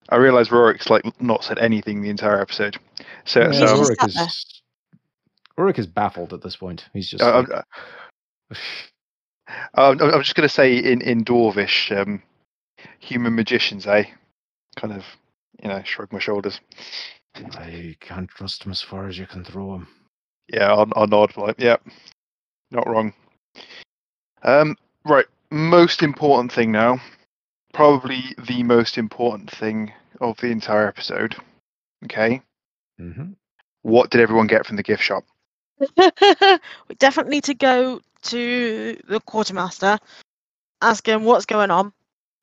I 0.10 0.15
realise 0.15 0.48
Rorik's 0.49 0.90
like 0.90 1.19
not 1.22 1.44
said 1.44 1.60
anything 1.60 2.02
the 2.02 2.10
entire 2.10 2.40
episode. 2.40 2.78
So, 3.26 3.41
Yeah, 3.41 3.48
He's 3.49 3.57
so 3.60 3.65
I'm- 3.65 3.78
just 3.78 3.84
Ulrich 3.91 3.99
sat 3.99 4.14
there. 4.15 4.26
is 4.26 4.61
Ulrich 5.57 5.80
is 5.80 5.88
baffled 5.88 6.34
at 6.34 6.41
this 6.41 6.56
point. 6.56 6.86
He's 6.94 7.10
just. 7.10 7.24
I'm, 7.24 7.45
like, 7.45 7.65
I'm, 9.74 9.99
I'm 10.02 10.22
just 10.22 10.36
going 10.36 10.48
to 10.48 10.53
say 10.53 10.78
in 10.78 11.02
in 11.02 11.26
Dwarvish, 11.26 11.91
um, 11.99 12.22
human 12.99 13.36
magicians, 13.36 13.88
eh? 13.88 14.06
Kind 14.76 14.94
of, 14.94 15.03
you 15.61 15.68
know, 15.69 15.82
shrug 15.84 16.14
my 16.14 16.19
shoulders. 16.19 16.60
I 17.53 17.95
can't 17.99 18.30
trust 18.30 18.64
him 18.64 18.72
as 18.72 18.81
far 18.81 19.07
as 19.07 19.18
you 19.18 19.26
can 19.26 19.43
throw 19.43 19.76
him. 19.76 19.88
Yeah, 20.51 20.72
I'll, 20.73 20.88
I'll 20.95 21.07
nod. 21.07 21.35
Like, 21.38 21.55
yeah, 21.59 21.77
not 22.72 22.88
wrong. 22.88 23.14
Um, 24.43 24.76
right. 25.05 25.26
Most 25.49 26.03
important 26.03 26.51
thing 26.51 26.72
now, 26.72 26.99
probably 27.73 28.22
the 28.47 28.64
most 28.64 28.97
important 28.97 29.49
thing 29.51 29.91
of 30.19 30.38
the 30.38 30.47
entire 30.47 30.88
episode. 30.88 31.35
Okay, 32.05 32.41
Mm-hmm. 32.99 33.31
what 33.84 34.09
did 34.09 34.22
everyone 34.22 34.47
get 34.47 34.65
from 34.65 34.76
the 34.76 34.84
gift 34.84 35.03
shop? 35.03 35.23
we 35.97 36.95
definitely 36.97 37.35
need 37.35 37.43
to 37.45 37.53
go 37.53 38.01
to 38.23 38.97
the 39.07 39.19
quartermaster, 39.22 39.99
ask 40.81 41.07
him 41.07 41.23
what's 41.23 41.45
going 41.45 41.72
on. 41.72 41.93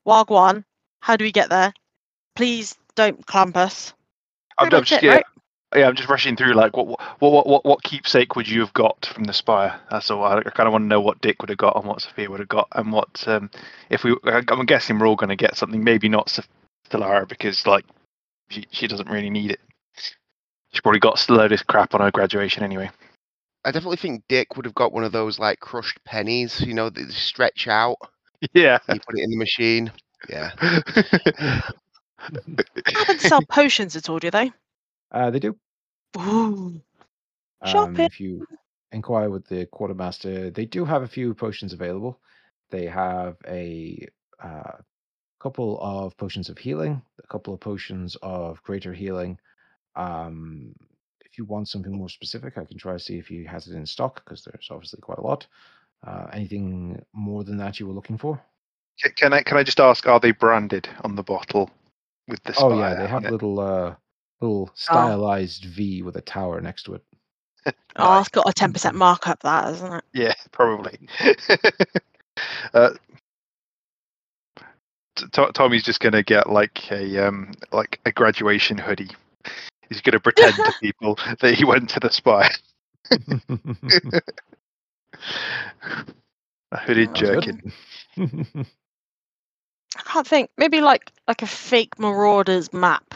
Wagwan, 0.07 0.65
how 1.01 1.17
do 1.17 1.25
we 1.25 1.33
get 1.33 1.51
there? 1.51 1.73
Please 2.37 2.77
don't 2.95 3.27
clamp 3.27 3.57
us. 3.57 3.93
I'm, 4.59 4.73
I'm 4.73 4.85
just 4.85 5.03
it, 5.03 5.07
yeah, 5.07 5.15
right? 5.15 5.25
yeah, 5.75 5.89
I'm 5.89 5.97
just 5.97 6.09
rushing 6.09 6.37
through. 6.37 6.55
Like, 6.55 6.77
what, 6.77 6.87
what, 6.87 7.01
what, 7.21 7.47
what, 7.47 7.65
what 7.65 7.83
keepsake 7.83 8.37
would 8.37 8.49
you 8.49 8.61
have 8.61 8.73
got 8.75 9.07
from 9.13 9.25
the 9.25 9.33
spire? 9.33 9.79
That's 9.91 10.11
all. 10.11 10.25
I, 10.25 10.39
I 10.39 10.43
kind 10.43 10.67
of 10.67 10.73
want 10.73 10.85
to 10.85 10.89
know 10.89 11.01
what 11.01 11.21
Dick 11.21 11.41
would 11.41 11.49
have 11.51 11.59
got 11.59 11.77
and 11.77 11.85
what 11.87 12.03
Sophia 12.03 12.31
would 12.31 12.41
have 12.41 12.49
got, 12.49 12.69
and 12.73 12.93
what 12.93 13.27
um, 13.27 13.51
if 13.91 14.05
we. 14.05 14.17
I- 14.25 14.43
I'm 14.49 14.67
guessing 14.67 14.99
we're 14.99 15.09
all 15.09 15.17
going 15.17 15.31
to 15.31 15.37
get 15.37 15.57
something. 15.57 15.83
Maybe 15.83 16.09
not 16.09 16.31
Sof- 16.31 16.49
Stellara 16.89 17.29
because 17.29 17.67
like 17.67 17.85
she 18.51 18.67
she 18.71 18.87
doesn't 18.87 19.09
really 19.09 19.31
need 19.31 19.51
it. 19.51 19.61
She 20.73 20.81
probably 20.81 21.01
got 21.01 21.29
a 21.29 21.33
load 21.33 21.53
of 21.53 21.67
crap 21.67 21.95
on 21.95 22.01
her 22.01 22.11
graduation 22.11 22.63
anyway. 22.65 22.91
I 23.65 23.71
definitely 23.71 23.97
think 23.97 24.25
Dick 24.29 24.57
would 24.57 24.67
have 24.67 24.75
got 24.75 24.93
one 24.93 25.05
of 25.05 25.13
those 25.13 25.39
like 25.39 25.61
crushed 25.61 25.99
pennies, 26.05 26.61
you 26.61 26.75
know, 26.75 26.91
that 26.91 27.13
stretch 27.13 27.69
out. 27.69 27.97
Yeah. 28.53 28.79
You 28.91 29.01
put 29.01 29.19
it 29.19 29.23
in 29.23 29.31
the 29.31 29.39
machine. 29.39 29.91
Yeah. 30.29 30.51
haven't 32.87 33.21
sell 33.21 33.43
potions 33.51 33.97
at 33.97 34.09
all, 34.09 34.19
do 34.19 34.31
they? 34.31 34.53
Uh, 35.11 35.31
they 35.31 35.39
do. 35.39 35.57
Ooh. 36.19 36.81
Um, 37.61 37.73
Shopping. 37.73 38.05
if 38.05 38.21
you 38.21 38.47
inquire 38.93 39.31
with 39.31 39.47
the 39.47 39.67
quartermaster, 39.67 40.51
they 40.51 40.67
do 40.67 40.85
have 40.85 41.03
a 41.03 41.09
few 41.09 41.35
potions 41.35 41.73
available. 41.73 42.21
They 42.71 42.87
have 42.87 43.37
a 43.47 44.07
uh, 44.43 44.79
couple 45.41 45.79
of 45.81 46.17
potions 46.17 46.49
of 46.49 46.59
healing, 46.59 47.03
a 47.23 47.27
couple 47.27 47.55
of 47.55 47.61
potions 47.61 48.17
of 48.23 48.63
greater 48.63 48.93
healing. 48.93 49.39
Um, 49.97 50.75
if 51.25 51.39
you 51.39 51.45
want 51.45 51.69
something 51.69 51.93
more 51.93 52.09
specific, 52.09 52.57
I 52.57 52.65
can 52.65 52.79
try 52.79 52.93
to 52.93 52.99
see 52.99 53.19
if 53.19 53.27
he 53.27 53.45
has 53.45 53.67
it 53.67 53.75
in 53.75 53.87
stock 53.87 54.25
because 54.25 54.45
there's 54.45 54.69
obviously 54.71 55.01
quite 55.01 55.19
a 55.19 55.27
lot. 55.27 55.47
Uh, 56.07 56.27
anything 56.33 57.03
more 57.13 57.45
than 57.45 57.57
that 57.57 57.81
you 57.81 57.87
were 57.87 57.95
looking 57.95 58.19
for? 58.19 58.41
Can 59.17 59.33
I 59.33 59.43
can 59.43 59.57
I 59.57 59.65
just 59.65 59.81
ask, 59.81 60.07
are 60.07 60.21
they 60.21 60.31
branded 60.31 60.89
on 61.03 61.17
the 61.17 61.23
bottle 61.23 61.71
with 62.29 62.43
the 62.45 62.53
spire 62.55 62.73
Oh 62.73 62.79
yeah, 62.79 62.95
they 62.95 63.05
on 63.05 63.11
have 63.11 63.25
it? 63.25 63.31
little 63.31 63.61
uh, 63.61 63.95
little 64.41 64.71
stylized 64.75 65.65
V 65.65 66.03
with 66.03 66.17
a 66.17 66.21
tower 66.21 66.61
next 66.61 66.85
to 66.85 66.95
it. 66.95 67.05
Oh, 67.97 68.19
it's 68.19 68.29
got 68.29 68.49
a 68.49 68.53
ten 68.53 68.73
percent 68.73 68.97
markup, 68.97 69.41
that 69.45 69.73
isn't 69.73 69.93
it? 69.95 70.05
Yeah, 70.13 70.35
probably. 70.53 71.09
uh, 72.75 72.91
T- 75.17 75.47
Tommy's 75.55 75.85
just 75.85 76.01
gonna 76.01 76.23
get 76.25 76.51
like 76.51 76.91
a 76.91 77.27
um 77.27 77.53
like 77.73 78.01
a 78.05 78.11
graduation 78.13 78.77
hoodie. 78.77 79.11
He's 79.89 80.01
gonna 80.01 80.19
pretend 80.19 80.57
to 80.57 80.75
people 80.81 81.19
that 81.41 81.55
he 81.55 81.65
went 81.65 81.89
to 81.91 82.01
the 82.01 82.11
spire. 82.11 82.51
a 86.73 86.79
hooded 86.79 87.17
Sounds 87.17 87.21
jerkin. 87.21 87.73
I 89.97 90.03
can't 90.03 90.27
think. 90.27 90.51
Maybe 90.59 90.81
like 90.81 91.13
like 91.29 91.43
a 91.43 91.47
fake 91.47 91.99
Marauders 91.99 92.73
map, 92.73 93.15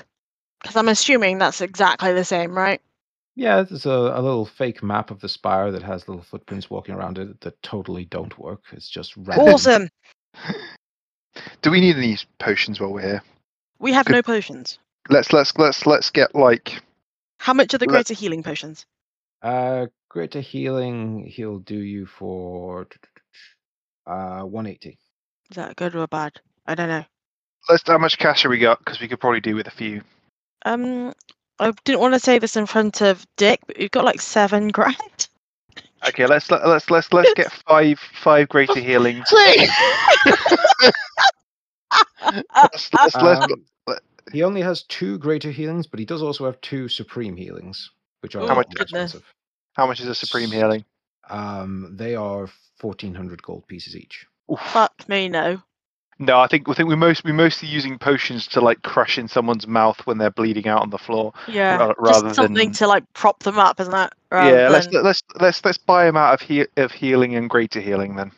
because 0.60 0.76
I'm 0.76 0.88
assuming 0.88 1.38
that's 1.38 1.60
exactly 1.60 2.12
the 2.12 2.24
same, 2.24 2.56
right? 2.56 2.80
Yeah, 3.36 3.62
there's 3.62 3.86
a, 3.86 3.90
a 3.90 4.20
little 4.22 4.46
fake 4.46 4.82
map 4.82 5.10
of 5.10 5.20
the 5.20 5.28
spire 5.28 5.70
that 5.70 5.82
has 5.82 6.09
little 6.09 6.24
footprints 6.24 6.70
walking 6.70 6.94
around 6.94 7.18
it 7.18 7.40
that 7.42 7.62
totally 7.62 8.05
don't 8.05 8.36
work. 8.38 8.62
It's 8.72 8.88
just 8.88 9.16
random. 9.16 9.55
Awesome. 9.55 9.88
Do 11.62 11.70
we 11.70 11.80
need 11.80 11.96
any 11.96 12.16
potions 12.38 12.80
while 12.80 12.92
we're 12.92 13.02
here? 13.02 13.22
We 13.78 13.92
have 13.92 14.06
Good. 14.06 14.16
no 14.16 14.22
potions. 14.22 14.78
Let's 15.09 15.32
let's 15.32 15.56
let's 15.56 15.86
let's 15.86 16.10
get 16.10 16.34
like 16.34 16.82
How 17.38 17.55
much 17.55 17.74
are 17.74 17.78
the 17.78 17.86
Let- 17.86 17.94
greater 17.94 18.14
healing 18.14 18.42
potions? 18.42 18.86
Uh, 19.42 19.86
greater 20.09 20.40
healing, 20.40 21.24
he'll 21.26 21.60
do 21.60 21.76
you 21.78 22.06
for 22.06 22.88
uh 24.06 24.42
180. 24.42 24.98
Is 25.50 25.56
that 25.56 25.76
good 25.76 25.94
or 25.94 26.06
bad? 26.09 26.40
I 26.68 26.74
don't 26.74 26.88
know. 26.88 27.04
let's 27.68 27.82
how 27.86 27.96
much 27.98 28.18
cash 28.18 28.42
have 28.42 28.50
we 28.50 28.58
got? 28.58 28.78
Because 28.78 29.00
we 29.00 29.08
could 29.08 29.18
probably 29.20 29.40
do 29.40 29.56
with 29.56 29.66
a 29.66 29.70
few. 29.72 30.02
Um, 30.66 31.12
I 31.58 31.72
didn't 31.84 32.00
want 32.00 32.12
to 32.14 32.20
say 32.20 32.38
this 32.38 32.56
in 32.56 32.66
front 32.66 33.00
of 33.00 33.26
Dick, 33.38 33.60
but 33.66 33.78
we've 33.78 33.90
got 33.90 34.04
like 34.04 34.20
seven 34.20 34.68
grand. 34.78 35.28
Okay, 36.06 36.26
let's 36.26 36.50
let- 36.50 36.66
let's 36.66 36.90
let's 36.90 37.12
let's 37.12 37.32
get 37.34 37.50
five 37.68 37.98
five 37.98 38.48
greater 38.48 38.78
healing. 38.80 39.22
Let's, 42.54 42.92
let's, 42.92 43.16
let's, 43.16 43.40
Um, 43.52 43.64
he 44.32 44.42
only 44.42 44.60
has 44.60 44.82
two 44.82 45.16
greater 45.18 45.50
healings, 45.50 45.86
but 45.86 45.98
he 45.98 46.04
does 46.04 46.22
also 46.22 46.44
have 46.44 46.60
two 46.60 46.88
supreme 46.88 47.36
healings, 47.36 47.90
which 48.20 48.34
are 48.34 48.40
Oh, 48.40 48.44
a 48.44 48.46
lot 48.48 48.56
more 48.56 48.64
expensive. 48.82 49.24
how 49.74 49.86
much 49.86 50.00
is 50.00 50.06
a 50.08 50.14
supreme 50.14 50.50
healing? 50.50 50.84
Um, 51.30 51.94
they 51.96 52.14
are 52.14 52.48
1400 52.80 53.42
gold 53.42 53.66
pieces 53.66 53.96
each. 53.96 54.26
Oof. 54.52 54.60
Fuck 54.60 55.08
me, 55.08 55.28
no. 55.28 55.62
No, 56.20 56.40
I 56.40 56.48
think 56.48 56.68
I 56.68 56.74
think 56.74 56.88
we 56.88 56.96
most 56.96 57.22
we 57.24 57.32
mostly 57.32 57.68
using 57.68 57.96
potions 57.98 58.48
to 58.48 58.60
like 58.60 58.82
crush 58.82 59.18
in 59.18 59.28
someone's 59.28 59.68
mouth 59.68 60.04
when 60.04 60.18
they're 60.18 60.30
bleeding 60.30 60.66
out 60.66 60.82
on 60.82 60.90
the 60.90 60.98
floor. 60.98 61.32
Yeah, 61.46 61.92
ra- 61.96 62.20
just 62.22 62.34
something 62.34 62.54
than 62.54 62.72
to 62.72 62.88
like 62.88 63.04
prop 63.12 63.42
them 63.44 63.58
up, 63.58 63.78
isn't 63.78 63.94
it? 63.94 64.12
Rather 64.30 64.62
yeah, 64.62 64.68
let's 64.68 64.88
than- 64.88 65.04
let's 65.04 65.22
let's 65.38 65.64
let's 65.64 65.78
buy 65.78 66.08
him 66.08 66.16
out 66.16 66.34
of 66.34 66.40
he- 66.40 66.66
of 66.76 66.90
healing 66.90 67.36
and 67.36 67.48
greater 67.48 67.80
healing 67.80 68.16
then. 68.16 68.32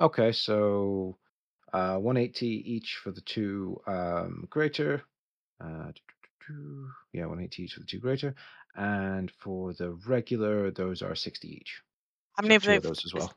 Okay, 0.00 0.32
so 0.32 1.16
uh, 1.72 1.96
180 1.96 2.46
each 2.46 2.98
for 3.02 3.10
the 3.10 3.20
two 3.20 3.80
um, 3.86 4.46
greater. 4.48 5.02
Uh, 5.60 5.92
yeah, 7.12 7.22
180 7.22 7.62
each 7.62 7.74
for 7.74 7.80
the 7.80 7.86
two 7.86 7.98
greater. 7.98 8.34
And 8.74 9.30
for 9.38 9.74
the 9.74 9.90
regular, 10.06 10.70
those 10.70 11.02
are 11.02 11.14
60 11.14 11.48
each. 11.48 11.82
How 12.34 12.42
many 12.42 12.54
of 12.54 12.62
two 12.62 12.72
of 12.72 12.82
those? 12.82 13.02
those 13.02 13.04
as 13.04 13.14
well. 13.14 13.32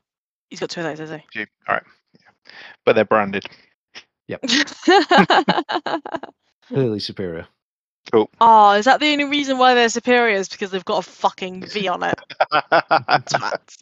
He's 0.48 0.60
got 0.60 0.70
two 0.70 0.80
of 0.80 0.86
those, 0.96 1.10
has 1.10 1.20
Gee, 1.32 1.46
All 1.68 1.74
right, 1.74 1.82
yeah. 2.14 2.25
But 2.84 2.94
they're 2.94 3.04
branded. 3.04 3.44
Yep. 4.28 4.42
Clearly 6.68 7.00
superior. 7.00 7.46
Cool. 8.12 8.30
Oh, 8.40 8.72
is 8.72 8.84
that 8.84 9.00
the 9.00 9.12
only 9.12 9.24
reason 9.24 9.58
why 9.58 9.74
they're 9.74 9.88
superiors? 9.88 10.48
Because 10.48 10.70
they've 10.70 10.84
got 10.84 11.06
a 11.06 11.10
fucking 11.10 11.66
V 11.66 11.88
on 11.88 12.02
it. 12.04 12.18
Twats. 12.52 13.78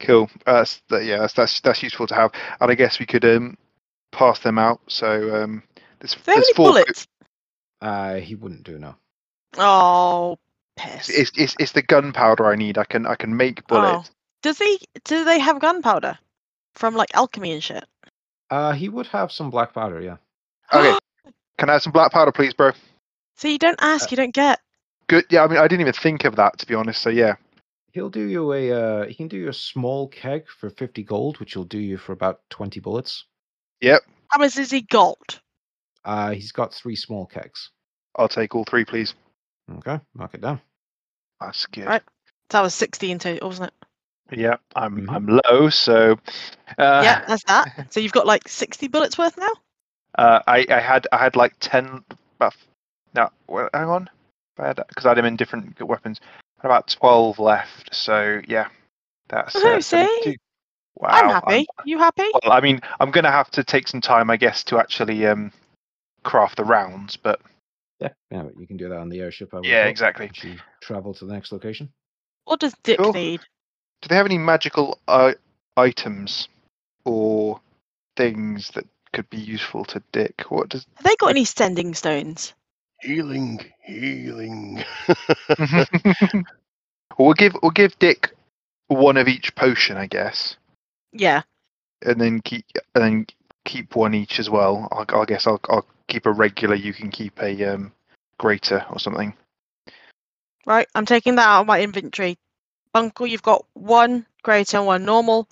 cool. 0.00 0.28
That's 0.44 0.82
that, 0.88 1.04
yeah. 1.04 1.18
That's, 1.18 1.34
that's 1.34 1.60
that's 1.60 1.82
useful 1.82 2.06
to 2.08 2.14
have. 2.14 2.32
And 2.60 2.70
I 2.70 2.74
guess 2.74 2.98
we 2.98 3.06
could 3.06 3.24
um 3.24 3.56
pass 4.10 4.40
them 4.40 4.58
out. 4.58 4.80
So 4.88 5.42
um, 5.42 5.62
there's, 6.00 6.14
Do 6.14 6.20
they 6.26 6.34
there's 6.34 6.48
any 6.48 6.54
four. 6.54 6.72
bullets? 6.72 7.06
Uh, 7.80 8.14
he 8.14 8.34
wouldn't 8.34 8.64
do 8.64 8.78
no. 8.78 8.96
Oh, 9.56 10.38
piss. 10.76 11.08
It's, 11.08 11.30
it's 11.36 11.56
it's 11.58 11.72
the 11.72 11.82
gunpowder 11.82 12.46
I 12.46 12.56
need. 12.56 12.78
I 12.78 12.84
can 12.84 13.06
I 13.06 13.14
can 13.14 13.36
make 13.36 13.66
bullets. 13.68 14.10
Does 14.42 14.58
he? 14.58 14.80
Do 15.04 15.24
they 15.24 15.38
have 15.38 15.60
gunpowder 15.60 16.18
from 16.78 16.94
like 16.94 17.14
alchemy 17.14 17.52
and 17.52 17.62
shit? 17.62 17.84
Uh, 18.50 18.72
he 18.72 18.88
would 18.88 19.06
have 19.08 19.30
some 19.30 19.50
black 19.50 19.74
powder, 19.74 20.00
yeah. 20.00 20.16
Okay. 20.72 20.96
Can 21.58 21.68
I 21.68 21.74
have 21.74 21.82
some 21.82 21.92
black 21.92 22.12
powder, 22.12 22.32
please, 22.32 22.54
bro? 22.54 22.70
So 23.36 23.48
you 23.48 23.58
don't 23.58 23.78
ask, 23.80 24.10
you 24.10 24.16
don't 24.16 24.34
get. 24.34 24.60
Good. 25.08 25.26
Yeah. 25.30 25.44
I 25.44 25.48
mean, 25.48 25.58
I 25.58 25.66
didn't 25.66 25.82
even 25.82 25.92
think 25.92 26.24
of 26.24 26.36
that 26.36 26.58
to 26.58 26.66
be 26.66 26.74
honest. 26.74 27.02
So 27.02 27.10
yeah. 27.10 27.34
He'll 27.92 28.10
do 28.10 28.22
you 28.22 28.52
a 28.52 28.70
uh, 28.70 29.06
he 29.06 29.14
can 29.14 29.28
do 29.28 29.36
you 29.36 29.48
a 29.48 29.52
small 29.52 30.08
keg 30.08 30.44
for 30.60 30.70
fifty 30.70 31.02
gold, 31.02 31.40
which 31.40 31.56
will 31.56 31.64
do 31.64 31.78
you 31.78 31.96
for 31.96 32.12
about 32.12 32.40
twenty 32.50 32.80
bullets. 32.80 33.24
Yep. 33.80 34.02
How 34.28 34.38
much 34.38 34.56
is 34.58 34.70
he 34.70 34.82
gold? 34.82 35.40
Uh, 36.04 36.32
he's 36.32 36.52
got 36.52 36.74
three 36.74 36.96
small 36.96 37.26
kegs. 37.26 37.70
I'll 38.16 38.28
take 38.28 38.54
all 38.54 38.64
three, 38.64 38.84
please. 38.84 39.14
Okay, 39.78 39.98
mark 40.14 40.34
it 40.34 40.42
down. 40.42 40.60
That's 41.40 41.66
good. 41.66 41.86
Right. 41.86 42.02
That 42.50 42.60
was 42.60 42.74
sixty 42.74 43.10
in 43.10 43.18
total, 43.18 43.48
wasn't 43.48 43.68
it? 43.68 43.87
Yeah. 44.30 44.56
I'm 44.76 45.06
Mhm. 45.06 45.14
I'm 45.14 45.40
low, 45.44 45.70
so. 45.70 46.18
Uh, 46.78 47.00
yeah, 47.02 47.24
that's 47.26 47.44
that. 47.44 47.86
So 47.92 48.00
you've 48.00 48.12
got 48.12 48.26
like 48.26 48.48
sixty 48.48 48.88
bullets 48.88 49.18
worth 49.18 49.36
now. 49.38 49.52
Uh, 50.16 50.40
I, 50.46 50.66
I 50.70 50.80
had 50.80 51.06
I 51.12 51.18
had 51.18 51.36
like 51.36 51.54
ten. 51.60 52.04
About, 52.36 52.54
no, 53.14 53.30
well, 53.46 53.68
hang 53.74 53.88
on. 53.88 54.10
Because 54.56 55.06
I 55.06 55.10
had 55.10 55.18
them 55.18 55.24
in 55.24 55.36
different 55.36 55.80
weapons. 55.80 56.20
I 56.58 56.62
had 56.62 56.68
about 56.68 56.88
twelve 56.88 57.38
left. 57.38 57.94
So 57.94 58.40
yeah, 58.46 58.68
that's. 59.28 59.56
Oh, 59.56 59.76
uh, 59.76 59.80
see? 59.80 60.36
Wow. 60.96 61.08
I'm 61.10 61.28
happy. 61.30 61.66
You 61.84 61.98
happy? 61.98 62.24
well, 62.42 62.52
I 62.52 62.60
mean, 62.60 62.80
I'm 62.98 63.10
gonna 63.12 63.30
have 63.30 63.50
to 63.52 63.62
take 63.64 63.86
some 63.86 64.00
time, 64.00 64.30
I 64.30 64.36
guess, 64.36 64.64
to 64.64 64.78
actually 64.78 65.26
um, 65.26 65.52
craft 66.24 66.56
the 66.56 66.64
rounds. 66.64 67.16
But 67.16 67.40
Yeah, 68.00 68.08
yeah, 68.30 68.42
but 68.42 68.58
you 68.58 68.66
can 68.66 68.76
do 68.76 68.88
that 68.88 68.98
on 68.98 69.08
the 69.08 69.20
airship. 69.20 69.54
I 69.54 69.60
yeah, 69.62 69.82
hope, 69.84 69.90
exactly. 69.90 70.30
you 70.42 70.56
travel 70.80 71.14
to 71.14 71.24
the 71.24 71.32
next 71.32 71.52
location. 71.52 71.92
What 72.44 72.60
does 72.60 72.74
Dick 72.82 72.98
Cool. 72.98 73.12
need? 73.12 73.40
Do 74.02 74.08
they 74.08 74.16
have 74.16 74.26
any 74.26 74.38
magical 74.38 74.98
uh, 75.08 75.32
items 75.76 76.48
or 77.04 77.60
things 78.16 78.70
that 78.70 78.86
could 79.12 79.28
be 79.30 79.38
useful 79.38 79.84
to 79.86 80.02
Dick? 80.12 80.44
What 80.48 80.68
does? 80.68 80.86
Have 80.96 81.04
they 81.04 81.16
got 81.16 81.30
any 81.30 81.44
sending 81.44 81.94
stones? 81.94 82.54
Healing, 83.00 83.64
healing. 83.84 84.84
we'll 87.18 87.32
give 87.34 87.56
we'll 87.62 87.70
give 87.70 87.98
Dick 87.98 88.34
one 88.88 89.16
of 89.16 89.28
each 89.28 89.54
potion, 89.54 89.96
I 89.96 90.06
guess. 90.06 90.56
Yeah. 91.12 91.42
and 92.04 92.20
then 92.20 92.40
keep 92.40 92.64
and 92.94 93.04
then 93.04 93.26
keep 93.64 93.96
one 93.96 94.14
each 94.14 94.38
as 94.38 94.50
well. 94.50 94.88
I, 94.92 95.16
I 95.16 95.24
guess 95.24 95.46
I'll 95.46 95.60
I'll 95.68 95.86
keep 96.08 96.26
a 96.26 96.32
regular. 96.32 96.74
You 96.74 96.92
can 96.92 97.10
keep 97.10 97.40
a 97.42 97.64
um 97.64 97.92
greater 98.38 98.84
or 98.90 98.98
something. 98.98 99.34
Right. 100.66 100.86
I'm 100.94 101.06
taking 101.06 101.36
that 101.36 101.46
out 101.48 101.62
of 101.62 101.66
my 101.66 101.80
inventory. 101.80 102.36
Bunkle, 102.94 103.28
you've 103.28 103.42
got 103.42 103.64
one 103.74 104.26
greater 104.42 104.78
and 104.78 104.86
one 104.86 105.04
normal. 105.04 105.48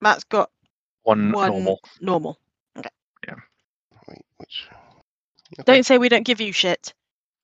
Matt's 0.00 0.24
got 0.24 0.50
One, 1.02 1.32
one 1.32 1.50
normal. 1.50 1.80
normal. 2.00 2.38
Wait, 4.08 4.22
which? 4.36 4.68
Okay, 5.58 5.62
Don't 5.64 5.84
say 5.86 5.98
we 5.98 6.08
don't 6.08 6.24
give 6.24 6.40
you 6.40 6.52
shit. 6.52 6.92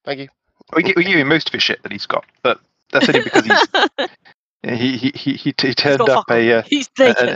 Thank 0.04 0.20
you. 0.20 0.28
We 0.76 0.82
give, 0.84 0.94
we 0.96 1.04
give 1.04 1.18
him 1.18 1.28
most 1.28 1.48
of 1.48 1.52
his 1.54 1.62
shit 1.62 1.82
that 1.82 1.90
he's 1.92 2.06
got, 2.06 2.24
but 2.42 2.60
that's 2.92 3.08
only 3.08 3.22
because 3.22 3.44
he's 3.44 4.08
he 4.62 4.96
he 4.96 5.12
he, 5.14 5.32
he, 5.32 5.32
he 5.34 5.54
He's 5.60 5.74
turned 5.74 6.00
up 6.02 6.08
fuck 6.28 6.30
a, 6.30 6.58
uh, 6.58 6.62
He's 6.66 6.88
a, 6.98 7.02
naked. 7.04 7.28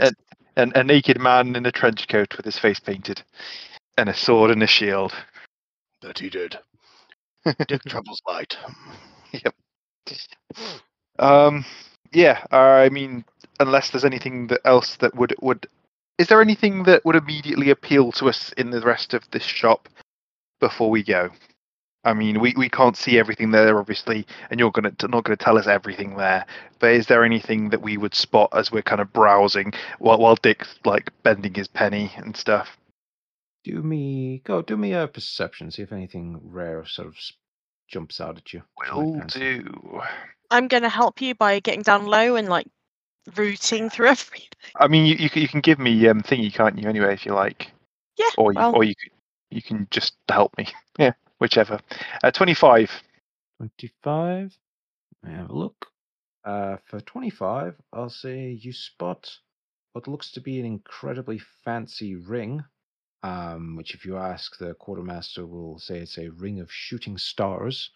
a, 0.55 0.61
a, 0.63 0.71
a 0.79 0.83
naked 0.83 1.19
man 1.19 1.55
in 1.55 1.65
a 1.65 1.71
trench 1.71 2.07
coat 2.07 2.35
with 2.37 2.45
his 2.45 2.57
face 2.57 2.79
painted, 2.79 3.21
and 3.97 4.07
a 4.09 4.13
sword 4.13 4.51
and 4.51 4.63
a 4.63 4.67
shield. 4.67 5.13
that 6.01 6.19
he 6.19 6.29
did. 6.29 6.57
Dick 7.67 7.81
travels 7.85 8.21
light. 8.27 8.57
Yep. 9.33 9.53
Um, 11.19 11.65
yeah, 12.13 12.43
uh, 12.51 12.55
I 12.55 12.89
mean, 12.89 13.25
unless 13.59 13.89
there's 13.89 14.05
anything 14.05 14.47
that 14.47 14.61
else 14.65 14.97
that 14.97 15.15
would 15.15 15.35
would, 15.41 15.67
is 16.17 16.27
there 16.27 16.41
anything 16.41 16.83
that 16.83 17.05
would 17.05 17.15
immediately 17.15 17.69
appeal 17.69 18.11
to 18.13 18.29
us 18.29 18.51
in 18.53 18.69
the 18.69 18.81
rest 18.81 19.13
of 19.13 19.29
this 19.31 19.43
shop 19.43 19.89
before 20.59 20.89
we 20.89 21.03
go? 21.03 21.29
I 22.03 22.13
mean, 22.13 22.39
we, 22.39 22.53
we 22.55 22.69
can't 22.69 22.95
see 22.95 23.19
everything 23.19 23.51
there, 23.51 23.77
obviously, 23.79 24.25
and 24.49 24.59
you're 24.59 24.71
gonna 24.71 24.93
not 25.09 25.25
gonna 25.25 25.35
tell 25.35 25.57
us 25.57 25.67
everything 25.67 26.15
there. 26.15 26.45
But 26.79 26.91
is 26.91 27.07
there 27.07 27.23
anything 27.23 27.69
that 27.71 27.81
we 27.81 27.97
would 27.97 28.15
spot 28.15 28.49
as 28.53 28.71
we're 28.71 28.81
kind 28.81 29.01
of 29.01 29.11
browsing 29.11 29.73
while 29.99 30.17
while 30.17 30.35
Dick's 30.35 30.79
like 30.85 31.11
bending 31.23 31.53
his 31.53 31.67
penny 31.67 32.11
and 32.15 32.35
stuff? 32.37 32.77
Do 33.65 33.83
me 33.83 34.41
go. 34.45 34.61
Do 34.61 34.77
me 34.77 34.93
a 34.93 35.07
perception. 35.07 35.69
See 35.71 35.81
if 35.81 35.91
anything 35.91 36.39
rare 36.41 36.85
sort 36.85 37.09
of 37.09 37.15
jumps 37.89 38.21
out 38.21 38.37
at 38.37 38.53
you. 38.53 38.63
that 38.79 38.95
you 38.95 39.13
might 39.13 39.17
Will 39.17 39.27
do. 39.27 40.01
I'm 40.51 40.67
gonna 40.67 40.89
help 40.89 41.21
you 41.21 41.35
by 41.35 41.59
getting 41.59 41.81
down 41.83 42.05
low 42.05 42.35
and 42.35 42.47
like 42.49 42.67
rooting 43.35 43.89
through 43.91 44.07
everything. 44.07 44.47
I 44.75 44.87
mean, 44.87 45.05
you 45.05 45.15
you, 45.15 45.29
can- 45.29 45.41
you 45.41 45.47
can 45.47 45.61
give 45.61 45.79
me 45.79 46.07
um 46.07 46.21
thingy, 46.21 46.53
can't 46.53 46.77
you? 46.77 46.87
Anyway, 46.89 47.13
if 47.13 47.25
you 47.25 47.33
like. 47.33 47.71
Yeah. 48.17 48.29
or 48.37 48.53
you, 48.53 48.59
well, 48.59 48.71
or 48.71 48.83
you 48.83 48.93
you 49.51 49.61
can 49.61 49.87
just 49.91 50.15
help 50.29 50.57
me. 50.57 50.67
Yeah, 50.99 51.13
whichever. 51.39 51.79
Uh, 52.23 52.31
Twenty-five. 52.31 52.91
25. 53.57 54.57
Let 55.23 55.31
me 55.31 55.37
have 55.37 55.49
a 55.49 55.55
look. 55.55 55.87
Uh, 56.43 56.77
for 56.85 57.01
25, 57.01 57.75
I'll 57.93 58.09
say 58.09 58.49
you 58.51 58.73
spot 58.73 59.29
what 59.93 60.07
looks 60.07 60.31
to 60.33 60.41
be 60.41 60.59
an 60.59 60.65
incredibly 60.65 61.39
fancy 61.39 62.15
ring, 62.15 62.63
um, 63.23 63.75
which, 63.75 63.93
if 63.95 64.05
you 64.05 64.17
ask 64.17 64.57
the 64.57 64.73
quartermaster, 64.75 65.45
will 65.45 65.79
say 65.79 65.99
it's 65.99 66.17
a 66.17 66.29
ring 66.29 66.59
of 66.59 66.71
shooting 66.71 67.17
stars, 67.17 67.91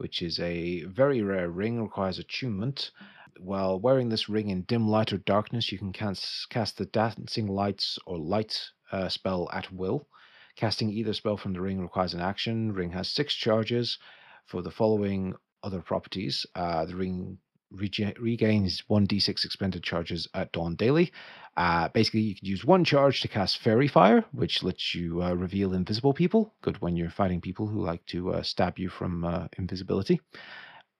which 0.00 0.22
is 0.22 0.40
a 0.40 0.82
very 0.84 1.20
rare 1.20 1.50
ring, 1.50 1.82
requires 1.82 2.18
attunement. 2.18 2.90
While 3.38 3.78
wearing 3.78 4.08
this 4.08 4.30
ring 4.30 4.48
in 4.48 4.62
dim 4.62 4.88
light 4.88 5.12
or 5.12 5.18
darkness, 5.18 5.70
you 5.70 5.76
can 5.76 5.92
cast, 5.92 6.78
the 6.78 6.86
dancing 6.86 7.46
lights 7.46 7.98
or 8.06 8.16
light 8.18 8.58
uh, 8.92 9.10
spell 9.10 9.50
at 9.52 9.70
will. 9.70 10.08
Casting 10.56 10.88
either 10.88 11.12
spell 11.12 11.36
from 11.36 11.52
the 11.52 11.60
ring 11.60 11.82
requires 11.82 12.14
an 12.14 12.20
action. 12.20 12.72
Ring 12.72 12.92
has 12.92 13.10
six 13.10 13.34
charges 13.34 13.98
for 14.46 14.62
the 14.62 14.70
following 14.70 15.34
other 15.62 15.82
properties. 15.82 16.46
Uh, 16.54 16.86
the 16.86 16.96
ring 16.96 17.36
regains 17.70 18.82
1d6 18.90 19.44
expended 19.44 19.82
charges 19.82 20.28
at 20.34 20.52
dawn 20.52 20.74
daily. 20.74 21.12
Uh, 21.56 21.88
basically, 21.88 22.20
you 22.20 22.34
can 22.34 22.46
use 22.46 22.64
one 22.64 22.84
charge 22.84 23.20
to 23.20 23.28
cast 23.28 23.58
Faerie 23.58 23.88
Fire, 23.88 24.24
which 24.32 24.62
lets 24.62 24.94
you 24.94 25.22
uh, 25.22 25.32
reveal 25.34 25.74
invisible 25.74 26.14
people. 26.14 26.54
Good 26.62 26.80
when 26.80 26.96
you're 26.96 27.10
fighting 27.10 27.40
people 27.40 27.66
who 27.66 27.84
like 27.84 28.04
to 28.06 28.34
uh, 28.34 28.42
stab 28.42 28.78
you 28.78 28.88
from 28.88 29.24
uh, 29.24 29.48
invisibility. 29.58 30.20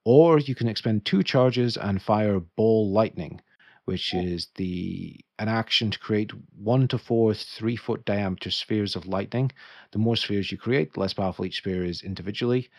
Or 0.03 0.39
you 0.39 0.55
can 0.55 0.67
expend 0.67 1.05
two 1.05 1.23
charges 1.23 1.77
and 1.77 2.01
fire 2.01 2.39
Ball 2.39 2.91
Lightning, 2.91 3.41
which 3.85 4.13
is 4.13 4.47
the 4.55 5.19
an 5.39 5.47
action 5.47 5.91
to 5.91 5.99
create 5.99 6.31
one 6.55 6.87
to 6.87 6.97
four 6.97 7.33
three 7.33 7.75
foot 7.75 8.03
diameter 8.05 8.51
spheres 8.51 8.95
of 8.95 9.07
lightning. 9.07 9.51
The 9.91 9.99
more 9.99 10.15
spheres 10.15 10.51
you 10.51 10.57
create, 10.57 10.93
the 10.93 10.99
less 10.99 11.13
powerful 11.13 11.45
each 11.45 11.57
sphere 11.57 11.83
is 11.83 12.01
individually. 12.01 12.69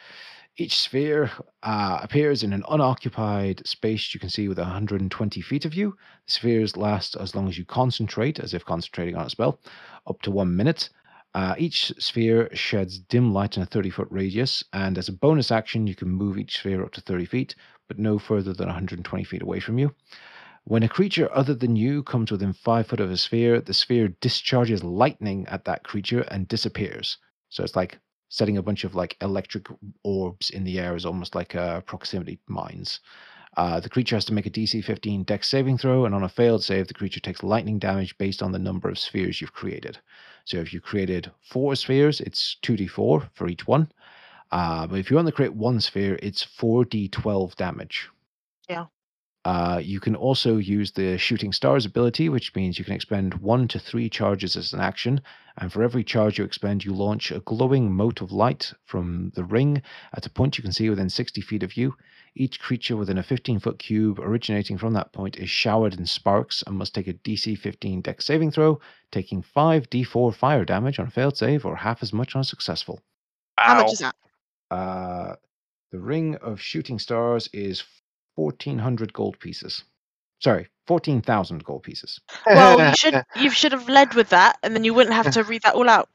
Each 0.59 0.77
sphere 0.77 1.31
uh, 1.62 2.01
appears 2.03 2.43
in 2.43 2.53
an 2.53 2.62
unoccupied 2.69 3.66
space 3.66 4.12
you 4.12 4.20
can 4.20 4.29
see 4.29 4.49
with 4.49 4.59
120 4.59 5.41
feet 5.41 5.65
of 5.65 5.73
you. 5.73 5.97
The 6.27 6.33
spheres 6.33 6.77
last 6.77 7.16
as 7.16 7.35
long 7.35 7.49
as 7.49 7.57
you 7.57 7.65
concentrate, 7.65 8.39
as 8.39 8.53
if 8.53 8.62
concentrating 8.62 9.16
on 9.16 9.24
a 9.24 9.31
spell, 9.31 9.61
up 10.07 10.20
to 10.23 10.31
one 10.31 10.55
minute. 10.55 10.91
Uh, 11.35 11.55
each 11.57 11.91
sphere 11.99 12.55
sheds 12.55 12.99
dim 12.99 13.33
light 13.33 13.57
in 13.57 13.62
a 13.62 13.66
30 13.66 13.89
foot 13.89 14.09
radius, 14.11 14.62
and 14.74 14.99
as 14.99 15.09
a 15.09 15.12
bonus 15.12 15.51
action, 15.51 15.87
you 15.87 15.95
can 15.95 16.11
move 16.11 16.37
each 16.37 16.59
sphere 16.59 16.85
up 16.85 16.93
to 16.93 17.01
30 17.01 17.24
feet, 17.24 17.55
but 17.89 17.99
no 17.99 18.19
further 18.19 18.53
than 18.53 18.66
120 18.66 19.24
feet 19.24 19.43
away 19.43 19.59
from 19.59 19.79
you. 19.79 19.95
When 20.65 20.83
a 20.83 20.89
creature 20.89 21.35
other 21.35 21.55
than 21.55 21.77
you 21.77 22.03
comes 22.03 22.31
within 22.31 22.53
five 22.53 22.87
foot 22.87 23.01
of 23.01 23.11
a 23.11 23.16
sphere, 23.16 23.62
the 23.62 23.73
sphere 23.73 24.09
discharges 24.20 24.85
lightning 24.85 25.47
at 25.47 25.65
that 25.65 25.83
creature 25.83 26.20
and 26.31 26.47
disappears. 26.47 27.16
So 27.49 27.65
it's 27.65 27.74
like 27.74 27.99
setting 28.32 28.56
a 28.56 28.62
bunch 28.62 28.82
of 28.84 28.94
like 28.94 29.14
electric 29.20 29.66
orbs 30.04 30.48
in 30.48 30.64
the 30.64 30.80
air 30.80 30.96
is 30.96 31.04
almost 31.04 31.34
like 31.34 31.54
uh, 31.54 31.82
proximity 31.82 32.38
mines. 32.46 33.00
Uh, 33.59 33.78
the 33.78 33.90
creature 33.90 34.16
has 34.16 34.24
to 34.24 34.32
make 34.32 34.46
a 34.46 34.50
DC 34.50 34.82
15 34.82 35.24
dex 35.24 35.50
saving 35.50 35.76
throw, 35.76 36.06
and 36.06 36.14
on 36.14 36.22
a 36.22 36.28
failed 36.30 36.64
save, 36.64 36.88
the 36.88 36.94
creature 36.94 37.20
takes 37.20 37.42
lightning 37.42 37.78
damage 37.78 38.16
based 38.16 38.42
on 38.42 38.50
the 38.50 38.59
number 38.59 38.88
of 38.88 38.98
spheres 38.98 39.42
you've 39.42 39.52
created. 39.52 39.98
So 40.46 40.56
if 40.56 40.72
you 40.72 40.80
created 40.80 41.30
four 41.42 41.76
spheres, 41.76 42.22
it's 42.22 42.56
2d4 42.62 43.28
for 43.34 43.48
each 43.48 43.66
one. 43.66 43.92
Uh, 44.50 44.86
but 44.86 44.98
if 44.98 45.10
you 45.10 45.18
only 45.18 45.32
create 45.32 45.52
one 45.52 45.78
sphere, 45.82 46.18
it's 46.22 46.42
4d12 46.42 47.54
damage. 47.56 48.09
Yeah. 48.66 48.86
Uh, 49.44 49.81
you 49.82 49.98
can 49.98 50.14
also 50.14 50.56
use 50.56 50.93
the 50.93 51.19
Shooting 51.19 51.52
Stars 51.52 51.85
ability, 51.85 52.28
which 52.28 52.55
means 52.55 52.78
you 52.78 52.85
can 52.85 52.94
expend 52.94 53.35
one 53.35 53.66
to 53.69 53.78
three 53.78 54.09
charges 54.09 54.56
as 54.56 54.73
an 54.73 54.81
action. 54.81 55.20
And 55.59 55.73
for 55.73 55.82
every 55.82 56.05
charge 56.05 56.39
you 56.39 56.44
expend, 56.44 56.85
you 56.85 56.93
launch 56.93 57.32
a 57.32 57.40
glowing 57.40 57.93
mote 57.93 58.20
of 58.20 58.31
light 58.31 58.73
from 58.85 59.32
the 59.35 59.43
ring 59.43 59.82
at 60.14 60.27
a 60.27 60.31
point 60.31 60.59
you 60.59 60.62
can 60.62 60.73
see 60.73 60.89
within 60.89 61.10
60 61.10 61.40
feet 61.40 61.64
of 61.64 61.77
you. 61.77 61.97
Each 62.36 62.60
creature 62.60 62.97
within 62.97 63.19
a 63.19 63.23
15 63.23 63.59
foot 63.59 63.78
cube 63.81 64.20
originating 64.20 64.78
from 64.78 64.93
that 64.94 65.12
point 65.12 65.36
is 65.36 65.51
showered 65.51 65.94
in 65.94 66.06
sparks 66.06 66.62
and 66.66 66.78
must 66.78 66.94
take 66.94 67.09
a 67.09 67.12
DC 67.12 67.59
15 67.59 68.01
dex 68.01 68.24
saving 68.24 68.52
throw, 68.52 68.81
taking 69.10 69.43
5d4 69.43 70.35
fire 70.35 70.64
damage 70.64 71.01
on 71.01 71.09
a 71.09 71.10
failed 71.10 71.36
save 71.36 71.66
or 71.66 71.77
half 71.77 72.02
as 72.02 72.12
much 72.12 72.36
on 72.36 72.43
a 72.43 72.44
successful. 72.44 73.01
How 73.59 73.74
Ow. 73.74 73.82
much 73.82 73.93
is 73.93 73.98
that? 73.98 74.14
Uh, 74.70 75.35
the 75.90 76.01
Ring 76.01 76.36
of 76.36 76.60
Shooting 76.60 76.98
Stars 76.98 77.51
is 77.52 77.85
1,400 78.36 79.12
gold 79.12 79.38
pieces. 79.38 79.84
Sorry, 80.40 80.68
14,000 80.86 81.64
gold 81.64 81.82
pieces. 81.82 82.20
Well, 82.46 82.88
you 82.88 82.94
should 82.96 83.24
you 83.36 83.50
should 83.50 83.72
have 83.72 83.88
led 83.88 84.14
with 84.14 84.30
that, 84.30 84.59
and 84.62 84.74
then 84.74 84.84
you 84.84 84.94
wouldn't 84.94 85.14
have 85.14 85.32
to 85.32 85.44
read 85.44 85.62
that 85.62 85.74
all 85.74 85.88
out. 85.88 86.09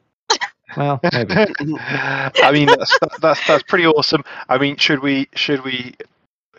Well, 0.76 1.00
maybe. 1.14 1.34
I 1.80 2.52
mean, 2.52 2.68
that's, 2.68 3.00
that's 3.22 3.48
that's 3.48 3.64
pretty 3.64 3.86
awesome. 3.86 4.24
I 4.50 4.58
mean, 4.58 4.76
should 4.78 5.02
we 5.02 5.30
should 5.34 5.64
we 5.64 5.96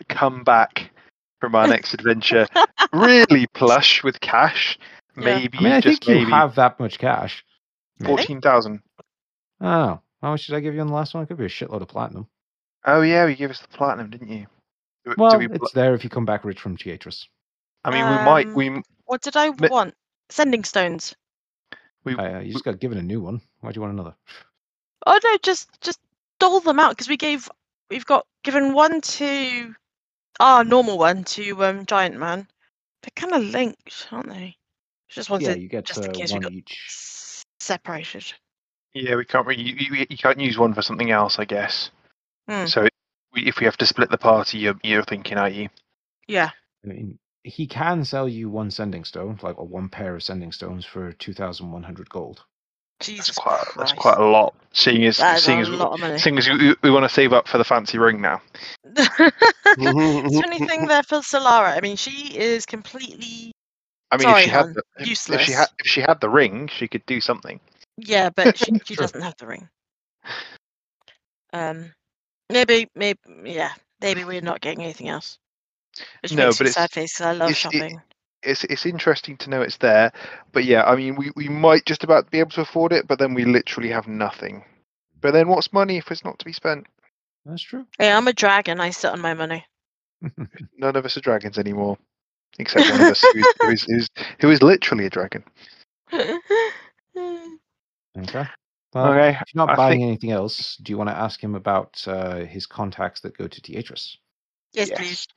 come 0.07 0.43
back 0.43 0.89
from 1.39 1.53
our 1.55 1.67
next 1.67 1.93
adventure 1.93 2.47
really 2.93 3.45
plush 3.47 4.03
with 4.03 4.19
cash? 4.19 4.79
Yeah. 5.15 5.23
Maybe 5.25 5.57
I 5.59 5.61
mean, 5.61 5.71
I 5.73 5.81
just 5.81 6.03
think 6.05 6.21
you 6.21 6.33
have 6.33 6.55
that 6.55 6.79
much 6.79 6.97
cash. 6.97 7.45
Maybe. 7.99 8.07
fourteen 8.07 8.41
thousand. 8.41 8.81
Oh, 9.61 9.99
how 10.21 10.31
much 10.31 10.47
did 10.47 10.55
I 10.55 10.59
give 10.59 10.73
you 10.73 10.81
on 10.81 10.87
the 10.87 10.93
last 10.93 11.13
one? 11.13 11.23
I 11.23 11.25
gave 11.27 11.39
you 11.39 11.45
a 11.45 11.49
shitload 11.49 11.81
of 11.81 11.87
platinum. 11.87 12.27
Oh 12.85 13.01
yeah, 13.01 13.27
you 13.27 13.35
gave 13.35 13.51
us 13.51 13.59
the 13.59 13.67
platinum, 13.67 14.09
didn't 14.09 14.29
you? 14.29 14.47
Do- 15.09 15.15
do 15.15 15.21
Well, 15.21 15.37
we, 15.39 15.45
it's 15.47 15.71
there 15.71 15.93
if 15.93 16.03
you 16.03 16.09
come 16.09 16.25
back 16.25 16.45
rich 16.45 16.59
from 16.59 16.77
Teatris. 16.77 17.27
I 17.83 17.91
mean, 17.91 18.09
we 18.09 18.17
might 18.23 18.47
Um, 18.47 18.53
we 18.53 18.81
What 19.05 19.21
did 19.21 19.35
I 19.37 19.49
Mi- 19.49 19.69
want? 19.69 19.95
Sending 20.29 20.63
stones. 20.63 21.15
we 22.03 22.15
Uh, 22.15 22.39
you 22.39 22.51
just 22.53 22.65
got 22.65 22.79
given 22.79 22.97
a 22.97 23.01
new 23.03 23.21
one. 23.21 23.41
Why 23.61 23.71
do 23.71 23.77
you 23.77 23.81
want 23.81 23.93
another? 23.93 24.15
Oh 25.07 25.19
no, 25.23 25.37
just 25.41 25.69
just 25.81 25.99
dole 26.39 26.59
them 26.59 26.79
out 26.79 26.91
because 26.91 27.09
we 27.09 27.17
gave 27.17 27.49
we've 27.89 28.05
got 28.05 28.27
given 28.43 28.73
one 28.73 29.01
to 29.01 29.73
our 30.39 30.63
normal 30.63 30.97
one 30.97 31.23
to 31.23 31.65
um 31.65 31.85
Giant 31.85 32.17
Man. 32.17 32.47
They're 33.01 33.11
kind 33.15 33.33
of 33.33 33.43
linked, 33.43 34.07
aren't 34.11 34.29
they? 34.29 34.55
Just 35.07 35.29
wanted 35.29 35.47
yeah, 35.47 35.55
you 35.55 35.69
get 35.69 35.85
just 35.85 36.03
in 36.03 36.09
uh, 36.11 36.13
case 36.13 36.29
we 36.31 36.35
one 36.35 36.43
got 36.43 36.51
each. 36.51 36.85
s- 36.87 37.43
separated. 37.59 38.31
yeah 38.93 39.15
we 39.15 39.25
can't 39.25 39.47
really 39.47 39.63
you, 39.63 39.75
you, 39.79 40.05
you 40.09 40.17
can't 40.17 40.39
use 40.39 40.57
one 40.57 40.73
for 40.73 40.81
something 40.81 41.09
else, 41.11 41.39
I 41.39 41.45
guess. 41.45 41.89
Hmm. 42.47 42.65
So 42.65 42.83
we, 42.83 42.89
if 43.35 43.59
we 43.59 43.65
have 43.65 43.77
to 43.77 43.85
split 43.85 44.09
the 44.09 44.17
party, 44.17 44.59
you're, 44.59 44.79
you're 44.83 45.03
thinking, 45.03 45.37
are 45.37 45.49
you? 45.49 45.69
Yeah. 46.27 46.49
I 46.83 46.87
mean, 46.87 47.19
he 47.43 47.67
can 47.67 48.03
sell 48.05 48.27
you 48.27 48.49
one 48.49 48.71
sending 48.71 49.03
stone, 49.03 49.39
like 49.41 49.57
or 49.57 49.67
one 49.67 49.89
pair 49.89 50.15
of 50.15 50.23
sending 50.23 50.51
stones 50.51 50.85
for 50.85 51.13
two 51.13 51.33
thousand 51.33 51.71
one 51.71 51.83
hundred 51.83 52.09
gold. 52.09 52.43
Jesus 52.99 53.27
That's 53.27 53.37
quite 53.37 53.63
that's 53.77 53.93
quite 53.93 54.17
a 54.17 54.25
lot. 54.25 54.53
Seeing 54.73 55.05
as 55.05 55.17
That 55.17 55.37
is 55.37 55.43
seeing 55.43 55.59
as 55.59 55.69
lot 55.69 55.93
of 55.93 55.99
money. 55.99 56.17
seeing 56.17 56.37
as 56.37 56.49
we, 56.49 56.75
we 56.83 56.91
want 56.91 57.03
to 57.05 57.09
save 57.09 57.31
up 57.31 57.47
for 57.47 57.57
the 57.57 57.63
fancy 57.63 57.97
ring 57.97 58.21
now. 58.21 58.41
Is 58.85 59.07
there 59.17 60.43
anything 60.45 60.85
there 60.87 61.03
for 61.03 61.19
Solara? 61.19 61.77
I 61.77 61.79
mean, 61.81 61.95
she 61.95 62.37
is 62.37 62.65
completely 62.65 63.53
I 64.11 64.17
mean, 64.17 64.23
Sorry, 64.23 64.39
if 64.39 64.45
she 64.45 64.49
had 64.49 64.73
the, 64.73 64.83
if, 64.99 65.29
if 65.29 65.41
she 65.41 65.51
had 65.51 65.67
if 65.79 65.87
she 65.87 66.01
had 66.01 66.19
the 66.19 66.29
ring, 66.29 66.67
she 66.67 66.87
could 66.87 67.05
do 67.05 67.21
something. 67.21 67.59
yeah, 67.97 68.29
but 68.35 68.57
she, 68.57 68.71
she 68.85 68.95
doesn't 68.97 69.21
have 69.21 69.35
the 69.37 69.47
ring. 69.47 69.69
Um, 71.51 71.91
maybe, 72.49 72.87
maybe, 72.95 73.19
yeah, 73.43 73.71
maybe 74.01 74.23
we're 74.23 74.41
not 74.41 74.61
getting 74.61 74.83
anything 74.83 75.09
else. 75.09 75.37
Which 76.21 76.33
No, 76.33 76.45
makes 76.47 76.57
but 76.57 76.63
me 76.65 76.69
it's- 76.69 76.75
sad 76.75 76.91
face 76.91 77.17
'cause 77.17 77.25
I 77.27 77.31
love 77.31 77.49
it's- 77.49 77.65
it- 77.65 77.77
shopping. 77.77 78.01
It's 78.41 78.63
it's 78.63 78.85
interesting 78.85 79.35
to 79.37 79.49
know 79.49 79.61
it's 79.61 79.75
there, 79.77 80.13
but 80.53 80.63
yeah, 80.63 80.85
I 80.85 80.95
mean, 80.95 81.15
we, 81.15 81.29
we 81.35 81.49
might 81.49 81.85
just 81.85 82.05
about 82.05 82.31
be 82.31 82.39
able 82.39 82.51
to 82.51 82.61
afford 82.61 82.93
it, 82.93 83.05
but 83.05 83.19
then 83.19 83.33
we 83.33 83.43
literally 83.43 83.89
have 83.89 84.07
nothing. 84.07 84.63
But 85.19 85.33
then, 85.33 85.49
what's 85.49 85.73
money 85.73 85.97
if 85.97 86.09
it's 86.09 86.23
not 86.23 86.39
to 86.39 86.45
be 86.45 86.53
spent? 86.53 86.87
That's 87.45 87.61
true. 87.61 87.85
Hey, 87.97 88.09
I'm 88.13 88.29
a 88.29 88.33
dragon. 88.33 88.79
I 88.79 88.91
sit 88.91 89.11
on 89.11 89.19
my 89.19 89.33
money. 89.33 89.65
None 90.77 90.95
of 90.95 91.03
us 91.05 91.17
are 91.17 91.21
dragons 91.21 91.57
anymore, 91.57 91.97
except 92.59 92.89
one 92.89 93.01
of 93.01 93.07
us 93.07 93.21
who 93.21 93.39
is, 93.39 93.45
who 93.61 93.69
is, 93.71 93.83
who 93.83 93.95
is 93.97 94.09
who 94.39 94.51
is 94.51 94.61
literally 94.63 95.05
a 95.05 95.09
dragon. 95.09 95.43
okay. 96.13 96.39
Well, 98.93 99.11
Okay, 99.13 99.37
if 99.39 99.53
you're 99.53 99.65
not 99.65 99.71
I 99.71 99.75
buying 99.75 99.99
think- 99.99 100.07
anything 100.07 100.31
else, 100.31 100.75
do 100.77 100.91
you 100.91 100.97
want 100.97 101.09
to 101.09 101.15
ask 101.17 101.43
him 101.43 101.55
about 101.55 102.01
uh, 102.07 102.37
his 102.45 102.65
contacts 102.65 103.21
that 103.21 103.37
go 103.37 103.47
to 103.47 103.61
Teatris? 103.61 104.17
yes, 104.73 104.89
please. 104.91 105.27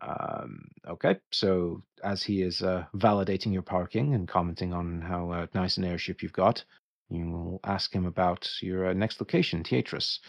Um, 0.00 0.68
okay, 0.86 1.16
so 1.32 1.82
as 2.04 2.22
he 2.22 2.42
is 2.42 2.62
uh, 2.62 2.84
validating 2.94 3.52
your 3.52 3.62
parking 3.62 4.14
and 4.14 4.28
commenting 4.28 4.72
on 4.72 5.00
how 5.00 5.30
uh, 5.30 5.46
nice 5.54 5.76
an 5.76 5.84
airship 5.84 6.22
you've 6.22 6.32
got, 6.32 6.64
you 7.10 7.28
will 7.30 7.60
ask 7.64 7.92
him 7.92 8.06
about 8.06 8.48
your 8.62 8.86
uh, 8.90 8.92
next 8.92 9.20
location, 9.20 9.62
Teatris, 9.64 10.20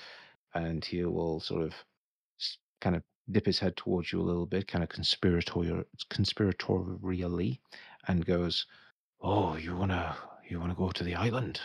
and 0.56 0.84
he 0.84 1.04
will 1.06 1.40
sort 1.40 1.64
of 1.64 1.74
kind 2.82 2.96
of 2.96 3.04
dip 3.32 3.46
his 3.46 3.60
head 3.60 3.78
towards 3.78 4.12
you 4.12 4.20
a 4.20 4.24
little 4.24 4.48
bit, 4.48 4.68
kind 4.68 4.84
of 4.84 4.90
conspiratorial, 4.90 5.84
conspiratorially, 6.12 7.60
and 8.08 8.26
goes, 8.26 8.66
"Oh, 9.22 9.56
you 9.56 9.76
wanna 9.76 10.16
you 10.48 10.60
wanna 10.60 10.74
go 10.76 10.90
to 10.90 11.04
the 11.04 11.14
island? 11.16 11.60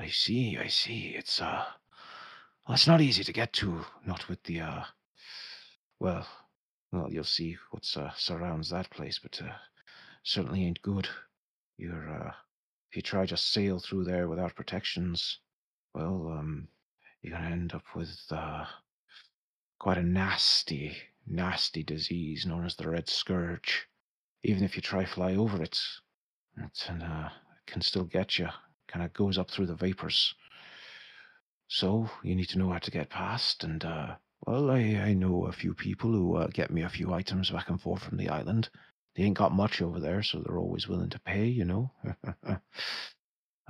I 0.00 0.08
see, 0.08 0.56
I 0.56 0.68
see. 0.68 1.14
It's 1.14 1.42
uh, 1.42 1.62
well, 2.66 2.74
it's 2.74 2.86
not 2.86 3.02
easy 3.02 3.22
to 3.22 3.34
get 3.34 3.52
to, 3.54 3.84
not 4.06 4.28
with 4.30 4.42
the 4.44 4.60
uh, 4.60 4.84
well." 5.98 6.26
Well, 6.90 7.12
you'll 7.12 7.24
see 7.24 7.58
what 7.70 7.86
uh, 7.96 8.10
surrounds 8.16 8.70
that 8.70 8.88
place, 8.88 9.18
but 9.18 9.42
uh, 9.42 9.52
certainly 10.22 10.64
ain't 10.64 10.80
good. 10.80 11.06
You're 11.76 12.08
uh, 12.10 12.32
if 12.90 12.96
you 12.96 13.02
try 13.02 13.26
to 13.26 13.36
sail 13.36 13.78
through 13.78 14.04
there 14.04 14.26
without 14.26 14.56
protections, 14.56 15.38
well, 15.94 16.34
um, 16.36 16.68
you're 17.20 17.36
gonna 17.36 17.50
end 17.50 17.74
up 17.74 17.84
with 17.94 18.18
uh, 18.30 18.64
quite 19.78 19.98
a 19.98 20.02
nasty, 20.02 20.96
nasty 21.26 21.82
disease 21.82 22.46
known 22.46 22.64
as 22.64 22.74
the 22.74 22.88
red 22.88 23.10
scourge. 23.10 23.86
Even 24.44 24.64
if 24.64 24.76
you 24.76 24.82
try 24.82 25.04
fly 25.04 25.34
over 25.34 25.62
it, 25.62 25.78
it 26.56 26.90
uh, 26.90 27.28
can 27.66 27.82
still 27.82 28.04
get 28.04 28.38
you. 28.38 28.48
Kind 28.90 29.04
of 29.04 29.12
goes 29.12 29.38
up 29.38 29.50
through 29.50 29.66
the 29.66 29.74
vapors. 29.74 30.34
So 31.68 32.10
you 32.24 32.34
need 32.34 32.48
to 32.48 32.58
know 32.58 32.70
how 32.70 32.78
to 32.78 32.90
get 32.90 33.08
past, 33.08 33.62
and 33.62 33.84
uh, 33.84 34.16
well, 34.46 34.70
I, 34.70 34.78
I 34.78 35.14
know 35.14 35.46
a 35.46 35.52
few 35.52 35.74
people 35.74 36.10
who 36.10 36.36
uh, 36.36 36.48
get 36.48 36.70
me 36.70 36.82
a 36.82 36.88
few 36.88 37.12
items 37.12 37.50
back 37.50 37.68
and 37.68 37.80
forth 37.80 38.02
from 38.02 38.16
the 38.16 38.28
island. 38.28 38.68
They 39.14 39.22
ain't 39.22 39.36
got 39.36 39.52
much 39.52 39.82
over 39.82 40.00
there, 40.00 40.22
so 40.22 40.40
they're 40.40 40.58
always 40.58 40.88
willing 40.88 41.10
to 41.10 41.20
pay, 41.20 41.46
you 41.46 41.64
know. 41.64 41.92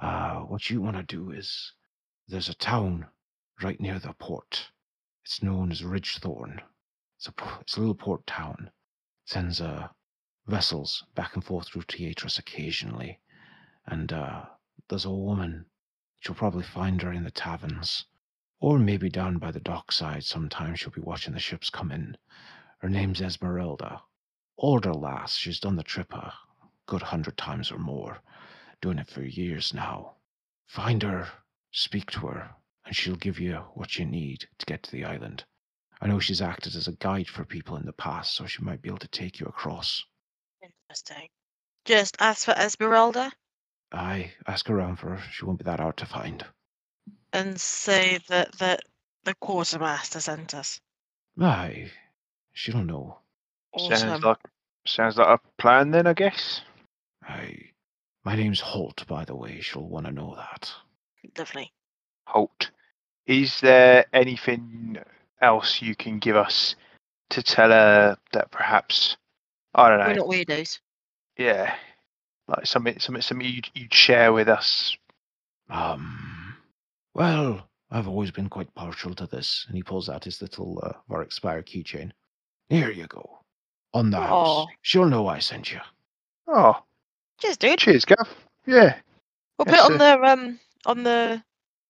uh, 0.03 0.41
what 0.41 0.71
you 0.71 0.81
want 0.81 0.97
to 0.97 1.03
do 1.03 1.33
is 1.33 1.73
there's 2.29 2.49
a 2.49 2.55
town 2.55 3.07
right 3.63 3.81
near 3.81 3.99
the 3.99 4.13
port. 4.15 4.71
It's 5.25 5.43
known 5.43 5.71
as 5.71 5.83
Ridgethorn. 5.83 6.61
It's 7.19 7.29
a, 7.29 7.33
it's 7.61 7.77
a 7.77 7.81
little 7.81 7.95
port 7.95 8.27
town. 8.27 8.71
Sends 9.27 9.61
uh, 9.61 9.89
vessels 10.47 11.05
back 11.15 11.35
and 11.35 11.45
forth 11.45 11.69
through 11.69 11.83
Teatris 11.83 12.39
occasionally. 12.39 13.19
And 13.87 14.13
uh, 14.13 14.45
there's 14.91 15.05
a 15.05 15.11
woman. 15.11 15.65
You'll 16.25 16.35
probably 16.35 16.65
find 16.65 17.01
her 17.01 17.13
in 17.13 17.23
the 17.23 17.31
taverns. 17.31 18.07
Or 18.59 18.77
maybe 18.77 19.09
down 19.09 19.39
by 19.39 19.53
the 19.53 19.61
dockside 19.61 20.25
sometime 20.25 20.75
she'll 20.75 20.91
be 20.91 21.01
watching 21.01 21.33
the 21.33 21.39
ships 21.39 21.71
come 21.71 21.93
in. 21.93 22.19
Her 22.79 22.89
name's 22.89 23.21
Esmeralda. 23.21 24.03
Older 24.59 24.93
lass, 24.93 25.37
she's 25.37 25.61
done 25.61 25.77
the 25.77 25.85
trip 25.85 26.13
a 26.13 26.35
good 26.87 27.03
hundred 27.03 27.37
times 27.37 27.71
or 27.71 27.79
more. 27.79 28.21
Doing 28.81 28.99
it 28.99 29.09
for 29.09 29.23
years 29.23 29.73
now. 29.73 30.17
Find 30.67 31.05
her, 31.05 31.29
speak 31.71 32.11
to 32.11 32.27
her, 32.27 32.57
and 32.85 32.97
she'll 32.97 33.15
give 33.15 33.39
you 33.39 33.59
what 33.75 33.97
you 33.97 34.05
need 34.05 34.49
to 34.59 34.67
get 34.67 34.83
to 34.83 34.91
the 34.91 35.05
island. 35.05 35.45
I 36.01 36.09
know 36.09 36.19
she's 36.19 36.43
acted 36.43 36.75
as 36.75 36.89
a 36.89 36.97
guide 36.97 37.29
for 37.29 37.45
people 37.45 37.77
in 37.77 37.87
the 37.87 37.93
past, 37.93 38.35
so 38.35 38.45
she 38.45 38.65
might 38.65 38.83
be 38.83 38.89
able 38.89 38.99
to 38.99 39.09
take 39.09 39.39
you 39.39 39.47
across. 39.47 40.05
Interesting. 40.61 41.29
Just 41.85 42.17
ask 42.19 42.45
for 42.45 42.55
Esmeralda 42.55 43.31
Aye, 43.93 44.33
ask 44.47 44.69
around 44.71 44.97
for 44.97 45.17
her. 45.17 45.23
She 45.33 45.45
won't 45.45 45.59
be 45.59 45.65
that 45.65 45.81
hard 45.81 45.97
to 45.99 46.07
find. 46.07 46.45
and 47.33 47.61
say 47.61 48.19
that 48.29 48.53
that 48.59 48.81
the 49.25 49.35
quartermaster 49.35 50.21
sent 50.21 50.55
us. 50.55 50.81
Aye, 51.41 51.91
she'll 52.53 52.83
know. 52.85 53.19
Sounds 53.79 54.03
Awesome. 54.05 54.21
like 54.23 54.39
sounds 54.87 55.17
like 55.17 55.29
a 55.41 55.63
plan 55.63 55.91
then, 55.93 56.07
I 56.07 56.13
guess. 56.15 56.63
Aye. 57.29 57.71
My 58.25 58.35
name's 58.37 58.61
Holt, 58.61 59.07
by 59.07 59.25
the 59.25 59.35
way. 59.37 59.61
She'll 59.61 59.89
want 59.89 60.07
to 60.07 60.13
know 60.13 60.35
that. 60.37 60.73
Lovely. 61.39 61.73
Holt. 62.27 62.71
Is 63.27 63.61
there 63.61 64.07
anything 64.13 64.99
else 65.41 65.81
you 65.81 65.95
can 65.95 66.19
give 66.19 66.37
us 66.37 66.75
to 67.31 67.43
tell 67.43 67.71
her 67.71 68.17
that 68.33 68.51
perhaps 68.51 69.17
I 69.75 69.89
don't 69.89 69.99
know. 70.01 70.07
We're 70.07 70.15
not 70.15 70.27
weirdos. 70.49 70.81
Yeah, 71.39 71.75
like 72.51 72.67
something, 72.67 72.99
something, 72.99 73.23
something 73.23 73.47
you'd, 73.47 73.69
you'd 73.75 73.95
share 73.95 74.33
with 74.33 74.49
us. 74.49 74.97
Um, 75.69 76.57
well, 77.15 77.69
I've 77.91 78.09
always 78.09 78.31
been 78.31 78.49
quite 78.49 78.75
partial 78.75 79.15
to 79.15 79.27
this. 79.27 79.65
And 79.69 79.77
he 79.77 79.83
pulls 79.83 80.09
out 80.09 80.25
his 80.25 80.41
little 80.43 80.81
uh, 80.83 80.93
Varric 81.09 81.33
Spire 81.33 81.63
keychain. 81.63 82.11
Here 82.69 82.91
you 82.91 83.07
go. 83.07 83.39
on 83.95 84.11
the 84.11 84.21
house. 84.21 84.67
She'll 84.83 85.07
know 85.09 85.27
I 85.29 85.39
sent 85.41 85.73
you. 85.73 85.81
Oh, 86.47 86.77
Cheers, 87.41 87.57
dude. 87.57 87.79
cheers, 87.79 88.05
Gav. 88.05 88.29
Yeah. 88.67 88.97
We'll 89.59 89.67
put 89.67 89.75
it 89.75 89.81
on 89.81 89.99
the 89.99 90.21
um 90.23 90.59
on 90.87 91.03
the 91.03 91.43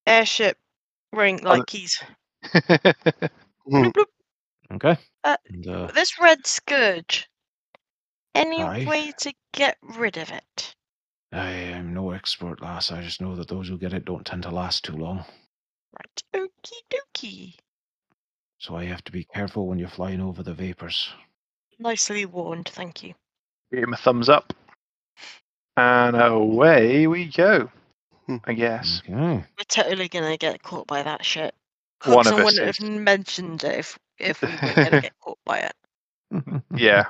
airship 0.06 0.56
ring 1.12 1.38
like 1.42 1.60
the- 1.60 1.66
keys. 1.66 2.02
Bloop, 3.68 3.92
bloop. 3.92 4.04
Okay. 4.74 4.96
Uh, 5.24 5.36
And, 5.48 5.66
uh, 5.66 5.86
This 5.94 6.18
red 6.20 6.46
scourge. 6.46 7.28
Any 8.34 8.62
Aye. 8.62 8.84
way 8.86 9.12
to 9.18 9.32
get 9.52 9.76
rid 9.82 10.16
of 10.16 10.30
it? 10.30 10.74
I 11.32 11.48
am 11.50 11.94
no 11.94 12.10
expert, 12.10 12.60
lass. 12.60 12.90
I 12.90 13.02
just 13.02 13.20
know 13.20 13.36
that 13.36 13.48
those 13.48 13.68
who 13.68 13.78
get 13.78 13.92
it 13.92 14.04
don't 14.04 14.24
tend 14.26 14.42
to 14.44 14.50
last 14.50 14.84
too 14.84 14.96
long. 14.96 15.24
Right. 15.98 16.22
Okie 16.34 16.82
dokie. 17.16 17.54
So 18.58 18.76
I 18.76 18.84
have 18.84 19.02
to 19.04 19.12
be 19.12 19.24
careful 19.24 19.66
when 19.66 19.78
you're 19.78 19.88
flying 19.88 20.20
over 20.20 20.42
the 20.42 20.54
vapors. 20.54 21.08
Nicely 21.78 22.26
warned, 22.26 22.68
thank 22.68 23.02
you. 23.02 23.14
Give 23.72 23.82
him 23.84 23.94
a 23.94 23.96
thumbs 23.96 24.28
up. 24.28 24.52
And 25.76 26.16
away 26.20 27.06
we 27.06 27.26
go. 27.26 27.70
Hmm. 28.26 28.36
I 28.44 28.52
guess. 28.52 29.00
Okay. 29.04 29.14
We're 29.14 29.64
totally 29.68 30.08
gonna 30.08 30.36
get 30.36 30.62
caught 30.62 30.86
by 30.86 31.02
that 31.02 31.24
shit. 31.24 31.54
One 32.04 32.26
of 32.26 32.34
Cookson 32.34 32.40
us 32.40 32.44
wouldn't 32.44 32.68
is. 32.68 32.78
have 32.78 32.90
mentioned 32.90 33.64
it 33.64 33.78
if 33.78 33.98
if 34.18 34.42
we 34.42 34.48
were 34.48 34.74
gonna 34.84 35.00
get 35.02 35.18
caught 35.20 35.38
by 35.44 35.58
it. 35.60 35.74
Yeah. 36.76 37.04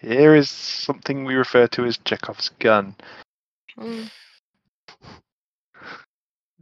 Here 0.00 0.34
is 0.34 0.48
something 0.48 1.24
we 1.24 1.34
refer 1.34 1.66
to 1.68 1.84
as 1.84 1.98
Chekhov's 1.98 2.50
gun. 2.60 2.94
Mm. 3.78 4.10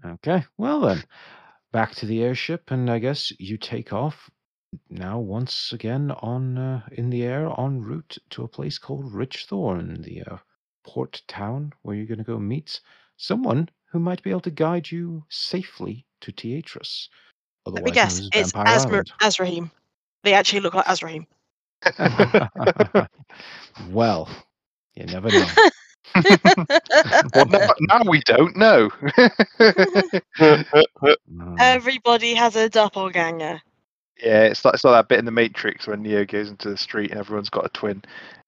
Okay. 0.04 0.44
Well 0.56 0.80
then, 0.80 1.04
back 1.72 1.94
to 1.96 2.06
the 2.06 2.22
airship, 2.22 2.70
and 2.70 2.90
I 2.90 2.98
guess 2.98 3.32
you 3.38 3.58
take 3.58 3.92
off 3.92 4.30
now 4.88 5.18
once 5.18 5.72
again 5.72 6.10
on 6.10 6.58
uh, 6.58 6.82
in 6.92 7.10
the 7.10 7.24
air 7.24 7.50
en 7.58 7.80
route 7.82 8.18
to 8.30 8.44
a 8.44 8.48
place 8.48 8.78
called 8.78 9.12
Richthorn, 9.12 10.02
the 10.02 10.22
uh, 10.22 10.36
port 10.86 11.22
town 11.28 11.72
where 11.82 11.96
you're 11.96 12.06
going 12.06 12.18
to 12.18 12.24
go 12.24 12.38
meet 12.38 12.80
someone 13.16 13.68
who 13.90 13.98
might 13.98 14.22
be 14.22 14.30
able 14.30 14.40
to 14.40 14.50
guide 14.50 14.90
you 14.90 15.24
safely 15.28 16.06
to 16.20 16.32
Teatris. 16.32 17.08
Let 17.66 17.84
me 17.84 17.90
guess, 17.90 18.28
it's 18.32 18.52
Vampire 18.52 18.78
Asmer- 18.78 19.04
Azrahim. 19.20 19.70
They 20.22 20.34
actually 20.34 20.60
look 20.60 20.74
like 20.74 20.86
Azrahim. 20.86 21.26
Island. 21.98 23.08
well, 23.78 24.28
you 24.94 25.06
never 25.06 25.32
know. 25.32 25.56
Well, 27.34 27.46
now, 27.46 27.68
now 27.80 28.02
we 28.08 28.20
don't 28.26 28.56
know. 28.56 28.90
Mm. 30.40 30.66
Everybody 31.58 32.34
has 32.34 32.56
a 32.56 32.68
doppelganger. 32.68 33.62
yeah, 34.22 34.44
it's 34.44 34.64
like, 34.64 34.74
it's 34.74 34.84
like 34.84 34.94
that 34.94 35.08
bit 35.08 35.18
in 35.18 35.24
the 35.24 35.30
Matrix 35.30 35.86
when 35.86 36.02
Neo 36.02 36.24
goes 36.24 36.50
into 36.50 36.70
the 36.70 36.76
street 36.76 37.10
and 37.10 37.20
everyone's 37.20 37.50
got 37.50 37.66
a 37.66 37.70
twin. 37.70 38.02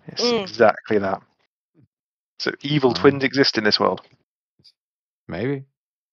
It's 0.09 0.23
Mm. 0.23 0.32
exactly 0.32 0.98
that. 0.98 1.23
So 2.39 2.52
evil 2.62 2.93
Um, 2.93 2.94
twins 2.94 3.24
exist 3.24 3.59
in 3.59 3.65
this 3.65 3.81
world. 3.81 4.02
Maybe. 5.28 5.65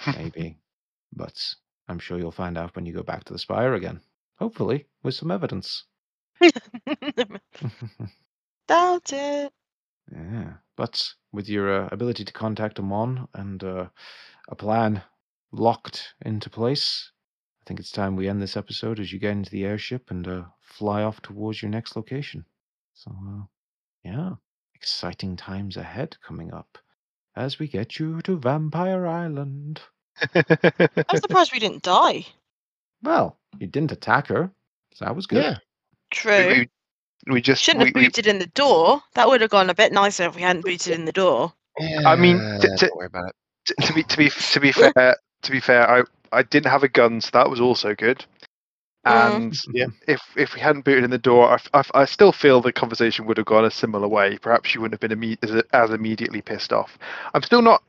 Maybe. 0.06 0.58
but 1.14 1.36
I'm 1.88 2.00
sure 2.00 2.18
you'll 2.18 2.32
find 2.32 2.58
out 2.58 2.76
when 2.76 2.86
you 2.86 2.94
go 2.94 3.04
back 3.04 3.24
to 3.26 3.34
the 3.34 3.40
Spire 3.40 3.74
again. 3.76 4.02
Hopefully, 4.40 4.88
with 5.04 5.16
some 5.16 5.32
evidence. 5.32 5.86
Doubt 8.68 9.14
it. 9.14 9.54
yeah. 10.12 10.54
But 10.76 11.14
with 11.32 11.48
your 11.48 11.84
uh, 11.84 11.90
ability 11.92 12.26
to 12.26 12.34
contact 12.34 12.80
Amon 12.80 13.28
and 13.34 13.64
uh, 13.64 13.88
a 14.50 14.56
plan 14.56 15.02
locked 15.52 16.14
into 16.22 16.50
place, 16.50 17.12
I 17.62 17.64
think 17.66 17.80
it's 17.80 17.92
time 17.92 18.16
we 18.16 18.28
end 18.28 18.42
this 18.42 18.58
episode 18.58 19.00
as 19.00 19.14
you 19.14 19.20
get 19.20 19.32
into 19.32 19.52
the 19.52 19.66
airship 19.66 20.12
and 20.12 20.28
uh, 20.28 20.44
fly 20.62 21.04
off 21.04 21.22
towards 21.22 21.62
your 21.62 21.72
next 21.72 21.96
location. 21.96 22.46
So, 22.94 23.12
uh, 23.12 23.44
yeah, 24.04 24.32
exciting 24.76 25.36
times 25.36 25.78
ahead 25.78 26.18
coming 26.22 26.54
up 26.54 26.78
as 27.36 27.60
we 27.60 27.68
get 27.68 28.00
you 28.00 28.22
to 28.22 28.38
Vampire 28.38 29.06
Island. 29.06 29.82
I'm 30.34 31.18
surprised 31.18 31.54
we 31.54 31.60
didn't 31.60 31.84
die. 31.84 32.26
Well, 33.02 33.38
you 33.60 33.68
didn't 33.68 33.92
attack 33.92 34.28
her. 34.28 34.52
So 34.94 35.06
that 35.06 35.16
was 35.16 35.28
good. 35.28 35.44
Yeah. 35.44 35.58
True. 36.16 36.48
we, 36.48 36.70
we, 37.28 37.34
we 37.34 37.42
just 37.42 37.62
Shouldn't 37.62 37.84
we, 37.84 37.88
have 37.90 37.96
we, 37.96 38.06
booted 38.06 38.28
in 38.28 38.40
the 38.40 38.48
door. 38.48 39.02
That 39.16 39.28
would 39.28 39.42
have 39.42 39.50
gone 39.50 39.70
a 39.70 39.74
bit 39.76 39.92
nicer 39.92 40.24
if 40.24 40.36
we 40.36 40.42
hadn't 40.42 40.64
booted 40.66 40.94
in 40.94 41.06
the 41.06 41.12
door. 41.12 41.54
I 42.06 42.16
mean, 42.16 42.38
Yeah, 42.38 42.58
t- 42.62 42.68
t- 42.70 42.76
don't 42.88 42.96
worry 42.96 43.08
about 43.08 43.30
it. 43.30 43.36
t- 43.68 43.88
to 43.88 43.94
be 43.94 44.04
to 44.04 44.18
be 44.18 44.30
to 44.30 44.60
be 44.60 44.72
fair 44.72 45.16
to 45.44 45.52
be 45.52 45.60
fair 45.60 45.90
I 45.90 46.04
I 46.32 46.44
didn't 46.44 46.72
have 46.72 46.84
a 46.84 46.88
gun 46.88 47.20
so 47.22 47.30
that 47.34 47.50
was 47.50 47.60
also 47.60 47.94
good 47.96 48.24
Mm. 49.06 49.36
and 49.36 49.56
Yeah. 49.74 49.86
if 50.08 50.22
if 50.36 50.56
we 50.56 50.62
hadn't 50.62 50.86
booted 50.86 51.04
in 51.04 51.12
the 51.12 51.18
door 51.20 51.60
I 51.74 51.84
I 51.94 52.06
still 52.06 52.32
feel 52.32 52.60
the 52.62 52.72
conversation 52.74 53.26
would 53.28 53.38
have 53.38 53.46
gone 53.46 53.66
a 53.66 53.70
similar 53.70 54.08
way 54.08 54.38
perhaps 54.40 54.70
she 54.70 54.80
wouldn't 54.80 55.00
have 55.00 55.08
been 55.10 55.20
imme- 55.20 55.38
as, 55.44 55.64
as 55.74 55.92
immediately 55.92 56.42
pissed 56.42 56.74
off 56.74 56.98
I'm 57.34 57.44
still 57.44 57.62
not 57.62 57.84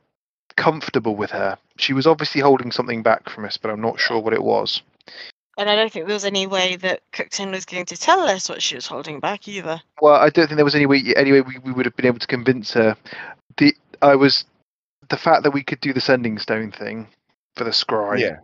comfortable 0.57 1.15
with 1.15 1.31
her 1.31 1.57
she 1.77 1.93
was 1.93 2.05
obviously 2.05 2.41
holding 2.41 2.71
something 2.71 3.01
back 3.03 3.29
from 3.29 3.45
us 3.45 3.57
but 3.57 3.71
I'm 3.71 3.81
not 3.81 3.99
sure 3.99 4.19
what 4.19 4.33
it 4.33 4.43
was 4.43 4.81
And 5.57 5.69
I 5.69 5.75
don't 5.75 5.91
think 5.91 6.05
there 6.05 6.13
was 6.13 6.25
any 6.25 6.45
way 6.47 6.75
that 6.77 7.01
Cookton 7.11 7.51
was 7.51 7.65
going 7.65 7.85
to 7.87 7.97
tell 7.97 8.21
us 8.21 8.47
what 8.47 8.61
she 8.61 8.75
was 8.75 8.85
holding 8.85 9.19
back 9.19 9.47
either. 9.47 9.81
well 10.01 10.15
I 10.15 10.29
don't 10.29 10.47
think 10.47 10.57
there 10.57 10.65
was 10.65 10.75
any 10.75 10.85
way 10.85 11.01
any 11.15 11.31
way 11.31 11.41
we, 11.41 11.57
we 11.59 11.71
would 11.71 11.85
have 11.85 11.95
been 11.95 12.05
able 12.05 12.19
to 12.19 12.27
convince 12.27 12.73
her 12.73 12.95
the 13.57 13.73
I 14.01 14.15
was 14.15 14.45
the 15.09 15.17
fact 15.17 15.43
that 15.43 15.51
we 15.51 15.63
could 15.63 15.79
do 15.81 15.93
the 15.93 16.01
sending 16.01 16.37
stone 16.37 16.71
thing 16.71 17.07
for 17.55 17.63
the 17.63 17.71
scry 17.71 18.19
Yeah. 18.19 18.37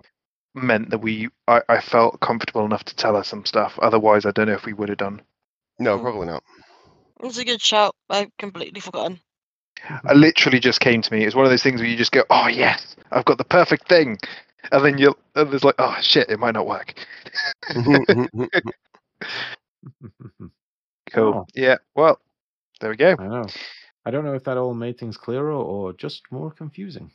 meant 0.55 0.89
that 0.89 0.99
we 0.99 1.29
I, 1.47 1.61
I 1.69 1.81
felt 1.81 2.19
comfortable 2.19 2.65
enough 2.65 2.83
to 2.85 2.95
tell 2.95 3.15
her 3.15 3.23
some 3.23 3.45
stuff. 3.45 3.77
Otherwise, 3.79 4.25
I 4.25 4.31
don't 4.31 4.47
know 4.47 4.53
if 4.53 4.65
we 4.65 4.73
would 4.73 4.89
have 4.89 4.97
done. 4.97 5.21
No, 5.79 5.97
Mm. 5.97 6.01
probably 6.01 6.27
not. 6.27 6.43
It 7.19 7.25
was 7.27 7.37
a 7.37 7.45
good 7.45 7.61
shout. 7.61 7.95
I've 8.09 8.35
completely 8.39 8.81
forgotten. 8.81 9.19
I 10.05 10.13
literally 10.13 10.59
just 10.59 10.79
came 10.79 11.01
to 11.01 11.13
me. 11.13 11.25
It's 11.25 11.35
one 11.35 11.45
of 11.45 11.51
those 11.51 11.63
things 11.63 11.79
where 11.81 11.89
you 11.89 11.97
just 11.97 12.11
go, 12.11 12.23
"Oh 12.29 12.47
yes, 12.47 12.95
I've 13.11 13.25
got 13.25 13.37
the 13.37 13.43
perfect 13.43 13.87
thing," 13.87 14.17
and 14.71 14.85
then 14.85 14.97
you 14.97 15.15
and 15.35 15.51
there's 15.51 15.63
like, 15.63 15.75
"Oh 15.79 15.95
shit, 16.01 16.29
it 16.29 16.39
might 16.39 16.53
not 16.53 16.67
work." 16.67 16.93
Cool. 21.11 21.33
Oh. 21.33 21.45
Yeah. 21.53 21.77
Well, 21.95 22.19
there 22.79 22.89
we 22.89 22.95
go. 22.95 23.15
I 23.19 23.27
know. 23.27 23.45
I 24.05 24.11
don't 24.11 24.25
know 24.25 24.33
if 24.33 24.43
that 24.45 24.57
all 24.57 24.73
made 24.73 24.97
things 24.97 25.17
clearer 25.17 25.51
or 25.51 25.93
just 25.93 26.23
more 26.31 26.51
confusing. 26.51 27.11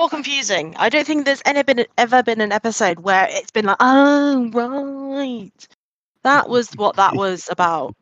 More 0.00 0.08
confusing. 0.08 0.74
I 0.76 0.88
don't 0.88 1.06
think 1.06 1.24
there's 1.24 1.42
any 1.44 1.62
been 1.62 1.86
ever 1.98 2.22
been 2.22 2.40
an 2.40 2.52
episode 2.52 3.00
where 3.00 3.28
it's 3.30 3.50
been 3.50 3.66
like, 3.66 3.76
oh 3.80 4.50
right, 4.52 5.68
that 6.22 6.48
was 6.48 6.70
what 6.72 6.96
that 6.96 7.14
was 7.14 7.48
about. 7.50 7.94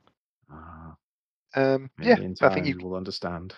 Um, 1.54 1.90
yeah, 2.00 2.16
I 2.40 2.48
think 2.48 2.66
you. 2.66 2.78
you 2.78 2.86
will 2.86 2.96
understand. 2.96 3.54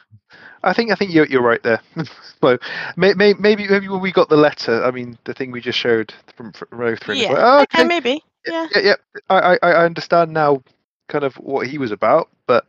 I 0.62 0.72
think 0.72 0.90
I 0.90 0.96
think 0.96 1.12
you're 1.12 1.26
you're 1.26 1.42
right 1.42 1.62
there. 1.62 1.80
so 2.42 2.58
may, 2.96 3.14
may, 3.14 3.34
maybe 3.34 3.68
maybe 3.68 3.88
when 3.88 4.00
we 4.00 4.10
got 4.10 4.28
the 4.28 4.36
letter, 4.36 4.84
I 4.84 4.90
mean 4.90 5.16
the 5.24 5.34
thing 5.34 5.52
we 5.52 5.60
just 5.60 5.78
showed 5.78 6.12
from, 6.36 6.52
from 6.52 6.68
Rothrin. 6.68 7.22
Yeah. 7.22 7.32
Like, 7.32 7.42
oh, 7.42 7.62
Okay, 7.62 7.82
okay. 7.82 7.88
maybe. 7.88 8.24
Yeah. 8.46 8.66
yeah, 8.74 8.82
yeah. 8.82 8.94
I, 9.30 9.38
I 9.38 9.58
I 9.62 9.84
understand 9.84 10.32
now, 10.32 10.62
kind 11.08 11.24
of 11.24 11.34
what 11.36 11.66
he 11.66 11.78
was 11.78 11.92
about. 11.92 12.30
But 12.46 12.66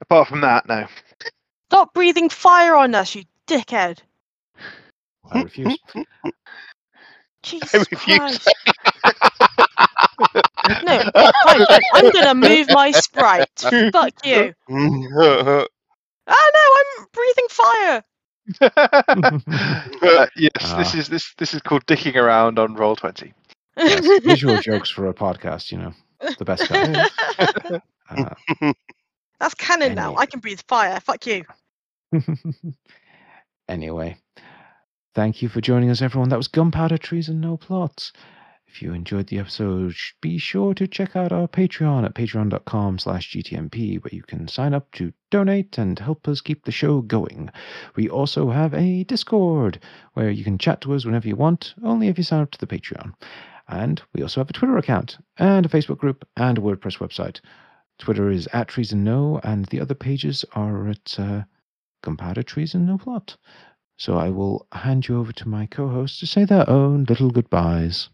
apart 0.00 0.28
from 0.28 0.40
that, 0.40 0.66
no. 0.68 0.86
Stop 1.70 1.94
breathing 1.94 2.28
fire 2.28 2.74
on 2.74 2.94
us, 2.94 3.14
you 3.14 3.24
dickhead. 3.46 3.98
I 5.32 5.42
refuse. 5.42 5.78
Jesus 7.42 7.90
refuse. 7.90 8.18
Christ. 8.18 8.54
No, 10.20 11.02
fine, 11.44 11.66
fine. 11.66 11.80
I'm 11.94 12.10
gonna 12.10 12.34
move 12.34 12.68
my 12.70 12.90
sprite. 12.90 13.48
Fuck 13.92 14.24
you. 14.24 14.54
Oh 14.70 15.66
no, 16.54 16.98
I'm 16.98 17.06
breathing 17.12 17.46
fire. 17.50 18.04
Uh, 20.02 20.26
yes, 20.36 20.50
this 20.74 20.94
Ah. 20.94 20.98
is 20.98 21.08
this 21.08 21.34
this 21.38 21.54
is 21.54 21.62
called 21.62 21.84
dicking 21.86 22.16
around 22.16 22.58
on 22.58 22.74
roll 22.74 22.94
twenty. 22.96 23.32
Yes, 23.76 24.06
visual 24.22 24.56
jokes 24.60 24.90
for 24.90 25.08
a 25.08 25.14
podcast, 25.14 25.72
you 25.72 25.78
know, 25.78 25.92
the 26.38 26.44
best 26.44 26.68
kind. 26.68 26.96
Uh, 28.10 28.72
That's 29.40 29.54
canon 29.54 29.94
now. 29.94 30.14
I 30.16 30.26
can 30.26 30.40
breathe 30.40 30.60
fire. 30.68 31.00
Fuck 31.00 31.26
you. 31.26 31.44
anyway, 33.68 34.16
thank 35.14 35.40
you 35.42 35.48
for 35.48 35.60
joining 35.62 35.90
us, 35.90 36.02
everyone. 36.02 36.28
That 36.28 36.36
was 36.36 36.48
Gunpowder 36.48 36.98
Treason 36.98 37.36
and 37.36 37.40
No 37.42 37.56
Plots. 37.56 38.12
If 38.74 38.82
you 38.82 38.92
enjoyed 38.92 39.28
the 39.28 39.38
episode, 39.38 39.94
be 40.20 40.36
sure 40.36 40.74
to 40.74 40.88
check 40.88 41.14
out 41.14 41.30
our 41.30 41.46
Patreon 41.46 42.04
at 42.04 42.16
patreon.com 42.16 42.98
slash 42.98 43.30
gtmp, 43.30 44.02
where 44.02 44.12
you 44.12 44.24
can 44.24 44.48
sign 44.48 44.74
up 44.74 44.90
to 44.94 45.12
donate 45.30 45.78
and 45.78 45.96
help 45.96 46.26
us 46.26 46.40
keep 46.40 46.64
the 46.64 46.72
show 46.72 47.00
going. 47.00 47.50
We 47.94 48.08
also 48.08 48.50
have 48.50 48.74
a 48.74 49.04
Discord, 49.04 49.78
where 50.14 50.28
you 50.28 50.42
can 50.42 50.58
chat 50.58 50.80
to 50.80 50.92
us 50.92 51.04
whenever 51.04 51.28
you 51.28 51.36
want, 51.36 51.74
only 51.84 52.08
if 52.08 52.18
you 52.18 52.24
sign 52.24 52.40
up 52.40 52.50
to 52.50 52.58
the 52.58 52.66
Patreon. 52.66 53.14
And 53.68 54.02
we 54.12 54.22
also 54.22 54.40
have 54.40 54.50
a 54.50 54.52
Twitter 54.52 54.76
account, 54.76 55.18
and 55.38 55.64
a 55.64 55.68
Facebook 55.68 55.98
group, 55.98 56.26
and 56.36 56.58
a 56.58 56.60
WordPress 56.60 56.98
website. 56.98 57.40
Twitter 58.00 58.28
is 58.28 58.48
at 58.52 58.66
Trees 58.66 58.90
and 58.90 59.04
No, 59.04 59.38
and 59.44 59.66
the 59.66 59.78
other 59.78 59.94
pages 59.94 60.44
are 60.56 60.88
at 60.88 61.16
uh, 61.16 61.42
Treason 62.42 62.80
and 62.80 62.88
No 62.88 62.98
Plot. 62.98 63.36
So 63.96 64.18
I 64.18 64.30
will 64.30 64.66
hand 64.72 65.06
you 65.06 65.20
over 65.20 65.32
to 65.32 65.48
my 65.48 65.66
co 65.66 65.88
hosts 65.88 66.18
to 66.18 66.26
say 66.26 66.44
their 66.44 66.68
own 66.68 67.04
little 67.04 67.30
goodbyes. 67.30 68.08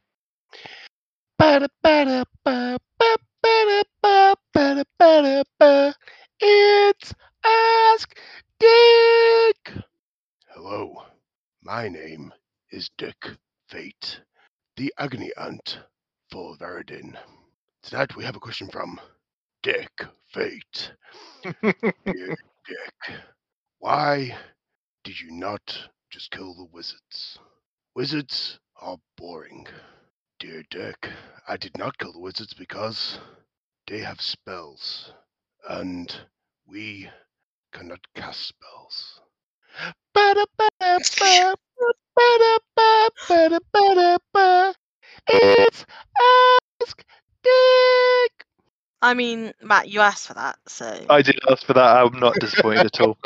It's 6.43 7.15
Ask 7.45 8.17
Dick. 8.59 9.73
Hello, 10.49 11.03
my 11.63 11.89
name 11.89 12.33
is 12.71 12.91
Dick 12.99 13.37
Fate, 13.69 14.21
the 14.77 14.93
Agony 14.99 15.31
Ant 15.41 15.81
for 16.31 16.57
Veridin. 16.57 17.17
Tonight 17.83 18.17
we 18.17 18.25
have 18.25 18.37
a 18.37 18.41
question 18.41 18.69
from 18.69 19.01
Dick 19.63 20.05
Fate. 20.29 20.93
Dear 21.63 21.85
Dick, 22.05 23.17
why 23.79 24.37
did 25.05 25.21
you 25.21 25.31
not 25.33 25.89
just 26.11 26.31
kill 26.31 26.55
the 26.55 26.69
wizards? 26.73 27.39
Wizards 27.95 28.59
are 28.81 28.99
boring. 29.17 29.67
Dear 30.41 30.63
Dick, 30.71 31.11
I 31.49 31.59
did 31.59 31.77
not 31.77 31.99
kill 31.99 32.13
the 32.15 32.19
wizards 32.19 32.55
because 32.55 33.19
they 33.87 33.99
have 33.99 34.23
spells, 34.23 35.13
and 35.69 36.11
we 36.67 37.11
cannot 37.75 38.01
cast 38.15 38.49
spells. 38.49 39.21
It's 45.29 45.85
Ask 46.81 47.05
Dick. 47.43 48.47
I 49.03 49.13
mean, 49.13 49.53
Matt, 49.61 49.91
you 49.91 50.01
asked 50.01 50.27
for 50.27 50.35
that, 50.35 50.57
so. 50.67 51.05
I 51.11 51.21
did 51.21 51.39
ask 51.51 51.67
for 51.67 51.75
that. 51.75 51.97
I'm 51.99 52.19
not 52.19 52.37
disappointed 52.41 52.87
at 52.87 53.01
all. 53.03 53.19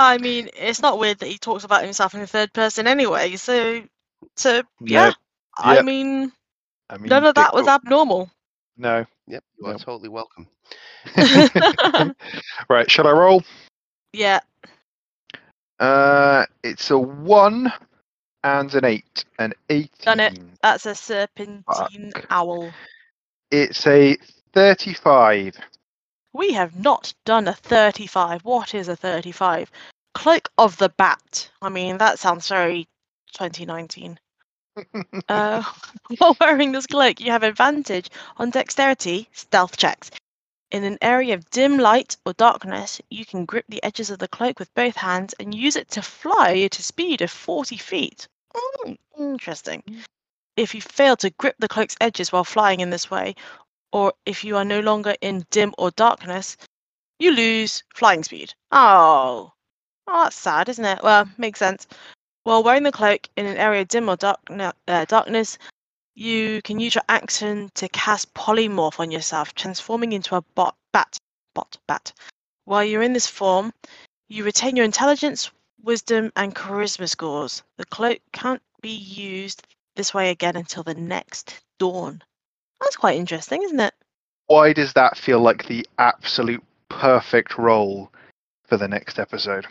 I 0.00 0.16
mean, 0.18 0.48
it's 0.56 0.80
not 0.80 0.98
weird 0.98 1.18
that 1.18 1.28
he 1.28 1.36
talks 1.38 1.64
about 1.64 1.84
himself 1.84 2.14
in 2.14 2.20
the 2.20 2.26
third 2.26 2.52
person 2.54 2.86
anyway. 2.86 3.36
So, 3.36 3.82
so 4.36 4.62
yeah. 4.80 5.06
Yep, 5.06 5.14
I 5.58 5.74
yep. 5.74 5.84
mean, 5.84 6.32
I 6.88 6.96
mean, 6.96 7.08
none 7.08 7.24
of 7.26 7.34
that 7.34 7.48
Dick- 7.48 7.54
was 7.54 7.68
abnormal. 7.68 8.30
No. 8.78 9.04
Yep, 9.26 9.44
you 9.58 9.66
are 9.66 9.72
Yep. 9.72 9.80
totally 9.80 10.08
welcome. 10.08 10.46
right, 12.68 12.90
shall 12.90 13.06
I 13.06 13.12
roll? 13.12 13.42
yeah. 14.12 14.40
Uh, 15.78 16.44
it's 16.62 16.90
a 16.90 16.98
one 16.98 17.72
and 18.42 18.74
an 18.74 18.84
eight, 18.84 19.24
an 19.38 19.52
eighteen. 19.68 19.90
Done 20.02 20.20
it. 20.20 20.38
That's 20.62 20.86
a 20.86 20.94
serpentine 20.94 21.64
Fuck. 22.12 22.26
owl. 22.30 22.72
It's 23.50 23.86
a 23.86 24.16
thirty-five. 24.52 25.54
We 26.32 26.52
have 26.52 26.76
not 26.76 27.12
done 27.24 27.48
a 27.48 27.54
35. 27.54 28.44
What 28.44 28.74
is 28.74 28.88
a 28.88 28.96
35? 28.96 29.70
Cloak 30.14 30.50
of 30.56 30.76
the 30.76 30.88
Bat. 30.88 31.50
I 31.60 31.68
mean, 31.68 31.98
that 31.98 32.18
sounds 32.18 32.48
very 32.48 32.88
2019. 33.34 34.18
Uh, 35.28 35.62
while 36.18 36.36
wearing 36.40 36.72
this 36.72 36.86
cloak, 36.86 37.20
you 37.20 37.30
have 37.32 37.42
advantage 37.42 38.08
on 38.36 38.50
dexterity 38.50 39.28
stealth 39.32 39.76
checks. 39.76 40.10
In 40.70 40.84
an 40.84 40.98
area 41.02 41.34
of 41.34 41.50
dim 41.50 41.78
light 41.78 42.16
or 42.24 42.32
darkness, 42.32 43.00
you 43.10 43.26
can 43.26 43.44
grip 43.44 43.64
the 43.68 43.82
edges 43.82 44.10
of 44.10 44.20
the 44.20 44.28
cloak 44.28 44.58
with 44.58 44.72
both 44.74 44.96
hands 44.96 45.34
and 45.40 45.52
use 45.52 45.74
it 45.74 45.90
to 45.90 46.02
fly 46.02 46.58
at 46.58 46.78
a 46.78 46.82
speed 46.82 47.20
of 47.22 47.30
40 47.30 47.76
feet. 47.76 48.28
Mm, 48.54 48.96
interesting. 49.18 49.82
If 50.56 50.74
you 50.74 50.80
fail 50.80 51.16
to 51.16 51.30
grip 51.30 51.56
the 51.58 51.68
cloak's 51.68 51.96
edges 52.00 52.30
while 52.30 52.44
flying 52.44 52.80
in 52.80 52.90
this 52.90 53.10
way, 53.10 53.34
or 53.92 54.12
if 54.26 54.44
you 54.44 54.56
are 54.56 54.64
no 54.64 54.80
longer 54.80 55.14
in 55.20 55.46
dim 55.50 55.74
or 55.78 55.90
darkness, 55.90 56.56
you 57.18 57.32
lose 57.32 57.82
flying 57.94 58.24
speed. 58.24 58.54
Oh, 58.72 59.52
oh 60.06 60.22
that's 60.24 60.36
sad, 60.36 60.68
isn't 60.68 60.84
it? 60.84 61.02
Well, 61.02 61.28
makes 61.38 61.58
sense. 61.58 61.86
While 62.44 62.62
wearing 62.62 62.84
the 62.84 62.92
cloak 62.92 63.28
in 63.36 63.46
an 63.46 63.56
area 63.56 63.84
dim 63.84 64.08
or 64.08 64.16
dark, 64.16 64.40
uh, 64.50 65.04
darkness, 65.04 65.58
you 66.14 66.62
can 66.62 66.80
use 66.80 66.94
your 66.94 67.04
action 67.08 67.70
to 67.74 67.88
cast 67.88 68.32
polymorph 68.34 68.98
on 69.00 69.10
yourself, 69.10 69.54
transforming 69.54 70.12
into 70.12 70.36
a 70.36 70.42
bot 70.54 70.76
bat. 70.92 71.18
Bot 71.54 71.76
bat. 71.86 72.12
While 72.64 72.84
you're 72.84 73.02
in 73.02 73.12
this 73.12 73.26
form, 73.26 73.72
you 74.28 74.44
retain 74.44 74.76
your 74.76 74.84
intelligence, 74.84 75.50
wisdom, 75.82 76.32
and 76.36 76.54
charisma 76.54 77.08
scores. 77.08 77.62
The 77.76 77.84
cloak 77.86 78.20
can't 78.32 78.62
be 78.80 78.90
used 78.90 79.66
this 79.96 80.14
way 80.14 80.30
again 80.30 80.56
until 80.56 80.82
the 80.82 80.94
next 80.94 81.60
dawn. 81.78 82.22
That's 82.80 82.96
quite 82.96 83.16
interesting, 83.16 83.62
isn't 83.62 83.80
it? 83.80 83.94
Why 84.46 84.72
does 84.72 84.92
that 84.94 85.16
feel 85.16 85.40
like 85.40 85.66
the 85.66 85.86
absolute 85.98 86.62
perfect 86.88 87.56
role 87.58 88.10
for 88.64 88.76
the 88.76 88.88
next 88.88 89.18
episode? 89.18 89.66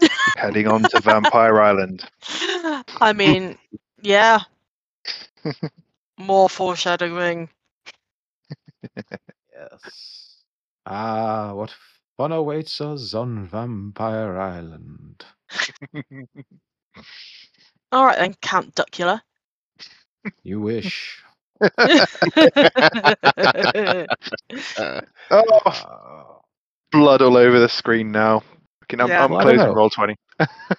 Heading 0.36 0.68
on 0.68 0.82
to 0.84 1.00
Vampire 1.00 1.60
Island. 1.60 2.08
I 2.22 3.12
mean, 3.14 3.58
yeah. 4.00 4.40
More 6.18 6.48
foreshadowing. 6.48 7.48
Yes. 9.52 10.38
Ah, 10.86 11.52
what 11.52 11.74
fun 12.16 12.32
awaits 12.32 12.80
us 12.80 13.12
on 13.12 13.46
Vampire 13.46 14.38
Island. 14.38 15.22
All 17.92 18.06
right 18.06 18.18
then, 18.18 18.34
Count 18.40 18.74
Duckula. 18.74 19.20
You 20.42 20.60
wish. 20.60 21.22
Oh, 25.30 26.40
blood 26.92 27.22
all 27.22 27.36
over 27.36 27.58
the 27.60 27.68
screen 27.68 28.12
now. 28.12 28.42
Okay, 28.84 29.02
I'm, 29.02 29.08
Yeah. 29.08 29.24
I'm 29.24 29.30
Well, 29.30 29.42
closing 29.42 29.72
roll 29.72 29.90
twenty. 29.90 30.16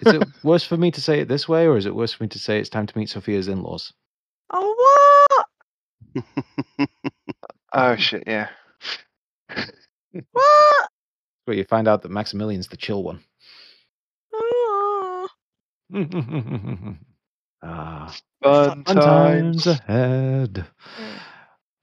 is 0.00 0.12
it 0.12 0.24
worse 0.42 0.64
for 0.64 0.76
me 0.76 0.90
to 0.92 1.00
say 1.00 1.20
it 1.20 1.28
this 1.28 1.48
way, 1.48 1.66
or 1.66 1.76
is 1.76 1.86
it 1.86 1.94
worse 1.94 2.12
for 2.12 2.24
me 2.24 2.28
to 2.30 2.38
say 2.38 2.58
it's 2.58 2.68
time 2.70 2.86
to 2.86 2.98
meet 2.98 3.10
Sophia's 3.10 3.48
in-laws? 3.48 3.92
oh 4.52 4.74
what? 5.34 5.46
Oh 7.72 7.96
shit, 7.96 8.24
yeah. 8.26 8.48
What? 10.32 10.88
Where 11.46 11.56
you 11.56 11.64
find 11.64 11.88
out 11.88 12.02
that 12.02 12.10
Maximilian's 12.12 12.68
the 12.68 12.76
chill 12.76 13.02
one. 13.02 13.20
Oh. 14.34 15.28
Ah, 17.62 18.14
Fun 18.42 18.84
fun 18.84 18.96
times. 18.96 19.64
times 19.64 19.66
ahead. 19.66 20.52
Mm. 20.98 21.18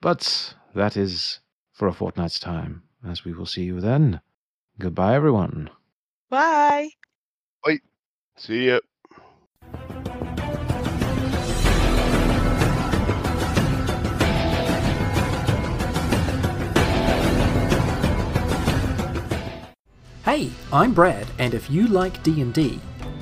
But 0.02 0.54
that 0.76 0.98
is 0.98 1.40
for 1.74 1.88
a 1.88 1.94
fortnight's 1.94 2.40
time, 2.40 2.84
as 3.08 3.24
we 3.26 3.34
will 3.34 3.46
see 3.46 3.64
you 3.64 3.80
then. 3.82 4.22
Goodbye, 4.78 5.16
everyone. 5.16 5.70
Bye. 6.30 6.90
See 8.38 8.68
ya. 8.68 8.80
Hey, 20.24 20.52
I'm 20.72 20.94
Brad, 20.94 21.28
and 21.40 21.54
if 21.54 21.70
you 21.72 21.88
like 21.88 22.22
D&D 22.24 22.80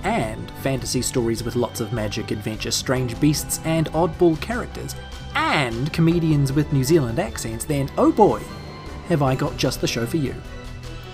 and 0.08 0.50
fantasy 0.64 1.02
stories 1.02 1.44
with 1.44 1.58
lots 1.58 1.82
of 1.82 1.92
magic, 1.92 2.32
adventure, 2.32 2.72
strange 2.72 3.20
beasts, 3.20 3.60
and 3.66 3.92
oddball 3.92 4.40
characters, 4.40 4.96
and 5.36 5.92
comedians 5.92 6.54
with 6.54 6.72
New 6.72 6.86
Zealand 6.86 7.20
accents, 7.20 7.66
then 7.66 7.90
oh 7.98 8.10
boy, 8.10 8.40
have 9.10 9.22
I 9.22 9.36
got 9.36 9.58
just 9.58 9.82
the 9.82 9.88
show 9.88 10.06
for 10.06 10.16
you. 10.16 10.34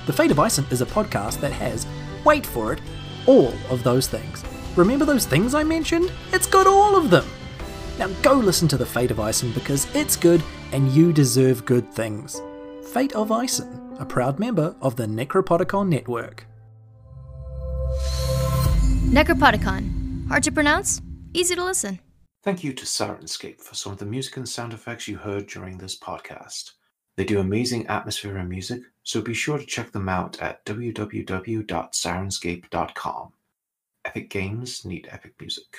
The 0.05 0.13
Fate 0.13 0.29
of 0.29 0.37
Ison 0.37 0.65
is 0.69 0.81
a 0.81 0.85
podcast 0.85 1.39
that 1.41 1.51
has, 1.53 1.87
wait 2.23 2.45
for 2.45 2.71
it, 2.71 2.81
all 3.25 3.53
of 3.71 3.81
those 3.81 4.07
things. 4.07 4.43
Remember 4.75 5.05
those 5.05 5.25
things 5.25 5.55
I 5.55 5.63
mentioned? 5.63 6.11
It's 6.31 6.47
got 6.47 6.67
all 6.67 6.95
of 6.95 7.09
them! 7.09 7.25
Now 7.97 8.09
go 8.21 8.33
listen 8.33 8.67
to 8.69 8.77
The 8.77 8.85
Fate 8.85 9.09
of 9.09 9.19
Ison 9.19 9.53
because 9.53 9.87
it's 9.95 10.15
good 10.15 10.43
and 10.71 10.91
you 10.91 11.11
deserve 11.11 11.65
good 11.65 11.91
things. 11.91 12.39
Fate 12.93 13.13
of 13.13 13.31
Ison, 13.31 13.95
a 13.97 14.05
proud 14.05 14.39
member 14.39 14.75
of 14.81 14.97
the 14.97 15.07
Necropodicon 15.07 15.87
Network. 15.87 16.45
Necropodicon. 19.13 20.27
Hard 20.27 20.41
to 20.41 20.51
pronounce, 20.51 20.99
easy 21.35 21.53
to 21.53 21.63
listen. 21.63 21.99
Thank 22.41 22.63
you 22.63 22.73
to 22.73 22.83
Syrinscape 22.83 23.61
for 23.61 23.75
some 23.75 23.93
of 23.93 23.99
the 23.99 24.07
music 24.07 24.37
and 24.37 24.49
sound 24.49 24.73
effects 24.73 25.07
you 25.07 25.17
heard 25.17 25.45
during 25.45 25.77
this 25.77 25.95
podcast. 25.95 26.71
They 27.15 27.23
do 27.23 27.39
amazing 27.39 27.85
atmosphere 27.85 28.37
and 28.37 28.49
music, 28.49 28.81
so 29.03 29.21
be 29.21 29.35
sure 29.35 29.59
to 29.59 29.65
check 29.67 29.91
them 29.91 30.09
out 30.09 30.41
at 30.41 30.65
www.syrinscape.com. 30.65 33.33
Epic 34.05 34.29
games 34.31 34.83
need 34.83 35.07
epic 35.11 35.35
music. 35.39 35.77